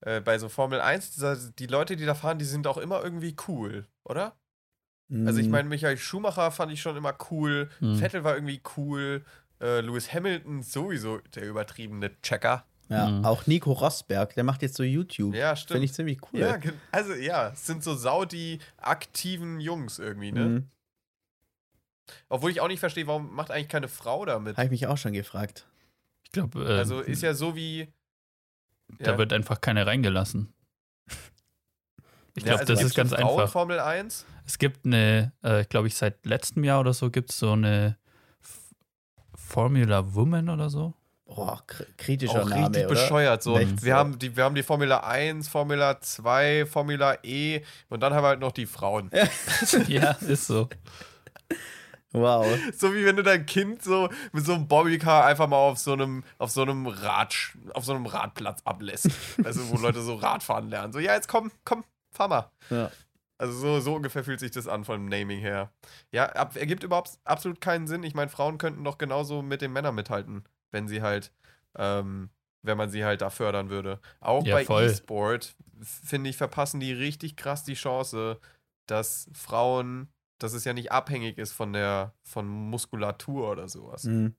äh, 0.00 0.20
bei 0.20 0.38
so 0.38 0.48
Formel 0.48 0.80
1, 0.80 1.12
dieser, 1.12 1.36
die 1.36 1.66
Leute, 1.66 1.96
die 1.96 2.06
da 2.06 2.14
fahren, 2.14 2.38
die 2.38 2.44
sind 2.44 2.66
auch 2.66 2.78
immer 2.78 3.02
irgendwie 3.02 3.34
cool, 3.48 3.86
oder? 4.04 4.36
Also 5.24 5.38
ich 5.40 5.46
Hm, 5.46 5.52
meine, 5.52 5.68
Michael 5.70 5.96
Schumacher 5.96 6.50
fand 6.50 6.70
ich 6.70 6.82
schon 6.82 6.96
immer 6.96 7.16
cool, 7.30 7.70
Hm. 7.78 7.96
Vettel 7.96 8.24
war 8.24 8.34
irgendwie 8.34 8.60
cool, 8.76 9.24
äh, 9.60 9.80
Lewis 9.80 10.12
Hamilton 10.12 10.62
sowieso 10.62 11.18
der 11.34 11.44
übertriebene 11.48 12.20
Checker. 12.20 12.64
Ja, 12.90 13.08
Mhm. 13.10 13.24
auch 13.24 13.46
Nico 13.46 13.72
Rosberg, 13.72 14.34
der 14.34 14.44
macht 14.44 14.62
jetzt 14.62 14.76
so 14.76 14.82
YouTube. 14.82 15.34
Ja, 15.34 15.48
Finde 15.54 15.60
stimmt. 15.60 15.84
ich 15.84 15.92
ziemlich 15.92 16.18
cool. 16.32 16.40
Ja, 16.40 16.58
also 16.90 17.12
ja, 17.12 17.48
es 17.50 17.66
sind 17.66 17.84
so 17.84 17.94
sau 17.94 18.24
die 18.24 18.60
aktiven 18.78 19.60
Jungs 19.60 19.98
irgendwie, 19.98 20.32
ne? 20.32 20.44
Mhm. 20.46 20.70
Obwohl 22.30 22.50
ich 22.50 22.60
auch 22.62 22.68
nicht 22.68 22.80
verstehe, 22.80 23.06
warum 23.06 23.34
macht 23.34 23.50
eigentlich 23.50 23.68
keine 23.68 23.88
Frau 23.88 24.24
damit? 24.24 24.56
Habe 24.56 24.64
ich 24.66 24.70
mich 24.70 24.86
auch 24.86 24.96
schon 24.96 25.12
gefragt. 25.12 25.66
Ich 26.24 26.32
glaube, 26.32 26.64
äh, 26.64 26.78
Also 26.78 27.00
ist 27.00 27.22
ja 27.22 27.34
so 27.34 27.54
wie. 27.54 27.88
da 28.98 29.12
Ja. 29.12 29.18
wird 29.18 29.32
einfach 29.34 29.60
keine 29.60 29.86
reingelassen. 29.86 30.52
Ich 32.34 32.44
Ja, 32.44 32.50
glaube, 32.50 32.60
also 32.60 32.74
das 32.74 32.82
ist 32.84 32.94
ganz 32.94 33.12
eine 33.12 33.26
Frauen 33.26 33.40
einfach. 33.40 33.52
Formel 33.52 33.80
1? 33.80 34.24
Es 34.46 34.58
gibt 34.58 34.86
eine, 34.86 35.32
äh, 35.42 35.64
glaube 35.64 35.88
ich, 35.88 35.96
seit 35.96 36.24
letztem 36.24 36.62
Jahr 36.62 36.78
oder 36.80 36.94
so 36.94 37.10
gibt 37.10 37.30
es 37.30 37.38
so 37.38 37.50
eine 37.52 37.98
F 38.40 38.74
Formula 39.34 40.14
Woman 40.14 40.48
oder 40.48 40.70
so. 40.70 40.94
Boah, 41.28 41.62
kr 41.66 41.84
kritischer 41.98 42.42
Auch 42.42 42.48
Name, 42.48 42.68
richtig 42.68 42.86
oder? 42.86 42.94
bescheuert. 42.94 43.42
So. 43.42 43.60
Wir, 43.60 43.94
haben 43.94 44.18
die, 44.18 44.34
wir 44.34 44.44
haben 44.44 44.54
die 44.54 44.62
Formula 44.62 45.00
1, 45.00 45.48
Formula 45.48 46.00
2, 46.00 46.64
Formula 46.64 47.18
E 47.22 47.60
und 47.90 48.02
dann 48.02 48.14
haben 48.14 48.24
wir 48.24 48.28
halt 48.28 48.40
noch 48.40 48.52
die 48.52 48.64
Frauen. 48.66 49.10
ja, 49.88 50.12
ist 50.12 50.46
so. 50.46 50.68
Wow. 52.12 52.46
So 52.74 52.94
wie 52.94 53.04
wenn 53.04 53.16
du 53.16 53.22
dein 53.22 53.44
Kind 53.44 53.82
so 53.82 54.08
mit 54.32 54.46
so 54.46 54.54
einem 54.54 54.66
Bobbycar 54.66 55.26
einfach 55.26 55.46
mal 55.46 55.58
auf 55.58 55.78
so 55.78 55.92
einem, 55.92 56.24
auf 56.38 56.50
so 56.50 56.62
einem 56.62 56.86
Rad, 56.86 57.34
auf 57.74 57.84
so 57.84 57.92
einem 57.92 58.06
Radplatz 58.06 58.62
ablässt. 58.64 59.10
also 59.44 59.68
wo 59.68 59.76
Leute 59.76 60.00
so 60.00 60.14
Radfahren 60.14 60.70
lernen. 60.70 60.94
So, 60.94 60.98
ja, 60.98 61.14
jetzt 61.14 61.28
komm, 61.28 61.52
komm, 61.66 61.84
fahr 62.10 62.28
mal. 62.28 62.50
Ja. 62.70 62.90
Also 63.36 63.52
so, 63.52 63.80
so 63.80 63.94
ungefähr 63.94 64.24
fühlt 64.24 64.40
sich 64.40 64.50
das 64.50 64.66
an 64.66 64.84
vom 64.84 65.06
Naming 65.06 65.38
her. 65.40 65.70
Ja, 66.10 66.24
ab, 66.30 66.56
ergibt 66.56 66.82
überhaupt 66.82 67.18
absolut 67.24 67.60
keinen 67.60 67.86
Sinn. 67.86 68.02
Ich 68.02 68.14
meine, 68.14 68.30
Frauen 68.30 68.56
könnten 68.56 68.82
doch 68.82 68.96
genauso 68.96 69.42
mit 69.42 69.60
den 69.60 69.72
Männern 69.72 69.94
mithalten, 69.94 70.44
wenn 70.70 70.88
sie 70.88 71.02
halt, 71.02 71.32
ähm, 71.76 72.30
wenn 72.62 72.78
man 72.78 72.90
sie 72.90 73.04
halt 73.04 73.20
da 73.20 73.30
fördern 73.30 73.70
würde. 73.70 74.00
Auch 74.20 74.44
Ja, 74.44 74.62
bei. 74.62 74.84
E-Sport, 74.86 75.54
finde 75.80 76.30
ich, 76.30 76.36
verpassen 76.36 76.80
die 76.80 76.92
richtig 76.92 77.36
krass 77.36 77.64
die 77.64 77.74
Chance, 77.74 78.40
dass 78.86 79.28
Frauen, 79.32 80.08
dass 80.38 80.52
es 80.52 80.64
ja 80.64 80.72
nicht 80.72 80.92
abhängig 80.92 81.38
ist 81.38 81.52
von 81.52 81.72
der, 81.72 82.14
von 82.22 82.46
Muskulatur 82.46 83.50
oder 83.50 83.68
sowas. 83.68 84.04
Mhm. 84.04 84.34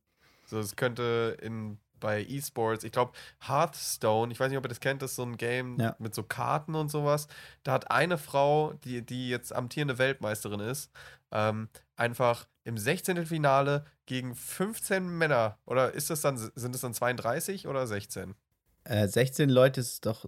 So, 0.45 0.59
es 0.59 0.75
könnte 0.75 1.37
in 1.41 1.79
bei 1.99 2.23
E-Sports, 2.23 2.83
ich 2.83 2.91
glaube, 2.91 3.11
Hearthstone, 3.47 4.31
ich 4.31 4.39
weiß 4.39 4.49
nicht, 4.49 4.57
ob 4.57 4.65
ihr 4.65 4.69
das 4.69 4.79
kennt, 4.79 5.01
das 5.01 5.11
ist 5.11 5.15
so 5.17 5.23
ein 5.23 5.37
Game 5.37 5.79
Ja. 5.79 5.95
mit 5.99 6.15
so 6.15 6.23
Karten 6.23 6.75
und 6.75 6.89
sowas. 6.89 7.27
Da 7.63 7.73
hat 7.73 7.91
eine 7.91 8.17
Frau, 8.17 8.73
die, 8.83 9.05
die 9.05 9.29
jetzt 9.29 9.53
amtierende 9.53 9.97
Weltmeisterin 9.97 10.59
ist, 10.59 10.91
ähm, 11.31 11.69
einfach 11.95 12.47
im 12.63 12.77
16. 12.77 13.25
Finale 13.25 13.85
gegen 14.05 14.35
15 14.35 15.07
Männer, 15.07 15.57
oder 15.65 15.93
ist 15.93 16.09
das 16.09 16.21
dann, 16.21 16.37
sind 16.37 16.73
es 16.75 16.81
dann 16.81 16.93
32 16.93 17.67
oder 17.67 17.85
16? 17.87 18.35
Äh, 18.85 19.07
16 19.07 19.49
Leute 19.49 19.81
ist 19.81 20.05
doch. 20.05 20.25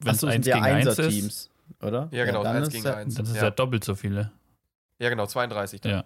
Wenn 0.00 0.12
es 0.14 0.20
sind 0.20 0.28
eins 0.30 0.46
ja 0.46 0.56
gegen 0.56 0.66
eins 0.66 0.86
ist, 0.86 0.98
Einser-Teams, 0.98 1.50
oder? 1.82 2.08
Ja, 2.12 2.24
genau, 2.26 2.42
dann 2.42 2.56
eins 2.56 2.68
ist 2.68 2.74
gegen 2.74 2.84
ja- 2.84 2.94
eins. 2.96 3.14
dann 3.14 3.24
ist 3.24 3.36
Ja. 3.36 3.44
ja 3.44 3.50
doppelt 3.50 3.84
so 3.84 3.94
viele. 3.94 4.30
Ja, 4.98 5.08
genau, 5.08 5.26
32 5.26 5.80
dann. 5.80 5.92
Ja. 5.92 6.04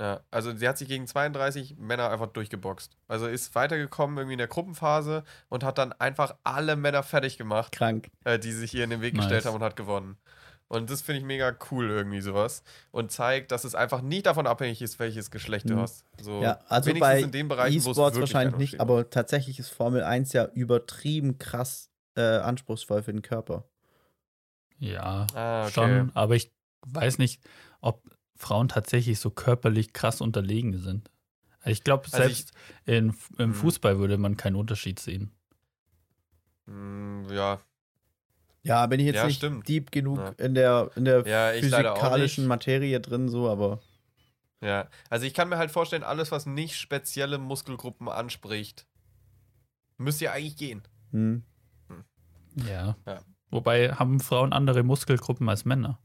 Ja, 0.00 0.20
also 0.30 0.56
sie 0.56 0.66
hat 0.66 0.78
sich 0.78 0.88
gegen 0.88 1.06
32 1.06 1.76
Männer 1.78 2.08
einfach 2.10 2.28
durchgeboxt. 2.28 2.96
Also 3.06 3.26
ist 3.26 3.54
weitergekommen 3.54 4.16
irgendwie 4.16 4.32
in 4.32 4.38
der 4.38 4.48
Gruppenphase 4.48 5.24
und 5.50 5.62
hat 5.62 5.76
dann 5.76 5.92
einfach 5.92 6.36
alle 6.42 6.74
Männer 6.74 7.02
fertig 7.02 7.36
gemacht. 7.36 7.72
Krank. 7.72 8.08
äh, 8.24 8.38
die 8.38 8.52
sich 8.52 8.72
ihr 8.74 8.84
in 8.84 8.90
den 8.90 9.02
Weg 9.02 9.12
Nice. 9.14 9.26
gestellt 9.26 9.44
haben 9.44 9.56
und 9.56 9.62
hat 9.62 9.76
gewonnen. 9.76 10.16
Und 10.68 10.88
das 10.88 11.02
finde 11.02 11.18
ich 11.18 11.24
mega 11.26 11.54
cool 11.70 11.90
irgendwie 11.90 12.20
sowas. 12.22 12.62
Und 12.92 13.10
zeigt, 13.12 13.50
dass 13.52 13.64
es 13.64 13.74
einfach 13.74 14.00
nicht 14.00 14.24
davon 14.26 14.46
abhängig 14.46 14.80
ist, 14.80 14.98
welches 15.00 15.30
Geschlecht 15.30 15.68
du 15.68 15.74
Mhm. 15.74 15.80
hast. 15.80 16.06
So, 16.22 16.40
Ja, 16.40 16.60
also 16.68 16.88
wenigstens 16.88 17.12
bei 17.12 17.20
in 17.20 17.32
den 17.32 17.48
Bereichen, 17.48 17.74
wo 17.84 17.90
es 17.90 17.98
E-Sports 17.98 18.20
wahrscheinlich 18.20 18.56
nicht, 18.56 18.80
aber 18.80 19.10
tatsächlich 19.10 19.58
ist 19.58 19.68
Formel 19.68 20.02
1 20.02 20.32
ja 20.32 20.46
übertrieben 20.54 21.36
krass 21.38 21.90
äh, 22.16 22.22
anspruchsvoll 22.38 23.02
für 23.02 23.12
den 23.12 23.20
Körper. 23.22 23.64
Ja. 24.78 25.26
Ah, 25.34 25.62
okay. 25.64 25.72
schon. 25.72 26.10
Aber 26.14 26.36
ich 26.36 26.52
weiß 26.86 27.18
nicht, 27.18 27.42
ob 27.80 28.02
Frauen 28.40 28.68
tatsächlich 28.68 29.18
so 29.20 29.30
körperlich 29.30 29.92
krass 29.92 30.20
unterlegen 30.20 30.78
sind. 30.78 31.10
Ich 31.66 31.84
glaube, 31.84 32.04
Also 32.06 32.16
ich- 32.18 32.24
selbst 32.24 32.52
in, 32.86 33.14
im 33.38 33.50
Hm. 33.50 33.54
Fußball 33.54 33.98
würde 33.98 34.16
man 34.18 34.36
keinen 34.36 34.56
Unterschied 34.56 34.98
sehen. 34.98 35.30
Mm, 36.66 37.24
ja, 37.30 37.60
Ja, 38.62 38.86
bin 38.86 39.00
ich 39.00 39.06
jetzt 39.06 39.16
Ja, 39.16 39.26
nicht 39.26 39.36
stimmt. 39.36 39.66
deep 39.68 39.90
genug 39.90 40.18
Ja. 40.18 40.28
in 40.44 40.54
der, 40.54 40.90
in 40.94 41.04
der 41.06 41.26
Ja, 41.26 41.52
ich 41.52 41.62
physikalischen. 41.64 42.46
Materie 42.46 43.00
drin, 43.00 43.28
so, 43.30 43.48
aber 43.48 43.80
ja. 44.62 44.86
Also 45.08 45.24
ich 45.26 45.32
kann 45.32 45.48
mir 45.48 45.56
halt 45.56 45.70
vorstellen, 45.70 46.02
alles, 46.02 46.30
was 46.30 46.44
nicht 46.44 46.76
spezielle 46.76 47.38
Muskelgruppen 47.38 48.08
anspricht, 48.08 48.86
müsste 49.96 50.26
ja 50.26 50.32
eigentlich 50.32 50.56
gehen. 50.58 50.82
hm. 51.12 51.42
Ja. 52.56 52.96
Ja. 53.06 53.20
Wobei 53.50 53.92
haben 53.92 54.20
Frauen 54.20 54.52
andere 54.52 54.82
Muskelgruppen 54.82 55.48
als 55.48 55.64
Männer. 55.64 55.98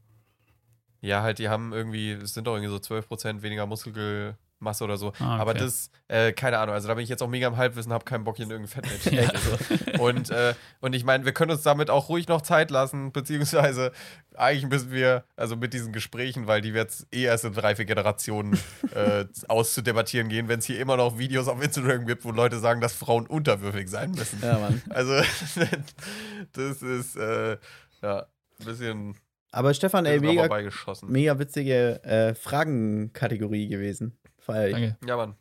Ja, 1.00 1.22
halt, 1.22 1.38
die 1.38 1.48
haben 1.48 1.72
irgendwie, 1.72 2.12
es 2.12 2.34
sind 2.34 2.46
doch 2.46 2.56
irgendwie 2.56 2.72
so 2.72 2.76
12% 2.76 3.42
weniger 3.42 3.66
Muskel, 3.66 4.36
Masse 4.58 4.84
oder 4.84 4.96
so. 4.96 5.08
Ah, 5.18 5.34
okay. 5.34 5.40
Aber 5.40 5.54
das, 5.54 5.90
äh, 6.08 6.32
keine 6.32 6.58
Ahnung, 6.58 6.74
also 6.74 6.88
da 6.88 6.94
bin 6.94 7.04
ich 7.04 7.10
jetzt 7.10 7.22
auch 7.22 7.28
mega 7.28 7.46
im 7.46 7.58
Halbwissen, 7.58 7.92
habe 7.92 8.04
keinen 8.04 8.24
Bock 8.24 8.36
hier 8.36 8.46
in 8.46 8.50
irgendein 8.50 8.82
Fettnäpfchen. 8.82 9.16
Ja. 9.16 10.00
Und, 10.00 10.30
äh, 10.30 10.54
und 10.80 10.94
ich 10.94 11.04
meine, 11.04 11.24
wir 11.24 11.32
können 11.32 11.50
uns 11.50 11.62
damit 11.62 11.90
auch 11.90 12.08
ruhig 12.08 12.28
noch 12.28 12.42
Zeit 12.42 12.70
lassen, 12.70 13.12
beziehungsweise 13.12 13.92
eigentlich 14.34 14.66
müssen 14.66 14.90
wir, 14.90 15.24
also 15.36 15.56
mit 15.56 15.72
diesen 15.72 15.92
Gesprächen, 15.92 16.46
weil 16.46 16.60
die 16.60 16.70
jetzt 16.70 17.06
eh 17.12 17.24
erst 17.24 17.44
in 17.44 17.52
drei, 17.52 17.76
vier 17.76 17.84
Generationen 17.84 18.58
äh, 18.94 19.24
auszudebattieren 19.48 20.28
gehen, 20.28 20.48
wenn 20.48 20.58
es 20.58 20.66
hier 20.66 20.80
immer 20.80 20.96
noch 20.96 21.18
Videos 21.18 21.48
auf 21.48 21.62
Instagram 21.62 22.06
gibt, 22.06 22.24
wo 22.24 22.30
Leute 22.30 22.58
sagen, 22.58 22.80
dass 22.80 22.94
Frauen 22.94 23.26
unterwürfig 23.26 23.88
sein 23.88 24.12
müssen. 24.12 24.40
Ja, 24.42 24.58
Mann. 24.58 24.82
Also, 24.90 25.14
das 26.52 26.82
ist, 26.82 27.16
äh, 27.16 27.58
ja, 28.02 28.26
ein 28.58 28.64
bisschen 28.64 29.16
Aber 29.56 29.72
Stefan, 29.72 30.04
ey, 30.04 30.20
mega, 30.20 30.48
mega 31.06 31.38
witzige 31.38 32.02
äh, 32.04 32.34
Fragenkategorie 32.34 33.68
gewesen. 33.68 34.18
Feier. 34.38 34.70
Danke. 34.70 34.96
Ja, 35.06 35.16
Mann. 35.16 35.34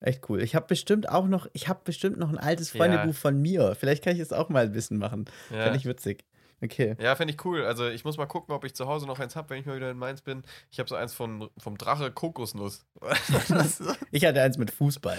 Echt 0.00 0.28
cool. 0.30 0.40
Ich 0.42 0.54
habe 0.54 0.66
bestimmt 0.68 1.08
auch 1.08 1.26
noch, 1.26 1.48
ich 1.54 1.66
habe 1.68 1.80
bestimmt 1.82 2.18
noch 2.18 2.28
ein 2.28 2.38
altes 2.38 2.72
Ja. 2.72 2.78
Freundebuch 2.78 3.14
von 3.16 3.40
mir. 3.40 3.74
Vielleicht 3.74 4.04
kann 4.04 4.14
ich 4.14 4.20
es 4.20 4.32
auch 4.32 4.48
mal 4.48 4.66
ein 4.66 4.72
bisschen 4.72 4.98
machen. 4.98 5.24
Ja. 5.50 5.62
Fände 5.64 5.76
ich 5.78 5.86
witzig. 5.86 6.24
Okay. 6.62 6.96
Ja, 7.00 7.16
fände 7.16 7.34
ich 7.34 7.44
cool. 7.44 7.64
Also 7.64 7.88
ich 7.88 8.04
muss 8.04 8.16
mal 8.16 8.26
gucken, 8.26 8.54
ob 8.54 8.64
ich 8.64 8.74
zu 8.74 8.86
Hause 8.86 9.06
noch 9.06 9.18
eins 9.18 9.34
habe, 9.34 9.50
wenn 9.50 9.58
ich 9.60 9.66
mal 9.66 9.74
wieder 9.76 9.90
in 9.90 9.96
Mainz 9.98 10.20
bin. 10.22 10.42
Ich 10.70 10.78
habe 10.78 10.88
so 10.88 10.94
eins 10.94 11.14
von, 11.14 11.50
vom 11.58 11.76
Drache 11.78 12.10
Kokosnuss. 12.12 12.86
Ich 14.12 14.24
hatte 14.24 14.40
eins 14.40 14.56
mit 14.58 14.70
Fußball. 14.70 15.18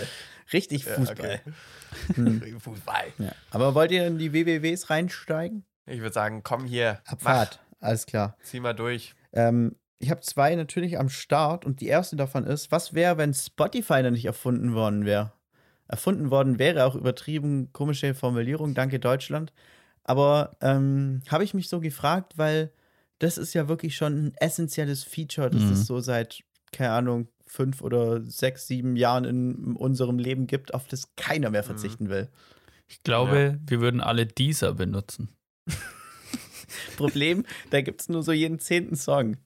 Richtig 0.54 0.86
Ja, 0.86 0.94
Fußball. 0.94 1.42
okay. 1.44 2.14
Hm. 2.16 2.60
Fußball. 2.62 3.04
Ja. 3.18 3.32
Aber 3.52 3.76
wollt 3.76 3.92
ihr 3.92 4.08
in 4.08 4.18
die 4.18 4.32
WWWs 4.34 4.90
reinsteigen? 4.90 5.66
Ich 5.86 6.00
würde 6.00 6.14
sagen, 6.14 6.42
komm 6.44 6.66
hier. 6.66 7.00
Abfahrt. 7.06 7.60
Alles 7.80 8.06
klar. 8.06 8.38
Zieh 8.44 8.60
mal 8.60 8.74
durch. 8.74 9.16
Ähm, 9.34 9.76
ich 10.00 10.10
habe 10.10 10.22
zwei 10.22 10.56
natürlich 10.56 10.98
am 10.98 11.10
Start 11.10 11.66
und 11.66 11.82
die 11.82 11.88
erste 11.88 12.16
davon 12.16 12.46
ist, 12.46 12.72
was 12.72 12.94
wäre, 12.94 13.18
wenn 13.18 13.34
Spotify 13.34 14.02
noch 14.02 14.12
nicht 14.12 14.26
erfunden 14.26 14.74
worden 14.74 15.06
wäre? 15.06 15.34
Erfunden 15.88 16.32
worden 16.32 16.60
wäre 16.60 16.86
auch 16.86 16.96
übertrieben, 16.96 17.74
komische 17.74 18.14
Formulierung, 18.14 18.74
danke 18.76 19.00
Deutschland. 19.00 19.52
Aber 20.04 20.56
ähm, 20.62 21.22
habe 21.30 21.44
ich 21.44 21.54
mich 21.54 21.68
so 21.68 21.80
gefragt, 21.80 22.38
weil 22.38 22.72
das 23.20 23.38
ist 23.38 23.54
ja 23.54 23.68
wirklich 23.68 23.96
schon 23.96 24.28
ein 24.28 24.34
essentielles 24.38 25.04
Feature, 25.04 25.50
das 25.50 25.64
Mhm. 25.64 25.74
es 25.74 25.86
so 25.86 26.00
seit, 26.00 26.42
keine 26.72 26.92
Ahnung, 26.92 27.28
fünf 27.46 27.82
oder 27.82 28.22
sechs, 28.22 28.68
sieben 28.68 28.96
Jahren 28.96 29.26
in 29.26 29.76
unserem 29.76 30.20
Leben 30.20 30.48
gibt, 30.48 30.74
auf 30.74 30.88
das 30.88 31.16
keiner 31.16 31.50
mehr 31.50 31.64
verzichten 31.64 32.10
will. 32.10 32.30
Ich 32.88 33.04
glaube, 33.04 33.60
wir 33.68 33.82
würden 33.82 34.02
alle 34.02 34.26
dieser 34.26 34.74
benutzen. 34.74 35.30
Problem, 37.00 37.46
da 37.72 37.82
gibt 37.82 38.02
es 38.02 38.10
nur 38.10 38.22
so 38.24 38.32
jeden 38.32 38.60
zehnten 38.60 38.96
Song. 38.96 39.38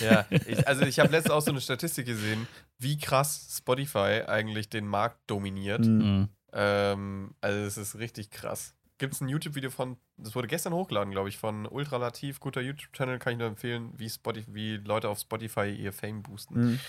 Ja, 0.00 0.26
ich, 0.46 0.66
also 0.66 0.82
ich 0.82 0.98
habe 0.98 1.10
letztens 1.12 1.32
auch 1.32 1.42
so 1.42 1.50
eine 1.50 1.60
Statistik 1.60 2.06
gesehen, 2.06 2.46
wie 2.78 2.96
krass 2.98 3.56
Spotify 3.58 4.22
eigentlich 4.26 4.68
den 4.70 4.86
Markt 4.86 5.18
dominiert. 5.26 5.84
Mhm. 5.86 5.98
Mhm. 5.98 6.28
Ähm, 6.52 7.34
also 7.40 7.58
es 7.58 7.76
ist 7.76 7.98
richtig 7.98 8.30
krass. 8.30 8.74
Gibt 8.96 9.14
es 9.14 9.20
ein 9.20 9.28
YouTube-Video 9.28 9.70
von, 9.70 9.96
das 10.16 10.34
wurde 10.34 10.48
gestern 10.48 10.72
hochgeladen, 10.72 11.12
glaube 11.12 11.28
ich, 11.28 11.36
von 11.38 11.66
Ultralativ, 11.66 12.40
guter 12.40 12.60
YouTube-Channel, 12.60 13.18
kann 13.18 13.34
ich 13.34 13.38
nur 13.38 13.46
empfehlen, 13.48 13.92
wie, 13.96 14.08
Spotify, 14.08 14.46
wie 14.54 14.76
Leute 14.78 15.08
auf 15.08 15.20
Spotify 15.20 15.70
ihr 15.70 15.92
Fame 15.92 16.22
boosten. 16.22 16.60
Mhm. 16.72 16.80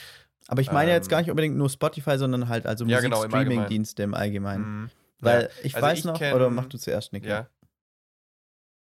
Aber 0.48 0.62
ich 0.62 0.72
meine 0.72 0.92
jetzt 0.92 1.06
Ähm, 1.08 1.12
gar 1.12 1.20
nicht 1.22 1.30
unbedingt 1.30 1.56
nur 1.58 1.70
Spotify, 1.70 2.18
sondern 2.18 2.48
halt 2.48 2.66
also 2.66 2.86
Ja, 2.86 3.02
genau, 3.02 3.24
im 3.24 3.30
Musikstreaming-Dienste 3.30 4.02
im 4.04 4.14
Allgemeinen. 4.16 4.64
Mhm. 4.84 4.90
Weil 5.20 5.42
Ja. 5.44 5.50
ich 5.64 5.76
Also 5.76 5.86
weiß 5.88 6.00
ich 6.00 6.06
noch, 6.06 6.18
kenn- 6.20 6.34
oder 6.34 6.50
mach 6.50 6.66
du 6.66 6.78
zuerst, 6.78 7.12
Nick? 7.14 7.26
Ja. 7.26 7.48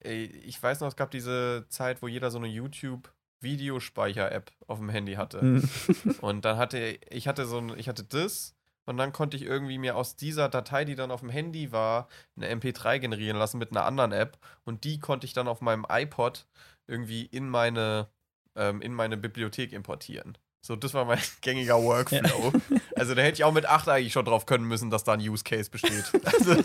Ich 0.02 0.62
weiß 0.62 0.82
noch, 0.82 0.88
es 0.88 0.96
gab 0.96 1.12
diese 1.12 1.66
Zeit, 1.70 2.02
wo 2.02 2.08
jeder 2.08 2.32
so 2.32 2.38
eine 2.38 2.48
YouTube-Videospeicher-App 2.48 4.52
auf 4.68 4.80
dem 4.80 4.90
Handy 4.90 5.14
hatte. 5.14 5.44
Mhm. 5.44 5.70
Und 6.22 6.46
dann 6.46 6.58
hatte 6.58 6.98
ich 7.10 7.28
hatte 7.28 7.46
so 7.46 7.58
ein, 7.58 7.78
ich 7.78 7.90
hatte 7.90 8.04
das 8.04 8.58
und 8.88 8.98
dann 8.98 9.12
konnte 9.12 9.36
ich 9.36 9.44
irgendwie 9.44 9.78
mir 9.78 9.98
aus 9.98 10.16
dieser 10.16 10.48
Datei, 10.48 10.86
die 10.86 10.96
dann 10.96 11.12
auf 11.12 11.20
dem 11.20 11.30
Handy 11.30 11.74
war, 11.74 12.08
eine 12.38 12.50
MP3 12.56 13.00
generieren 13.00 13.38
lassen 13.38 13.58
mit 13.58 13.72
einer 13.72 13.84
anderen 13.84 14.14
App 14.14 14.38
und 14.64 14.86
die 14.86 14.98
konnte 14.98 15.26
ich 15.26 15.34
dann 15.34 15.50
auf 15.50 15.60
meinem 15.60 15.86
iPod 15.90 16.48
irgendwie 16.88 17.26
in 17.26 17.50
meine 17.50 18.08
ähm, 18.56 18.82
in 18.82 18.94
meine 18.94 19.18
Bibliothek 19.18 19.74
importieren. 19.74 20.38
So, 20.62 20.76
das 20.76 20.94
war 20.94 21.06
mein 21.06 21.20
gängiger 21.42 21.82
Workflow. 21.82 22.54
Also 22.96 23.14
da 23.14 23.22
hätte 23.22 23.36
ich 23.36 23.44
auch 23.44 23.54
mit 23.54 23.68
8 23.68 23.90
eigentlich 23.90 24.12
schon 24.12 24.26
drauf 24.26 24.48
können 24.48 24.64
müssen, 24.64 24.90
dass 24.90 25.04
da 25.04 25.14
ein 25.14 25.20
Use 25.20 25.44
Case 25.44 25.70
besteht. 25.70 26.12
Also, 26.26 26.56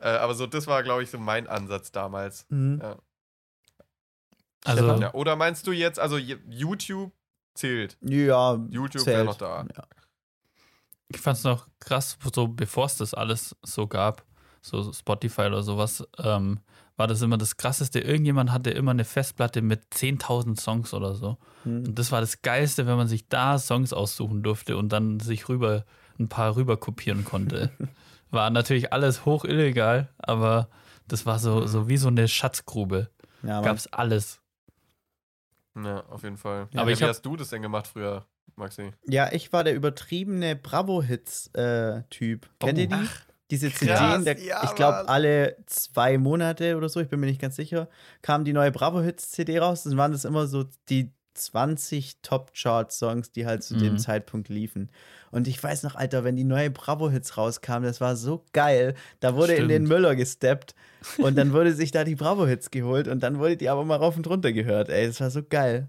äh, 0.00 0.08
aber 0.08 0.34
so, 0.34 0.46
das 0.46 0.66
war, 0.66 0.82
glaube 0.82 1.02
ich, 1.02 1.10
so 1.10 1.18
mein 1.18 1.46
Ansatz 1.46 1.92
damals. 1.92 2.46
Mhm. 2.48 2.80
Ja. 2.82 2.96
Also, 4.64 5.00
Ja, 5.00 5.14
oder 5.14 5.36
meinst 5.36 5.66
du 5.66 5.72
jetzt, 5.72 5.98
also 5.98 6.16
YouTube 6.16 7.12
zählt? 7.54 7.96
Ja, 8.00 8.54
YouTube 8.68 9.06
wäre 9.06 9.18
zählt. 9.18 9.26
noch 9.26 9.36
da. 9.36 9.64
Ja. 9.76 9.84
ich 11.08 11.20
fand 11.20 11.38
es 11.38 11.44
noch 11.44 11.68
krass, 11.78 12.18
so 12.34 12.48
bevor 12.48 12.86
es 12.86 12.96
das 12.96 13.14
alles 13.14 13.54
so 13.62 13.86
gab, 13.86 14.24
so 14.60 14.92
Spotify 14.92 15.42
oder 15.42 15.62
sowas, 15.62 16.06
ähm, 16.18 16.58
war 16.96 17.06
das 17.06 17.22
immer 17.22 17.38
das 17.38 17.56
Krasseste. 17.56 18.00
Irgendjemand 18.00 18.50
hatte 18.50 18.70
immer 18.70 18.90
eine 18.90 19.04
Festplatte 19.04 19.62
mit 19.62 19.82
10.000 19.94 20.58
Songs 20.58 20.94
oder 20.94 21.14
so. 21.14 21.36
Mhm. 21.64 21.84
Und 21.84 21.98
das 21.98 22.10
war 22.10 22.20
das 22.20 22.42
Geilste, 22.42 22.86
wenn 22.86 22.96
man 22.96 23.06
sich 23.06 23.28
da 23.28 23.58
Songs 23.58 23.92
aussuchen 23.92 24.42
durfte 24.42 24.76
und 24.76 24.88
dann 24.90 25.20
sich 25.20 25.48
rüber 25.48 25.84
ein 26.18 26.28
paar 26.28 26.56
rüber 26.56 26.76
kopieren 26.76 27.24
konnte. 27.24 27.70
War 28.30 28.50
natürlich 28.50 28.92
alles 28.92 29.24
hoch 29.24 29.44
illegal, 29.44 30.08
aber 30.18 30.68
das 31.08 31.26
war 31.26 31.38
so, 31.38 31.66
so 31.66 31.88
wie 31.88 31.96
so 31.96 32.08
eine 32.08 32.26
Schatzgrube. 32.28 33.08
Ja, 33.42 33.60
Gab 33.62 33.76
es 33.76 33.92
alles. 33.92 34.40
Ja, 35.76 36.00
auf 36.06 36.22
jeden 36.22 36.36
Fall. 36.36 36.68
Ja, 36.72 36.80
aber 36.82 36.90
ich 36.90 36.98
wie 36.98 37.04
hab- 37.04 37.10
hast 37.10 37.22
du 37.22 37.36
das 37.36 37.50
denn 37.50 37.62
gemacht 37.62 37.86
früher, 37.86 38.26
Maxi? 38.56 38.92
ja, 39.06 39.30
ich 39.32 39.52
war 39.52 39.62
der 39.62 39.74
übertriebene 39.74 40.56
Bravo-Hits-Typ. 40.56 42.48
Kennt 42.58 42.78
ihr 42.78 42.88
Oh. 42.90 42.96
die? 42.96 43.08
Diese 43.52 43.70
krass, 43.70 44.24
CDs, 44.24 44.44
ja, 44.44 44.64
ich 44.64 44.74
glaube, 44.74 45.08
alle 45.08 45.56
zwei 45.66 46.18
Monate 46.18 46.76
oder 46.76 46.88
so, 46.88 46.98
ich 46.98 47.08
bin 47.08 47.20
mir 47.20 47.26
nicht 47.26 47.40
ganz 47.40 47.54
sicher, 47.54 47.88
kam 48.20 48.44
die 48.44 48.52
neue 48.52 48.72
Bravo-Hits-CD 48.72 49.60
raus. 49.60 49.84
Dann 49.84 49.96
waren 49.96 50.10
das 50.10 50.24
immer 50.24 50.48
so 50.48 50.64
die 50.88 51.12
20 51.36 52.22
Top-Chart-Songs, 52.22 53.32
die 53.32 53.46
halt 53.46 53.62
zu 53.62 53.76
dem 53.76 53.94
Mhm. 53.94 53.98
Zeitpunkt 53.98 54.48
liefen. 54.48 54.90
Und 55.30 55.46
ich 55.48 55.62
weiß 55.62 55.82
noch, 55.82 55.94
Alter, 55.94 56.24
wenn 56.24 56.36
die 56.36 56.44
neue 56.44 56.70
Bravo-Hits 56.70 57.36
rauskamen, 57.36 57.84
das 57.86 58.00
war 58.00 58.16
so 58.16 58.44
geil. 58.52 58.94
Da 59.20 59.34
wurde 59.36 59.54
in 59.54 59.68
den 59.68 59.84
Stimmt. 59.84 59.88
Müller 59.88 60.16
gesteppt 60.16 60.74
und 61.18 61.36
dann 61.36 61.52
wurde 61.52 61.74
sich 61.74 61.90
da 61.90 62.04
die 62.04 62.14
Bravo-Hits 62.16 62.70
geholt 62.70 63.06
und 63.08 63.22
dann 63.22 63.38
wurde 63.38 63.56
die 63.56 63.68
aber 63.68 63.84
mal 63.84 63.96
rauf 63.96 64.16
und 64.16 64.26
runter 64.26 64.52
gehört. 64.52 64.88
Ey, 64.88 65.06
das 65.06 65.20
war 65.20 65.30
so 65.30 65.42
geil. 65.42 65.88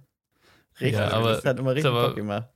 Richtig, 0.80 1.00
Ja, 1.00 1.10
aber 1.10 1.32
das 1.34 1.46
hat 1.46 1.60
immer 1.60 1.74
richtig 1.74 1.92
Bock 1.92 2.16
gemacht. 2.16 2.50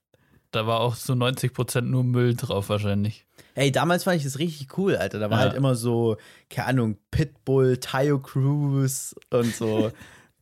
Da 0.51 0.67
war 0.67 0.81
auch 0.81 0.95
so 0.95 1.13
90% 1.13 1.83
nur 1.89 2.03
Müll 2.03 2.35
drauf 2.35 2.67
wahrscheinlich. 2.69 3.25
Ey, 3.55 3.71
damals 3.71 4.03
fand 4.03 4.17
ich 4.17 4.23
das 4.23 4.37
richtig 4.37 4.77
cool, 4.77 4.95
Alter. 4.97 5.17
Da 5.19 5.29
war 5.29 5.37
Ja. 5.39 5.43
halt 5.45 5.53
immer 5.55 5.75
so, 5.75 6.17
keine 6.49 6.67
Ahnung, 6.67 6.97
Pitbull, 7.09 7.77
Tayo 7.77 8.19
Cruz 8.19 9.15
und 9.29 9.55
so. 9.55 9.91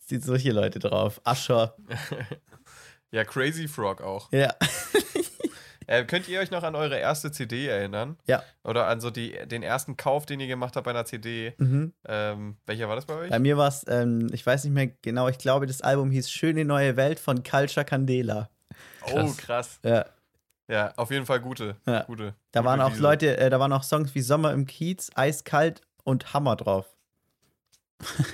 Sieht 0.10 0.24
solche 0.24 0.52
Leute 0.52 0.80
drauf. 0.80 1.22
Ascher. 1.24 1.76
Ja, 3.12 3.24
Crazy 3.24 3.68
Frog 3.68 4.02
auch. 4.02 4.32
Ja. 4.32 4.54
Äh, 5.88 6.06
könnt 6.06 6.28
ihr 6.28 6.40
euch 6.40 6.52
noch 6.52 6.62
an 6.62 6.76
eure 6.76 7.00
erste 7.00 7.32
CD 7.32 7.66
erinnern? 7.66 8.16
Ja. 8.28 8.44
Oder 8.64 8.86
an 8.86 9.02
so 9.02 9.10
die, 9.10 9.36
den 9.48 9.64
ersten 9.64 9.98
Kauf, 9.98 10.28
den 10.28 10.40
ihr 10.40 10.46
gemacht 10.46 10.76
habt 10.76 10.86
bei 10.86 10.92
einer 10.92 11.06
CD? 11.06 11.56
Mhm. 11.58 11.94
Ähm, 12.08 12.58
welcher 12.68 12.88
war 12.88 12.96
das 12.96 13.08
bei 13.08 13.16
euch? 13.16 13.32
Bei 13.32 13.40
mir 13.40 13.58
war 13.58 13.70
es, 13.70 13.84
ähm, 13.88 14.28
ich 14.32 14.46
weiß 14.46 14.66
nicht 14.66 14.74
mehr 14.74 14.92
genau, 15.02 15.30
ich 15.30 15.40
glaube, 15.40 15.66
das 15.66 15.82
Album 15.82 16.12
hieß 16.12 16.30
Schöne 16.30 16.64
neue 16.64 16.96
Welt 16.96 17.20
von 17.20 17.42
Culture 17.42 17.84
Candela. 17.84 18.52
Oh, 19.08 19.16
krass. 19.16 19.38
krass. 19.38 19.80
Ja. 19.84 20.06
Ja, 20.70 20.94
auf 20.96 21.10
jeden 21.10 21.26
Fall 21.26 21.40
gute. 21.40 21.76
Ja. 21.88 22.04
gute 22.04 22.36
Da 22.52 22.60
gute 22.60 22.70
waren 22.70 22.82
auch. 22.82 22.96
Leute, 22.98 23.38
äh, 23.38 23.50
da 23.50 23.60
waren 23.60 23.74
auch 23.74 23.82
Songs 23.82 24.14
wie 24.14 24.22
Sommer 24.22 24.54
im 24.54 24.68
Kiez, 24.68 25.10
Eiskalt 25.16 25.82
und 26.04 26.36
Hammer 26.36 26.56
drauf. 26.56 26.86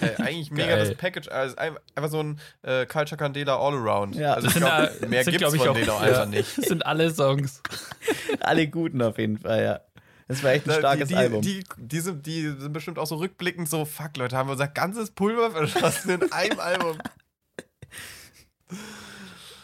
Äh, 0.01 0.21
eigentlich 0.21 0.51
mega 0.51 0.67
Geil. 0.75 0.87
das 0.89 0.95
Package. 0.97 1.27
Also 1.29 1.55
ein- 1.57 1.75
einfach 1.95 2.11
so 2.11 2.21
ein 2.21 2.39
äh, 2.61 2.85
Culture 2.85 3.17
Candela 3.17 3.57
All-Around. 3.57 4.15
Ja. 4.15 4.33
also 4.35 4.47
Das 4.47 4.55
ich 4.55 4.61
sind 4.61 4.67
glaub, 4.69 5.01
ja- 5.01 5.07
mehr 5.07 5.23
sind, 5.23 5.31
gibt's 5.37 5.39
glaub 5.39 5.53
ich, 5.55 5.61
von 5.61 5.69
auch- 5.69 5.73
denen 5.73 5.89
auch 5.89 6.01
ja. 6.01 6.07
einfach 6.07 6.25
nicht. 6.27 6.57
Das 6.57 6.65
sind 6.65 6.85
alle 6.85 7.11
Songs. 7.11 7.61
Alle 8.41 8.67
guten 8.67 9.01
auf 9.01 9.17
jeden 9.17 9.39
Fall, 9.39 9.63
ja. 9.63 9.79
Das 10.27 10.43
war 10.43 10.51
echt 10.51 10.65
ein 10.65 10.69
Da- 10.69 10.79
starkes 10.79 11.07
die, 11.07 11.13
die, 11.15 11.19
Album. 11.19 11.41
Die, 11.41 11.63
die, 11.77 11.99
sind, 11.99 12.25
die 12.25 12.41
sind 12.49 12.73
bestimmt 12.73 12.99
auch 12.99 13.07
so 13.07 13.15
rückblickend 13.15 13.67
so, 13.69 13.85
fuck 13.85 14.15
Leute, 14.17 14.35
haben 14.37 14.47
wir 14.49 14.53
unser 14.53 14.67
ganzes 14.67 15.09
Pulver 15.11 15.49
verschossen 15.67 16.11
in 16.21 16.31
einem 16.31 16.59
Album. 16.59 16.97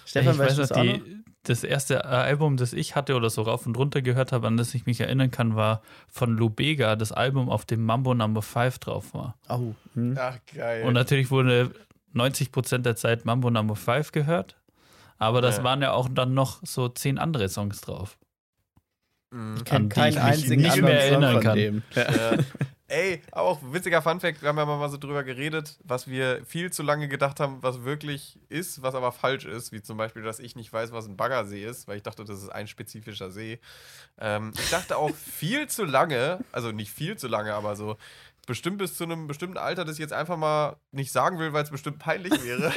Stefan, 0.05 0.33
ich 0.33 0.39
weiß 0.39 0.57
noch? 0.57 0.67
die, 0.81 1.20
das 1.43 1.63
erste 1.63 1.95
äh, 1.95 1.99
Album, 2.07 2.57
das 2.57 2.73
ich 2.73 2.95
hatte 2.95 3.15
oder 3.15 3.29
so 3.29 3.41
rauf 3.41 3.65
und 3.65 3.77
runter 3.77 4.01
gehört 4.01 4.31
habe, 4.31 4.47
an 4.47 4.57
das 4.57 4.73
ich 4.75 4.85
mich 4.85 4.99
erinnern 5.01 5.31
kann, 5.31 5.55
war 5.55 5.81
von 6.07 6.37
Lubega, 6.37 6.95
das 6.95 7.11
Album, 7.11 7.49
auf 7.49 7.65
dem 7.65 7.83
Mambo 7.83 8.13
Number 8.13 8.41
5 8.41 8.79
drauf 8.79 9.13
war. 9.13 9.35
Oh, 9.49 9.73
hm. 9.93 10.15
Ach, 10.19 10.37
geil. 10.53 10.83
Und 10.83 10.93
natürlich 10.93 11.31
wurde 11.31 11.71
90% 12.13 12.79
der 12.79 12.95
Zeit 12.95 13.25
Mambo 13.25 13.49
Number 13.49 13.75
5 13.75 14.11
gehört. 14.11 14.57
Aber 15.17 15.41
das 15.41 15.57
Ja. 15.57 15.63
waren 15.63 15.81
ja 15.81 15.91
auch 15.93 16.09
dann 16.11 16.33
noch 16.33 16.59
so 16.63 16.89
zehn 16.89 17.17
andere 17.17 17.47
Songs 17.49 17.81
drauf. 17.81 18.17
Mhm. 19.31 19.55
Ich 19.57 19.63
die 19.63 19.89
keinen 19.89 20.17
einzigen 20.17 20.61
nicht 20.61 20.71
anderen 20.73 20.93
mehr 20.93 21.01
Song 21.01 21.11
erinnern 21.23 21.33
von 21.33 21.43
kann. 21.43 21.57
dem. 21.57 21.83
Ja. 21.95 22.03
Ey, 22.91 23.21
auch 23.31 23.59
witziger 23.63 24.01
Funfact, 24.01 24.41
wir 24.41 24.49
haben 24.49 24.57
ja 24.57 24.65
mal 24.65 24.89
so 24.89 24.97
drüber 24.97 25.23
geredet, 25.23 25.79
was 25.81 26.07
wir 26.07 26.45
viel 26.45 26.73
zu 26.73 26.83
lange 26.83 27.07
gedacht 27.07 27.39
haben, 27.39 27.63
was 27.63 27.85
wirklich 27.85 28.37
ist, 28.49 28.81
was 28.81 28.95
aber 28.95 29.13
falsch 29.13 29.45
ist, 29.45 29.71
wie 29.71 29.81
zum 29.81 29.95
Beispiel, 29.95 30.23
dass 30.23 30.39
ich 30.39 30.57
nicht 30.57 30.73
weiß, 30.73 30.91
was 30.91 31.05
ein 31.05 31.15
Baggersee 31.15 31.63
ist, 31.63 31.87
weil 31.87 31.95
ich 31.95 32.03
dachte, 32.03 32.25
das 32.25 32.43
ist 32.43 32.49
ein 32.49 32.67
spezifischer 32.67 33.31
See. 33.31 33.61
Ähm, 34.19 34.51
ich 34.59 34.69
dachte 34.71 34.97
auch 34.97 35.09
viel 35.15 35.69
zu 35.69 35.85
lange, 35.85 36.43
also 36.51 36.73
nicht 36.73 36.91
viel 36.91 37.15
zu 37.15 37.29
lange, 37.29 37.53
aber 37.53 37.77
so 37.77 37.95
bestimmt 38.45 38.79
bis 38.79 38.97
zu 38.97 39.05
einem 39.05 39.25
bestimmten 39.25 39.57
Alter, 39.57 39.85
das 39.85 39.95
ich 39.95 39.99
jetzt 39.99 40.11
einfach 40.11 40.35
mal 40.35 40.75
nicht 40.91 41.13
sagen 41.13 41.39
will, 41.39 41.53
weil 41.53 41.63
es 41.63 41.71
bestimmt 41.71 41.99
peinlich 41.99 42.43
wäre, 42.43 42.73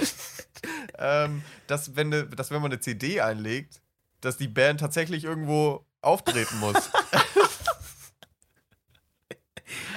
ähm, 0.98 1.42
dass, 1.66 1.96
wenn 1.96 2.10
ne, 2.10 2.26
dass 2.26 2.52
wenn 2.52 2.62
man 2.62 2.70
eine 2.70 2.80
CD 2.80 3.20
einlegt, 3.20 3.80
dass 4.20 4.36
die 4.36 4.46
Band 4.46 4.78
tatsächlich 4.78 5.24
irgendwo 5.24 5.84
auftreten 6.02 6.60
muss. 6.60 6.76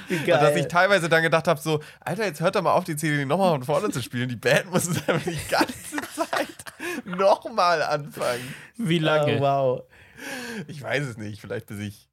Und 0.10 0.28
dass 0.28 0.56
ich 0.56 0.68
teilweise 0.68 1.10
dann 1.10 1.22
gedacht 1.24 1.48
habe, 1.48 1.60
so, 1.60 1.82
Alter, 2.00 2.26
jetzt 2.26 2.40
hört 2.40 2.56
doch 2.56 2.62
mal 2.62 2.74
auf, 2.74 2.84
die 2.86 2.96
CD 2.96 3.26
nochmal 3.26 3.52
von 3.52 3.64
vorne 3.64 3.90
zu 3.90 4.02
spielen. 4.02 4.30
Die 4.30 4.36
Band 4.36 4.72
muss 4.72 4.88
es 4.88 4.98
einfach 5.08 5.24
die 5.30 5.38
ganze 5.50 5.98
Zeit 6.16 6.48
nochmal 7.06 7.82
anfangen. 7.84 8.54
Wie 8.78 9.00
lange? 9.00 9.38
Oh, 9.38 9.42
wow. 9.42 9.84
Ich 10.68 10.82
weiß 10.82 11.06
es 11.06 11.18
nicht, 11.18 11.42
vielleicht 11.42 11.68
bis 11.68 11.80
ich. 11.80 12.10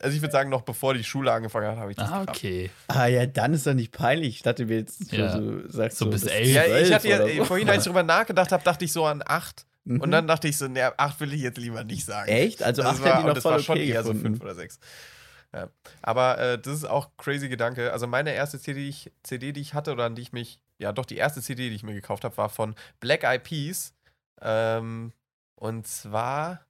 Also 0.00 0.14
ich 0.16 0.22
würde 0.22 0.32
sagen, 0.32 0.50
noch 0.50 0.62
bevor 0.62 0.92
die 0.92 1.04
Schule 1.04 1.32
angefangen 1.32 1.66
hat, 1.68 1.78
habe 1.78 1.90
ich 1.92 1.96
das 1.96 2.08
Ah, 2.10 2.22
gehabt. 2.24 2.30
okay. 2.30 2.70
Ah 2.88 3.06
ja, 3.06 3.24
dann 3.26 3.54
ist 3.54 3.66
doch 3.66 3.72
nicht 3.74 3.90
peinlich. 3.92 4.36
Ich 4.36 4.42
dachte 4.42 4.66
mir 4.66 4.76
jetzt, 4.78 5.10
Ja. 5.12 5.32
so, 5.32 5.66
sagst 5.68 5.96
So 5.98 6.10
bis 6.10 6.22
bis 6.24 6.30
elf. 6.32 6.48
Ja, 6.48 6.64
ich 6.76 6.92
hatte 6.92 7.08
ja, 7.08 7.26
so. 7.36 7.44
vorhin, 7.46 7.68
als 7.70 7.78
ich 7.78 7.84
drüber 7.84 8.02
nachgedacht 8.02 8.52
habe, 8.52 8.62
dachte 8.62 8.84
ich 8.84 8.92
so 8.92 9.06
an 9.06 9.22
acht. 9.24 9.64
Mhm. 9.84 10.00
Und 10.00 10.10
dann 10.10 10.26
dachte 10.26 10.46
ich 10.48 10.58
so, 10.58 10.68
ne, 10.68 10.92
acht 10.98 11.20
will 11.20 11.32
ich 11.32 11.40
jetzt 11.40 11.58
lieber 11.58 11.84
nicht 11.84 12.04
sagen. 12.04 12.28
Echt? 12.28 12.62
Also 12.62 12.82
Das 12.82 12.96
acht 12.96 13.04
war, 13.04 13.20
und 13.20 13.26
noch 13.28 13.34
das 13.34 13.42
voll 13.42 13.52
war 13.52 13.58
schon 13.60 13.78
okay 13.78 13.88
eher 13.88 14.02
so 14.02 14.08
gefunden. 14.12 14.26
fünf 14.36 14.42
oder 14.42 14.54
sechs. 14.54 14.78
Ja. 15.54 15.68
Aber 16.02 16.38
äh, 16.38 16.58
das 16.58 16.74
ist 16.74 16.84
auch 16.84 17.10
crazy 17.16 17.48
Gedanke. 17.48 17.92
Also 17.92 18.06
meine 18.06 18.34
erste 18.34 18.58
CD, 18.58 18.80
die 18.80 18.88
ich, 18.88 19.12
CD, 19.22 19.52
die 19.52 19.60
ich 19.60 19.72
hatte 19.74 19.92
oder 19.92 20.04
an 20.04 20.16
die 20.16 20.22
ich 20.22 20.32
mich, 20.32 20.60
ja 20.78 20.92
doch 20.92 21.06
die 21.06 21.16
erste 21.16 21.40
CD, 21.40 21.70
die 21.70 21.76
ich 21.76 21.84
mir 21.84 21.94
gekauft 21.94 22.24
habe, 22.24 22.36
war 22.36 22.48
von 22.48 22.74
Black 22.98 23.22
Eyed 23.22 23.44
Peas. 23.44 23.94
Ähm, 24.42 25.12
und 25.54 25.86
zwar 25.86 26.66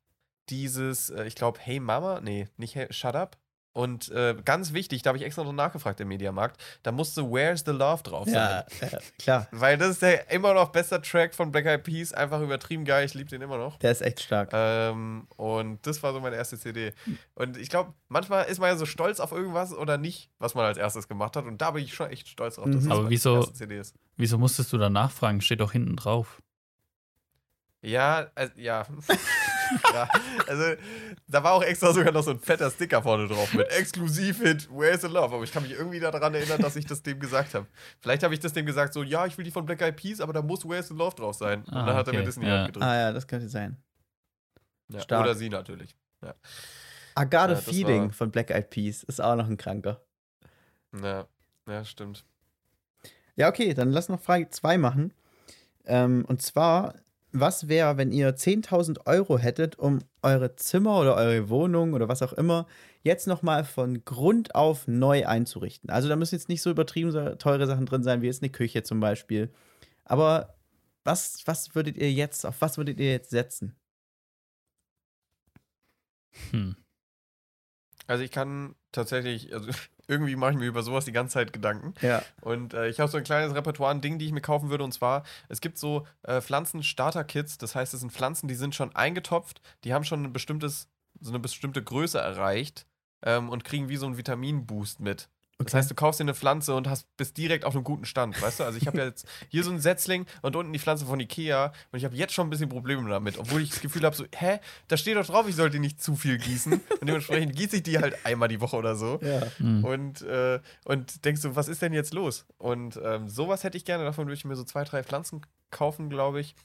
dieses, 0.50 1.08
äh, 1.10 1.24
ich 1.24 1.34
glaube, 1.34 1.58
Hey 1.60 1.80
Mama, 1.80 2.20
nee, 2.20 2.46
nicht 2.58 2.74
hey, 2.74 2.92
Shut 2.92 3.16
Up. 3.16 3.38
Und 3.74 4.08
äh, 4.12 4.36
ganz 4.44 4.72
wichtig, 4.72 5.02
da 5.02 5.08
habe 5.08 5.18
ich 5.18 5.24
extra 5.24 5.42
noch 5.42 5.52
nachgefragt 5.52 6.00
im 6.00 6.06
Mediamarkt, 6.06 6.62
da 6.84 6.92
musste 6.92 7.28
Where's 7.28 7.64
the 7.66 7.72
Love 7.72 8.04
drauf 8.04 8.24
sein. 8.26 8.34
Ja, 8.34 8.64
ja, 8.80 8.98
klar. 9.18 9.48
Weil 9.50 9.76
das 9.76 9.88
ist 9.90 10.02
der 10.02 10.30
immer 10.30 10.54
noch 10.54 10.68
bester 10.70 11.02
Track 11.02 11.34
von 11.34 11.50
Black 11.50 11.66
Eyed 11.66 11.82
Peas, 11.82 12.12
einfach 12.12 12.40
übertrieben 12.40 12.84
geil, 12.84 13.04
ich 13.04 13.14
liebe 13.14 13.28
den 13.30 13.42
immer 13.42 13.58
noch. 13.58 13.76
Der 13.80 13.90
ist 13.90 14.00
echt 14.00 14.20
stark. 14.22 14.50
Ähm, 14.52 15.26
und 15.36 15.84
das 15.88 16.04
war 16.04 16.12
so 16.12 16.20
meine 16.20 16.36
erste 16.36 16.56
CD. 16.56 16.92
Und 17.34 17.56
ich 17.56 17.68
glaube, 17.68 17.92
manchmal 18.08 18.44
ist 18.44 18.60
man 18.60 18.68
ja 18.70 18.76
so 18.76 18.86
stolz 18.86 19.18
auf 19.18 19.32
irgendwas 19.32 19.72
oder 19.74 19.98
nicht, 19.98 20.30
was 20.38 20.54
man 20.54 20.64
als 20.66 20.78
erstes 20.78 21.08
gemacht 21.08 21.34
hat. 21.34 21.44
Und 21.44 21.60
da 21.60 21.72
bin 21.72 21.82
ich 21.82 21.94
schon 21.94 22.10
echt 22.10 22.28
stolz 22.28 22.54
drauf, 22.54 22.66
dass 22.66 22.84
Mhm. 22.84 22.88
das 22.88 22.98
Aber 22.98 23.10
wieso- 23.10 23.36
erste 23.38 23.54
CD 23.54 23.78
ist. 23.80 23.96
Wieso 24.16 24.38
musstest 24.38 24.72
du 24.72 24.78
da 24.78 24.88
nachfragen? 24.88 25.40
Steht 25.40 25.58
doch 25.58 25.72
hinten 25.72 25.96
drauf. 25.96 26.40
Ja, 27.82 28.28
äh, 28.36 28.48
ja. 28.56 28.86
ja. 29.92 30.08
Also, 30.46 30.80
da 31.26 31.42
war 31.42 31.52
auch 31.52 31.62
extra 31.62 31.92
sogar 31.92 32.12
noch 32.12 32.22
so 32.22 32.30
ein 32.32 32.38
fetter 32.38 32.70
Sticker 32.70 33.02
vorne 33.02 33.28
drauf 33.28 33.52
mit 33.54 33.68
Exklusiv-Hit, 33.70 34.68
Where's 34.70 35.02
the 35.02 35.08
Love? 35.08 35.34
Aber 35.34 35.42
ich 35.44 35.52
kann 35.52 35.62
mich 35.62 35.72
irgendwie 35.72 36.00
daran 36.00 36.34
erinnern, 36.34 36.60
dass 36.60 36.76
ich 36.76 36.86
das 36.86 37.02
dem 37.02 37.18
gesagt 37.20 37.54
habe. 37.54 37.66
Vielleicht 38.00 38.22
habe 38.22 38.34
ich 38.34 38.40
das 38.40 38.52
dem 38.52 38.66
gesagt, 38.66 38.92
so, 38.92 39.02
ja, 39.02 39.26
ich 39.26 39.36
will 39.38 39.44
die 39.44 39.50
von 39.50 39.64
Black 39.66 39.80
Eyed 39.82 39.96
Peas, 39.96 40.20
aber 40.20 40.32
da 40.32 40.42
muss 40.42 40.68
Where's 40.68 40.88
the 40.88 40.94
Love 40.94 41.16
drauf 41.16 41.36
sein. 41.36 41.62
Und 41.64 41.72
Ah, 41.72 41.86
dann 41.86 41.96
hat 41.96 42.06
er 42.06 42.12
mir 42.12 42.18
okay, 42.20 42.26
das 42.26 42.36
in 42.36 42.42
die 42.42 42.48
ja. 42.48 42.58
Hand 42.58 42.66
gedrückt. 42.68 42.86
Ah 42.86 42.96
ja, 42.96 43.12
das 43.12 43.26
könnte 43.26 43.48
sein. 43.48 43.76
Ja. 44.88 45.00
stark. 45.00 45.24
Oder 45.24 45.34
sie 45.34 45.48
natürlich. 45.48 45.96
I 47.18 47.24
got 47.24 47.32
Ja, 47.32 47.52
a 47.52 47.56
Feeling 47.56 48.10
von 48.12 48.30
Black 48.30 48.50
Eyed 48.50 48.70
Peas 48.70 49.02
ist 49.04 49.20
auch 49.20 49.36
noch 49.36 49.48
ein 49.48 49.56
Kranker. 49.56 50.00
Ja, 51.02 51.26
ja 51.68 51.84
stimmt. 51.84 52.24
Ja, 53.36 53.48
okay, 53.48 53.74
dann 53.74 53.90
lass 53.90 54.08
noch 54.08 54.20
Frage 54.20 54.48
2 54.48 54.78
machen. 54.78 55.12
Ähm, 55.86 56.24
und 56.26 56.40
zwar, 56.40 56.94
was 57.34 57.68
wäre, 57.68 57.96
wenn 57.96 58.12
ihr 58.12 58.36
10.000 58.36 59.06
Euro 59.06 59.38
hättet, 59.38 59.78
um 59.78 60.00
eure 60.22 60.56
Zimmer 60.56 61.00
oder 61.00 61.16
eure 61.16 61.48
Wohnung 61.48 61.92
oder 61.92 62.08
was 62.08 62.22
auch 62.22 62.32
immer 62.32 62.66
jetzt 63.02 63.26
nochmal 63.26 63.64
von 63.64 64.04
Grund 64.04 64.54
auf 64.54 64.86
neu 64.88 65.26
einzurichten? 65.26 65.90
Also 65.90 66.08
da 66.08 66.16
müssen 66.16 66.36
jetzt 66.36 66.48
nicht 66.48 66.62
so 66.62 66.70
übertrieben 66.70 67.10
teure 67.38 67.66
Sachen 67.66 67.86
drin 67.86 68.02
sein, 68.04 68.22
wie 68.22 68.26
jetzt 68.26 68.42
eine 68.42 68.50
Küche 68.52 68.82
zum 68.84 69.00
Beispiel. 69.00 69.52
Aber 70.04 70.54
was, 71.04 71.42
was 71.46 71.74
würdet 71.74 71.96
ihr 71.96 72.12
jetzt, 72.12 72.46
auf 72.46 72.60
was 72.60 72.78
würdet 72.78 73.00
ihr 73.00 73.10
jetzt 73.10 73.30
setzen? 73.30 73.76
Hm. 76.50 76.83
Also 78.06 78.22
ich 78.22 78.30
kann 78.30 78.74
tatsächlich, 78.92 79.52
also 79.52 79.70
irgendwie 80.06 80.36
mache 80.36 80.52
ich 80.52 80.58
mir 80.58 80.66
über 80.66 80.82
sowas 80.82 81.04
die 81.04 81.12
ganze 81.12 81.34
Zeit 81.34 81.52
Gedanken. 81.52 81.94
Ja. 82.02 82.22
Und 82.40 82.74
äh, 82.74 82.88
ich 82.88 83.00
habe 83.00 83.10
so 83.10 83.18
ein 83.18 83.24
kleines 83.24 83.54
Repertoire 83.54 83.90
an 83.90 84.00
Dingen, 84.00 84.18
die 84.18 84.26
ich 84.26 84.32
mir 84.32 84.40
kaufen 84.40 84.70
würde. 84.70 84.84
Und 84.84 84.92
zwar, 84.92 85.24
es 85.48 85.60
gibt 85.60 85.78
so 85.78 86.06
äh, 86.22 86.40
Pflanzen-Starter-Kits. 86.40 87.58
Das 87.58 87.74
heißt, 87.74 87.94
es 87.94 88.00
sind 88.00 88.12
Pflanzen, 88.12 88.48
die 88.48 88.54
sind 88.54 88.74
schon 88.74 88.94
eingetopft, 88.94 89.60
die 89.84 89.94
haben 89.94 90.04
schon 90.04 90.24
ein 90.24 90.32
bestimmtes, 90.32 90.88
so 91.20 91.30
eine 91.30 91.38
bestimmte 91.38 91.82
Größe 91.82 92.18
erreicht 92.18 92.86
ähm, 93.22 93.48
und 93.48 93.64
kriegen 93.64 93.88
wie 93.88 93.96
so 93.96 94.06
einen 94.06 94.18
Vitaminboost 94.18 95.00
mit. 95.00 95.28
Das 95.58 95.66
Okay. 95.68 95.76
heißt, 95.78 95.90
du 95.90 95.94
kaufst 95.94 96.18
dir 96.20 96.24
eine 96.24 96.34
Pflanze 96.34 96.74
und 96.74 96.88
hast 96.88 97.06
bist 97.16 97.36
direkt 97.36 97.64
auf 97.64 97.74
einem 97.74 97.84
guten 97.84 98.04
Stand, 98.04 98.40
weißt 98.42 98.60
du? 98.60 98.64
Also 98.64 98.76
ich 98.76 98.86
habe 98.88 98.98
ja 98.98 99.04
jetzt 99.04 99.26
hier 99.48 99.62
so 99.62 99.70
einen 99.70 99.78
Setzling 99.80 100.26
und 100.42 100.56
unten 100.56 100.72
die 100.72 100.80
Pflanze 100.80 101.06
von 101.06 101.20
Ikea 101.20 101.72
und 101.92 101.98
ich 101.98 102.04
habe 102.04 102.16
jetzt 102.16 102.34
schon 102.34 102.48
ein 102.48 102.50
bisschen 102.50 102.68
Probleme 102.68 103.08
damit, 103.08 103.38
obwohl 103.38 103.62
ich 103.62 103.70
das 103.70 103.80
Gefühl 103.80 104.02
habe, 104.02 104.16
so, 104.16 104.24
hä, 104.34 104.58
da 104.88 104.96
steht 104.96 105.16
doch 105.16 105.24
drauf, 105.26 105.48
ich 105.48 105.54
sollte 105.54 105.78
nicht 105.78 106.02
zu 106.02 106.16
viel 106.16 106.38
gießen 106.38 106.72
und 106.72 107.06
dementsprechend 107.06 107.54
gieße 107.54 107.76
ich 107.76 107.82
die 107.84 107.98
halt 107.98 108.26
einmal 108.26 108.48
die 108.48 108.60
Woche 108.60 108.76
oder 108.76 108.96
so 108.96 109.20
Ja. 109.22 109.42
Hm. 109.58 109.84
und, 109.84 110.22
äh, 110.22 110.60
und 110.86 111.24
denkst 111.24 111.42
du, 111.42 111.54
was 111.54 111.68
ist 111.68 111.82
denn 111.82 111.92
jetzt 111.92 112.12
los? 112.14 112.46
Und 112.58 112.98
ähm, 113.02 113.28
sowas 113.28 113.62
hätte 113.62 113.76
ich 113.76 113.84
gerne, 113.84 114.02
davon 114.04 114.26
würde 114.26 114.34
ich 114.34 114.44
mir 114.44 114.56
so 114.56 114.64
zwei, 114.64 114.82
drei 114.82 115.04
Pflanzen 115.04 115.40
kaufen, 115.70 116.10
glaube 116.10 116.40
ich. 116.40 116.56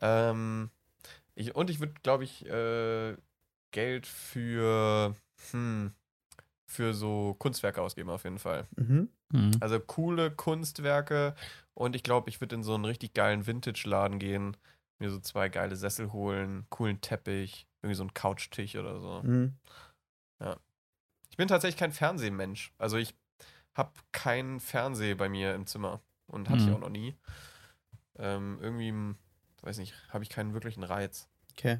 Ähm, 0.00 0.70
ich. 1.34 1.54
Und 1.54 1.68
ich 1.70 1.80
würde, 1.80 1.94
glaube 2.02 2.24
ich, 2.24 2.46
äh, 2.46 3.14
Geld 3.72 4.06
für, 4.06 5.14
hm, 5.50 5.92
für 6.68 6.94
so 6.94 7.34
Kunstwerke 7.38 7.82
ausgeben, 7.82 8.10
auf 8.10 8.24
jeden 8.24 8.38
Fall. 8.38 8.68
Mhm. 8.76 9.08
Hm. 9.32 9.50
Also 9.60 9.80
coole 9.80 10.30
Kunstwerke 10.30 11.34
und 11.74 11.96
ich 11.96 12.02
glaube, 12.02 12.30
ich 12.30 12.40
würde 12.40 12.54
in 12.54 12.62
so 12.62 12.74
einen 12.74 12.84
richtig 12.84 13.14
geilen 13.14 13.46
Vintage-Laden 13.46 14.18
gehen, 14.18 14.56
mir 14.98 15.10
so 15.10 15.18
zwei 15.18 15.48
geile 15.48 15.76
Sessel 15.76 16.12
holen, 16.12 16.66
coolen 16.70 17.00
Teppich, 17.00 17.66
irgendwie 17.82 17.94
so 17.94 18.02
einen 18.02 18.14
Couchtisch 18.14 18.76
oder 18.76 19.00
so. 19.00 19.22
Mhm. 19.22 19.56
Ich 21.30 21.36
bin 21.36 21.48
tatsächlich 21.48 21.78
kein 21.78 21.92
Fernsehmensch. 21.92 22.72
Also 22.78 22.96
ich 22.96 23.14
habe 23.74 23.92
keinen 24.10 24.58
Fernseher 24.58 25.14
bei 25.16 25.28
mir 25.28 25.54
im 25.54 25.66
Zimmer 25.66 26.00
und 26.26 26.48
hatte 26.48 26.62
ich 26.62 26.66
Hm. 26.66 26.74
auch 26.74 26.80
noch 26.80 26.88
nie. 26.88 27.14
Ähm, 28.18 28.58
irgendwie, 28.60 28.88
hm, 28.88 29.16
weiß 29.62 29.78
nicht, 29.78 29.94
habe 30.08 30.24
ich 30.24 30.30
keinen 30.30 30.52
wirklichen 30.52 30.82
Reiz. 30.82 31.28
Okay. 31.52 31.78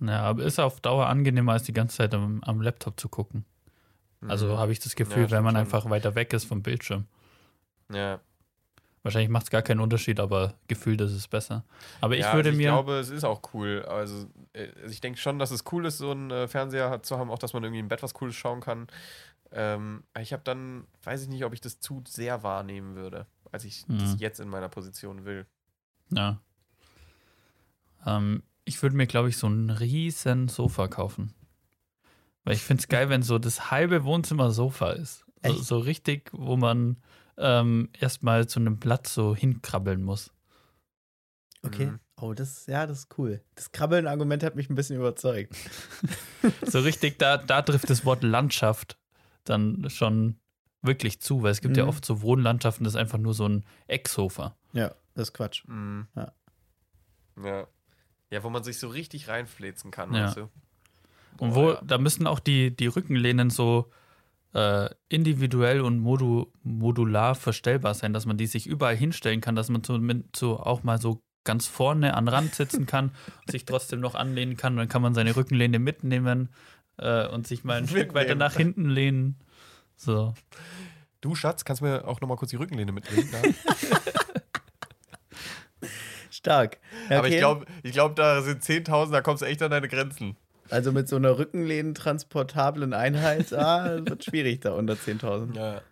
Ja, 0.00 0.22
aber 0.22 0.44
ist 0.44 0.58
auf 0.58 0.80
Dauer 0.80 1.08
angenehmer, 1.08 1.52
als 1.52 1.64
die 1.64 1.74
ganze 1.74 1.98
Zeit 1.98 2.14
am, 2.14 2.42
am 2.42 2.62
Laptop 2.62 2.98
zu 2.98 3.10
gucken. 3.10 3.44
Also 4.28 4.48
Mhm. 4.48 4.58
habe 4.58 4.72
ich 4.72 4.80
das 4.80 4.94
Gefühl, 4.96 5.22
Ja, 5.24 5.30
wenn 5.30 5.42
man 5.44 5.54
stimmt 5.54 5.72
einfach 5.74 5.88
weiter 5.90 6.14
weg 6.14 6.32
ist 6.32 6.44
vom 6.44 6.62
Bildschirm. 6.62 7.06
ja. 7.92 8.20
Wahrscheinlich 9.02 9.30
macht 9.30 9.44
es 9.44 9.50
gar 9.50 9.62
keinen 9.62 9.80
Unterschied, 9.80 10.20
aber 10.20 10.52
gefühlt 10.68 11.00
ist 11.00 11.12
es 11.12 11.26
besser. 11.26 11.64
Aber 12.02 12.12
ich 12.16 12.20
ja, 12.20 12.34
würde 12.34 12.50
also 12.50 12.60
ich 12.60 12.66
mir. 12.66 12.70
glaube, 12.70 12.98
es 12.98 13.08
ist 13.08 13.24
auch 13.24 13.40
cool. 13.54 13.82
Also 13.88 14.28
äh, 14.52 14.68
ich 14.90 15.00
denke 15.00 15.18
schon, 15.18 15.38
dass 15.38 15.50
es 15.50 15.64
cool 15.72 15.86
ist, 15.86 15.96
so 15.96 16.10
einen 16.10 16.30
äh, 16.30 16.46
Fernseher 16.48 17.02
zu 17.02 17.16
haben, 17.16 17.30
auch 17.30 17.38
dass 17.38 17.54
man 17.54 17.64
irgendwie 17.64 17.78
im 17.80 17.88
Bett 17.88 18.02
was 18.02 18.12
Cooles 18.12 18.34
schauen 18.34 18.60
kann. 18.60 18.88
Ähm, 19.52 20.04
ich 20.20 20.34
habe 20.34 20.42
dann, 20.44 20.86
weiß 21.02 21.22
ich 21.22 21.28
nicht, 21.28 21.46
ob 21.46 21.54
ich 21.54 21.62
das 21.62 21.80
zu 21.80 22.02
sehr 22.06 22.42
wahrnehmen 22.42 22.94
würde, 22.94 23.26
als 23.50 23.64
ich 23.64 23.88
Mhm. 23.88 24.00
das 24.00 24.20
jetzt 24.20 24.38
in 24.38 24.50
meiner 24.50 24.68
Position 24.68 25.24
will. 25.24 25.46
Ja. 26.12 26.38
Ähm, 28.04 28.42
ich 28.66 28.82
würde 28.82 28.96
mir, 28.96 29.06
glaube 29.06 29.30
ich, 29.30 29.38
so 29.38 29.46
ein 29.48 29.70
riesen 29.70 30.48
Sofa 30.48 30.88
kaufen. 30.88 31.32
Weil 32.44 32.54
ich 32.54 32.62
finde 32.62 32.80
es 32.80 32.88
geil, 32.88 33.08
wenn 33.10 33.22
so 33.22 33.38
das 33.38 33.70
halbe 33.70 34.04
Wohnzimmer 34.04 34.50
Sofa 34.50 34.90
ist. 34.92 35.24
So, 35.44 35.52
so 35.54 35.78
richtig, 35.78 36.30
wo 36.32 36.56
man 36.56 36.96
ähm, 37.38 37.88
erstmal 37.98 38.46
zu 38.46 38.60
einem 38.60 38.78
Platz 38.78 39.14
so 39.14 39.34
hinkrabbeln 39.34 40.02
muss. 40.02 40.32
Okay. 41.62 41.86
Mhm. 41.86 42.00
Oh, 42.16 42.34
das, 42.34 42.66
ja, 42.66 42.86
das 42.86 43.00
ist 43.00 43.18
cool. 43.18 43.42
Das 43.54 43.72
Krabbeln-Argument 43.72 44.42
hat 44.42 44.54
mich 44.56 44.68
ein 44.68 44.74
bisschen 44.74 44.96
überzeugt. 44.96 45.54
So 46.62 46.80
richtig, 46.80 47.18
da, 47.18 47.36
da 47.36 47.60
trifft 47.60 47.90
das 47.90 48.06
Wort 48.06 48.22
Landschaft 48.22 48.96
dann 49.44 49.90
schon 49.90 50.36
wirklich 50.80 51.20
zu, 51.20 51.42
weil 51.42 51.52
es 51.52 51.60
gibt 51.60 51.76
ja 51.76 51.82
Mhm. 51.82 51.90
oft 51.90 52.04
so 52.04 52.22
Wohnlandschaften, 52.22 52.84
das 52.84 52.94
ist 52.94 52.98
einfach 53.00 53.18
nur 53.18 53.34
so 53.34 53.46
ein 53.46 53.64
Ecksofa. 53.88 54.56
Ja, 54.72 54.94
das 55.14 55.28
ist 55.28 55.32
Quatsch. 55.34 55.64
Mhm. 55.68 56.06
Ja. 56.16 56.32
ja. 57.44 57.66
Ja, 58.30 58.42
wo 58.42 58.48
man 58.48 58.64
sich 58.64 58.78
so 58.78 58.88
richtig 58.88 59.28
reinfläzen 59.28 59.90
kann, 59.90 60.14
Ja. 60.14 60.24
weißt 60.28 60.36
du? 60.38 60.48
Und 61.40 61.54
wo, 61.54 61.70
ja. 61.70 61.80
da 61.82 61.96
müssen 61.98 62.26
auch 62.26 62.38
die, 62.38 62.76
die 62.76 62.86
Rückenlehnen 62.86 63.48
so 63.48 63.90
äh, 64.52 64.90
individuell 65.08 65.80
und 65.80 65.98
modu, 65.98 66.52
modular 66.62 67.34
verstellbar 67.34 67.94
sein, 67.94 68.12
dass 68.12 68.26
man 68.26 68.36
die 68.36 68.46
sich 68.46 68.66
überall 68.66 68.94
hinstellen 68.94 69.40
kann, 69.40 69.56
dass 69.56 69.70
man 69.70 69.82
zumindest 69.82 70.36
so 70.36 70.60
auch 70.60 70.82
mal 70.82 71.00
so 71.00 71.22
ganz 71.44 71.66
vorne 71.66 72.12
an 72.14 72.26
den 72.26 72.34
Rand 72.34 72.54
sitzen 72.54 72.84
kann 72.84 73.12
und 73.40 73.50
sich 73.50 73.64
trotzdem 73.64 74.00
noch 74.00 74.14
anlehnen 74.14 74.58
kann. 74.58 74.74
Und 74.74 74.78
dann 74.80 74.88
kann 74.88 75.00
man 75.00 75.14
seine 75.14 75.34
Rückenlehne 75.34 75.78
mitnehmen 75.78 76.50
äh, 76.98 77.26
und 77.28 77.46
sich 77.46 77.64
mal 77.64 77.78
ein 77.78 77.88
Stück 77.88 78.12
weiter 78.12 78.34
Mitnehmen. 78.34 78.38
nach 78.38 78.54
hinten 78.54 78.90
lehnen. 78.90 79.38
So. 79.96 80.34
Du, 81.22 81.34
Schatz, 81.34 81.64
kannst 81.64 81.80
du 81.80 81.86
mir 81.86 82.06
auch 82.06 82.20
nochmal 82.20 82.36
kurz 82.36 82.50
die 82.50 82.56
Rückenlehne 82.56 82.92
mitnehmen? 82.92 83.30
Stark. 86.30 86.78
Ja, 87.08 87.18
Aber 87.18 87.28
ich 87.28 87.34
okay. 87.34 87.40
glaube, 87.40 87.66
ich 87.82 87.92
glaub, 87.92 88.14
da 88.16 88.42
sind 88.42 88.62
10.000, 88.62 89.10
da 89.10 89.22
kommst 89.22 89.42
du 89.42 89.46
echt 89.46 89.62
an 89.62 89.70
deine 89.70 89.88
Grenzen. 89.88 90.36
Also 90.70 90.92
mit 90.92 91.08
so 91.08 91.16
einer 91.16 91.38
rückenlehnen-transportablen 91.38 92.92
Einheit, 92.92 93.52
ah, 93.52 93.98
wird 94.06 94.24
schwierig 94.24 94.60
da 94.60 94.72
unter 94.72 94.94
10.000. 94.94 95.56
Ja. 95.56 95.82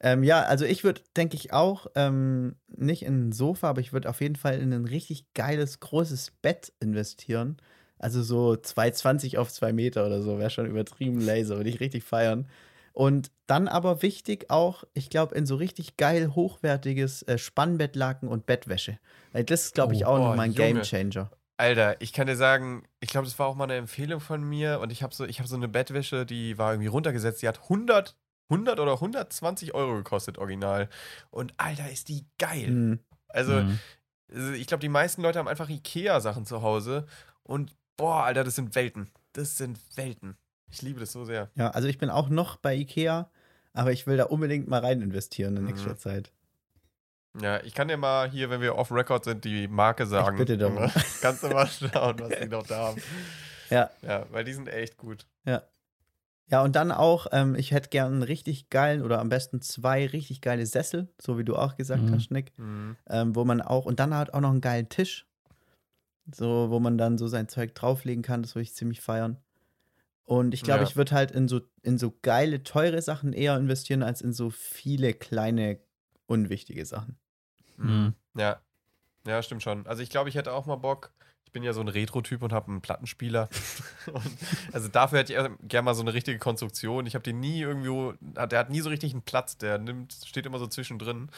Ähm, 0.00 0.22
ja, 0.22 0.42
also 0.42 0.64
ich 0.64 0.84
würde, 0.84 1.00
denke 1.16 1.36
ich 1.36 1.52
auch, 1.52 1.88
ähm, 1.96 2.54
nicht 2.68 3.02
in 3.02 3.28
ein 3.28 3.32
Sofa, 3.32 3.68
aber 3.68 3.80
ich 3.80 3.92
würde 3.92 4.08
auf 4.08 4.20
jeden 4.20 4.36
Fall 4.36 4.60
in 4.60 4.72
ein 4.72 4.84
richtig 4.84 5.32
geiles, 5.34 5.80
großes 5.80 6.32
Bett 6.40 6.72
investieren. 6.80 7.56
Also 7.98 8.22
so 8.22 8.52
2,20 8.52 9.38
auf 9.38 9.52
2 9.52 9.72
Meter 9.72 10.06
oder 10.06 10.22
so, 10.22 10.38
wäre 10.38 10.50
schon 10.50 10.66
übertrieben 10.66 11.20
laser, 11.20 11.56
würde 11.56 11.70
ich 11.70 11.80
richtig 11.80 12.04
feiern. 12.04 12.48
Und 12.92 13.32
dann 13.46 13.66
aber 13.66 14.02
wichtig 14.02 14.50
auch, 14.50 14.84
ich 14.94 15.10
glaube, 15.10 15.34
in 15.34 15.46
so 15.46 15.56
richtig 15.56 15.96
geil 15.96 16.34
hochwertiges 16.34 17.22
äh, 17.22 17.38
Spannbettlaken 17.38 18.28
und 18.28 18.46
Bettwäsche. 18.46 18.98
Das 19.32 19.64
ist, 19.64 19.74
glaube 19.74 19.94
ich, 19.94 20.04
Oh, 20.04 20.10
auch 20.10 20.18
oh, 20.18 20.28
nochmal 20.28 20.46
ein. 20.46 20.54
Gamechanger. 20.54 21.30
Alter, 21.60 22.00
ich 22.00 22.12
kann 22.12 22.28
dir 22.28 22.36
sagen, 22.36 22.84
ich 23.00 23.10
glaube, 23.10 23.26
das 23.26 23.36
war 23.38 23.48
auch 23.48 23.56
mal 23.56 23.64
eine 23.64 23.74
Empfehlung 23.76 24.20
von 24.20 24.42
mir 24.44 24.78
und 24.80 24.92
ich 24.92 25.02
habe 25.02 25.12
so, 25.12 25.24
ich 25.24 25.40
habe 25.40 25.48
so 25.48 25.56
eine 25.56 25.66
Bettwäsche, 25.66 26.24
die 26.24 26.56
war 26.56 26.72
irgendwie 26.72 26.86
runtergesetzt, 26.86 27.42
die 27.42 27.48
hat 27.48 27.68
100, 27.68 28.16
100 28.48 28.78
oder 28.78 29.00
120 29.00 29.74
Euro 29.74 29.96
gekostet, 29.96 30.38
original. 30.38 30.88
Und 31.30 31.54
Alter, 31.56 31.90
ist 31.90 32.08
die 32.08 32.26
geil. 32.38 32.66
Hm. 32.68 32.98
Also, 33.28 33.54
Mhm. 33.54 33.78
also 34.32 34.52
ich 34.52 34.68
glaube, 34.68 34.80
die 34.82 34.88
meisten 34.88 35.20
Leute 35.22 35.40
haben 35.40 35.48
einfach 35.48 35.68
Ikea-Sachen 35.68 36.46
zu 36.46 36.62
Hause 36.62 37.06
und 37.42 37.74
boah, 37.96 38.22
Alter, 38.22 38.44
das 38.44 38.54
sind 38.54 38.76
Welten. 38.76 39.10
Das 39.32 39.58
sind 39.58 39.80
Welten. 39.96 40.36
Ich 40.70 40.82
liebe 40.82 41.00
das 41.00 41.10
so 41.10 41.24
sehr. 41.24 41.50
Ja, 41.56 41.70
also 41.70 41.88
ich 41.88 41.98
bin 41.98 42.08
auch 42.10 42.28
noch 42.28 42.56
bei 42.56 42.76
Ikea, 42.76 43.30
aber 43.72 43.90
ich 43.90 44.06
will 44.06 44.16
da 44.16 44.24
unbedingt 44.24 44.68
mal 44.68 44.80
rein 44.80 45.02
investieren 45.02 45.56
in 45.56 45.64
nächster 45.64 45.94
Mhm. 45.94 45.98
Zeit. 45.98 46.32
Ja, 47.40 47.62
ich 47.62 47.74
kann 47.74 47.88
dir 47.88 47.96
mal 47.96 48.28
hier, 48.30 48.50
wenn 48.50 48.60
wir 48.60 48.76
off-Record 48.76 49.24
sind, 49.24 49.44
die 49.44 49.68
Marke 49.68 50.06
sagen. 50.06 50.36
bitte 50.38 50.56
darum. 50.58 50.90
Kannst 51.20 51.42
du 51.42 51.48
mal 51.48 51.66
schauen, 51.66 52.18
was 52.20 52.38
die 52.40 52.48
noch 52.48 52.66
da 52.66 52.76
haben. 52.88 53.02
Ja. 53.70 53.90
Ja, 54.00 54.24
weil 54.30 54.44
die 54.44 54.54
sind 54.54 54.66
echt 54.68 54.96
gut. 54.96 55.26
Ja, 56.50 56.62
und 56.62 56.74
dann 56.74 56.90
auch, 56.90 57.26
ähm, 57.32 57.54
ich 57.54 57.72
hätte 57.72 57.90
gern 57.90 58.14
einen 58.14 58.22
richtig 58.22 58.70
geilen 58.70 59.02
oder 59.02 59.18
am 59.18 59.28
besten 59.28 59.60
zwei 59.60 60.06
richtig 60.06 60.40
geile 60.40 60.64
Sessel, 60.64 61.12
so 61.20 61.36
wie 61.36 61.44
du 61.44 61.54
auch 61.54 61.76
gesagt 61.76 62.04
Mhm. 62.04 62.14
hast, 62.14 62.30
Nick, 62.30 62.52
Mhm. 62.56 62.96
ähm, 63.10 63.36
wo 63.36 63.44
man 63.44 63.60
auch, 63.60 63.84
und 63.84 64.00
dann 64.00 64.14
halt 64.14 64.32
auch 64.32 64.40
noch 64.40 64.48
einen 64.48 64.62
geilen 64.62 64.88
Tisch, 64.88 65.26
so, 66.34 66.70
wo 66.70 66.80
man 66.80 66.96
dann 66.96 67.18
so 67.18 67.28
sein 67.28 67.48
Zeug 67.48 67.74
drauflegen 67.74 68.22
kann, 68.22 68.40
das 68.40 68.54
würde 68.54 68.62
ich 68.62 68.74
ziemlich 68.74 69.02
feiern. 69.02 69.36
Und 70.24 70.54
ich 70.54 70.62
glaube, 70.62 70.84
Ja. 70.84 70.88
ich 70.88 70.96
würde 70.96 71.14
halt 71.14 71.30
in 71.30 71.48
so, 71.48 71.60
in 71.82 71.98
so 71.98 72.14
geile, 72.22 72.62
teure 72.62 73.02
Sachen 73.02 73.34
eher 73.34 73.54
investieren, 73.58 74.02
als 74.02 74.22
in 74.22 74.32
so 74.32 74.48
viele 74.48 75.12
kleine, 75.12 75.78
unwichtige 76.28 76.86
Sachen. 76.86 77.18
Mhm. 77.76 78.14
Ja. 78.36 78.60
Ja, 79.26 79.42
stimmt 79.42 79.62
schon. 79.62 79.86
Also 79.86 80.02
ich 80.02 80.10
glaube, 80.10 80.28
ich 80.28 80.36
hätte 80.36 80.52
auch 80.52 80.66
mal 80.66 80.76
Bock. 80.76 81.10
Ich 81.44 81.52
bin 81.52 81.62
ja 81.62 81.72
so 81.72 81.80
ein 81.80 81.88
Retro-Typ 81.88 82.42
und 82.42 82.52
habe 82.52 82.68
einen 82.68 82.82
Plattenspieler. 82.82 83.48
und 84.12 84.38
also 84.72 84.88
dafür 84.88 85.18
hätte 85.20 85.32
ich 85.32 85.68
gerne 85.68 85.84
mal 85.84 85.94
so 85.94 86.02
eine 86.02 86.12
richtige 86.14 86.38
Konstruktion. 86.38 87.06
Ich 87.06 87.14
habe 87.14 87.22
den 87.22 87.40
nie 87.40 87.60
irgendwo, 87.60 88.12
der 88.20 88.58
hat 88.58 88.70
nie 88.70 88.80
so 88.80 88.90
richtig 88.90 89.12
einen 89.12 89.22
Platz. 89.22 89.56
Der 89.58 89.78
nimmt, 89.78 90.12
steht 90.24 90.46
immer 90.46 90.58
so 90.58 90.66
zwischendrin. 90.66 91.30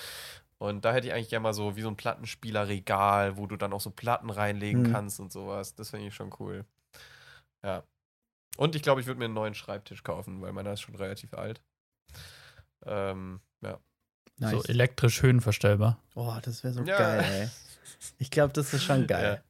Und 0.58 0.84
da 0.84 0.92
hätte 0.92 1.06
ich 1.06 1.14
eigentlich 1.14 1.30
gerne 1.30 1.44
mal 1.44 1.54
so 1.54 1.76
wie 1.76 1.80
so 1.80 1.88
ein 1.88 1.96
Plattenspielerregal, 1.96 3.38
wo 3.38 3.46
du 3.46 3.56
dann 3.56 3.72
auch 3.72 3.80
so 3.80 3.90
Platten 3.90 4.30
reinlegen 4.30 4.82
Mhm. 4.82 4.92
kannst 4.92 5.18
und 5.20 5.32
sowas. 5.32 5.74
Das 5.74 5.90
finde 5.90 6.08
ich 6.08 6.14
schon 6.14 6.34
cool. 6.38 6.64
Ja. 7.64 7.84
Und 8.56 8.74
ich 8.74 8.82
glaube, 8.82 9.00
ich 9.00 9.06
würde 9.06 9.18
mir 9.20 9.24
einen 9.26 9.34
neuen 9.34 9.54
Schreibtisch 9.54 10.02
kaufen, 10.02 10.42
weil 10.42 10.52
meiner 10.52 10.72
ist 10.72 10.80
schon 10.82 10.96
relativ 10.96 11.34
alt. 11.34 11.62
Ähm, 12.84 13.40
ja. 13.62 13.78
Nice. 14.40 14.50
So 14.52 14.62
elektrisch 14.64 15.22
höhenverstellbar. 15.22 15.98
oh, 16.14 16.34
das 16.42 16.64
wäre 16.64 16.74
so 16.74 16.82
Ja. 16.82 16.98
geil, 16.98 17.24
ey. 17.30 17.48
Ich 18.18 18.30
glaube, 18.30 18.52
das 18.52 18.72
ist 18.74 18.82
schon 18.84 19.06
geil. 19.06 19.42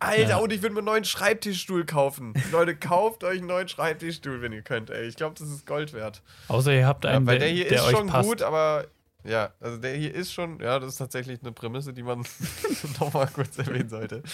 Alter, 0.00 0.28
Ja. 0.30 0.36
und 0.38 0.52
ich 0.52 0.60
würde 0.62 0.74
mir 0.74 0.80
einen 0.80 0.86
neuen 0.86 1.04
Schreibtischstuhl 1.04 1.86
kaufen. 1.86 2.34
Leute, 2.50 2.74
kauft 2.76 3.22
euch 3.22 3.38
einen 3.38 3.46
neuen 3.46 3.68
Schreibtischstuhl, 3.68 4.42
wenn 4.42 4.52
ihr 4.52 4.62
könnt, 4.62 4.90
ey. 4.90 5.06
Ich 5.06 5.14
glaube, 5.16 5.36
das 5.38 5.48
ist 5.48 5.64
Gold 5.64 5.92
wert. 5.92 6.22
Außer 6.48 6.72
ihr 6.74 6.86
habt 6.86 7.04
Ja, 7.04 7.12
einen, 7.12 7.26
weil 7.26 7.38
der, 7.38 7.46
der 7.48 7.54
hier 7.56 7.68
der 7.68 7.78
ist 7.78 7.84
euch 7.84 7.96
schon 7.96 8.06
passt. 8.08 8.28
gut, 8.28 8.42
aber 8.42 8.86
ja, 9.24 9.52
also 9.60 9.76
der 9.76 9.94
hier 9.94 10.12
ist 10.12 10.32
schon, 10.32 10.58
ja, 10.58 10.80
das 10.80 10.88
ist 10.94 10.96
tatsächlich 10.96 11.40
eine 11.42 11.52
Prämisse, 11.52 11.92
die 11.92 12.02
man 12.02 12.24
nochmal 13.00 13.28
kurz 13.32 13.56
erwähnen 13.58 13.88
sollte. 13.88 14.24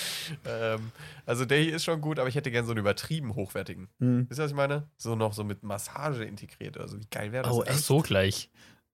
Ähm, 0.47 0.91
also 1.27 1.45
der 1.45 1.59
hier 1.59 1.77
ist 1.77 1.85
schon 1.85 2.01
gut, 2.01 2.19
aber 2.19 2.31
ich 2.31 2.35
hätte 2.35 2.51
gerne 2.51 2.65
so 2.67 2.73
einen 2.73 2.81
übertrieben 2.81 3.35
hochwertigen. 3.35 3.89
Hm. 4.01 4.25
Wisst 4.31 4.41
ihr, 4.41 4.45
was 4.45 4.51
ich 4.53 4.57
meine? 4.57 4.89
So 4.97 5.15
noch 5.17 5.35
so 5.35 5.45
mit 5.45 5.63
Massage 5.63 6.25
integriert. 6.25 6.79
Also 6.79 6.99
wie 6.99 7.07
geil 7.11 7.33
wäre 7.33 7.45
das? 7.45 7.53
Oh? 7.53 7.63
Ach 7.69 7.75
so 7.77 7.99
gleich. 8.01 8.49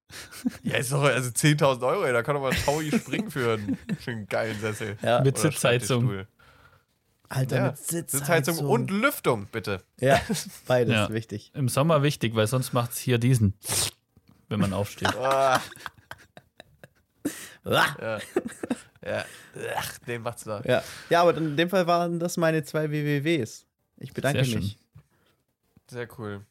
Ja, 0.62 0.76
ist 0.76 0.92
doch 0.92 1.02
also 1.02 1.30
10.000 1.30 1.86
Euro, 1.86 2.04
ey. 2.04 2.12
Da 2.12 2.22
kann 2.22 2.34
doch 2.34 2.42
mal 2.42 2.52
ein 2.52 2.64
Taui 2.64 2.90
springen 2.90 3.30
für 3.30 3.54
einen, 3.54 3.78
für 3.98 4.10
einen 4.12 4.26
geilen 4.26 4.58
Sessel. 4.60 4.96
Ja, 5.02 5.20
Mit 5.22 5.38
Sitzheizung. 5.38 6.26
Alter, 7.30 7.56
Ja, 7.56 7.66
mit 7.68 7.78
Sitzheizung. 7.78 8.18
Sitzheizung 8.20 8.58
und 8.66 8.90
Lüftung, 8.90 9.46
bitte. 9.50 9.82
Ja, 9.98 10.20
beides 10.66 10.94
Ja. 10.94 11.10
wichtig. 11.12 11.50
Im 11.54 11.68
Sommer 11.68 12.02
wichtig, 12.02 12.34
weil 12.34 12.46
sonst 12.46 12.72
macht 12.74 12.92
es 12.92 12.98
hier 12.98 13.18
diesen, 13.18 13.54
wenn 14.48 14.60
man 14.60 14.72
aufsteht. 14.72 15.08
Ah, 15.16 15.60
Ah. 17.64 17.96
ja. 18.02 18.18
ja. 19.06 19.24
Ach, 19.76 19.98
den 20.00 20.20
macht's 20.22 20.44
da. 20.44 20.60
Ja. 20.66 20.82
ja, 21.08 21.22
aber 21.22 21.34
in 21.38 21.56
dem 21.56 21.70
Fall 21.70 21.86
waren 21.86 22.18
das 22.18 22.36
meine 22.36 22.62
zwei 22.62 22.90
WWWs. 22.90 23.64
Ich 23.96 24.12
bedanke 24.12 24.44
Sehr 24.44 24.52
schön. 24.52 24.60
mich. 24.62 24.78
Sehr 25.88 26.06
cool. 26.18 26.44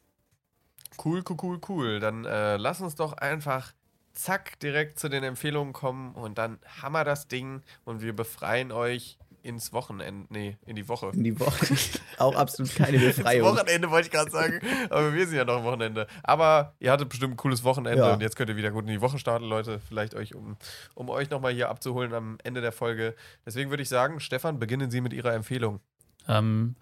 Cool, 1.02 1.22
cool, 1.28 1.36
cool, 1.42 1.60
cool. 1.68 2.00
Dann 2.00 2.24
äh, 2.24 2.56
lass 2.56 2.80
uns 2.80 2.94
doch 2.94 3.12
einfach 3.14 3.72
zack 4.12 4.58
direkt 4.60 4.98
zu 4.98 5.08
den 5.08 5.24
Empfehlungen 5.24 5.72
kommen 5.72 6.14
und 6.14 6.38
dann 6.38 6.58
hammer 6.82 7.04
das 7.04 7.26
Ding 7.28 7.62
und 7.84 8.00
wir 8.00 8.14
befreien 8.14 8.70
euch 8.72 9.18
ins 9.42 9.72
Wochenende. 9.74 10.26
Nee, 10.30 10.56
in 10.64 10.74
die 10.74 10.88
Woche. 10.88 11.10
In 11.12 11.22
die 11.22 11.38
Woche. 11.38 11.66
Auch 12.18 12.34
absolut 12.34 12.74
keine 12.74 12.96
Ins 13.04 13.16
Befreiung. 13.16 13.46
Wochenende 13.54 13.90
wollte 13.90 14.06
ich 14.06 14.12
gerade 14.12 14.30
sagen, 14.30 14.60
aber 14.88 15.12
wir 15.12 15.26
sind 15.26 15.36
ja 15.36 15.44
noch 15.44 15.58
am 15.58 15.64
Wochenende. 15.64 16.06
Aber 16.22 16.74
ihr 16.80 16.90
hattet 16.90 17.10
bestimmt 17.10 17.34
ein 17.34 17.36
cooles 17.36 17.62
Wochenende 17.62 17.98
Ja. 18.04 18.14
und 18.14 18.22
jetzt 18.22 18.36
könnt 18.36 18.48
ihr 18.48 18.56
wieder 18.56 18.70
gut 18.70 18.84
in 18.84 18.90
die 18.90 19.00
Woche 19.02 19.18
starten, 19.18 19.44
Leute. 19.44 19.80
Vielleicht 19.86 20.14
euch, 20.14 20.34
um, 20.34 20.56
um 20.94 21.10
euch 21.10 21.28
nochmal 21.28 21.52
hier 21.52 21.68
abzuholen 21.68 22.14
am 22.14 22.38
Ende 22.42 22.62
der 22.62 22.72
Folge. 22.72 23.14
Deswegen 23.44 23.68
würde 23.68 23.82
ich 23.82 23.88
sagen, 23.90 24.18
Stefan, 24.20 24.58
beginnen 24.58 24.90
Sie 24.90 25.02
mit 25.02 25.12
Ihrer 25.12 25.34
Empfehlung. 25.34 25.80
Ähm, 26.26 26.74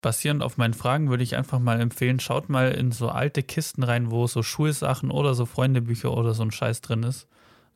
basierend 0.00 0.42
auf 0.42 0.56
meinen 0.56 0.74
Fragen 0.74 1.10
würde 1.10 1.22
ich 1.22 1.36
einfach 1.36 1.58
mal 1.58 1.80
empfehlen, 1.80 2.20
schaut 2.20 2.48
mal 2.48 2.70
in 2.72 2.92
so 2.92 3.08
alte 3.08 3.42
Kisten 3.42 3.82
rein, 3.82 4.10
wo 4.10 4.26
so 4.26 4.42
Schulsachen 4.42 5.10
oder 5.10 5.34
so 5.34 5.46
Freundebücher 5.46 6.16
oder 6.16 6.34
so 6.34 6.42
ein 6.42 6.50
Scheiß 6.50 6.80
drin 6.80 7.02
ist. 7.02 7.26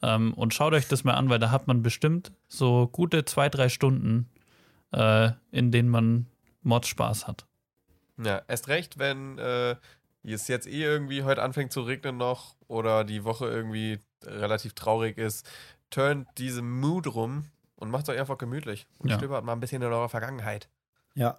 Ähm, 0.02 0.34
und 0.34 0.54
schaut 0.54 0.72
euch 0.72 0.88
das 0.88 1.04
mal 1.04 1.14
an, 1.14 1.28
weil 1.28 1.38
da 1.38 1.50
hat 1.50 1.66
man 1.66 1.82
bestimmt 1.82 2.32
so 2.48 2.88
gute 2.88 3.24
zwei, 3.24 3.48
drei 3.48 3.68
Stunden, 3.68 4.28
äh, 4.92 5.30
in 5.50 5.70
denen 5.70 5.88
man 5.88 6.26
Mordspaß 6.62 7.26
hat. 7.26 7.46
Ja, 8.22 8.42
erst 8.46 8.68
recht, 8.68 8.98
wenn 8.98 9.38
äh, 9.38 9.76
es 10.22 10.48
jetzt 10.48 10.66
eh 10.66 10.82
irgendwie 10.82 11.22
heute 11.22 11.42
anfängt 11.42 11.72
zu 11.72 11.82
regnen 11.82 12.16
noch 12.16 12.56
oder 12.68 13.04
die 13.04 13.24
Woche 13.24 13.46
irgendwie 13.46 13.98
relativ 14.24 14.74
traurig 14.74 15.18
ist, 15.18 15.48
turnt 15.90 16.28
diese 16.38 16.62
Mood 16.62 17.12
rum 17.12 17.46
und 17.76 17.90
macht 17.90 18.04
es 18.04 18.08
euch 18.10 18.20
einfach 18.20 18.38
gemütlich. 18.38 18.86
Und 18.98 19.10
Ja. 19.10 19.16
stöbert 19.16 19.44
mal 19.44 19.52
ein 19.52 19.60
bisschen 19.60 19.82
in 19.82 19.92
eurer 19.92 20.08
Vergangenheit. 20.08 20.68
Ja. 21.14 21.38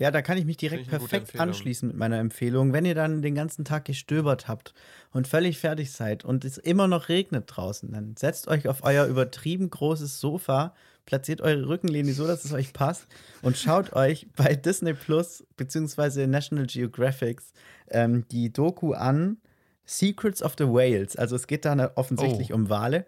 Ja, 0.00 0.10
da 0.10 0.22
kann 0.22 0.38
ich 0.38 0.46
mich 0.46 0.56
direkt 0.56 0.84
ich 0.84 0.88
perfekt 0.88 1.38
anschließen 1.38 1.86
mit 1.88 1.96
meiner 1.98 2.18
Empfehlung. 2.18 2.72
Wenn 2.72 2.86
ihr 2.86 2.94
dann 2.94 3.20
den 3.20 3.34
ganzen 3.34 3.66
Tag 3.66 3.84
gestöbert 3.84 4.48
habt 4.48 4.72
und 5.12 5.28
völlig 5.28 5.58
fertig 5.58 5.92
seid 5.92 6.24
und 6.24 6.46
es 6.46 6.56
immer 6.56 6.88
noch 6.88 7.10
regnet 7.10 7.44
draußen, 7.46 7.92
dann 7.92 8.16
setzt 8.16 8.48
euch 8.48 8.66
auf 8.66 8.82
euer 8.82 9.04
übertrieben 9.04 9.68
großes 9.68 10.18
Sofa, 10.18 10.74
platziert 11.04 11.42
eure 11.42 11.68
Rückenlehne 11.68 12.14
so, 12.14 12.26
dass 12.26 12.46
es 12.46 12.54
euch 12.54 12.72
passt 12.72 13.08
und 13.42 13.58
schaut 13.58 13.92
euch 13.94 14.26
bei 14.36 14.54
Disney 14.54 14.94
Plus 14.94 15.44
bzw. 15.58 16.26
National 16.26 16.64
Geographic 16.64 17.42
ähm, 17.90 18.24
die 18.30 18.50
Doku 18.50 18.94
an 18.94 19.36
Secrets 19.84 20.42
of 20.42 20.54
the 20.56 20.64
Whales. 20.64 21.14
Also 21.16 21.36
es 21.36 21.46
geht 21.46 21.66
da 21.66 21.92
offensichtlich 21.96 22.52
Oh. 22.52 22.56
um 22.56 22.70
Wale. 22.70 23.04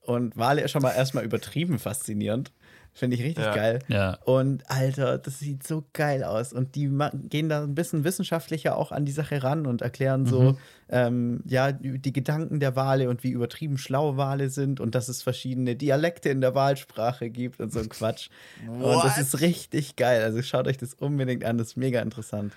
Und 0.00 0.38
Wale 0.38 0.62
ist 0.62 0.70
schon 0.70 0.80
mal 0.80 0.92
erstmal 0.92 1.24
übertrieben 1.24 1.78
faszinierend. 1.78 2.50
Finde 2.96 3.16
ich 3.16 3.22
richtig 3.24 3.44
Ja. 3.44 3.54
geil. 3.54 3.78
Ja, 3.88 4.18
Und 4.24 4.70
Alter, 4.70 5.18
das 5.18 5.40
sieht 5.40 5.66
so 5.66 5.82
geil 5.94 6.22
aus. 6.22 6.52
Und 6.52 6.76
die 6.76 6.88
gehen 7.28 7.48
da 7.48 7.64
ein 7.64 7.74
bisschen 7.74 8.04
wissenschaftlicher 8.04 8.76
auch 8.76 8.92
an 8.92 9.04
die 9.04 9.10
Sache 9.10 9.42
ran 9.42 9.66
und 9.66 9.82
erklären 9.82 10.26
so, 10.26 10.42
Mhm. 10.52 10.58
ähm, 10.90 11.40
ja, 11.44 11.72
die 11.72 12.12
Gedanken 12.12 12.60
der 12.60 12.76
Wale 12.76 13.10
und 13.10 13.24
wie 13.24 13.30
übertrieben 13.30 13.78
schlau 13.78 14.16
Wale 14.16 14.48
sind 14.48 14.78
und 14.78 14.94
dass 14.94 15.08
es 15.08 15.22
verschiedene 15.24 15.74
Dialekte 15.74 16.28
in 16.28 16.40
der 16.40 16.54
Walsprache 16.54 17.30
gibt 17.30 17.58
und 17.58 17.72
so 17.72 17.80
ein 17.80 17.88
Quatsch. 17.88 18.28
Und 18.68 18.80
das 19.04 19.18
ist 19.18 19.40
richtig 19.40 19.96
geil. 19.96 20.22
Also 20.22 20.40
schaut 20.42 20.68
euch 20.68 20.76
das 20.78 20.94
unbedingt 20.94 21.44
an, 21.44 21.58
das 21.58 21.68
ist 21.68 21.76
mega 21.76 22.00
interessant. 22.00 22.52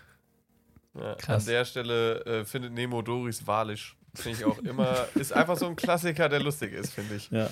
Ja, 0.94 1.16
Krass. 1.16 1.48
An 1.48 1.52
der 1.54 1.66
Stelle 1.66 2.26
äh, 2.26 2.46
findet 2.46 2.74
Nemo 2.74 3.02
Doris 3.02 3.46
walisch. 3.48 3.96
Finde 4.14 4.38
ich 4.40 4.46
auch 4.46 4.60
immer, 4.60 5.08
ist 5.16 5.34
einfach 5.34 5.58
so 5.58 5.66
ein 5.68 5.76
Klassiker, 5.76 6.30
der 6.30 6.40
lustig 6.42 6.74
ist, 6.74 6.94
finde 6.94 7.16
ich. 7.16 7.30
Ja. 7.32 7.50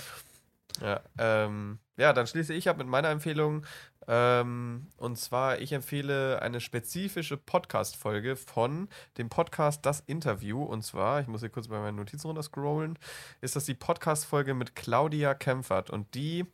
Ja, 0.82 1.02
ähm, 1.18 1.80
ja, 1.98 2.14
dann 2.14 2.28
schließe 2.28 2.54
ich 2.54 2.70
ab 2.70 2.78
mit 2.78 2.88
meiner 2.88 3.10
Empfehlung. 3.10 3.66
Ähm, 4.08 4.88
und 4.98 5.18
zwar, 5.18 5.60
ich 5.60 5.72
empfehle 5.72 6.42
eine 6.42 6.60
spezifische 6.60 7.38
Podcast-Folge 7.38 8.36
von 8.36 8.88
dem 9.18 9.30
Podcast 9.30 9.86
Das 9.86 10.02
Interview. 10.02 10.64
Und 10.64 10.84
zwar, 10.84 11.22
ich 11.22 11.28
muss 11.28 11.42
hier 11.42 11.50
kurz 11.50 11.68
bei 11.68 11.80
meinen 11.80 11.98
Notizen 11.98 12.28
runter 12.28 12.44
scrollen, 12.44 13.00
ist 13.42 13.56
das 13.56 13.66
die 13.66 13.74
Podcast-Folge 13.74 14.54
mit 14.54 14.76
Claudia 14.76 15.34
Kempfert. 15.34 15.90
Und 15.90 16.14
die 16.14 16.46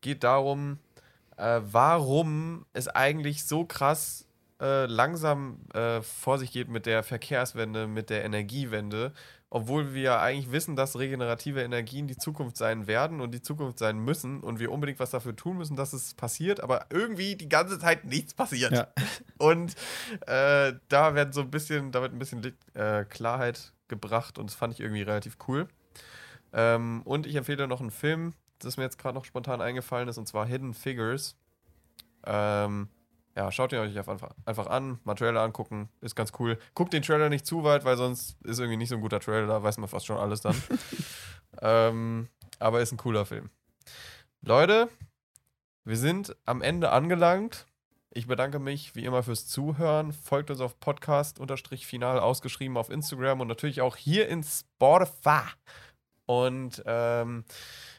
geht 0.00 0.22
darum, 0.22 0.78
äh, 1.36 1.60
warum 1.64 2.66
es 2.72 2.88
eigentlich 2.88 3.44
so 3.44 3.64
krass 3.64 4.28
äh, 4.60 4.86
langsam 4.86 5.58
äh, 5.74 6.02
vor 6.02 6.38
sich 6.38 6.52
geht 6.52 6.68
mit 6.68 6.86
der 6.86 7.02
Verkehrswende, 7.02 7.88
mit 7.88 8.10
der 8.10 8.24
Energiewende 8.24 9.12
obwohl 9.54 9.92
wir 9.92 10.18
eigentlich 10.20 10.50
wissen, 10.50 10.76
dass 10.76 10.98
regenerative 10.98 11.60
Energien 11.60 12.06
die 12.06 12.16
Zukunft 12.16 12.56
sein 12.56 12.86
werden 12.86 13.20
und 13.20 13.32
die 13.34 13.42
Zukunft 13.42 13.78
sein 13.78 13.98
müssen 13.98 14.40
und 14.40 14.58
wir 14.60 14.72
unbedingt 14.72 14.98
was 14.98 15.10
dafür 15.10 15.36
tun 15.36 15.58
müssen, 15.58 15.76
dass 15.76 15.92
es 15.92 16.14
passiert, 16.14 16.62
aber 16.62 16.86
irgendwie 16.88 17.36
die 17.36 17.50
ganze 17.50 17.78
Zeit 17.78 18.06
nichts 18.06 18.32
passiert. 18.32 18.72
Ja. 18.72 18.88
Und 19.38 19.74
äh, 20.26 20.72
da 20.88 21.14
wird 21.14 21.34
so 21.34 21.42
ein 21.42 21.50
bisschen, 21.50 21.90
da 21.90 22.00
wird 22.00 22.14
ein 22.14 22.18
bisschen 22.18 22.56
äh, 22.74 23.04
Klarheit 23.04 23.72
gebracht 23.88 24.38
und 24.38 24.48
das 24.48 24.54
fand 24.54 24.72
ich 24.72 24.80
irgendwie 24.80 25.02
relativ 25.02 25.36
cool. 25.48 25.66
Ähm, 26.52 27.02
und 27.04 27.26
ich 27.26 27.34
empfehle 27.34 27.66
noch 27.66 27.80
einen 27.80 27.90
Film, 27.90 28.34
das 28.60 28.76
mir 28.76 28.84
jetzt 28.84 28.98
gerade 28.98 29.16
noch 29.16 29.24
spontan 29.24 29.60
eingefallen 29.60 30.08
ist, 30.08 30.16
und 30.16 30.28
zwar 30.28 30.46
Hidden 30.46 30.74
Figures. 30.74 31.36
Ähm, 32.24 32.88
ja, 33.36 33.50
schaut 33.50 33.72
ihr 33.72 33.80
euch 33.80 33.96
einfach, 33.96 34.30
einfach 34.44 34.66
an, 34.66 34.98
mal 35.04 35.14
Trailer 35.14 35.40
angucken, 35.40 35.88
ist 36.00 36.14
ganz 36.14 36.32
cool. 36.38 36.58
Guckt 36.74 36.92
den 36.92 37.02
Trailer 37.02 37.28
nicht 37.28 37.46
zu 37.46 37.64
weit, 37.64 37.84
weil 37.84 37.96
sonst 37.96 38.36
ist 38.44 38.58
irgendwie 38.58 38.76
nicht 38.76 38.90
so 38.90 38.96
ein 38.96 39.00
guter 39.00 39.20
Trailer, 39.20 39.46
da 39.46 39.62
weiß 39.62 39.78
man 39.78 39.88
fast 39.88 40.06
schon 40.06 40.18
alles 40.18 40.40
dann. 40.40 40.60
ähm, 41.62 42.28
aber 42.58 42.80
ist 42.80 42.92
ein 42.92 42.98
cooler 42.98 43.24
Film. 43.24 43.50
Leute, 44.42 44.88
wir 45.84 45.96
sind 45.96 46.36
am 46.44 46.62
Ende 46.62 46.90
angelangt. 46.90 47.66
Ich 48.10 48.26
bedanke 48.26 48.58
mich 48.58 48.94
wie 48.94 49.04
immer 49.04 49.22
fürs 49.22 49.46
Zuhören. 49.46 50.12
Folgt 50.12 50.50
uns 50.50 50.60
auf 50.60 50.78
Podcast-Final 50.78 52.20
ausgeschrieben 52.20 52.76
auf 52.76 52.90
Instagram 52.90 53.40
und 53.40 53.48
natürlich 53.48 53.80
auch 53.80 53.96
hier 53.96 54.28
in 54.28 54.42
Spotify. 54.42 55.48
Und 56.26 56.82
ähm, 56.86 57.44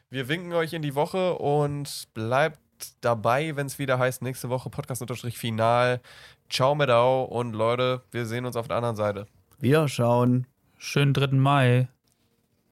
wir 0.10 0.28
winken 0.28 0.54
euch 0.54 0.74
in 0.74 0.84
die 0.84 0.96
Woche 0.96 1.34
und 1.40 2.08
bleibt 2.14 2.60
dabei, 3.02 3.56
wenn 3.56 3.68
es 3.68 3.80
wieder 3.80 4.00
heißt, 4.00 4.22
nächste 4.22 4.50
Woche 4.50 4.70
Podcast-Final. 4.70 6.02
Ciao 6.50 6.76
mit 6.76 6.90
Au 6.90 7.24
und 7.24 7.54
Leute, 7.54 8.02
wir 8.12 8.26
sehen 8.26 8.46
uns 8.46 8.56
auf 8.56 8.68
der 8.68 8.78
anderen 8.78 8.96
Seite. 8.96 9.28
Wiederschauen. 9.60 10.48
Schönen 10.78 11.14
3. 11.14 11.28
Mai. 11.28 11.88